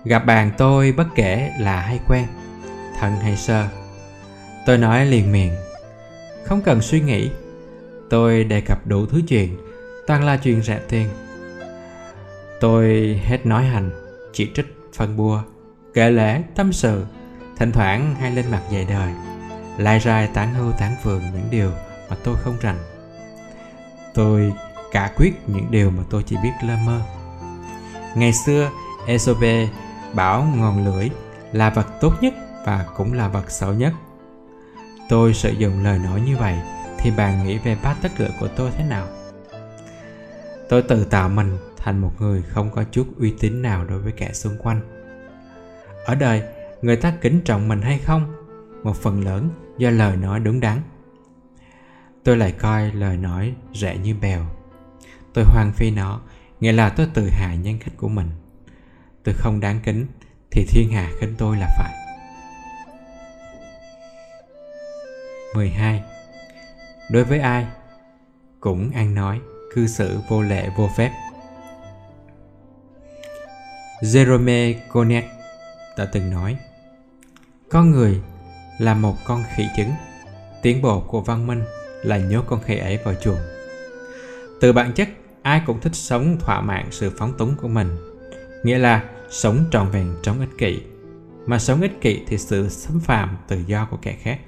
Gặp 0.05 0.27
bạn 0.27 0.51
tôi 0.59 0.93
bất 0.93 1.07
kể 1.15 1.53
là 1.59 1.81
hay 1.81 1.99
quen, 2.09 2.27
thân 2.99 3.13
hay 3.17 3.37
sơ. 3.37 3.69
Tôi 4.67 4.79
nói 4.79 5.07
liền 5.07 5.33
miệng, 5.33 5.53
không 6.45 6.63
cần 6.63 6.83
suy 6.83 7.01
nghĩ, 7.01 7.31
tôi 8.11 8.45
đề 8.45 8.61
cập 8.61 8.87
đủ 8.87 9.07
thứ 9.07 9.21
chuyện, 9.29 9.57
toàn 10.07 10.25
là 10.25 10.37
chuyện 10.37 10.63
rẻ 10.63 10.81
tiền. 10.89 11.09
Tôi 12.61 13.21
hết 13.25 13.47
nói 13.47 13.65
hành 13.65 14.08
chỉ 14.33 14.51
trích, 14.55 14.77
phân 14.95 15.17
bua, 15.17 15.43
kể 15.95 16.11
lễ 16.11 16.43
tâm 16.55 16.73
sự, 16.73 17.07
thỉnh 17.57 17.73
thoảng 17.73 18.15
hay 18.15 18.31
lên 18.31 18.45
mặt 18.51 18.63
dạy 18.71 18.87
đời, 18.89 19.13
lai 19.79 20.01
rai 20.01 20.27
tán 20.27 20.55
hưu 20.55 20.73
tán 20.73 20.97
phường 21.03 21.23
những 21.33 21.49
điều 21.51 21.71
mà 22.11 22.17
tôi 22.25 22.37
không 22.37 22.57
rành. 22.61 22.79
Tôi 24.15 24.53
cả 24.93 25.13
quyết 25.17 25.33
những 25.47 25.71
điều 25.71 25.91
mà 25.91 26.03
tôi 26.11 26.23
chỉ 26.23 26.37
biết 26.43 26.53
lơ 26.63 26.77
mơ. 26.87 27.01
Ngày 28.17 28.33
xưa 28.33 28.71
Esope 29.07 29.69
bảo 30.13 30.43
ngọn 30.57 30.85
lưỡi 30.85 31.09
là 31.53 31.71
vật 31.71 31.87
tốt 32.01 32.13
nhất 32.21 32.35
và 32.65 32.87
cũng 32.97 33.13
là 33.13 33.29
vật 33.29 33.51
xấu 33.51 33.73
nhất. 33.73 33.93
Tôi 35.09 35.35
sử 35.35 35.51
dụng 35.51 35.85
lời 35.85 35.99
nói 35.99 36.21
như 36.21 36.37
vậy 36.37 36.59
thì 36.99 37.11
bạn 37.11 37.47
nghĩ 37.47 37.59
về 37.59 37.77
bát 37.83 37.97
tất 38.03 38.13
lưỡi 38.19 38.31
của 38.41 38.49
tôi 38.49 38.71
thế 38.79 38.85
nào? 38.85 39.07
Tôi 40.69 40.83
tự 40.83 41.05
tạo 41.05 41.29
mình 41.29 41.59
thành 41.79 42.01
một 42.01 42.13
người 42.19 42.43
không 42.43 42.71
có 42.71 42.85
chút 42.91 43.07
uy 43.19 43.35
tín 43.41 43.63
nào 43.63 43.85
đối 43.85 43.99
với 43.99 44.13
kẻ 44.13 44.33
xung 44.33 44.59
quanh. 44.59 44.81
Ở 46.05 46.15
đời 46.15 46.43
người 46.83 46.97
ta 46.97 47.13
kính 47.21 47.41
trọng 47.45 47.69
mình 47.69 47.83
hay 47.83 47.99
không? 47.99 48.35
Một 48.83 48.97
phần 48.97 49.25
lớn 49.25 49.51
do 49.79 49.91
lời 49.91 50.17
nói 50.17 50.41
đúng 50.41 50.61
đắn. 50.61 50.79
Tôi 52.25 52.37
lại 52.37 52.53
coi 52.53 52.93
lời 52.93 53.17
nói 53.17 53.55
rẻ 53.75 53.99
như 53.99 54.15
bèo. 54.21 54.47
Tôi 55.35 55.45
hoang 55.45 55.73
phi 55.73 55.91
nó 55.91 56.21
nghĩa 56.61 56.73
là 56.73 56.89
tôi 56.89 57.07
tự 57.15 57.29
hại 57.29 57.59
nhân 57.59 57.79
cách 57.79 57.95
của 57.97 58.09
mình. 58.09 58.31
Tôi 59.25 59.35
không 59.35 59.61
đáng 59.61 59.81
kính 59.85 60.07
thì 60.51 60.67
thiên 60.69 60.93
hạ 60.93 61.11
khinh 61.21 61.35
tôi 61.39 61.57
là 61.57 61.67
phải. 61.79 61.95
12. 65.55 66.03
Đối 67.11 67.25
với 67.25 67.39
ai? 67.39 67.67
Cũng 68.61 68.91
ăn 68.91 69.15
nói, 69.15 69.41
cư 69.75 69.87
xử 69.87 70.19
vô 70.29 70.43
lệ 70.43 70.71
vô 70.77 70.91
phép. 70.97 71.13
Jerome 74.03 74.75
Connet 74.89 75.25
đã 75.97 76.05
từng 76.13 76.31
nói 76.31 76.57
Con 77.71 77.91
người 77.91 78.21
là 78.79 78.95
một 78.95 79.17
con 79.25 79.45
khỉ 79.57 79.65
trứng 79.77 79.91
Tiến 80.63 80.83
bộ 80.83 81.01
của 81.01 81.21
văn 81.21 81.47
minh 81.47 81.65
là 82.03 82.19
nhốt 82.19 82.45
con 82.49 82.63
khỉ 82.63 82.77
ấy 82.77 82.99
vào 83.05 83.15
chuồng. 83.15 83.39
Từ 84.61 84.73
bản 84.73 84.93
chất, 84.93 85.09
ai 85.43 85.63
cũng 85.67 85.81
thích 85.81 85.95
sống 85.95 86.37
thỏa 86.41 86.61
mãn 86.61 86.87
sự 86.91 87.13
phóng 87.19 87.39
túng 87.39 87.57
của 87.57 87.69
mình, 87.69 87.97
nghĩa 88.65 88.79
là 88.79 89.05
sống 89.31 89.65
trọn 89.71 89.91
vẹn 89.91 90.15
trong 90.23 90.41
ích 90.41 90.59
kỷ. 90.59 90.81
Mà 91.47 91.59
sống 91.59 91.81
ích 91.81 92.01
kỷ 92.01 92.21
thì 92.27 92.39
sự 92.39 92.69
xâm 92.69 93.01
phạm 93.01 93.37
tự 93.49 93.63
do 93.67 93.89
của 93.91 93.97
kẻ 94.03 94.17
khác. 94.23 94.39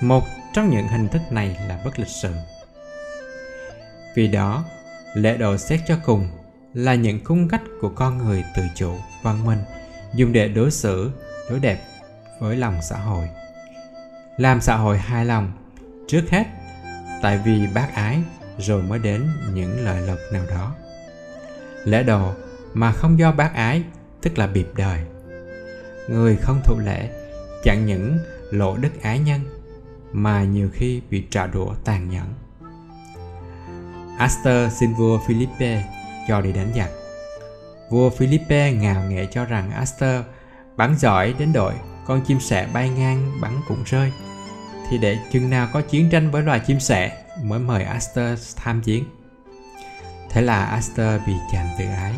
Một 0.00 0.24
trong 0.54 0.70
những 0.70 0.88
hình 0.88 1.08
thức 1.08 1.22
này 1.30 1.56
là 1.68 1.80
bất 1.84 1.98
lịch 1.98 2.08
sự. 2.22 2.32
Vì 4.16 4.28
đó, 4.28 4.64
lễ 5.14 5.36
độ 5.36 5.56
xét 5.56 5.80
cho 5.88 5.96
cùng 6.04 6.28
là 6.76 6.94
những 6.94 7.20
cung 7.24 7.48
cách 7.48 7.62
của 7.80 7.88
con 7.88 8.18
người 8.18 8.44
tự 8.56 8.62
chủ, 8.74 8.94
văn 9.22 9.44
minh, 9.44 9.58
dùng 10.14 10.32
để 10.32 10.48
đối 10.48 10.70
xử, 10.70 11.10
đối 11.50 11.60
đẹp 11.60 11.84
với 12.40 12.56
lòng 12.56 12.78
xã 12.82 12.98
hội. 12.98 13.28
Làm 14.36 14.60
xã 14.60 14.76
hội 14.76 14.98
hài 14.98 15.24
lòng, 15.24 15.52
trước 16.08 16.22
hết, 16.30 16.44
tại 17.22 17.40
vì 17.44 17.66
bác 17.74 17.94
ái 17.94 18.22
rồi 18.58 18.82
mới 18.82 18.98
đến 18.98 19.26
những 19.54 19.84
lợi 19.84 20.02
lộc 20.02 20.18
nào 20.32 20.44
đó. 20.50 20.74
Lễ 21.84 22.02
độ 22.02 22.32
mà 22.74 22.92
không 22.92 23.18
do 23.18 23.32
bác 23.32 23.54
ái 23.54 23.82
tức 24.22 24.38
là 24.38 24.46
bịp 24.46 24.68
đời. 24.76 25.00
Người 26.08 26.36
không 26.36 26.60
thụ 26.64 26.78
lễ 26.78 27.10
chẳng 27.64 27.86
những 27.86 28.18
lộ 28.50 28.76
đức 28.76 29.02
ái 29.02 29.18
nhân 29.18 29.40
mà 30.12 30.44
nhiều 30.44 30.68
khi 30.72 31.00
bị 31.10 31.26
trả 31.30 31.46
đũa 31.46 31.74
tàn 31.84 32.10
nhẫn. 32.10 32.26
Aster 34.18 34.72
xin 34.72 34.94
vua 34.94 35.18
Philippe 35.28 35.84
cho 36.28 36.40
đi 36.40 36.52
đánh 36.52 36.72
giặc. 36.76 36.90
Vua 37.90 38.10
Philippe 38.10 38.72
ngào 38.72 39.02
nghệ 39.10 39.26
cho 39.30 39.44
rằng 39.44 39.70
Aster 39.70 40.24
bắn 40.76 40.98
giỏi 40.98 41.34
đến 41.38 41.52
đội 41.52 41.74
con 42.06 42.20
chim 42.26 42.40
sẻ 42.40 42.68
bay 42.72 42.88
ngang 42.88 43.32
bắn 43.40 43.52
cũng 43.68 43.82
rơi. 43.86 44.12
Thì 44.90 44.98
để 44.98 45.18
chừng 45.32 45.50
nào 45.50 45.68
có 45.72 45.80
chiến 45.80 46.10
tranh 46.10 46.30
với 46.30 46.42
loài 46.42 46.60
chim 46.66 46.80
sẻ 46.80 47.24
mới 47.42 47.58
mời 47.58 47.84
Aster 47.84 48.56
tham 48.56 48.80
chiến. 48.80 49.04
Thế 50.30 50.42
là 50.42 50.64
Aster 50.64 51.20
bị 51.26 51.32
chạm 51.52 51.66
tự 51.78 51.84
ái, 51.84 52.14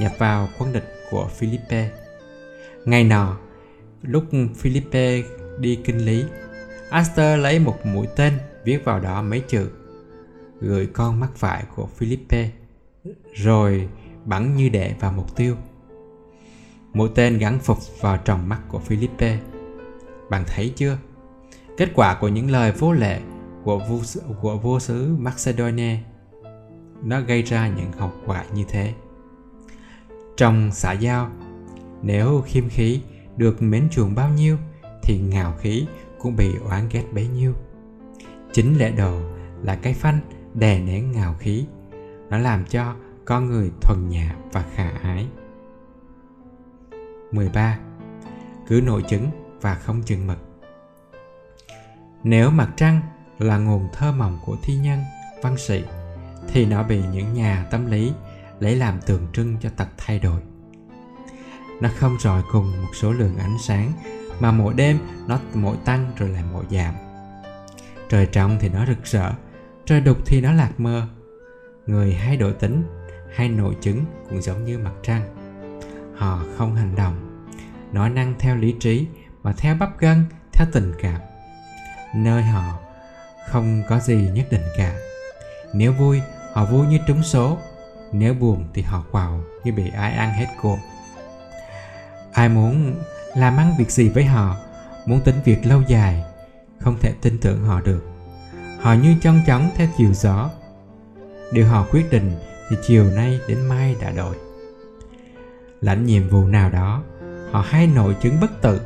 nhập 0.00 0.12
vào 0.18 0.48
quân 0.58 0.72
địch 0.72 0.94
của 1.10 1.28
Philippe. 1.36 1.90
Ngày 2.84 3.04
nọ, 3.04 3.36
lúc 4.02 4.24
Philippe 4.56 5.22
đi 5.58 5.78
kinh 5.84 5.98
lý, 5.98 6.24
Aster 6.90 7.40
lấy 7.40 7.58
một 7.58 7.86
mũi 7.86 8.06
tên 8.16 8.38
viết 8.64 8.84
vào 8.84 9.00
đó 9.00 9.22
mấy 9.22 9.40
chữ 9.40 9.70
gửi 10.60 10.88
con 10.92 11.20
mắt 11.20 11.28
phải 11.36 11.64
của 11.76 11.86
Philippe 11.86 12.50
rồi 13.34 13.88
bắn 14.24 14.56
như 14.56 14.68
đệ 14.68 14.94
vào 15.00 15.12
mục 15.12 15.36
tiêu. 15.36 15.56
Mũi 16.92 17.08
tên 17.14 17.38
gắn 17.38 17.58
phục 17.58 17.78
vào 18.00 18.18
tròng 18.24 18.48
mắt 18.48 18.60
của 18.68 18.78
Philippe. 18.78 19.38
Bạn 20.30 20.44
thấy 20.46 20.72
chưa? 20.76 20.98
Kết 21.76 21.88
quả 21.94 22.18
của 22.20 22.28
những 22.28 22.50
lời 22.50 22.72
vô 22.72 22.92
lệ 22.92 23.20
của 23.64 23.78
vua, 23.88 24.00
của 24.42 24.56
vua 24.56 24.78
sứ 24.78 25.16
Macedonia 25.18 25.96
nó 27.02 27.20
gây 27.20 27.42
ra 27.42 27.68
những 27.68 27.92
hậu 27.92 28.12
quả 28.26 28.44
như 28.54 28.64
thế. 28.68 28.94
Trong 30.36 30.70
xã 30.72 30.92
giao, 30.92 31.30
nếu 32.02 32.42
khiêm 32.46 32.68
khí 32.68 33.00
được 33.36 33.62
mến 33.62 33.88
chuộng 33.90 34.14
bao 34.14 34.30
nhiêu 34.30 34.56
thì 35.02 35.18
ngạo 35.18 35.54
khí 35.58 35.86
cũng 36.18 36.36
bị 36.36 36.56
oán 36.68 36.88
ghét 36.90 37.04
bấy 37.14 37.28
nhiêu. 37.28 37.52
Chính 38.52 38.78
lẽ 38.78 38.90
đồ 38.90 39.20
là 39.62 39.76
cái 39.76 39.94
phanh 39.94 40.18
đè 40.54 40.78
nén 40.78 41.12
ngạo 41.12 41.34
khí 41.38 41.64
nó 42.32 42.38
làm 42.38 42.64
cho 42.64 42.94
con 43.24 43.46
người 43.46 43.70
thuần 43.80 44.08
nhã 44.08 44.36
và 44.52 44.64
khả 44.74 44.90
ái 45.02 45.26
13. 47.32 47.78
Cứ 48.66 48.80
nội 48.84 49.04
chứng 49.08 49.30
và 49.60 49.74
không 49.74 50.02
chừng 50.02 50.26
mực 50.26 50.38
Nếu 52.22 52.50
mặt 52.50 52.68
trăng 52.76 53.00
là 53.38 53.58
nguồn 53.58 53.88
thơ 53.92 54.12
mộng 54.12 54.38
của 54.44 54.56
thi 54.62 54.76
nhân, 54.76 55.00
văn 55.42 55.56
sĩ 55.58 55.84
thì 56.48 56.66
nó 56.66 56.82
bị 56.82 57.02
những 57.12 57.34
nhà 57.34 57.66
tâm 57.70 57.86
lý 57.86 58.12
lấy 58.60 58.76
làm 58.76 59.00
tượng 59.00 59.26
trưng 59.32 59.56
cho 59.60 59.68
tật 59.76 59.88
thay 59.96 60.18
đổi. 60.18 60.40
Nó 61.80 61.88
không 61.96 62.16
rọi 62.20 62.42
cùng 62.52 62.82
một 62.82 62.90
số 62.94 63.12
lượng 63.12 63.36
ánh 63.38 63.56
sáng 63.60 63.92
mà 64.40 64.52
mỗi 64.52 64.74
đêm 64.74 64.98
nó 65.26 65.38
mỗi 65.54 65.76
tăng 65.84 66.12
rồi 66.16 66.28
lại 66.28 66.42
mỗi 66.52 66.64
giảm. 66.70 66.94
Trời 68.08 68.26
trong 68.26 68.56
thì 68.60 68.68
nó 68.68 68.86
rực 68.86 69.04
rỡ, 69.04 69.32
trời 69.86 70.00
đục 70.00 70.18
thì 70.26 70.40
nó 70.40 70.52
lạc 70.52 70.80
mơ. 70.80 71.08
Người 71.86 72.14
hay 72.14 72.36
đổi 72.36 72.52
tính, 72.52 72.82
hay 73.34 73.48
nội 73.48 73.76
chứng 73.80 74.04
cũng 74.28 74.42
giống 74.42 74.64
như 74.64 74.78
mặt 74.78 74.92
trăng. 75.02 75.22
Họ 76.16 76.44
không 76.56 76.76
hành 76.76 76.94
động, 76.94 77.46
nói 77.92 78.10
năng 78.10 78.34
theo 78.38 78.56
lý 78.56 78.74
trí 78.80 79.06
mà 79.42 79.52
theo 79.52 79.74
bắp 79.74 79.98
gân, 79.98 80.24
theo 80.52 80.66
tình 80.72 80.92
cảm. 81.02 81.20
Nơi 82.14 82.42
họ 82.42 82.78
không 83.48 83.82
có 83.88 83.98
gì 83.98 84.28
nhất 84.34 84.46
định 84.50 84.64
cả. 84.76 84.96
Nếu 85.74 85.92
vui, 85.92 86.20
họ 86.52 86.64
vui 86.64 86.86
như 86.86 86.98
trúng 87.06 87.22
số. 87.22 87.58
Nếu 88.12 88.34
buồn 88.34 88.68
thì 88.74 88.82
họ 88.82 89.04
quào 89.10 89.40
như 89.64 89.72
bị 89.72 89.90
ai 89.94 90.12
ăn 90.12 90.32
hết 90.32 90.46
cuộc. 90.62 90.78
Ai 92.32 92.48
muốn 92.48 92.94
làm 93.36 93.56
ăn 93.56 93.74
việc 93.78 93.90
gì 93.90 94.08
với 94.08 94.24
họ, 94.24 94.56
muốn 95.06 95.20
tính 95.20 95.36
việc 95.44 95.66
lâu 95.66 95.82
dài, 95.88 96.24
không 96.80 96.98
thể 97.00 97.14
tin 97.22 97.38
tưởng 97.38 97.64
họ 97.64 97.80
được 97.80 98.12
họ 98.82 98.92
như 98.92 99.16
chong 99.22 99.40
chóng 99.46 99.70
theo 99.74 99.88
chiều 99.98 100.12
gió 100.12 100.50
điều 101.52 101.66
họ 101.66 101.86
quyết 101.90 102.10
định 102.10 102.32
thì 102.70 102.76
chiều 102.82 103.04
nay 103.04 103.40
đến 103.48 103.58
mai 103.68 103.96
đã 104.00 104.10
đổi 104.10 104.36
lãnh 105.80 106.06
nhiệm 106.06 106.28
vụ 106.28 106.46
nào 106.46 106.70
đó, 106.70 107.02
họ 107.50 107.60
hay 107.60 107.86
nội 107.86 108.16
chứng 108.22 108.40
bất 108.40 108.62
tự 108.62 108.80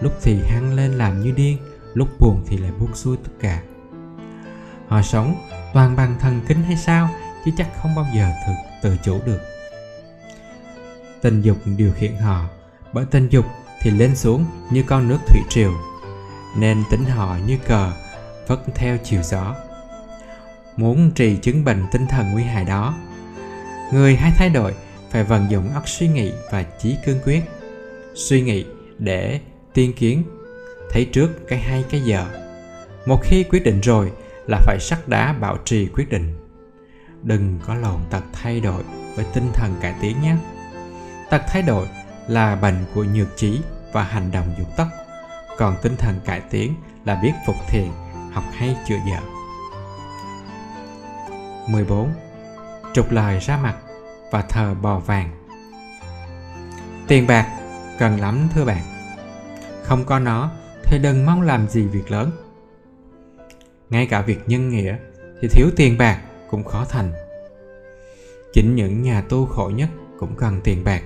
lúc 0.00 0.12
thì 0.22 0.42
hăng 0.48 0.74
lên 0.74 0.92
làm 0.92 1.20
như 1.20 1.32
điên, 1.32 1.58
lúc 1.94 2.08
buồn 2.20 2.44
thì 2.46 2.56
lại 2.56 2.70
buông 2.80 2.94
xuôi 2.94 3.16
tất 3.16 3.30
cả. 3.40 3.62
Họ 4.88 5.02
sống 5.02 5.34
toàn 5.74 5.96
bằng 5.96 6.16
thần 6.20 6.40
kinh 6.48 6.62
hay 6.62 6.76
sao, 6.76 7.08
chứ 7.44 7.50
chắc 7.58 7.68
không 7.82 7.94
bao 7.94 8.06
giờ 8.16 8.30
thực, 8.46 8.52
tự 8.82 8.96
chủ 9.04 9.18
được. 9.26 9.40
Tình 11.22 11.42
dục 11.42 11.56
điều 11.64 11.92
khiển 11.92 12.16
họ, 12.16 12.44
bởi 12.92 13.04
tình 13.10 13.28
dục 13.28 13.44
thì 13.80 13.90
lên 13.90 14.16
xuống 14.16 14.46
như 14.70 14.82
con 14.86 15.08
nước 15.08 15.18
thủy 15.28 15.40
triều, 15.48 15.72
nên 16.56 16.84
tính 16.90 17.04
họ 17.04 17.36
như 17.46 17.58
cờ, 17.66 17.92
vất 18.46 18.60
theo 18.74 18.98
chiều 19.04 19.22
gió 19.22 19.54
muốn 20.78 21.10
trì 21.14 21.36
chứng 21.36 21.64
bệnh 21.64 21.84
tinh 21.92 22.06
thần 22.06 22.32
nguy 22.32 22.42
hại 22.42 22.64
đó. 22.64 22.94
Người 23.92 24.16
hay 24.16 24.32
thay 24.36 24.48
đổi 24.48 24.74
phải 25.10 25.24
vận 25.24 25.50
dụng 25.50 25.70
óc 25.74 25.88
suy 25.88 26.08
nghĩ 26.08 26.32
và 26.50 26.62
trí 26.62 26.96
cương 27.06 27.20
quyết. 27.24 27.42
Suy 28.14 28.40
nghĩ 28.40 28.64
để 28.98 29.40
tiên 29.74 29.92
kiến, 29.92 30.22
thấy 30.90 31.04
trước 31.04 31.48
cái 31.48 31.58
hay 31.58 31.84
cái 31.90 32.00
giờ. 32.00 32.26
một 33.06 33.20
khi 33.22 33.44
quyết 33.44 33.64
định 33.64 33.80
rồi 33.80 34.12
là 34.46 34.58
phải 34.66 34.78
sắt 34.80 35.08
đá 35.08 35.32
bảo 35.32 35.58
trì 35.64 35.86
quyết 35.86 36.10
định. 36.10 36.34
Đừng 37.22 37.58
có 37.66 37.74
lộn 37.74 38.00
tật 38.10 38.24
thay 38.32 38.60
đổi 38.60 38.82
với 39.16 39.24
tinh 39.34 39.50
thần 39.54 39.74
cải 39.80 39.94
tiến 40.00 40.16
nhé. 40.22 40.36
Tật 41.30 41.42
thay 41.48 41.62
đổi 41.62 41.86
là 42.28 42.56
bệnh 42.56 42.84
của 42.94 43.04
nhược 43.04 43.36
trí 43.36 43.60
và 43.92 44.02
hành 44.02 44.30
động 44.30 44.54
dục 44.58 44.76
tốc. 44.76 44.88
Còn 45.58 45.76
tinh 45.82 45.96
thần 45.96 46.20
cải 46.24 46.40
tiến 46.40 46.74
là 47.04 47.20
biết 47.22 47.32
phục 47.46 47.56
thiện, 47.68 47.92
học 48.32 48.44
hay 48.52 48.76
chữa 48.88 48.98
dở. 49.10 49.37
14. 51.68 52.12
Trục 52.92 53.10
lời 53.10 53.38
ra 53.38 53.58
mặt 53.62 53.76
và 54.30 54.42
thờ 54.42 54.74
bò 54.82 54.98
vàng. 54.98 55.30
Tiền 57.08 57.26
bạc 57.26 57.46
cần 57.98 58.20
lắm, 58.20 58.48
thưa 58.54 58.64
bạn. 58.64 58.82
Không 59.82 60.04
có 60.04 60.18
nó 60.18 60.50
thì 60.84 60.98
đừng 60.98 61.26
mong 61.26 61.42
làm 61.42 61.68
gì 61.68 61.86
việc 61.86 62.10
lớn. 62.10 62.30
Ngay 63.90 64.06
cả 64.06 64.20
việc 64.20 64.38
nhân 64.46 64.68
nghĩa 64.68 64.96
thì 65.40 65.48
thiếu 65.48 65.66
tiền 65.76 65.98
bạc 65.98 66.20
cũng 66.50 66.64
khó 66.64 66.84
thành. 66.84 67.12
Chính 68.52 68.74
những 68.74 69.02
nhà 69.02 69.20
tu 69.28 69.46
khổ 69.46 69.70
nhất 69.74 69.88
cũng 70.18 70.34
cần 70.36 70.60
tiền 70.64 70.84
bạc. 70.84 71.02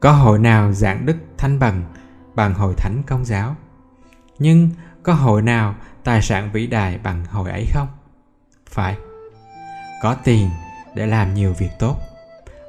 Có 0.00 0.12
hội 0.12 0.38
nào 0.38 0.72
giảng 0.72 1.06
đức 1.06 1.16
thanh 1.38 1.58
bằng 1.58 1.82
bằng 2.34 2.54
hội 2.54 2.74
thánh 2.76 3.02
công 3.06 3.24
giáo? 3.24 3.56
Nhưng 4.38 4.70
có 5.02 5.12
hội 5.12 5.42
nào 5.42 5.74
tài 6.04 6.22
sản 6.22 6.50
vĩ 6.52 6.66
đại 6.66 6.98
bằng 6.98 7.24
hội 7.24 7.50
ấy 7.50 7.66
không? 7.72 7.88
Phải. 8.74 8.96
Có 10.02 10.16
tiền 10.24 10.50
để 10.94 11.06
làm 11.06 11.34
nhiều 11.34 11.52
việc 11.52 11.70
tốt, 11.78 11.96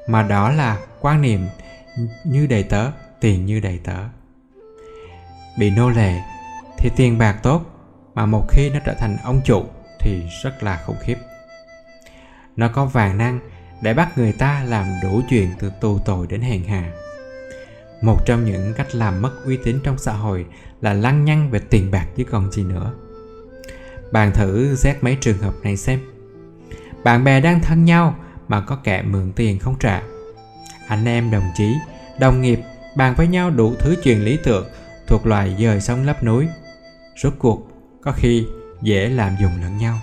mà 0.06 0.22
đó 0.22 0.50
là 0.50 0.78
quan 1.00 1.22
niệm 1.22 1.46
như 2.24 2.46
đầy 2.46 2.62
tớ, 2.62 2.90
tiền 3.20 3.46
như 3.46 3.60
đầy 3.60 3.80
tớ. 3.84 3.98
Bị 5.58 5.70
nô 5.70 5.90
lệ 5.90 6.20
thì 6.78 6.90
tiền 6.96 7.18
bạc 7.18 7.38
tốt, 7.42 7.62
mà 8.14 8.26
một 8.26 8.46
khi 8.48 8.70
nó 8.70 8.78
trở 8.84 8.94
thành 8.94 9.16
ông 9.24 9.40
chủ 9.44 9.64
thì 10.00 10.22
rất 10.42 10.62
là 10.62 10.82
khủng 10.86 10.96
khiếp. 11.00 11.16
Nó 12.56 12.68
có 12.68 12.84
vàng 12.84 13.18
năng 13.18 13.40
để 13.82 13.94
bắt 13.94 14.18
người 14.18 14.32
ta 14.32 14.64
làm 14.64 14.86
đủ 15.02 15.20
chuyện 15.28 15.50
từ 15.58 15.72
tù 15.80 15.98
tội 15.98 16.26
đến 16.26 16.40
hèn 16.40 16.64
hạ. 16.64 16.92
Một 18.02 18.26
trong 18.26 18.44
những 18.44 18.74
cách 18.76 18.94
làm 18.94 19.22
mất 19.22 19.32
uy 19.44 19.58
tín 19.64 19.80
trong 19.84 19.98
xã 19.98 20.12
hội 20.12 20.46
là 20.80 20.92
lăng 20.92 21.24
nhăng 21.24 21.50
về 21.50 21.60
tiền 21.70 21.90
bạc 21.90 22.06
chứ 22.16 22.24
còn 22.30 22.52
gì 22.52 22.64
nữa 22.64 22.94
bạn 24.12 24.32
thử 24.32 24.76
xét 24.76 24.96
mấy 25.04 25.16
trường 25.20 25.38
hợp 25.38 25.54
này 25.62 25.76
xem. 25.76 26.00
Bạn 27.04 27.24
bè 27.24 27.40
đang 27.40 27.60
thân 27.60 27.84
nhau 27.84 28.16
mà 28.48 28.60
có 28.60 28.78
kẻ 28.84 29.02
mượn 29.02 29.32
tiền 29.32 29.58
không 29.58 29.78
trả. 29.78 30.02
Anh 30.88 31.04
em, 31.04 31.30
đồng 31.30 31.50
chí, 31.56 31.74
đồng 32.18 32.42
nghiệp 32.42 32.60
bàn 32.96 33.14
với 33.16 33.26
nhau 33.26 33.50
đủ 33.50 33.74
thứ 33.78 33.96
chuyện 34.02 34.24
lý 34.24 34.38
tưởng 34.44 34.66
thuộc 35.06 35.26
loài 35.26 35.56
dời 35.58 35.80
sông 35.80 36.06
lấp 36.06 36.24
núi. 36.24 36.48
Rốt 37.22 37.32
cuộc, 37.38 37.68
có 38.02 38.12
khi 38.12 38.46
dễ 38.82 39.08
làm 39.08 39.36
dùng 39.40 39.52
lẫn 39.62 39.78
nhau. 39.78 39.98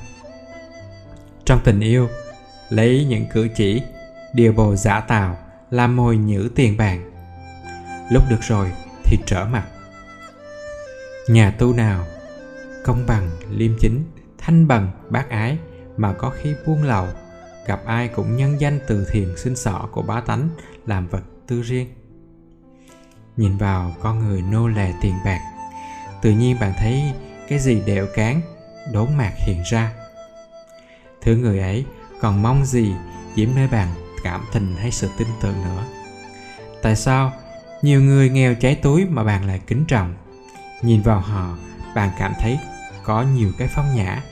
Trong 1.46 1.60
tình 1.64 1.80
yêu, 1.80 2.10
lấy 2.70 3.06
những 3.10 3.26
cử 3.34 3.48
chỉ 3.56 3.82
điều 4.34 4.54
bồ 4.54 4.76
giả 4.76 5.00
tạo, 5.00 5.38
làm 5.72 5.96
mồi 5.96 6.18
nhữ 6.18 6.50
tiền 6.56 6.78
bạc. 6.78 6.98
Lúc 8.12 8.24
được 8.30 8.42
rồi 8.42 8.72
thì 9.04 9.18
trở 9.26 9.46
mặt. 9.46 9.66
Nhà 11.30 11.52
tu 11.52 11.74
nào 11.74 12.06
công 12.84 13.06
bằng, 13.08 13.30
liêm 13.50 13.72
chính, 13.80 14.04
thanh 14.38 14.68
bằng, 14.68 14.92
bác 15.10 15.30
ái 15.30 15.58
mà 15.98 16.14
có 16.14 16.30
khi 16.30 16.54
buông 16.66 16.84
lậu 16.84 17.08
gặp 17.66 17.82
ai 17.86 18.08
cũng 18.08 18.38
nhân 18.38 18.62
danh 18.62 18.80
từ 18.88 19.08
thiền 19.12 19.38
sinh 19.38 19.56
sọ 19.56 19.88
của 19.92 20.02
bá 20.02 20.22
tánh, 20.22 20.50
làm 20.88 21.08
vật 21.08 21.24
tư 21.48 21.62
riêng. 21.62 21.88
Nhìn 23.38 23.58
vào 23.58 23.96
con 24.02 24.20
người 24.20 24.42
nô 24.42 24.68
lệ 24.68 24.94
tiền 25.02 25.14
bạc, 25.26 25.40
tự 26.22 26.32
nhiên 26.32 26.58
bạn 26.60 26.74
thấy 26.78 27.04
cái 27.48 27.60
gì 27.60 27.82
đẽo 27.86 28.08
cán, 28.16 28.42
đốn 28.94 29.08
mạc 29.18 29.32
hiện 29.48 29.62
ra. 29.72 29.94
Thứ 31.22 31.36
người 31.36 31.60
ấy 31.60 31.86
còn 32.22 32.42
mong 32.42 32.66
gì 32.66 32.94
chiếm 33.36 33.50
nơi 33.56 33.68
bạn 33.68 33.88
cảm 34.24 34.42
tình 34.54 34.76
hay 34.76 34.92
sự 34.92 35.10
tin 35.18 35.28
tưởng 35.42 35.56
nữa? 35.64 35.84
Tại 36.82 36.96
sao 36.96 37.34
nhiều 37.82 38.02
người 38.02 38.30
nghèo 38.30 38.56
cháy 38.56 38.76
túi 38.76 39.06
mà 39.06 39.24
bạn 39.24 39.48
lại 39.48 39.62
kính 39.68 39.86
trọng? 39.86 40.16
Nhìn 40.82 41.02
vào 41.02 41.20
họ, 41.20 41.58
bạn 41.96 42.10
cảm 42.20 42.34
thấy 42.40 42.60
có 43.04 43.26
nhiều 43.36 43.52
cái 43.58 43.68
phong 43.76 43.96
nhã 43.96 44.24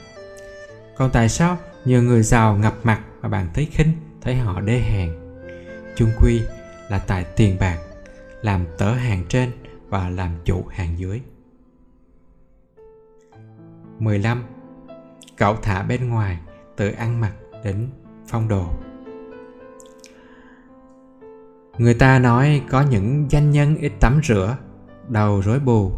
còn 0.96 1.10
tại 1.10 1.28
sao 1.28 1.58
nhiều 1.84 2.02
người 2.02 2.22
giàu 2.22 2.56
ngập 2.56 2.74
mặt 2.82 3.00
mà 3.22 3.28
bạn 3.28 3.48
thấy 3.54 3.68
khinh 3.70 3.92
thấy 4.20 4.36
họ 4.36 4.60
đê 4.60 4.78
hèn 4.78 5.10
chung 5.96 6.10
quy 6.20 6.42
là 6.88 6.98
tại 6.98 7.24
tiền 7.36 7.56
bạc 7.60 7.78
làm 8.42 8.66
tớ 8.78 8.92
hàng 8.94 9.24
trên 9.28 9.50
và 9.88 10.08
làm 10.08 10.30
chủ 10.44 10.64
hàng 10.70 10.98
dưới 10.98 11.20
15. 13.98 14.44
Cậu 15.36 15.56
thả 15.62 15.82
bên 15.82 16.08
ngoài 16.08 16.38
từ 16.76 16.90
ăn 16.90 17.20
mặc 17.20 17.32
đến 17.64 17.88
phong 18.26 18.48
đồ 18.48 18.66
Người 21.78 21.94
ta 21.94 22.18
nói 22.18 22.62
có 22.70 22.82
những 22.82 23.26
danh 23.30 23.50
nhân 23.50 23.76
ít 23.76 23.92
tắm 24.00 24.20
rửa, 24.24 24.56
đầu 25.08 25.42
rối 25.42 25.58
bù, 25.58 25.92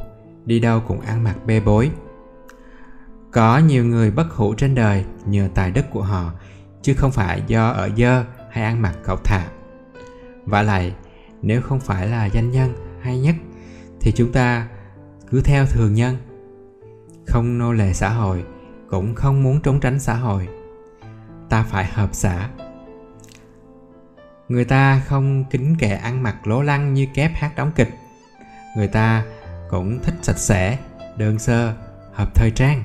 đi 0.44 0.60
đâu 0.60 0.80
cũng 0.88 1.00
ăn 1.00 1.24
mặc 1.24 1.36
bê 1.46 1.60
bối. 1.60 1.90
Có 3.34 3.58
nhiều 3.58 3.84
người 3.84 4.10
bất 4.10 4.30
hủ 4.30 4.54
trên 4.54 4.74
đời 4.74 5.04
nhờ 5.26 5.48
tài 5.54 5.70
đức 5.70 5.84
của 5.90 6.02
họ, 6.02 6.32
chứ 6.82 6.94
không 6.94 7.12
phải 7.12 7.42
do 7.46 7.68
ở 7.68 7.90
dơ 7.96 8.24
hay 8.50 8.64
ăn 8.64 8.82
mặc 8.82 8.94
cậu 9.04 9.16
thả. 9.24 9.46
vả 10.44 10.62
lại, 10.62 10.94
nếu 11.42 11.62
không 11.62 11.80
phải 11.80 12.08
là 12.08 12.26
danh 12.26 12.50
nhân 12.50 12.74
hay 13.02 13.20
nhất, 13.20 13.34
thì 14.00 14.12
chúng 14.12 14.32
ta 14.32 14.68
cứ 15.30 15.40
theo 15.40 15.66
thường 15.66 15.94
nhân. 15.94 16.16
Không 17.26 17.58
nô 17.58 17.72
lệ 17.72 17.92
xã 17.92 18.08
hội, 18.08 18.44
cũng 18.90 19.14
không 19.14 19.42
muốn 19.42 19.60
trốn 19.60 19.80
tránh 19.80 20.00
xã 20.00 20.14
hội. 20.14 20.48
Ta 21.48 21.62
phải 21.62 21.84
hợp 21.84 22.08
xã, 22.12 22.48
Người 24.48 24.64
ta 24.64 25.02
không 25.06 25.44
kính 25.50 25.76
kẻ 25.78 25.96
ăn 25.96 26.22
mặc 26.22 26.46
lố 26.46 26.62
lăng 26.62 26.94
như 26.94 27.06
kép 27.14 27.30
hát 27.34 27.52
đóng 27.56 27.72
kịch 27.74 27.90
Người 28.76 28.88
ta 28.88 29.24
cũng 29.70 29.98
thích 30.02 30.14
sạch 30.22 30.38
sẽ, 30.38 30.78
đơn 31.16 31.38
sơ, 31.38 31.74
hợp 32.12 32.34
thời 32.34 32.50
trang 32.50 32.84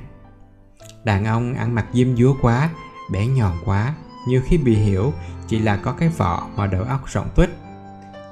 Đàn 1.09 1.25
ông 1.25 1.53
ăn 1.53 1.75
mặc 1.75 1.85
diêm 1.93 2.17
dúa 2.17 2.35
quá, 2.41 2.69
bẻ 3.11 3.25
nhòn 3.25 3.57
quá 3.65 3.93
Nhiều 4.27 4.41
khi 4.45 4.57
bị 4.57 4.75
hiểu 4.75 5.13
chỉ 5.47 5.59
là 5.59 5.77
có 5.77 5.91
cái 5.91 6.09
vỏ 6.09 6.47
mà 6.55 6.67
đầu 6.67 6.83
óc 6.83 7.01
rộng 7.07 7.29
tuếch. 7.35 7.49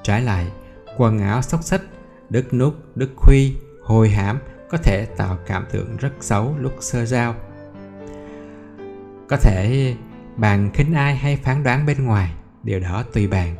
Trái 0.04 0.22
lại, 0.22 0.52
quần 0.98 1.20
áo 1.20 1.42
xốc 1.42 1.64
xích, 1.64 1.82
đứt 2.30 2.54
nút, 2.54 2.74
đứt 2.96 3.10
khuy, 3.16 3.56
hồi 3.84 4.10
hãm 4.10 4.40
có 4.70 4.78
thể 4.78 5.06
tạo 5.06 5.38
cảm 5.48 5.66
tưởng 5.72 5.98
rất 5.98 6.10
xấu 6.20 6.56
lúc 6.58 6.74
sơ 6.80 7.06
giao. 7.06 7.36
Có 9.30 9.38
thể 9.38 9.96
bạn 10.36 10.72
khinh 10.74 10.94
ai 10.94 11.16
hay 11.16 11.36
phán 11.36 11.64
đoán 11.64 11.86
bên 11.86 12.06
ngoài 12.06 12.34
điều 12.64 12.80
đó 12.80 13.04
tùy 13.14 13.28
bạn. 13.28 13.56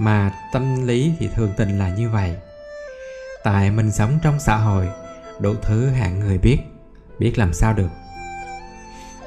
Mà 0.00 0.32
tâm 0.52 0.86
lý 0.86 1.14
thì 1.18 1.28
thường 1.34 1.50
tình 1.56 1.78
là 1.78 1.88
như 1.88 2.10
vậy. 2.10 2.36
Tại 3.44 3.70
mình 3.70 3.90
sống 3.90 4.18
trong 4.22 4.40
xã 4.40 4.56
hội 4.56 4.88
đủ 5.40 5.54
thứ 5.62 5.88
hạng 5.88 6.20
người 6.20 6.38
biết 6.38 6.58
biết 7.18 7.38
làm 7.38 7.52
sao 7.52 7.72
được 7.72 8.03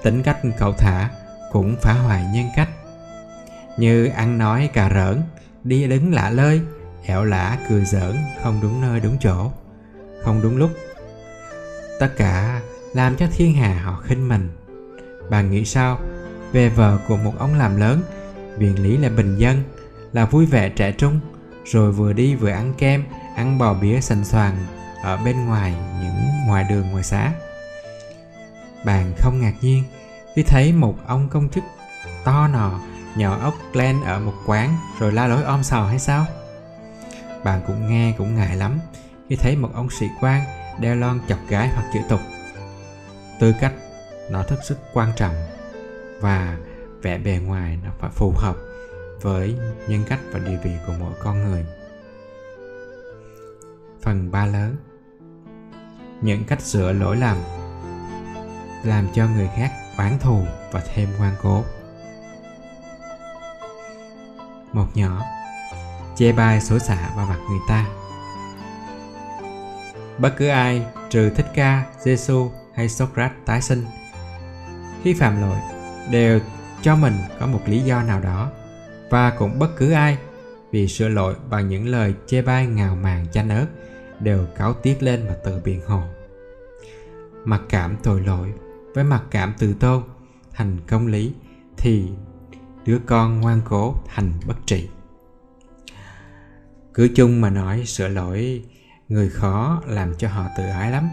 tính 0.03 0.23
cách 0.23 0.37
cậu 0.57 0.73
thả 0.73 1.09
cũng 1.51 1.75
phá 1.81 1.93
hoại 1.93 2.25
nhân 2.33 2.45
cách. 2.55 2.69
Như 3.77 4.05
ăn 4.05 4.37
nói 4.37 4.69
cà 4.73 4.89
rỡn 4.89 5.21
đi 5.63 5.87
đứng 5.87 6.13
lạ 6.13 6.29
lơi 6.29 6.61
ẻo 7.05 7.23
lả 7.23 7.57
cười 7.69 7.85
giỡn 7.85 8.17
không 8.43 8.59
đúng 8.61 8.81
nơi 8.81 8.99
đúng 8.99 9.17
chỗ. 9.19 9.51
Không 10.23 10.41
đúng 10.41 10.57
lúc. 10.57 10.71
Tất 11.99 12.09
cả 12.17 12.61
làm 12.93 13.15
cho 13.15 13.27
thiên 13.35 13.53
hà 13.53 13.81
họ 13.83 14.01
khinh 14.05 14.27
mình. 14.27 14.49
Bạn 15.29 15.51
nghĩ 15.51 15.65
sao? 15.65 15.99
Về 16.51 16.69
vợ 16.69 16.97
của 17.07 17.17
một 17.17 17.33
ông 17.39 17.53
làm 17.55 17.77
lớn 17.77 18.01
Viện 18.57 18.83
lý 18.83 18.97
là 18.97 19.09
bình 19.09 19.37
dân, 19.37 19.63
là 20.13 20.25
vui 20.25 20.45
vẻ 20.45 20.69
trẻ 20.69 20.91
trung, 20.91 21.19
rồi 21.65 21.91
vừa 21.91 22.13
đi 22.13 22.35
vừa 22.35 22.49
ăn 22.49 22.73
kem, 22.77 23.03
ăn 23.35 23.57
bò 23.57 23.73
bía 23.73 24.01
sành 24.01 24.25
xoàng 24.25 24.57
ở 25.03 25.17
bên 25.17 25.45
ngoài 25.45 25.75
những 26.01 26.47
ngoài 26.47 26.65
đường 26.69 26.91
ngoài 26.91 27.03
xã. 27.03 27.31
Bạn 28.85 29.13
không 29.17 29.41
ngạc 29.41 29.53
nhiên 29.61 29.83
khi 30.35 30.43
thấy 30.43 30.73
một 30.73 30.95
ông 31.07 31.29
công 31.29 31.49
chức 31.49 31.63
to 32.23 32.47
nò 32.47 32.79
nhỏ 33.17 33.39
ốc 33.41 33.53
len 33.73 34.01
ở 34.01 34.19
một 34.19 34.33
quán 34.45 34.77
rồi 34.99 35.11
la 35.11 35.27
lối 35.27 35.43
om 35.43 35.63
sòm 35.63 35.87
hay 35.87 35.99
sao? 35.99 36.25
Bạn 37.43 37.61
cũng 37.67 37.89
nghe 37.89 38.13
cũng 38.17 38.35
ngại 38.35 38.55
lắm 38.55 38.79
khi 39.29 39.35
thấy 39.35 39.55
một 39.55 39.69
ông 39.73 39.89
sĩ 39.89 40.05
quan 40.21 40.41
đeo 40.79 40.95
lon 40.95 41.19
chọc 41.27 41.39
gái 41.49 41.69
hoặc 41.69 41.85
chữ 41.93 41.99
tục. 42.09 42.19
Tư 43.39 43.53
cách 43.61 43.73
nó 44.31 44.43
thật 44.43 44.57
sức 44.63 44.77
quan 44.93 45.11
trọng 45.15 45.35
và 46.21 46.57
vẻ 47.01 47.17
bề 47.17 47.39
ngoài 47.45 47.77
nó 47.83 47.89
phải 47.99 48.09
phù 48.13 48.33
hợp 48.37 48.55
với 49.21 49.55
nhân 49.87 50.03
cách 50.09 50.19
và 50.31 50.39
địa 50.39 50.57
vị 50.63 50.71
của 50.87 50.93
mỗi 50.99 51.13
con 51.19 51.43
người 51.43 51.65
phần 54.01 54.31
ba 54.31 54.45
lớn 54.45 54.75
những 56.21 56.43
cách 56.43 56.61
sửa 56.61 56.93
lỗi 56.93 57.17
lầm 57.17 57.37
làm 58.87 59.07
cho 59.13 59.27
người 59.27 59.49
khác 59.55 59.71
oán 59.97 60.19
thù 60.19 60.45
và 60.71 60.81
thêm 60.93 61.09
ngoan 61.17 61.33
cố. 61.41 61.63
Một 64.73 64.87
nhỏ, 64.93 65.21
chê 66.15 66.31
bai 66.31 66.61
xối 66.61 66.79
xả 66.79 67.09
vào 67.15 67.25
mặt 67.25 67.39
người 67.49 67.59
ta. 67.67 67.85
Bất 70.17 70.33
cứ 70.37 70.47
ai, 70.47 70.85
trừ 71.09 71.29
thích 71.29 71.47
ca 71.55 71.83
giêsu 71.99 72.51
hay 72.75 72.89
socrates 72.89 73.37
tái 73.45 73.61
sinh, 73.61 73.85
khi 75.03 75.13
phạm 75.13 75.41
lỗi 75.41 75.57
đều 76.11 76.39
cho 76.81 76.95
mình 76.95 77.13
có 77.39 77.47
một 77.47 77.61
lý 77.65 77.79
do 77.79 78.03
nào 78.03 78.21
đó 78.21 78.51
và 79.09 79.29
cũng 79.29 79.59
bất 79.59 79.69
cứ 79.77 79.91
ai 79.91 80.17
vì 80.71 80.87
sửa 80.87 81.07
lỗi 81.07 81.35
bằng 81.49 81.69
những 81.69 81.87
lời 81.87 82.13
chê 82.27 82.41
bai 82.41 82.65
ngào 82.65 82.95
màng 82.95 83.25
chanh 83.31 83.49
ớt 83.49 83.67
đều 84.19 84.45
cáo 84.57 84.73
tiếc 84.73 85.03
lên 85.03 85.27
mà 85.27 85.33
tự 85.43 85.61
biện 85.63 85.81
hộ. 85.87 86.01
Mặc 87.43 87.61
cảm 87.69 87.95
tội 88.03 88.21
lỗi 88.21 88.53
với 88.97 89.03
mặc 89.03 89.23
cảm 89.31 89.53
từ 89.57 89.73
tôn 89.73 90.03
thành 90.53 90.77
công 90.87 91.07
lý, 91.07 91.33
thì 91.77 92.05
đứa 92.85 92.99
con 93.05 93.41
ngoan 93.41 93.61
cố 93.65 93.95
thành 94.15 94.31
bất 94.47 94.57
trị. 94.65 94.87
Cứ 96.93 97.09
chung 97.15 97.41
mà 97.41 97.49
nói, 97.49 97.85
sửa 97.85 98.07
lỗi, 98.07 98.63
người 99.07 99.29
khó 99.29 99.81
làm 99.85 100.15
cho 100.17 100.27
họ 100.29 100.45
tự 100.57 100.63
ái 100.63 100.91
lắm. 100.91 101.09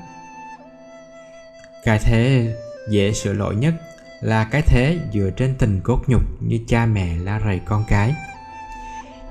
Cái 1.84 1.98
thế 2.02 2.54
dễ 2.90 3.12
sửa 3.12 3.32
lỗi 3.32 3.56
nhất 3.56 3.74
là 4.20 4.44
cái 4.44 4.62
thế 4.62 4.98
dựa 5.12 5.30
trên 5.36 5.54
tình 5.58 5.80
cốt 5.84 6.02
nhục 6.06 6.42
như 6.42 6.58
cha 6.68 6.86
mẹ 6.86 7.16
la 7.18 7.40
rầy 7.40 7.60
con 7.64 7.84
cái. 7.88 8.14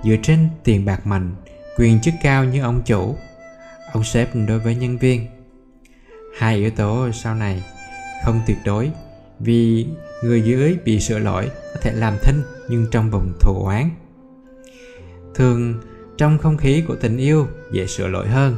Dựa 0.04 0.16
trên 0.24 0.50
tiền 0.64 0.86
bạc 0.86 1.08
mạnh, 1.08 1.36
quyền 1.78 2.02
chức 2.02 2.14
cao 2.24 2.46
như 2.46 2.62
ông 2.62 2.82
chủ, 2.86 3.16
ông 3.94 4.04
sếp 4.04 4.30
đối 4.48 4.60
với 4.60 4.76
nhân 4.76 4.98
viên. 4.98 5.28
Hai 6.38 6.56
yếu 6.56 6.72
tố 6.72 7.12
sau 7.12 7.36
này 7.36 7.64
không 8.24 8.42
tuyệt 8.48 8.58
đối, 8.66 8.92
vì 9.40 9.88
người 10.24 10.42
dưới 10.42 10.78
bị 10.86 11.00
sửa 11.00 11.20
lỗi 11.20 11.50
có 11.74 11.80
thể 11.82 11.92
làm 11.92 12.18
thinh 12.22 12.44
nhưng 12.70 12.88
trong 12.92 13.12
vòng 13.12 13.34
thù 13.40 13.64
oán. 13.66 13.90
Thường, 15.36 15.82
trong 16.18 16.38
không 16.38 16.58
khí 16.58 16.84
của 16.88 16.96
tình 16.96 17.18
yêu 17.18 17.48
dễ 17.72 17.88
sửa 17.88 18.08
lỗi 18.08 18.28
hơn. 18.28 18.58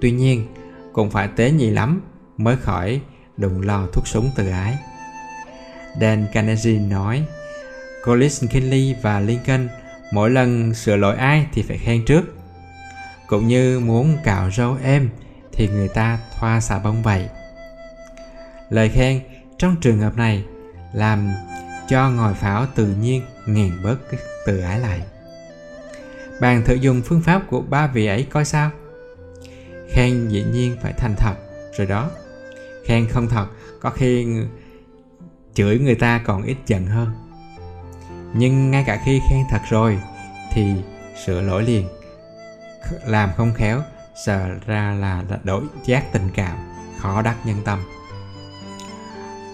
Tuy 0.00 0.10
nhiên, 0.10 0.46
cũng 0.92 1.10
phải 1.10 1.28
tế 1.36 1.50
nhị 1.50 1.70
lắm 1.70 2.00
mới 2.36 2.56
khỏi 2.56 3.00
đụng 3.36 3.62
lò 3.62 3.86
thuốc 3.92 4.06
súng 4.06 4.30
từ 4.36 4.48
ái. 4.48 4.78
Dan 6.00 6.26
Carnegie 6.32 6.78
nói 6.78 7.24
Collins 8.04 8.44
Kinley 8.50 8.94
và 9.02 9.20
Lincoln 9.20 9.68
mỗi 10.12 10.30
lần 10.30 10.74
sửa 10.74 10.96
lỗi 10.96 11.16
ai 11.16 11.46
thì 11.52 11.62
phải 11.62 11.78
khen 11.78 12.04
trước. 12.04 12.22
Cũng 13.26 13.48
như 13.48 13.80
muốn 13.80 14.16
cạo 14.24 14.50
râu 14.50 14.76
em 14.84 15.08
thì 15.52 15.68
người 15.68 15.88
ta 15.88 16.18
thoa 16.38 16.60
xà 16.60 16.78
bông 16.78 17.02
vậy 17.02 17.28
lời 18.72 18.88
khen 18.88 19.20
trong 19.58 19.76
trường 19.80 19.98
hợp 19.98 20.16
này 20.16 20.44
làm 20.92 21.30
cho 21.88 22.10
ngòi 22.10 22.34
pháo 22.34 22.66
tự 22.74 22.86
nhiên 22.86 23.22
nghiền 23.46 23.82
bớt 23.84 23.96
cái 24.10 24.20
từ 24.46 24.60
ái 24.60 24.78
lại. 24.78 25.00
Bạn 26.40 26.62
thử 26.64 26.74
dùng 26.74 27.02
phương 27.04 27.20
pháp 27.20 27.42
của 27.48 27.60
ba 27.60 27.86
vị 27.86 28.06
ấy 28.06 28.26
coi 28.30 28.44
sao. 28.44 28.70
Khen 29.90 30.28
dĩ 30.28 30.44
nhiên 30.52 30.76
phải 30.82 30.92
thành 30.92 31.14
thật, 31.18 31.34
rồi 31.78 31.86
đó. 31.86 32.10
Khen 32.84 33.08
không 33.08 33.28
thật, 33.28 33.46
có 33.80 33.90
khi 33.90 34.26
chửi 35.54 35.78
người 35.78 35.94
ta 35.94 36.22
còn 36.24 36.42
ít 36.42 36.56
giận 36.66 36.86
hơn. 36.86 37.12
Nhưng 38.34 38.70
ngay 38.70 38.84
cả 38.86 39.02
khi 39.04 39.20
khen 39.30 39.42
thật 39.50 39.60
rồi, 39.70 40.00
thì 40.52 40.74
sửa 41.26 41.40
lỗi 41.40 41.62
liền. 41.62 41.88
Làm 43.06 43.30
không 43.36 43.54
khéo, 43.54 43.80
sợ 44.26 44.48
ra 44.66 44.96
là 45.00 45.24
đổi 45.44 45.62
giác 45.84 46.12
tình 46.12 46.28
cảm, 46.34 46.56
khó 47.00 47.22
đắc 47.22 47.36
nhân 47.46 47.56
tâm 47.64 47.78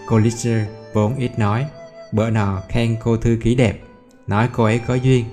cô 0.09 0.18
Lister 0.18 0.66
vốn 0.93 1.16
ít 1.16 1.39
nói, 1.39 1.66
bữa 2.12 2.30
nọ 2.30 2.62
khen 2.68 2.97
cô 3.05 3.16
thư 3.16 3.39
ký 3.43 3.55
đẹp, 3.55 3.80
nói 4.26 4.48
cô 4.52 4.64
ấy 4.64 4.80
có 4.86 4.94
duyên. 4.94 5.24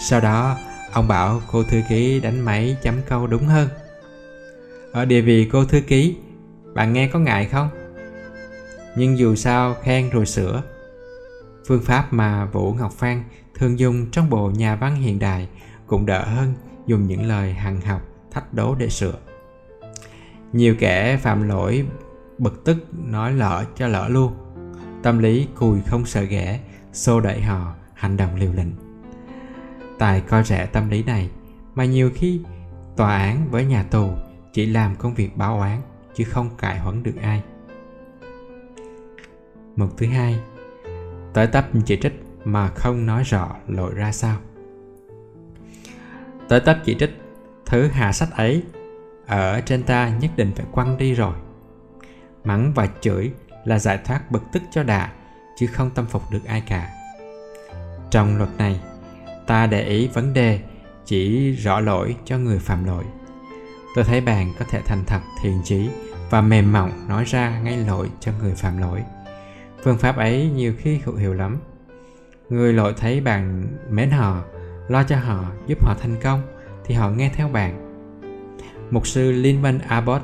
Sau 0.00 0.20
đó, 0.20 0.56
ông 0.92 1.08
bảo 1.08 1.40
cô 1.52 1.62
thư 1.62 1.80
ký 1.88 2.20
đánh 2.20 2.40
máy 2.40 2.76
chấm 2.82 2.94
câu 3.08 3.26
đúng 3.26 3.46
hơn. 3.46 3.68
Ở 4.92 5.04
địa 5.04 5.20
vị 5.20 5.48
cô 5.52 5.64
thư 5.64 5.80
ký, 5.80 6.16
bạn 6.74 6.92
nghe 6.92 7.08
có 7.08 7.18
ngại 7.18 7.46
không? 7.46 7.68
Nhưng 8.96 9.18
dù 9.18 9.34
sao, 9.34 9.74
khen 9.82 10.10
rồi 10.10 10.26
sửa. 10.26 10.62
Phương 11.66 11.82
pháp 11.82 12.12
mà 12.12 12.44
vũ 12.44 12.74
ngọc 12.74 12.92
phan 12.92 13.22
thường 13.54 13.78
dùng 13.78 14.10
trong 14.10 14.30
bộ 14.30 14.50
nhà 14.56 14.76
văn 14.76 14.96
hiện 14.96 15.18
đại 15.18 15.48
cũng 15.86 16.06
đỡ 16.06 16.24
hơn 16.24 16.54
dùng 16.86 17.06
những 17.06 17.28
lời 17.28 17.52
hằng 17.52 17.80
học, 17.80 18.02
thách 18.32 18.54
đố 18.54 18.74
để 18.74 18.88
sửa. 18.88 19.18
Nhiều 20.52 20.74
kẻ 20.78 21.16
phạm 21.16 21.48
lỗi 21.48 21.84
bực 22.38 22.64
tức 22.64 22.76
nói 23.06 23.32
lỡ 23.32 23.64
cho 23.76 23.86
lỡ 23.88 24.08
luôn. 24.08 24.32
Tâm 25.02 25.18
lý 25.18 25.48
cùi 25.54 25.80
không 25.80 26.06
sợ 26.06 26.22
ghẻ, 26.22 26.60
xô 26.92 27.20
đẩy 27.20 27.40
họ, 27.40 27.74
hành 27.94 28.16
động 28.16 28.36
liều 28.36 28.52
lĩnh. 28.52 28.72
Tài 29.98 30.20
coi 30.20 30.44
rẻ 30.44 30.66
tâm 30.66 30.88
lý 30.90 31.02
này, 31.02 31.30
mà 31.74 31.84
nhiều 31.84 32.10
khi 32.14 32.40
tòa 32.96 33.18
án 33.18 33.50
với 33.50 33.64
nhà 33.64 33.82
tù 33.82 34.10
chỉ 34.52 34.66
làm 34.66 34.96
công 34.96 35.14
việc 35.14 35.36
báo 35.36 35.58
oán, 35.58 35.80
chứ 36.14 36.24
không 36.24 36.50
cải 36.58 36.78
huấn 36.78 37.02
được 37.02 37.14
ai. 37.22 37.42
Mục 39.76 39.96
thứ 39.96 40.06
hai, 40.06 40.40
tới 41.34 41.46
tấp 41.46 41.66
chỉ 41.84 41.98
trích 42.02 42.22
mà 42.44 42.68
không 42.68 43.06
nói 43.06 43.22
rõ 43.22 43.56
lỗi 43.68 43.94
ra 43.94 44.12
sao. 44.12 44.36
Tới 46.48 46.60
tấp 46.60 46.78
chỉ 46.84 46.96
trích, 46.98 47.20
thứ 47.66 47.86
hạ 47.86 48.12
sách 48.12 48.30
ấy, 48.32 48.62
ở 49.26 49.60
trên 49.60 49.82
ta 49.82 50.08
nhất 50.20 50.30
định 50.36 50.52
phải 50.56 50.66
quăng 50.72 50.98
đi 50.98 51.14
rồi 51.14 51.34
mắng 52.48 52.72
và 52.74 52.88
chửi 53.00 53.32
là 53.64 53.78
giải 53.78 53.98
thoát 54.04 54.30
bực 54.30 54.42
tức 54.52 54.62
cho 54.70 54.82
đà, 54.82 55.12
chứ 55.58 55.66
không 55.66 55.90
tâm 55.90 56.06
phục 56.06 56.22
được 56.30 56.44
ai 56.46 56.62
cả. 56.68 56.90
Trong 58.10 58.36
luật 58.36 58.50
này, 58.58 58.80
ta 59.46 59.66
để 59.66 59.84
ý 59.84 60.08
vấn 60.08 60.32
đề 60.34 60.60
chỉ 61.04 61.52
rõ 61.52 61.80
lỗi 61.80 62.16
cho 62.24 62.38
người 62.38 62.58
phạm 62.58 62.84
lỗi. 62.84 63.04
Tôi 63.94 64.04
thấy 64.04 64.20
bạn 64.20 64.52
có 64.58 64.64
thể 64.70 64.80
thành 64.80 65.04
thật 65.06 65.20
thiện 65.42 65.60
chí 65.64 65.88
và 66.30 66.40
mềm 66.40 66.72
mỏng 66.72 67.08
nói 67.08 67.24
ra 67.24 67.60
ngay 67.60 67.76
lỗi 67.76 68.10
cho 68.20 68.32
người 68.40 68.54
phạm 68.54 68.78
lỗi. 68.78 69.02
Phương 69.84 69.98
pháp 69.98 70.16
ấy 70.16 70.50
nhiều 70.54 70.72
khi 70.78 71.00
hữu 71.04 71.16
hiệu 71.16 71.34
lắm. 71.34 71.58
Người 72.48 72.72
lỗi 72.72 72.94
thấy 72.96 73.20
bạn 73.20 73.66
mến 73.90 74.10
họ, 74.10 74.42
lo 74.88 75.02
cho 75.02 75.16
họ, 75.16 75.44
giúp 75.66 75.84
họ 75.84 75.94
thành 76.00 76.16
công 76.22 76.42
thì 76.84 76.94
họ 76.94 77.10
nghe 77.10 77.30
theo 77.34 77.48
bạn. 77.48 77.84
Mục 78.90 79.06
sư 79.06 79.32
Linman 79.32 79.78
Abbott 79.78 80.22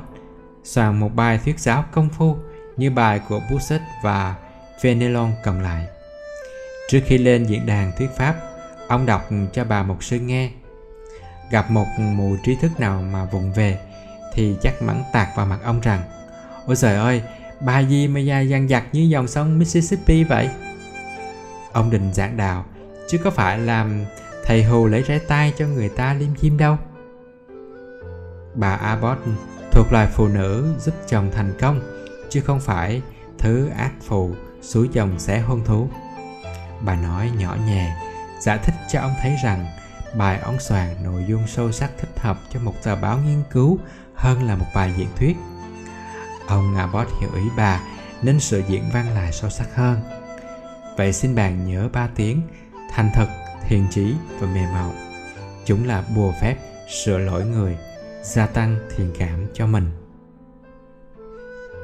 sang 0.65 0.99
một 0.99 1.15
bài 1.15 1.39
thuyết 1.45 1.59
giáo 1.59 1.85
công 1.91 2.09
phu 2.09 2.37
như 2.77 2.91
bài 2.91 3.19
của 3.29 3.41
Busset 3.51 3.81
và 4.03 4.35
Fenelon 4.81 5.31
cầm 5.43 5.59
lại. 5.59 5.87
Trước 6.89 6.99
khi 7.05 7.17
lên 7.17 7.45
diễn 7.45 7.65
đàn 7.65 7.91
thuyết 7.97 8.09
pháp, 8.17 8.35
ông 8.87 9.05
đọc 9.05 9.29
cho 9.53 9.63
bà 9.63 9.83
mục 9.83 10.03
sư 10.03 10.19
nghe. 10.19 10.51
Gặp 11.51 11.71
một 11.71 11.85
mù 11.97 12.35
trí 12.43 12.55
thức 12.61 12.79
nào 12.79 13.01
mà 13.01 13.25
vụng 13.25 13.53
về 13.53 13.79
thì 14.33 14.55
chắc 14.61 14.81
mắng 14.81 15.03
tạc 15.13 15.29
vào 15.35 15.45
mặt 15.45 15.59
ông 15.63 15.81
rằng 15.81 16.01
Ôi 16.65 16.75
trời 16.75 16.95
ơi, 16.95 17.21
bà 17.65 17.79
gì 17.79 18.07
mà 18.07 18.19
dài 18.19 18.49
dằng 18.49 18.67
dặc 18.67 18.83
như 18.91 19.01
dòng 19.01 19.27
sông 19.27 19.59
Mississippi 19.59 20.23
vậy? 20.23 20.49
Ông 21.71 21.89
định 21.89 22.13
giảng 22.13 22.37
đạo, 22.37 22.65
chứ 23.07 23.17
có 23.17 23.29
phải 23.29 23.59
làm 23.59 24.05
thầy 24.45 24.63
hù 24.63 24.87
lấy 24.87 25.03
trái 25.07 25.19
tay 25.19 25.53
cho 25.57 25.67
người 25.67 25.89
ta 25.89 26.13
liêm 26.13 26.35
chim 26.35 26.57
đâu. 26.57 26.77
Bà 28.55 28.75
Abbott 28.75 29.19
thuộc 29.75 29.91
loài 29.91 30.07
phụ 30.13 30.27
nữ 30.27 30.75
giúp 30.79 30.95
chồng 31.07 31.31
thành 31.33 31.53
công, 31.59 31.81
chứ 32.29 32.41
không 32.41 32.59
phải 32.59 33.01
thứ 33.37 33.69
ác 33.69 33.91
phù 34.01 34.35
xúi 34.61 34.89
chồng 34.93 35.19
sẽ 35.19 35.39
hôn 35.39 35.63
thú. 35.65 35.89
Bà 36.81 36.95
nói 36.95 37.31
nhỏ 37.37 37.57
nhẹ, 37.67 37.95
giải 38.41 38.57
thích 38.63 38.75
cho 38.91 38.99
ông 38.99 39.13
thấy 39.21 39.35
rằng 39.43 39.65
bài 40.17 40.39
ống 40.39 40.59
xoàn 40.59 41.03
nội 41.03 41.25
dung 41.27 41.47
sâu 41.47 41.71
sắc 41.71 41.91
thích 41.97 42.19
hợp 42.19 42.37
cho 42.53 42.59
một 42.59 42.83
tờ 42.83 42.95
báo 42.95 43.19
nghiên 43.25 43.43
cứu 43.51 43.79
hơn 44.15 44.43
là 44.43 44.55
một 44.55 44.65
bài 44.75 44.93
diễn 44.97 45.07
thuyết. 45.15 45.37
Ông 46.47 46.75
Abbott 46.75 47.09
hiểu 47.21 47.29
ý 47.35 47.49
bà 47.57 47.81
nên 48.21 48.39
sự 48.39 48.63
diễn 48.67 48.83
văn 48.93 49.13
lại 49.15 49.31
sâu 49.31 49.49
sắc 49.49 49.75
hơn. 49.75 49.99
Vậy 50.97 51.13
xin 51.13 51.35
bạn 51.35 51.67
nhớ 51.67 51.89
ba 51.93 52.07
tiếng 52.15 52.41
thành 52.91 53.09
thật, 53.13 53.27
thiền 53.67 53.87
trí 53.91 54.13
và 54.39 54.47
mềm 54.47 54.73
mỏng. 54.73 54.95
Chúng 55.65 55.87
là 55.87 56.03
bùa 56.15 56.33
phép 56.41 56.55
sửa 56.89 57.17
lỗi 57.17 57.45
người, 57.45 57.77
gia 58.25 58.45
tăng 58.45 58.75
thiện 58.95 59.13
cảm 59.19 59.47
cho 59.53 59.67
mình. 59.67 59.91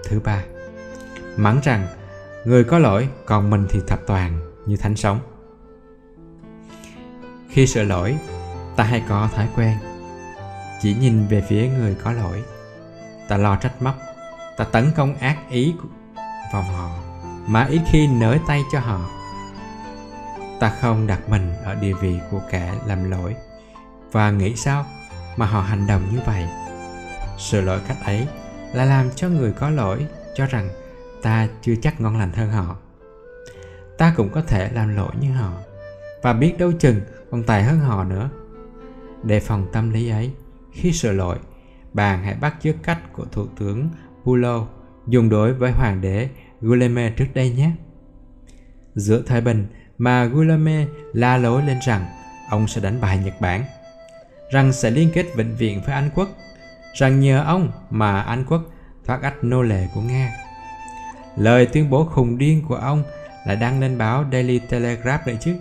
Thứ 0.10 0.20
ba, 0.20 0.44
mắng 1.38 1.60
rằng 1.64 1.88
người 2.46 2.64
có 2.64 2.80
lỗi 2.80 3.10
còn 3.26 3.50
mình 3.50 3.68
thì 3.70 3.80
thập 3.88 4.00
toàn 4.08 4.40
như 4.66 4.78
thánh 4.78 4.96
sống. 4.96 5.20
Khi 7.50 7.68
sửa 7.68 7.84
lỗi, 7.84 8.18
ta 8.76 8.84
hay 8.84 9.04
có 9.10 9.30
thói 9.36 9.48
quen 9.56 9.78
chỉ 10.82 10.96
nhìn 10.96 11.28
về 11.28 11.44
phía 11.50 11.68
người 11.68 11.96
có 12.04 12.12
lỗi. 12.12 12.44
Ta 13.28 13.38
lo 13.38 13.56
trách 13.56 13.82
móc, 13.82 13.96
ta 14.58 14.64
tấn 14.64 14.92
công 14.96 15.16
ác 15.16 15.38
ý 15.50 15.74
vào 16.54 16.62
họ 16.62 16.90
mà 17.48 17.66
ít 17.66 17.82
khi 17.92 18.08
nới 18.08 18.40
tay 18.48 18.62
cho 18.72 18.80
họ 18.80 19.10
ta 20.60 20.70
không 20.82 21.08
đặt 21.08 21.30
mình 21.30 21.54
ở 21.64 21.76
địa 21.76 21.94
vị 21.94 22.20
của 22.32 22.42
kẻ 22.52 22.74
làm 22.86 23.12
lỗi 23.12 23.36
và 24.12 24.32
nghĩ 24.32 24.56
sao 24.56 24.86
mà 25.38 25.46
họ 25.46 25.62
hành 25.62 25.88
động 25.88 26.02
như 26.12 26.20
vậy. 26.26 26.46
Sự 27.38 27.62
lỗi 27.62 27.80
cách 27.88 27.98
ấy 28.06 28.28
là 28.74 28.86
làm 28.86 29.10
cho 29.16 29.30
người 29.30 29.52
có 29.52 29.70
lỗi 29.70 30.06
cho 30.36 30.46
rằng 30.46 30.70
ta 31.22 31.48
chưa 31.62 31.76
chắc 31.82 32.02
ngon 32.02 32.18
lành 32.18 32.34
hơn 32.34 32.52
họ. 32.52 32.76
Ta 33.98 34.14
cũng 34.18 34.30
có 34.30 34.42
thể 34.42 34.70
làm 34.74 34.96
lỗi 34.96 35.12
như 35.22 35.32
họ 35.32 35.54
và 36.22 36.34
biết 36.34 36.56
đâu 36.58 36.72
chừng 36.72 37.02
còn 37.32 37.44
tài 37.44 37.64
hơn 37.64 37.80
họ 37.80 38.04
nữa. 38.04 38.30
Để 39.24 39.40
phòng 39.40 39.68
tâm 39.74 39.90
lý 39.90 40.10
ấy 40.10 40.32
khi 40.72 40.92
sửa 40.94 41.12
lỗi 41.12 41.38
bạn 41.94 42.24
hãy 42.24 42.36
bắt 42.42 42.56
chước 42.62 42.76
cách 42.84 43.14
của 43.14 43.26
thủ 43.32 43.48
tướng 43.60 43.90
Bulo 44.24 44.68
dùng 45.08 45.30
đối 45.30 45.54
với 45.54 45.72
hoàng 45.72 46.02
đế 46.02 46.30
Guilherme 46.62 47.10
trước 47.10 47.28
đây 47.34 47.50
nhé. 47.50 47.72
Giữa 48.96 49.24
thời 49.28 49.42
bình 49.42 49.68
mà 49.98 50.26
Guillaume 50.26 50.86
la 51.14 51.38
lối 51.38 51.64
lên 51.64 51.78
rằng 51.86 52.06
ông 52.50 52.68
sẽ 52.68 52.82
đánh 52.82 53.02
bại 53.02 53.18
Nhật 53.26 53.42
Bản, 53.42 53.64
rằng 54.52 54.74
sẽ 54.74 54.92
liên 54.92 55.10
kết 55.14 55.26
vĩnh 55.36 55.56
viễn 55.56 55.82
với 55.82 55.96
Anh 55.96 56.10
quốc, 56.16 56.30
rằng 56.94 57.20
nhờ 57.20 57.44
ông 57.44 57.72
mà 57.90 58.22
Anh 58.22 58.46
quốc 58.46 58.62
thoát 59.06 59.22
ách 59.22 59.44
nô 59.44 59.62
lệ 59.62 59.88
của 59.96 60.02
Nga. 60.02 60.34
Lời 61.38 61.66
tuyên 61.66 61.90
bố 61.90 62.06
khùng 62.06 62.38
điên 62.38 62.62
của 62.68 62.76
ông 62.76 63.04
lại 63.48 63.56
đăng 63.56 63.80
lên 63.80 63.98
báo 63.98 64.26
Daily 64.32 64.60
Telegraph 64.60 65.28
đấy 65.28 65.38
chứ. 65.42 65.56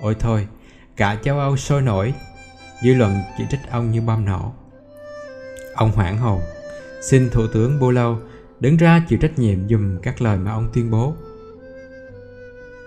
Ôi 0.00 0.16
thôi, 0.18 0.48
cả 0.96 1.16
châu 1.22 1.38
Âu 1.38 1.56
sôi 1.56 1.82
nổi, 1.82 2.14
dư 2.82 2.94
luận 2.94 3.20
chỉ 3.38 3.44
trích 3.50 3.60
ông 3.70 3.90
như 3.90 4.00
bom 4.00 4.24
nổ. 4.24 4.52
Ông 5.74 5.90
hoảng 5.92 6.18
hồn, 6.18 6.40
xin 7.02 7.30
Thủ 7.30 7.46
tướng 7.46 7.80
Bolo 7.80 8.16
đứng 8.60 8.76
ra 8.76 9.02
chịu 9.08 9.18
trách 9.22 9.38
nhiệm 9.38 9.68
dùm 9.68 9.98
các 10.02 10.22
lời 10.22 10.38
mà 10.38 10.52
ông 10.52 10.68
tuyên 10.72 10.90
bố. 10.90 11.14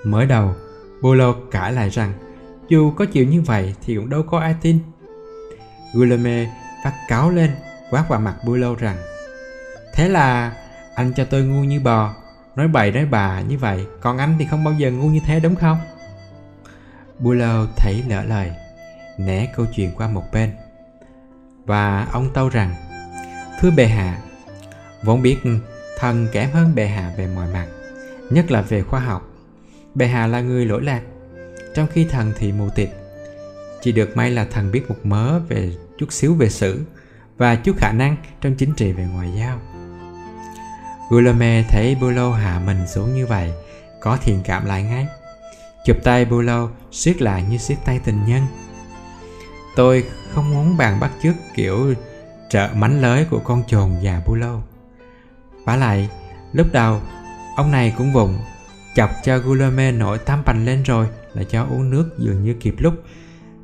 Mới 0.04 0.26
đầu, 0.26 0.56
Bolo 1.02 1.34
cãi 1.52 1.74
lại 1.74 1.90
rằng 1.90 2.14
dù 2.70 2.92
có 2.92 3.06
chịu 3.06 3.26
như 3.26 3.42
vậy 3.42 3.76
thì 3.86 3.96
cũng 3.96 4.10
đâu 4.10 4.24
có 4.24 4.40
ai 4.40 4.56
tin. 4.62 4.80
Guillaume 5.94 6.48
phát 6.84 6.94
cáo 7.08 7.30
lên 7.30 7.52
quát 7.90 8.06
vào 8.10 8.20
mặt 8.20 8.36
Bulo 8.46 8.76
rằng 8.76 8.98
Thế 9.94 10.10
là 10.10 10.56
anh 10.96 11.14
cho 11.14 11.26
tôi 11.26 11.44
ngu 11.44 11.64
như 11.64 11.80
bò, 11.80 12.14
nói 12.56 12.68
bậy 12.68 12.92
nói 12.92 13.06
bà 13.06 13.42
như 13.42 13.58
vậy, 13.58 13.86
còn 14.02 14.18
anh 14.18 14.36
thì 14.40 14.46
không 14.46 14.64
bao 14.64 14.74
giờ 14.74 14.92
ngu 14.92 15.08
như 15.08 15.20
thế 15.26 15.40
đúng 15.40 15.56
không? 15.56 15.78
Bulo 17.20 17.66
thấy 17.78 18.04
lỡ 18.10 18.24
lời, 18.24 18.52
né 19.18 19.52
câu 19.56 19.66
chuyện 19.76 19.92
qua 19.98 20.08
một 20.08 20.24
bên. 20.32 20.52
Và 21.66 22.08
ông 22.12 22.34
tâu 22.34 22.50
rằng, 22.50 22.76
Thưa 23.60 23.72
bệ 23.72 23.88
hạ, 23.88 24.18
vốn 25.04 25.22
biết 25.22 25.38
thần 25.98 26.28
kém 26.32 26.52
hơn 26.52 26.76
bệ 26.76 26.88
hạ 26.88 27.12
về 27.18 27.28
mọi 27.28 27.48
mặt, 27.54 27.68
nhất 28.30 28.52
là 28.52 28.62
về 28.62 28.84
khoa 28.84 29.00
học. 29.00 29.30
Bệ 29.96 30.08
hạ 30.08 30.28
là 30.28 30.42
người 30.42 30.66
lỗi 30.66 30.84
lạc, 30.84 31.02
trong 31.76 31.88
khi 31.94 32.06
thần 32.06 32.34
thì 32.38 32.52
mù 32.52 32.70
tịt. 32.70 32.90
Chỉ 33.84 33.92
được 33.92 34.18
may 34.18 34.32
là 34.32 34.46
thần 34.46 34.72
biết 34.72 34.90
một 34.90 34.96
mớ 35.04 35.40
về 35.40 35.72
chút 35.98 36.14
xíu 36.14 36.36
về 36.36 36.50
sử 36.50 36.82
và 37.38 37.56
chút 37.56 37.76
khả 37.78 37.92
năng 37.92 38.16
trong 38.42 38.56
chính 38.56 38.74
trị 38.74 38.92
về 38.92 39.08
ngoại 39.14 39.32
giao. 39.38 39.60
Guillaume 41.10 41.64
thấy 41.70 41.96
Bulo 42.02 42.34
hạ 42.34 42.62
mình 42.66 42.88
xuống 42.88 43.16
như 43.16 43.28
vậy, 43.28 43.52
có 44.02 44.18
thiện 44.22 44.42
cảm 44.44 44.66
lại 44.66 44.84
ngay. 44.84 45.08
Chụp 45.86 45.98
tay 46.04 46.26
Bulo, 46.26 46.70
siết 46.92 47.22
lại 47.22 47.44
như 47.50 47.58
siết 47.58 47.78
tay 47.86 48.00
tình 48.06 48.26
nhân. 48.26 48.42
Tôi 49.76 50.06
không 50.34 50.54
muốn 50.54 50.78
bàn 50.78 51.00
bắt 51.00 51.12
chước 51.24 51.36
kiểu 51.56 51.94
trợ 52.50 52.70
mánh 52.74 53.02
lới 53.02 53.26
của 53.26 53.40
con 53.40 53.64
chồn 53.68 53.92
già 54.02 54.22
Bulo. 54.28 54.62
Vả 55.66 55.76
lại, 55.76 56.10
lúc 56.54 56.68
đầu, 56.72 57.02
ông 57.56 57.72
này 57.72 57.94
cũng 57.98 58.14
vùng 58.14 58.38
chọc 58.96 59.10
cho 59.24 59.38
Guillaume 59.38 59.92
nổi 59.92 60.18
tam 60.18 60.44
bành 60.46 60.66
lên 60.66 60.84
rồi 60.84 61.08
là 61.34 61.44
cho 61.44 61.64
uống 61.64 61.90
nước 61.90 62.10
dường 62.18 62.44
như 62.44 62.54
kịp 62.60 62.76
lúc 62.78 62.94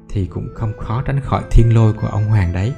thì 0.10 0.26
cũng 0.26 0.48
không 0.56 0.74
khó 0.78 1.02
tránh 1.02 1.22
khỏi 1.22 1.44
thiên 1.52 1.74
lôi 1.76 1.94
của 1.94 2.08
ông 2.08 2.26
Hoàng 2.26 2.54
đấy. 2.54 2.74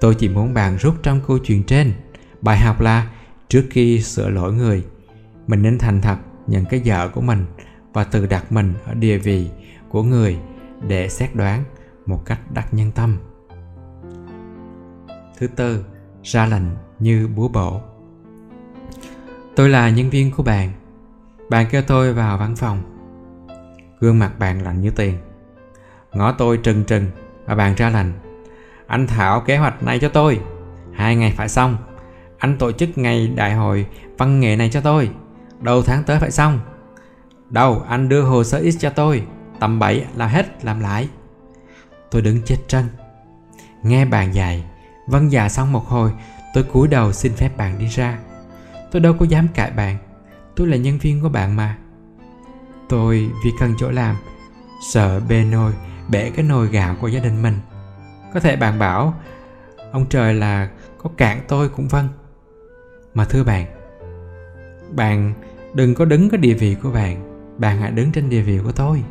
Tôi 0.00 0.14
chỉ 0.14 0.28
muốn 0.28 0.54
bạn 0.54 0.76
rút 0.76 0.94
trong 1.02 1.20
câu 1.26 1.38
chuyện 1.38 1.64
trên. 1.64 1.92
Bài 2.40 2.58
học 2.58 2.80
là 2.80 3.10
trước 3.48 3.64
khi 3.70 4.02
sửa 4.02 4.28
lỗi 4.28 4.52
người, 4.52 4.84
mình 5.46 5.62
nên 5.62 5.78
thành 5.78 6.00
thật 6.00 6.16
nhận 6.46 6.64
cái 6.64 6.80
dở 6.80 7.08
của 7.14 7.20
mình 7.20 7.46
và 7.92 8.04
tự 8.04 8.26
đặt 8.26 8.52
mình 8.52 8.74
ở 8.86 8.94
địa 8.94 9.18
vị 9.18 9.50
của 9.88 10.02
người 10.02 10.38
để 10.88 11.08
xét 11.08 11.34
đoán 11.34 11.64
một 12.06 12.22
cách 12.26 12.40
đắc 12.54 12.74
nhân 12.74 12.92
tâm. 12.92 13.18
Thứ 15.38 15.46
tư, 15.46 15.84
ra 16.22 16.46
lệnh 16.46 16.62
như 16.98 17.28
búa 17.28 17.48
bổ. 17.48 17.80
Tôi 19.56 19.68
là 19.68 19.90
nhân 19.90 20.10
viên 20.10 20.30
của 20.30 20.42
bạn. 20.42 20.72
Bạn 21.50 21.66
kêu 21.70 21.82
tôi 21.86 22.12
vào 22.12 22.38
văn 22.38 22.56
phòng. 22.56 22.82
Gương 24.00 24.18
mặt 24.18 24.38
bạn 24.38 24.62
lạnh 24.62 24.80
như 24.80 24.90
tiền. 24.90 25.18
Ngó 26.12 26.32
tôi 26.32 26.56
trừng 26.56 26.84
trừng 26.84 27.06
và 27.44 27.54
bạn 27.54 27.74
ra 27.74 27.90
lệnh. 27.90 28.12
Anh 28.86 29.06
thảo 29.06 29.40
kế 29.40 29.56
hoạch 29.56 29.82
này 29.82 29.98
cho 29.98 30.08
tôi. 30.08 30.40
Hai 30.92 31.16
ngày 31.16 31.34
phải 31.36 31.48
xong. 31.48 31.76
Anh 32.38 32.58
tổ 32.58 32.72
chức 32.72 32.98
ngày 32.98 33.28
đại 33.28 33.54
hội 33.54 33.86
văn 34.18 34.40
nghệ 34.40 34.56
này 34.56 34.70
cho 34.72 34.80
tôi. 34.80 35.10
Đầu 35.60 35.82
tháng 35.82 36.04
tới 36.04 36.18
phải 36.18 36.30
xong. 36.30 36.60
Đâu, 37.50 37.82
anh 37.88 38.08
đưa 38.08 38.22
hồ 38.22 38.44
sơ 38.44 38.70
X 38.70 38.78
cho 38.78 38.90
tôi. 38.90 39.26
Tầm 39.60 39.78
7 39.78 40.04
là 40.16 40.26
hết, 40.26 40.64
làm 40.64 40.80
lại. 40.80 41.08
Tôi 42.10 42.22
đứng 42.22 42.42
chết 42.42 42.56
chân. 42.68 42.84
Nghe 43.82 44.04
bạn 44.04 44.34
dạy. 44.34 44.64
Vâng 45.06 45.32
dạ 45.32 45.48
xong 45.48 45.72
một 45.72 45.86
hồi, 45.88 46.10
tôi 46.54 46.64
cúi 46.64 46.88
đầu 46.88 47.12
xin 47.12 47.32
phép 47.34 47.56
bạn 47.56 47.78
đi 47.78 47.86
ra. 47.86 48.18
Tôi 48.90 49.02
đâu 49.02 49.14
có 49.18 49.26
dám 49.26 49.48
cãi 49.54 49.70
bạn. 49.70 49.98
Tôi 50.56 50.66
là 50.66 50.76
nhân 50.76 50.98
viên 50.98 51.22
của 51.22 51.28
bạn 51.28 51.56
mà. 51.56 51.76
Tôi 52.88 53.30
vì 53.44 53.50
cần 53.60 53.74
chỗ 53.78 53.90
làm, 53.90 54.16
sợ 54.92 55.20
bê 55.28 55.44
nôi 55.44 55.72
bể 56.12 56.30
cái 56.30 56.44
nồi 56.44 56.68
gạo 56.68 56.96
của 57.00 57.08
gia 57.08 57.20
đình 57.20 57.42
mình. 57.42 57.58
Có 58.34 58.40
thể 58.40 58.56
bạn 58.56 58.78
bảo, 58.78 59.14
ông 59.92 60.06
trời 60.08 60.34
là 60.34 60.68
có 60.98 61.10
cản 61.16 61.40
tôi 61.48 61.68
cũng 61.68 61.88
vâng. 61.88 62.08
Mà 63.14 63.24
thưa 63.24 63.44
bạn, 63.44 63.66
bạn 64.96 65.34
đừng 65.74 65.94
có 65.94 66.04
đứng 66.04 66.30
cái 66.30 66.38
địa 66.38 66.54
vị 66.54 66.76
của 66.82 66.90
bạn 66.90 67.32
bạn 67.58 67.80
hãy 67.80 67.90
đứng 67.90 68.12
trên 68.12 68.30
địa 68.30 68.40
vị 68.40 68.58
của 68.64 68.72
tôi 68.72 69.02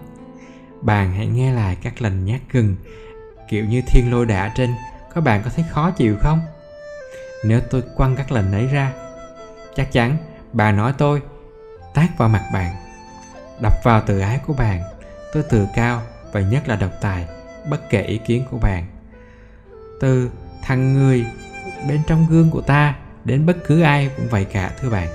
bạn 0.81 1.13
hãy 1.13 1.27
nghe 1.27 1.53
lại 1.53 1.77
các 1.81 2.01
lần 2.01 2.25
nhát 2.25 2.41
gừng 2.51 2.75
kiểu 3.49 3.65
như 3.65 3.81
thiên 3.87 4.11
lôi 4.11 4.25
đả 4.25 4.53
trên 4.55 4.69
có 5.13 5.21
bạn 5.21 5.41
có 5.43 5.51
thấy 5.55 5.65
khó 5.69 5.91
chịu 5.91 6.15
không 6.19 6.39
nếu 7.45 7.61
tôi 7.69 7.83
quăng 7.95 8.15
các 8.15 8.31
lần 8.31 8.51
ấy 8.51 8.67
ra 8.67 8.93
chắc 9.75 9.91
chắn 9.91 10.17
bà 10.53 10.71
nói 10.71 10.93
tôi 10.97 11.21
tát 11.93 12.17
vào 12.17 12.29
mặt 12.29 12.43
bạn 12.53 12.75
đập 13.61 13.73
vào 13.83 14.01
tự 14.05 14.19
ái 14.19 14.39
của 14.47 14.53
bạn 14.53 14.81
tôi 15.33 15.43
tự 15.43 15.67
cao 15.75 16.01
và 16.31 16.41
nhất 16.41 16.67
là 16.67 16.75
độc 16.75 16.91
tài, 17.01 17.27
bất 17.69 17.89
kể 17.89 18.01
ý 18.01 18.17
kiến 18.17 18.45
của 18.51 18.57
bạn. 18.57 18.85
Từ 19.99 20.29
thằng 20.61 20.93
người 20.93 21.25
bên 21.87 22.01
trong 22.07 22.27
gương 22.29 22.49
của 22.49 22.61
ta 22.61 22.95
đến 23.25 23.45
bất 23.45 23.57
cứ 23.67 23.81
ai 23.81 24.09
cũng 24.17 24.27
vậy 24.27 24.45
cả, 24.45 24.71
thưa 24.79 24.89
bạn. 24.89 25.07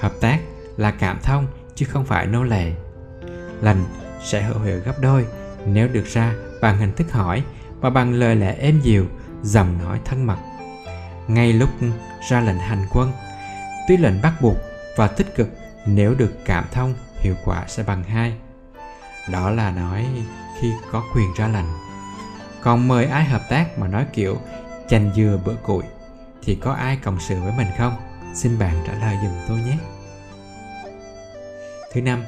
Hợp 0.00 0.12
tác 0.20 0.38
là 0.76 0.90
cảm 0.90 1.18
thông, 1.22 1.46
chứ 1.74 1.86
không 1.88 2.04
phải 2.04 2.26
nô 2.26 2.42
lệ. 2.42 2.72
Lành 3.60 3.84
sẽ 4.24 4.42
hữu 4.42 4.58
hiệu 4.58 4.80
gấp 4.84 5.00
đôi 5.00 5.26
nếu 5.66 5.88
được 5.88 6.04
ra 6.06 6.34
bằng 6.60 6.78
hình 6.78 6.92
thức 6.92 7.12
hỏi 7.12 7.42
và 7.80 7.90
bằng 7.90 8.12
lời 8.12 8.36
lẽ 8.36 8.54
êm 8.58 8.80
dịu 8.80 9.06
dòng 9.42 9.78
nói 9.84 10.00
thân 10.04 10.26
mật. 10.26 10.38
Ngay 11.28 11.52
lúc 11.52 11.70
ra 12.30 12.40
lệnh 12.40 12.58
hành 12.58 12.86
quân, 12.92 13.12
tuy 13.88 13.96
lệnh 13.96 14.22
bắt 14.22 14.32
buộc 14.40 14.56
và 14.96 15.08
tích 15.08 15.36
cực, 15.36 15.48
nếu 15.86 16.14
được 16.14 16.32
cảm 16.44 16.64
thông, 16.72 16.94
hiệu 17.16 17.34
quả 17.44 17.64
sẽ 17.68 17.82
bằng 17.82 18.04
hai 18.04 18.32
đó 19.30 19.50
là 19.50 19.70
nói 19.70 20.06
khi 20.60 20.72
có 20.92 21.04
quyền 21.14 21.34
ra 21.36 21.48
lệnh 21.48 21.66
còn 22.62 22.88
mời 22.88 23.06
ai 23.06 23.24
hợp 23.24 23.42
tác 23.50 23.78
mà 23.78 23.88
nói 23.88 24.06
kiểu 24.12 24.36
chanh 24.88 25.10
dừa 25.16 25.40
bữa 25.44 25.54
củi 25.54 25.84
thì 26.42 26.54
có 26.54 26.72
ai 26.72 26.96
cộng 26.96 27.20
sự 27.20 27.40
với 27.40 27.52
mình 27.56 27.68
không 27.78 27.96
xin 28.34 28.58
bạn 28.58 28.84
trả 28.86 28.92
lời 28.92 29.16
giùm 29.22 29.32
tôi 29.48 29.58
nhé 29.58 29.76
Thứ 31.94 32.02
năm, 32.02 32.24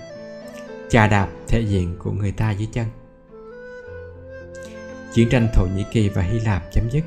chà 0.89 1.06
đạp 1.06 1.28
thể 1.48 1.60
diện 1.60 1.97
của 1.98 2.10
người 2.10 2.32
ta 2.32 2.51
dưới 2.51 2.68
chân. 2.73 2.86
Chiến 5.12 5.28
tranh 5.31 5.48
Thổ 5.55 5.66
Nhĩ 5.77 5.85
Kỳ 5.93 6.09
và 6.09 6.23
Hy 6.23 6.40
Lạp 6.40 6.62
chấm 6.73 6.90
dứt. 6.90 7.05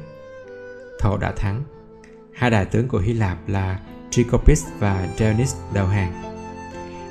Thổ 0.99 1.17
đã 1.17 1.31
thắng. 1.31 1.63
Hai 2.33 2.49
đại 2.49 2.65
tướng 2.65 2.87
của 2.87 2.99
Hy 2.99 3.13
Lạp 3.13 3.37
là 3.47 3.79
Trikopis 4.09 4.65
và 4.79 5.07
Dionys 5.17 5.55
đầu 5.73 5.87
hàng, 5.87 6.23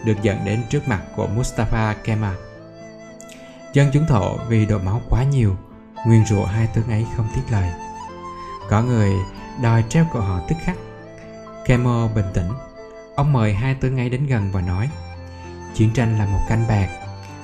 được 0.04 0.16
dẫn 0.22 0.38
đến 0.44 0.62
trước 0.70 0.88
mặt 0.88 1.02
của 1.16 1.28
Mustafa 1.36 1.94
Kemal. 2.04 2.34
Dân 3.72 3.90
chúng 3.92 4.06
thọ 4.06 4.36
vì 4.48 4.66
đổ 4.66 4.78
máu 4.78 5.02
quá 5.08 5.24
nhiều, 5.24 5.56
nguyên 6.06 6.26
rủa 6.26 6.44
hai 6.44 6.68
tướng 6.74 6.88
ấy 6.88 7.06
không 7.16 7.26
tiếc 7.34 7.42
lời. 7.50 7.70
Có 8.70 8.82
người 8.82 9.12
đòi 9.62 9.84
treo 9.88 10.06
cổ 10.12 10.20
họ 10.20 10.40
tức 10.48 10.56
khắc. 10.64 10.76
Kemo 11.66 12.08
bình 12.14 12.26
tĩnh, 12.34 12.48
ông 13.16 13.32
mời 13.32 13.54
hai 13.54 13.74
tướng 13.74 13.98
ấy 13.98 14.10
đến 14.10 14.26
gần 14.26 14.50
và 14.52 14.60
nói– 14.60 14.90
Chiến 15.74 15.90
tranh 15.94 16.18
là 16.18 16.26
một 16.26 16.40
canh 16.48 16.64
bạc 16.68 16.88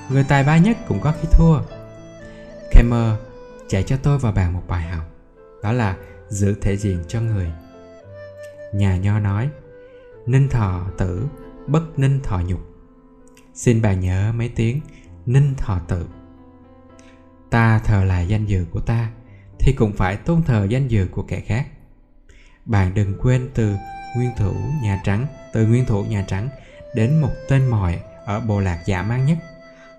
Người 0.09 0.25
tài 0.29 0.45
ba 0.45 0.59
nhất 0.59 0.77
cũng 0.89 1.01
có 1.01 1.15
khi 1.21 1.29
thua 1.33 1.61
Kemo 2.71 3.17
dạy 3.69 3.83
cho 3.83 3.97
tôi 3.97 4.19
vào 4.19 4.33
bàn 4.33 4.53
một 4.53 4.63
bài 4.69 4.89
học 4.89 5.05
Đó 5.63 5.73
là 5.73 5.97
giữ 6.29 6.55
thể 6.61 6.77
diện 6.77 7.05
cho 7.09 7.21
người 7.21 7.53
Nhà 8.75 8.97
nho 8.97 9.19
nói 9.19 9.51
Ninh 10.27 10.49
thọ 10.49 10.87
tử 10.99 11.27
bất 11.67 11.99
ninh 11.99 12.21
thọ 12.23 12.41
nhục 12.47 12.61
Xin 13.55 13.83
bà 13.83 13.93
nhớ 13.93 14.33
mấy 14.37 14.49
tiếng 14.49 14.81
ninh 15.27 15.55
thọ 15.55 15.79
tự. 15.89 16.09
Ta 17.51 17.79
thờ 17.79 18.05
lại 18.05 18.29
danh 18.29 18.47
dự 18.47 18.67
của 18.71 18.81
ta, 18.81 19.11
Thì 19.59 19.73
cũng 19.73 19.93
phải 19.93 20.17
tôn 20.17 20.43
thờ 20.43 20.67
danh 20.71 20.89
dự 20.89 21.09
của 21.11 21.23
kẻ 21.23 21.41
khác. 21.41 21.67
Bạn 22.65 22.95
đừng 22.95 23.19
quên 23.23 23.51
từ 23.55 23.77
nguyên 24.17 24.31
thủ 24.37 24.55
Nhà 24.83 25.01
Trắng, 25.05 25.27
Từ 25.53 25.67
nguyên 25.67 25.85
thủ 25.85 26.05
Nhà 26.05 26.25
Trắng 26.29 26.49
Đến 26.95 27.21
một 27.21 27.33
tên 27.49 27.67
mòi 27.67 28.01
ở 28.25 28.41
bộ 28.41 28.61
lạc 28.61 28.83
giả 28.87 29.03
mang 29.03 29.27
nhất, 29.27 29.39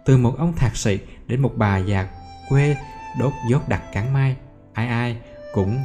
từ 0.05 0.17
một 0.17 0.35
ông 0.37 0.55
thạc 0.55 0.75
sĩ 0.77 0.99
đến 1.27 1.41
một 1.41 1.51
bà 1.55 1.77
già 1.77 2.07
quê 2.49 2.75
đốt 3.19 3.33
dốt 3.49 3.69
đặt 3.69 3.81
cắn 3.93 4.13
mai, 4.13 4.35
ai 4.73 4.87
ai 4.87 5.17
cũng 5.53 5.79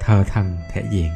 thờ 0.00 0.24
thần 0.26 0.58
thể 0.72 0.82
diện. 0.90 1.10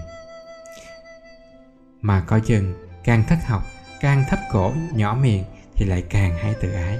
Mà 2.01 2.21
coi 2.21 2.41
chừng, 2.41 2.75
càng 3.05 3.25
thất 3.29 3.39
học, 3.47 3.63
càng 4.01 4.25
thấp 4.29 4.39
cổ, 4.53 4.73
nhỏ 4.93 5.15
miệng 5.15 5.45
thì 5.75 5.87
lại 5.87 6.05
càng 6.11 6.37
hay 6.37 6.55
tự 6.61 6.73
ái 6.73 6.99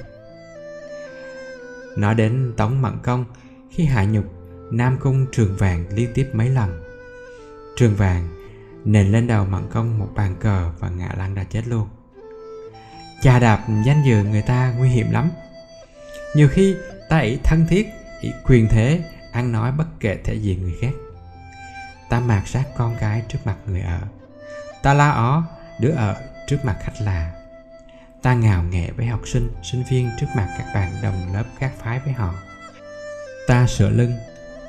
nói 1.97 2.15
đến 2.15 2.53
tống 2.57 2.83
mận 2.83 2.99
công. 3.03 3.25
Khi 3.71 3.85
hạ 3.85 4.05
nhục, 4.05 4.25
nam 4.71 4.99
cung 5.01 5.27
trường 5.33 5.57
vàng 5.57 5.85
liên 5.95 6.11
tiếp 6.15 6.31
mấy 6.33 6.51
lần. 6.51 6.83
Trường 7.77 7.95
vàng 7.95 8.29
nền 8.85 9.13
lên 9.13 9.27
đầu 9.27 9.47
mận 9.47 9.63
công 9.71 9.99
một 9.99 10.09
bàn 10.15 10.37
cờ 10.41 10.71
và 10.79 10.89
ngã 10.89 11.09
lăn 11.17 11.35
đã 11.35 11.45
chết 11.45 11.63
luôn. 11.69 11.89
Chà 13.23 13.39
đạp 13.39 13.67
danh 13.87 14.03
dự 14.07 14.25
người 14.25 14.43
ta 14.43 14.75
nguy 14.79 14.89
hiểm 14.89 15.11
lắm. 15.11 15.31
Nhiều 16.37 16.49
khi 16.49 16.77
ta 17.09 17.19
ý 17.19 17.39
thân 17.45 17.67
thiết 17.69 17.89
ý 18.21 18.33
quyền 18.45 18.69
thế, 18.69 19.05
ăn 19.33 19.53
nói 19.53 19.73
bất 19.73 19.87
kể 20.01 20.19
thể 20.25 20.35
diện 20.35 20.63
người 20.63 20.75
khác. 20.81 20.93
Ta 22.09 22.21
mạt 22.21 22.49
sát 22.49 22.65
con 22.77 22.97
cái 23.01 23.23
trước 23.29 23.39
mặt 23.45 23.57
người 23.67 23.81
ở. 23.81 24.01
Ta 24.83 24.95
la 24.95 25.11
ó 25.11 25.45
đứa 25.81 25.91
ở 25.91 26.17
trước 26.47 26.65
mặt 26.65 26.77
khách 26.83 27.01
là 27.01 27.44
ta 28.25 28.35
ngào 28.35 28.65
nghệ 28.65 28.91
với 28.97 29.07
học 29.07 29.21
sinh 29.25 29.51
sinh 29.63 29.83
viên 29.91 30.11
trước 30.21 30.27
mặt 30.37 30.55
các 30.59 30.67
bạn 30.75 30.93
đồng 31.03 31.35
lớp 31.35 31.45
khác 31.59 31.73
phái 31.79 32.01
với 32.05 32.13
họ. 32.13 32.35
Ta 33.47 33.67
sửa 33.67 33.91
lưng, 33.91 34.13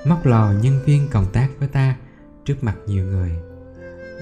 móc 0.05 0.25
lò 0.25 0.51
nhân 0.61 0.83
viên 0.85 1.07
cộng 1.11 1.31
tác 1.31 1.47
với 1.59 1.67
ta 1.67 1.95
trước 2.45 2.63
mặt 2.63 2.75
nhiều 2.87 3.05
người. 3.05 3.31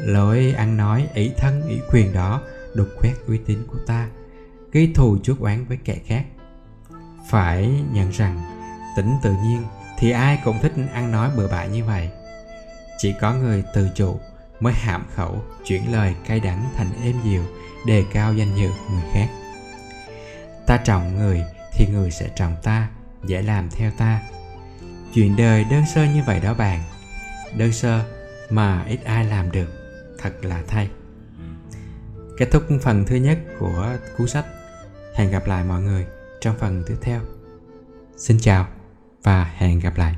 Lỗi 0.05 0.53
ăn 0.57 0.77
nói 0.77 1.07
ý 1.13 1.31
thân 1.37 1.67
ý 1.69 1.79
quyền 1.91 2.13
đó 2.13 2.41
đục 2.73 2.87
khoét 2.97 3.13
uy 3.27 3.37
tín 3.37 3.57
của 3.67 3.79
ta 3.87 4.07
gây 4.71 4.91
thù 4.95 5.17
chuốc 5.23 5.39
oán 5.39 5.65
với 5.65 5.77
kẻ 5.85 5.97
khác. 6.05 6.25
Phải 7.29 7.83
nhận 7.93 8.09
rằng 8.11 8.41
tính 8.97 9.15
tự 9.23 9.31
nhiên 9.31 9.63
thì 9.99 10.11
ai 10.11 10.39
cũng 10.45 10.59
thích 10.61 10.73
ăn 10.93 11.11
nói 11.11 11.29
bừa 11.37 11.47
bãi 11.47 11.69
như 11.69 11.85
vậy. 11.85 12.09
Chỉ 12.97 13.13
có 13.21 13.33
người 13.33 13.63
tự 13.73 13.89
chủ 13.95 14.19
mới 14.59 14.73
hạm 14.73 15.05
khẩu, 15.15 15.43
chuyển 15.65 15.91
lời 15.91 16.15
cay 16.27 16.39
đắng 16.39 16.69
thành 16.75 16.89
êm 17.03 17.15
dịu 17.23 17.43
đề 17.85 18.05
cao 18.13 18.33
danh 18.33 18.55
dự 18.55 18.69
người 18.91 19.03
khác. 19.13 19.27
Ta 20.67 20.77
trọng 20.77 21.15
người 21.15 21.43
thì 21.73 21.87
người 21.91 22.11
sẽ 22.11 22.29
trọng 22.35 22.55
ta, 22.63 22.89
dễ 23.25 23.41
làm 23.41 23.69
theo 23.69 23.91
ta. 23.91 24.21
Chuyện 25.13 25.35
đời 25.35 25.63
đơn 25.63 25.83
sơ 25.93 26.03
như 26.05 26.23
vậy 26.25 26.39
đó 26.39 26.53
bạn. 26.53 26.83
Đơn 27.57 27.71
sơ 27.71 28.03
mà 28.49 28.83
ít 28.87 28.99
ai 29.03 29.25
làm 29.25 29.51
được, 29.51 29.69
thật 30.19 30.45
là 30.45 30.63
thay. 30.67 30.89
Kết 32.37 32.47
thúc 32.51 32.63
phần 32.81 33.05
thứ 33.05 33.15
nhất 33.15 33.39
của 33.59 33.97
cuốn 34.17 34.27
sách. 34.27 34.45
Hẹn 35.15 35.31
gặp 35.31 35.47
lại 35.47 35.63
mọi 35.63 35.81
người 35.81 36.05
trong 36.41 36.55
phần 36.59 36.83
tiếp 36.87 36.95
theo. 37.01 37.21
Xin 38.17 38.37
chào 38.41 38.67
và 39.23 39.43
hẹn 39.43 39.79
gặp 39.79 39.97
lại. 39.97 40.15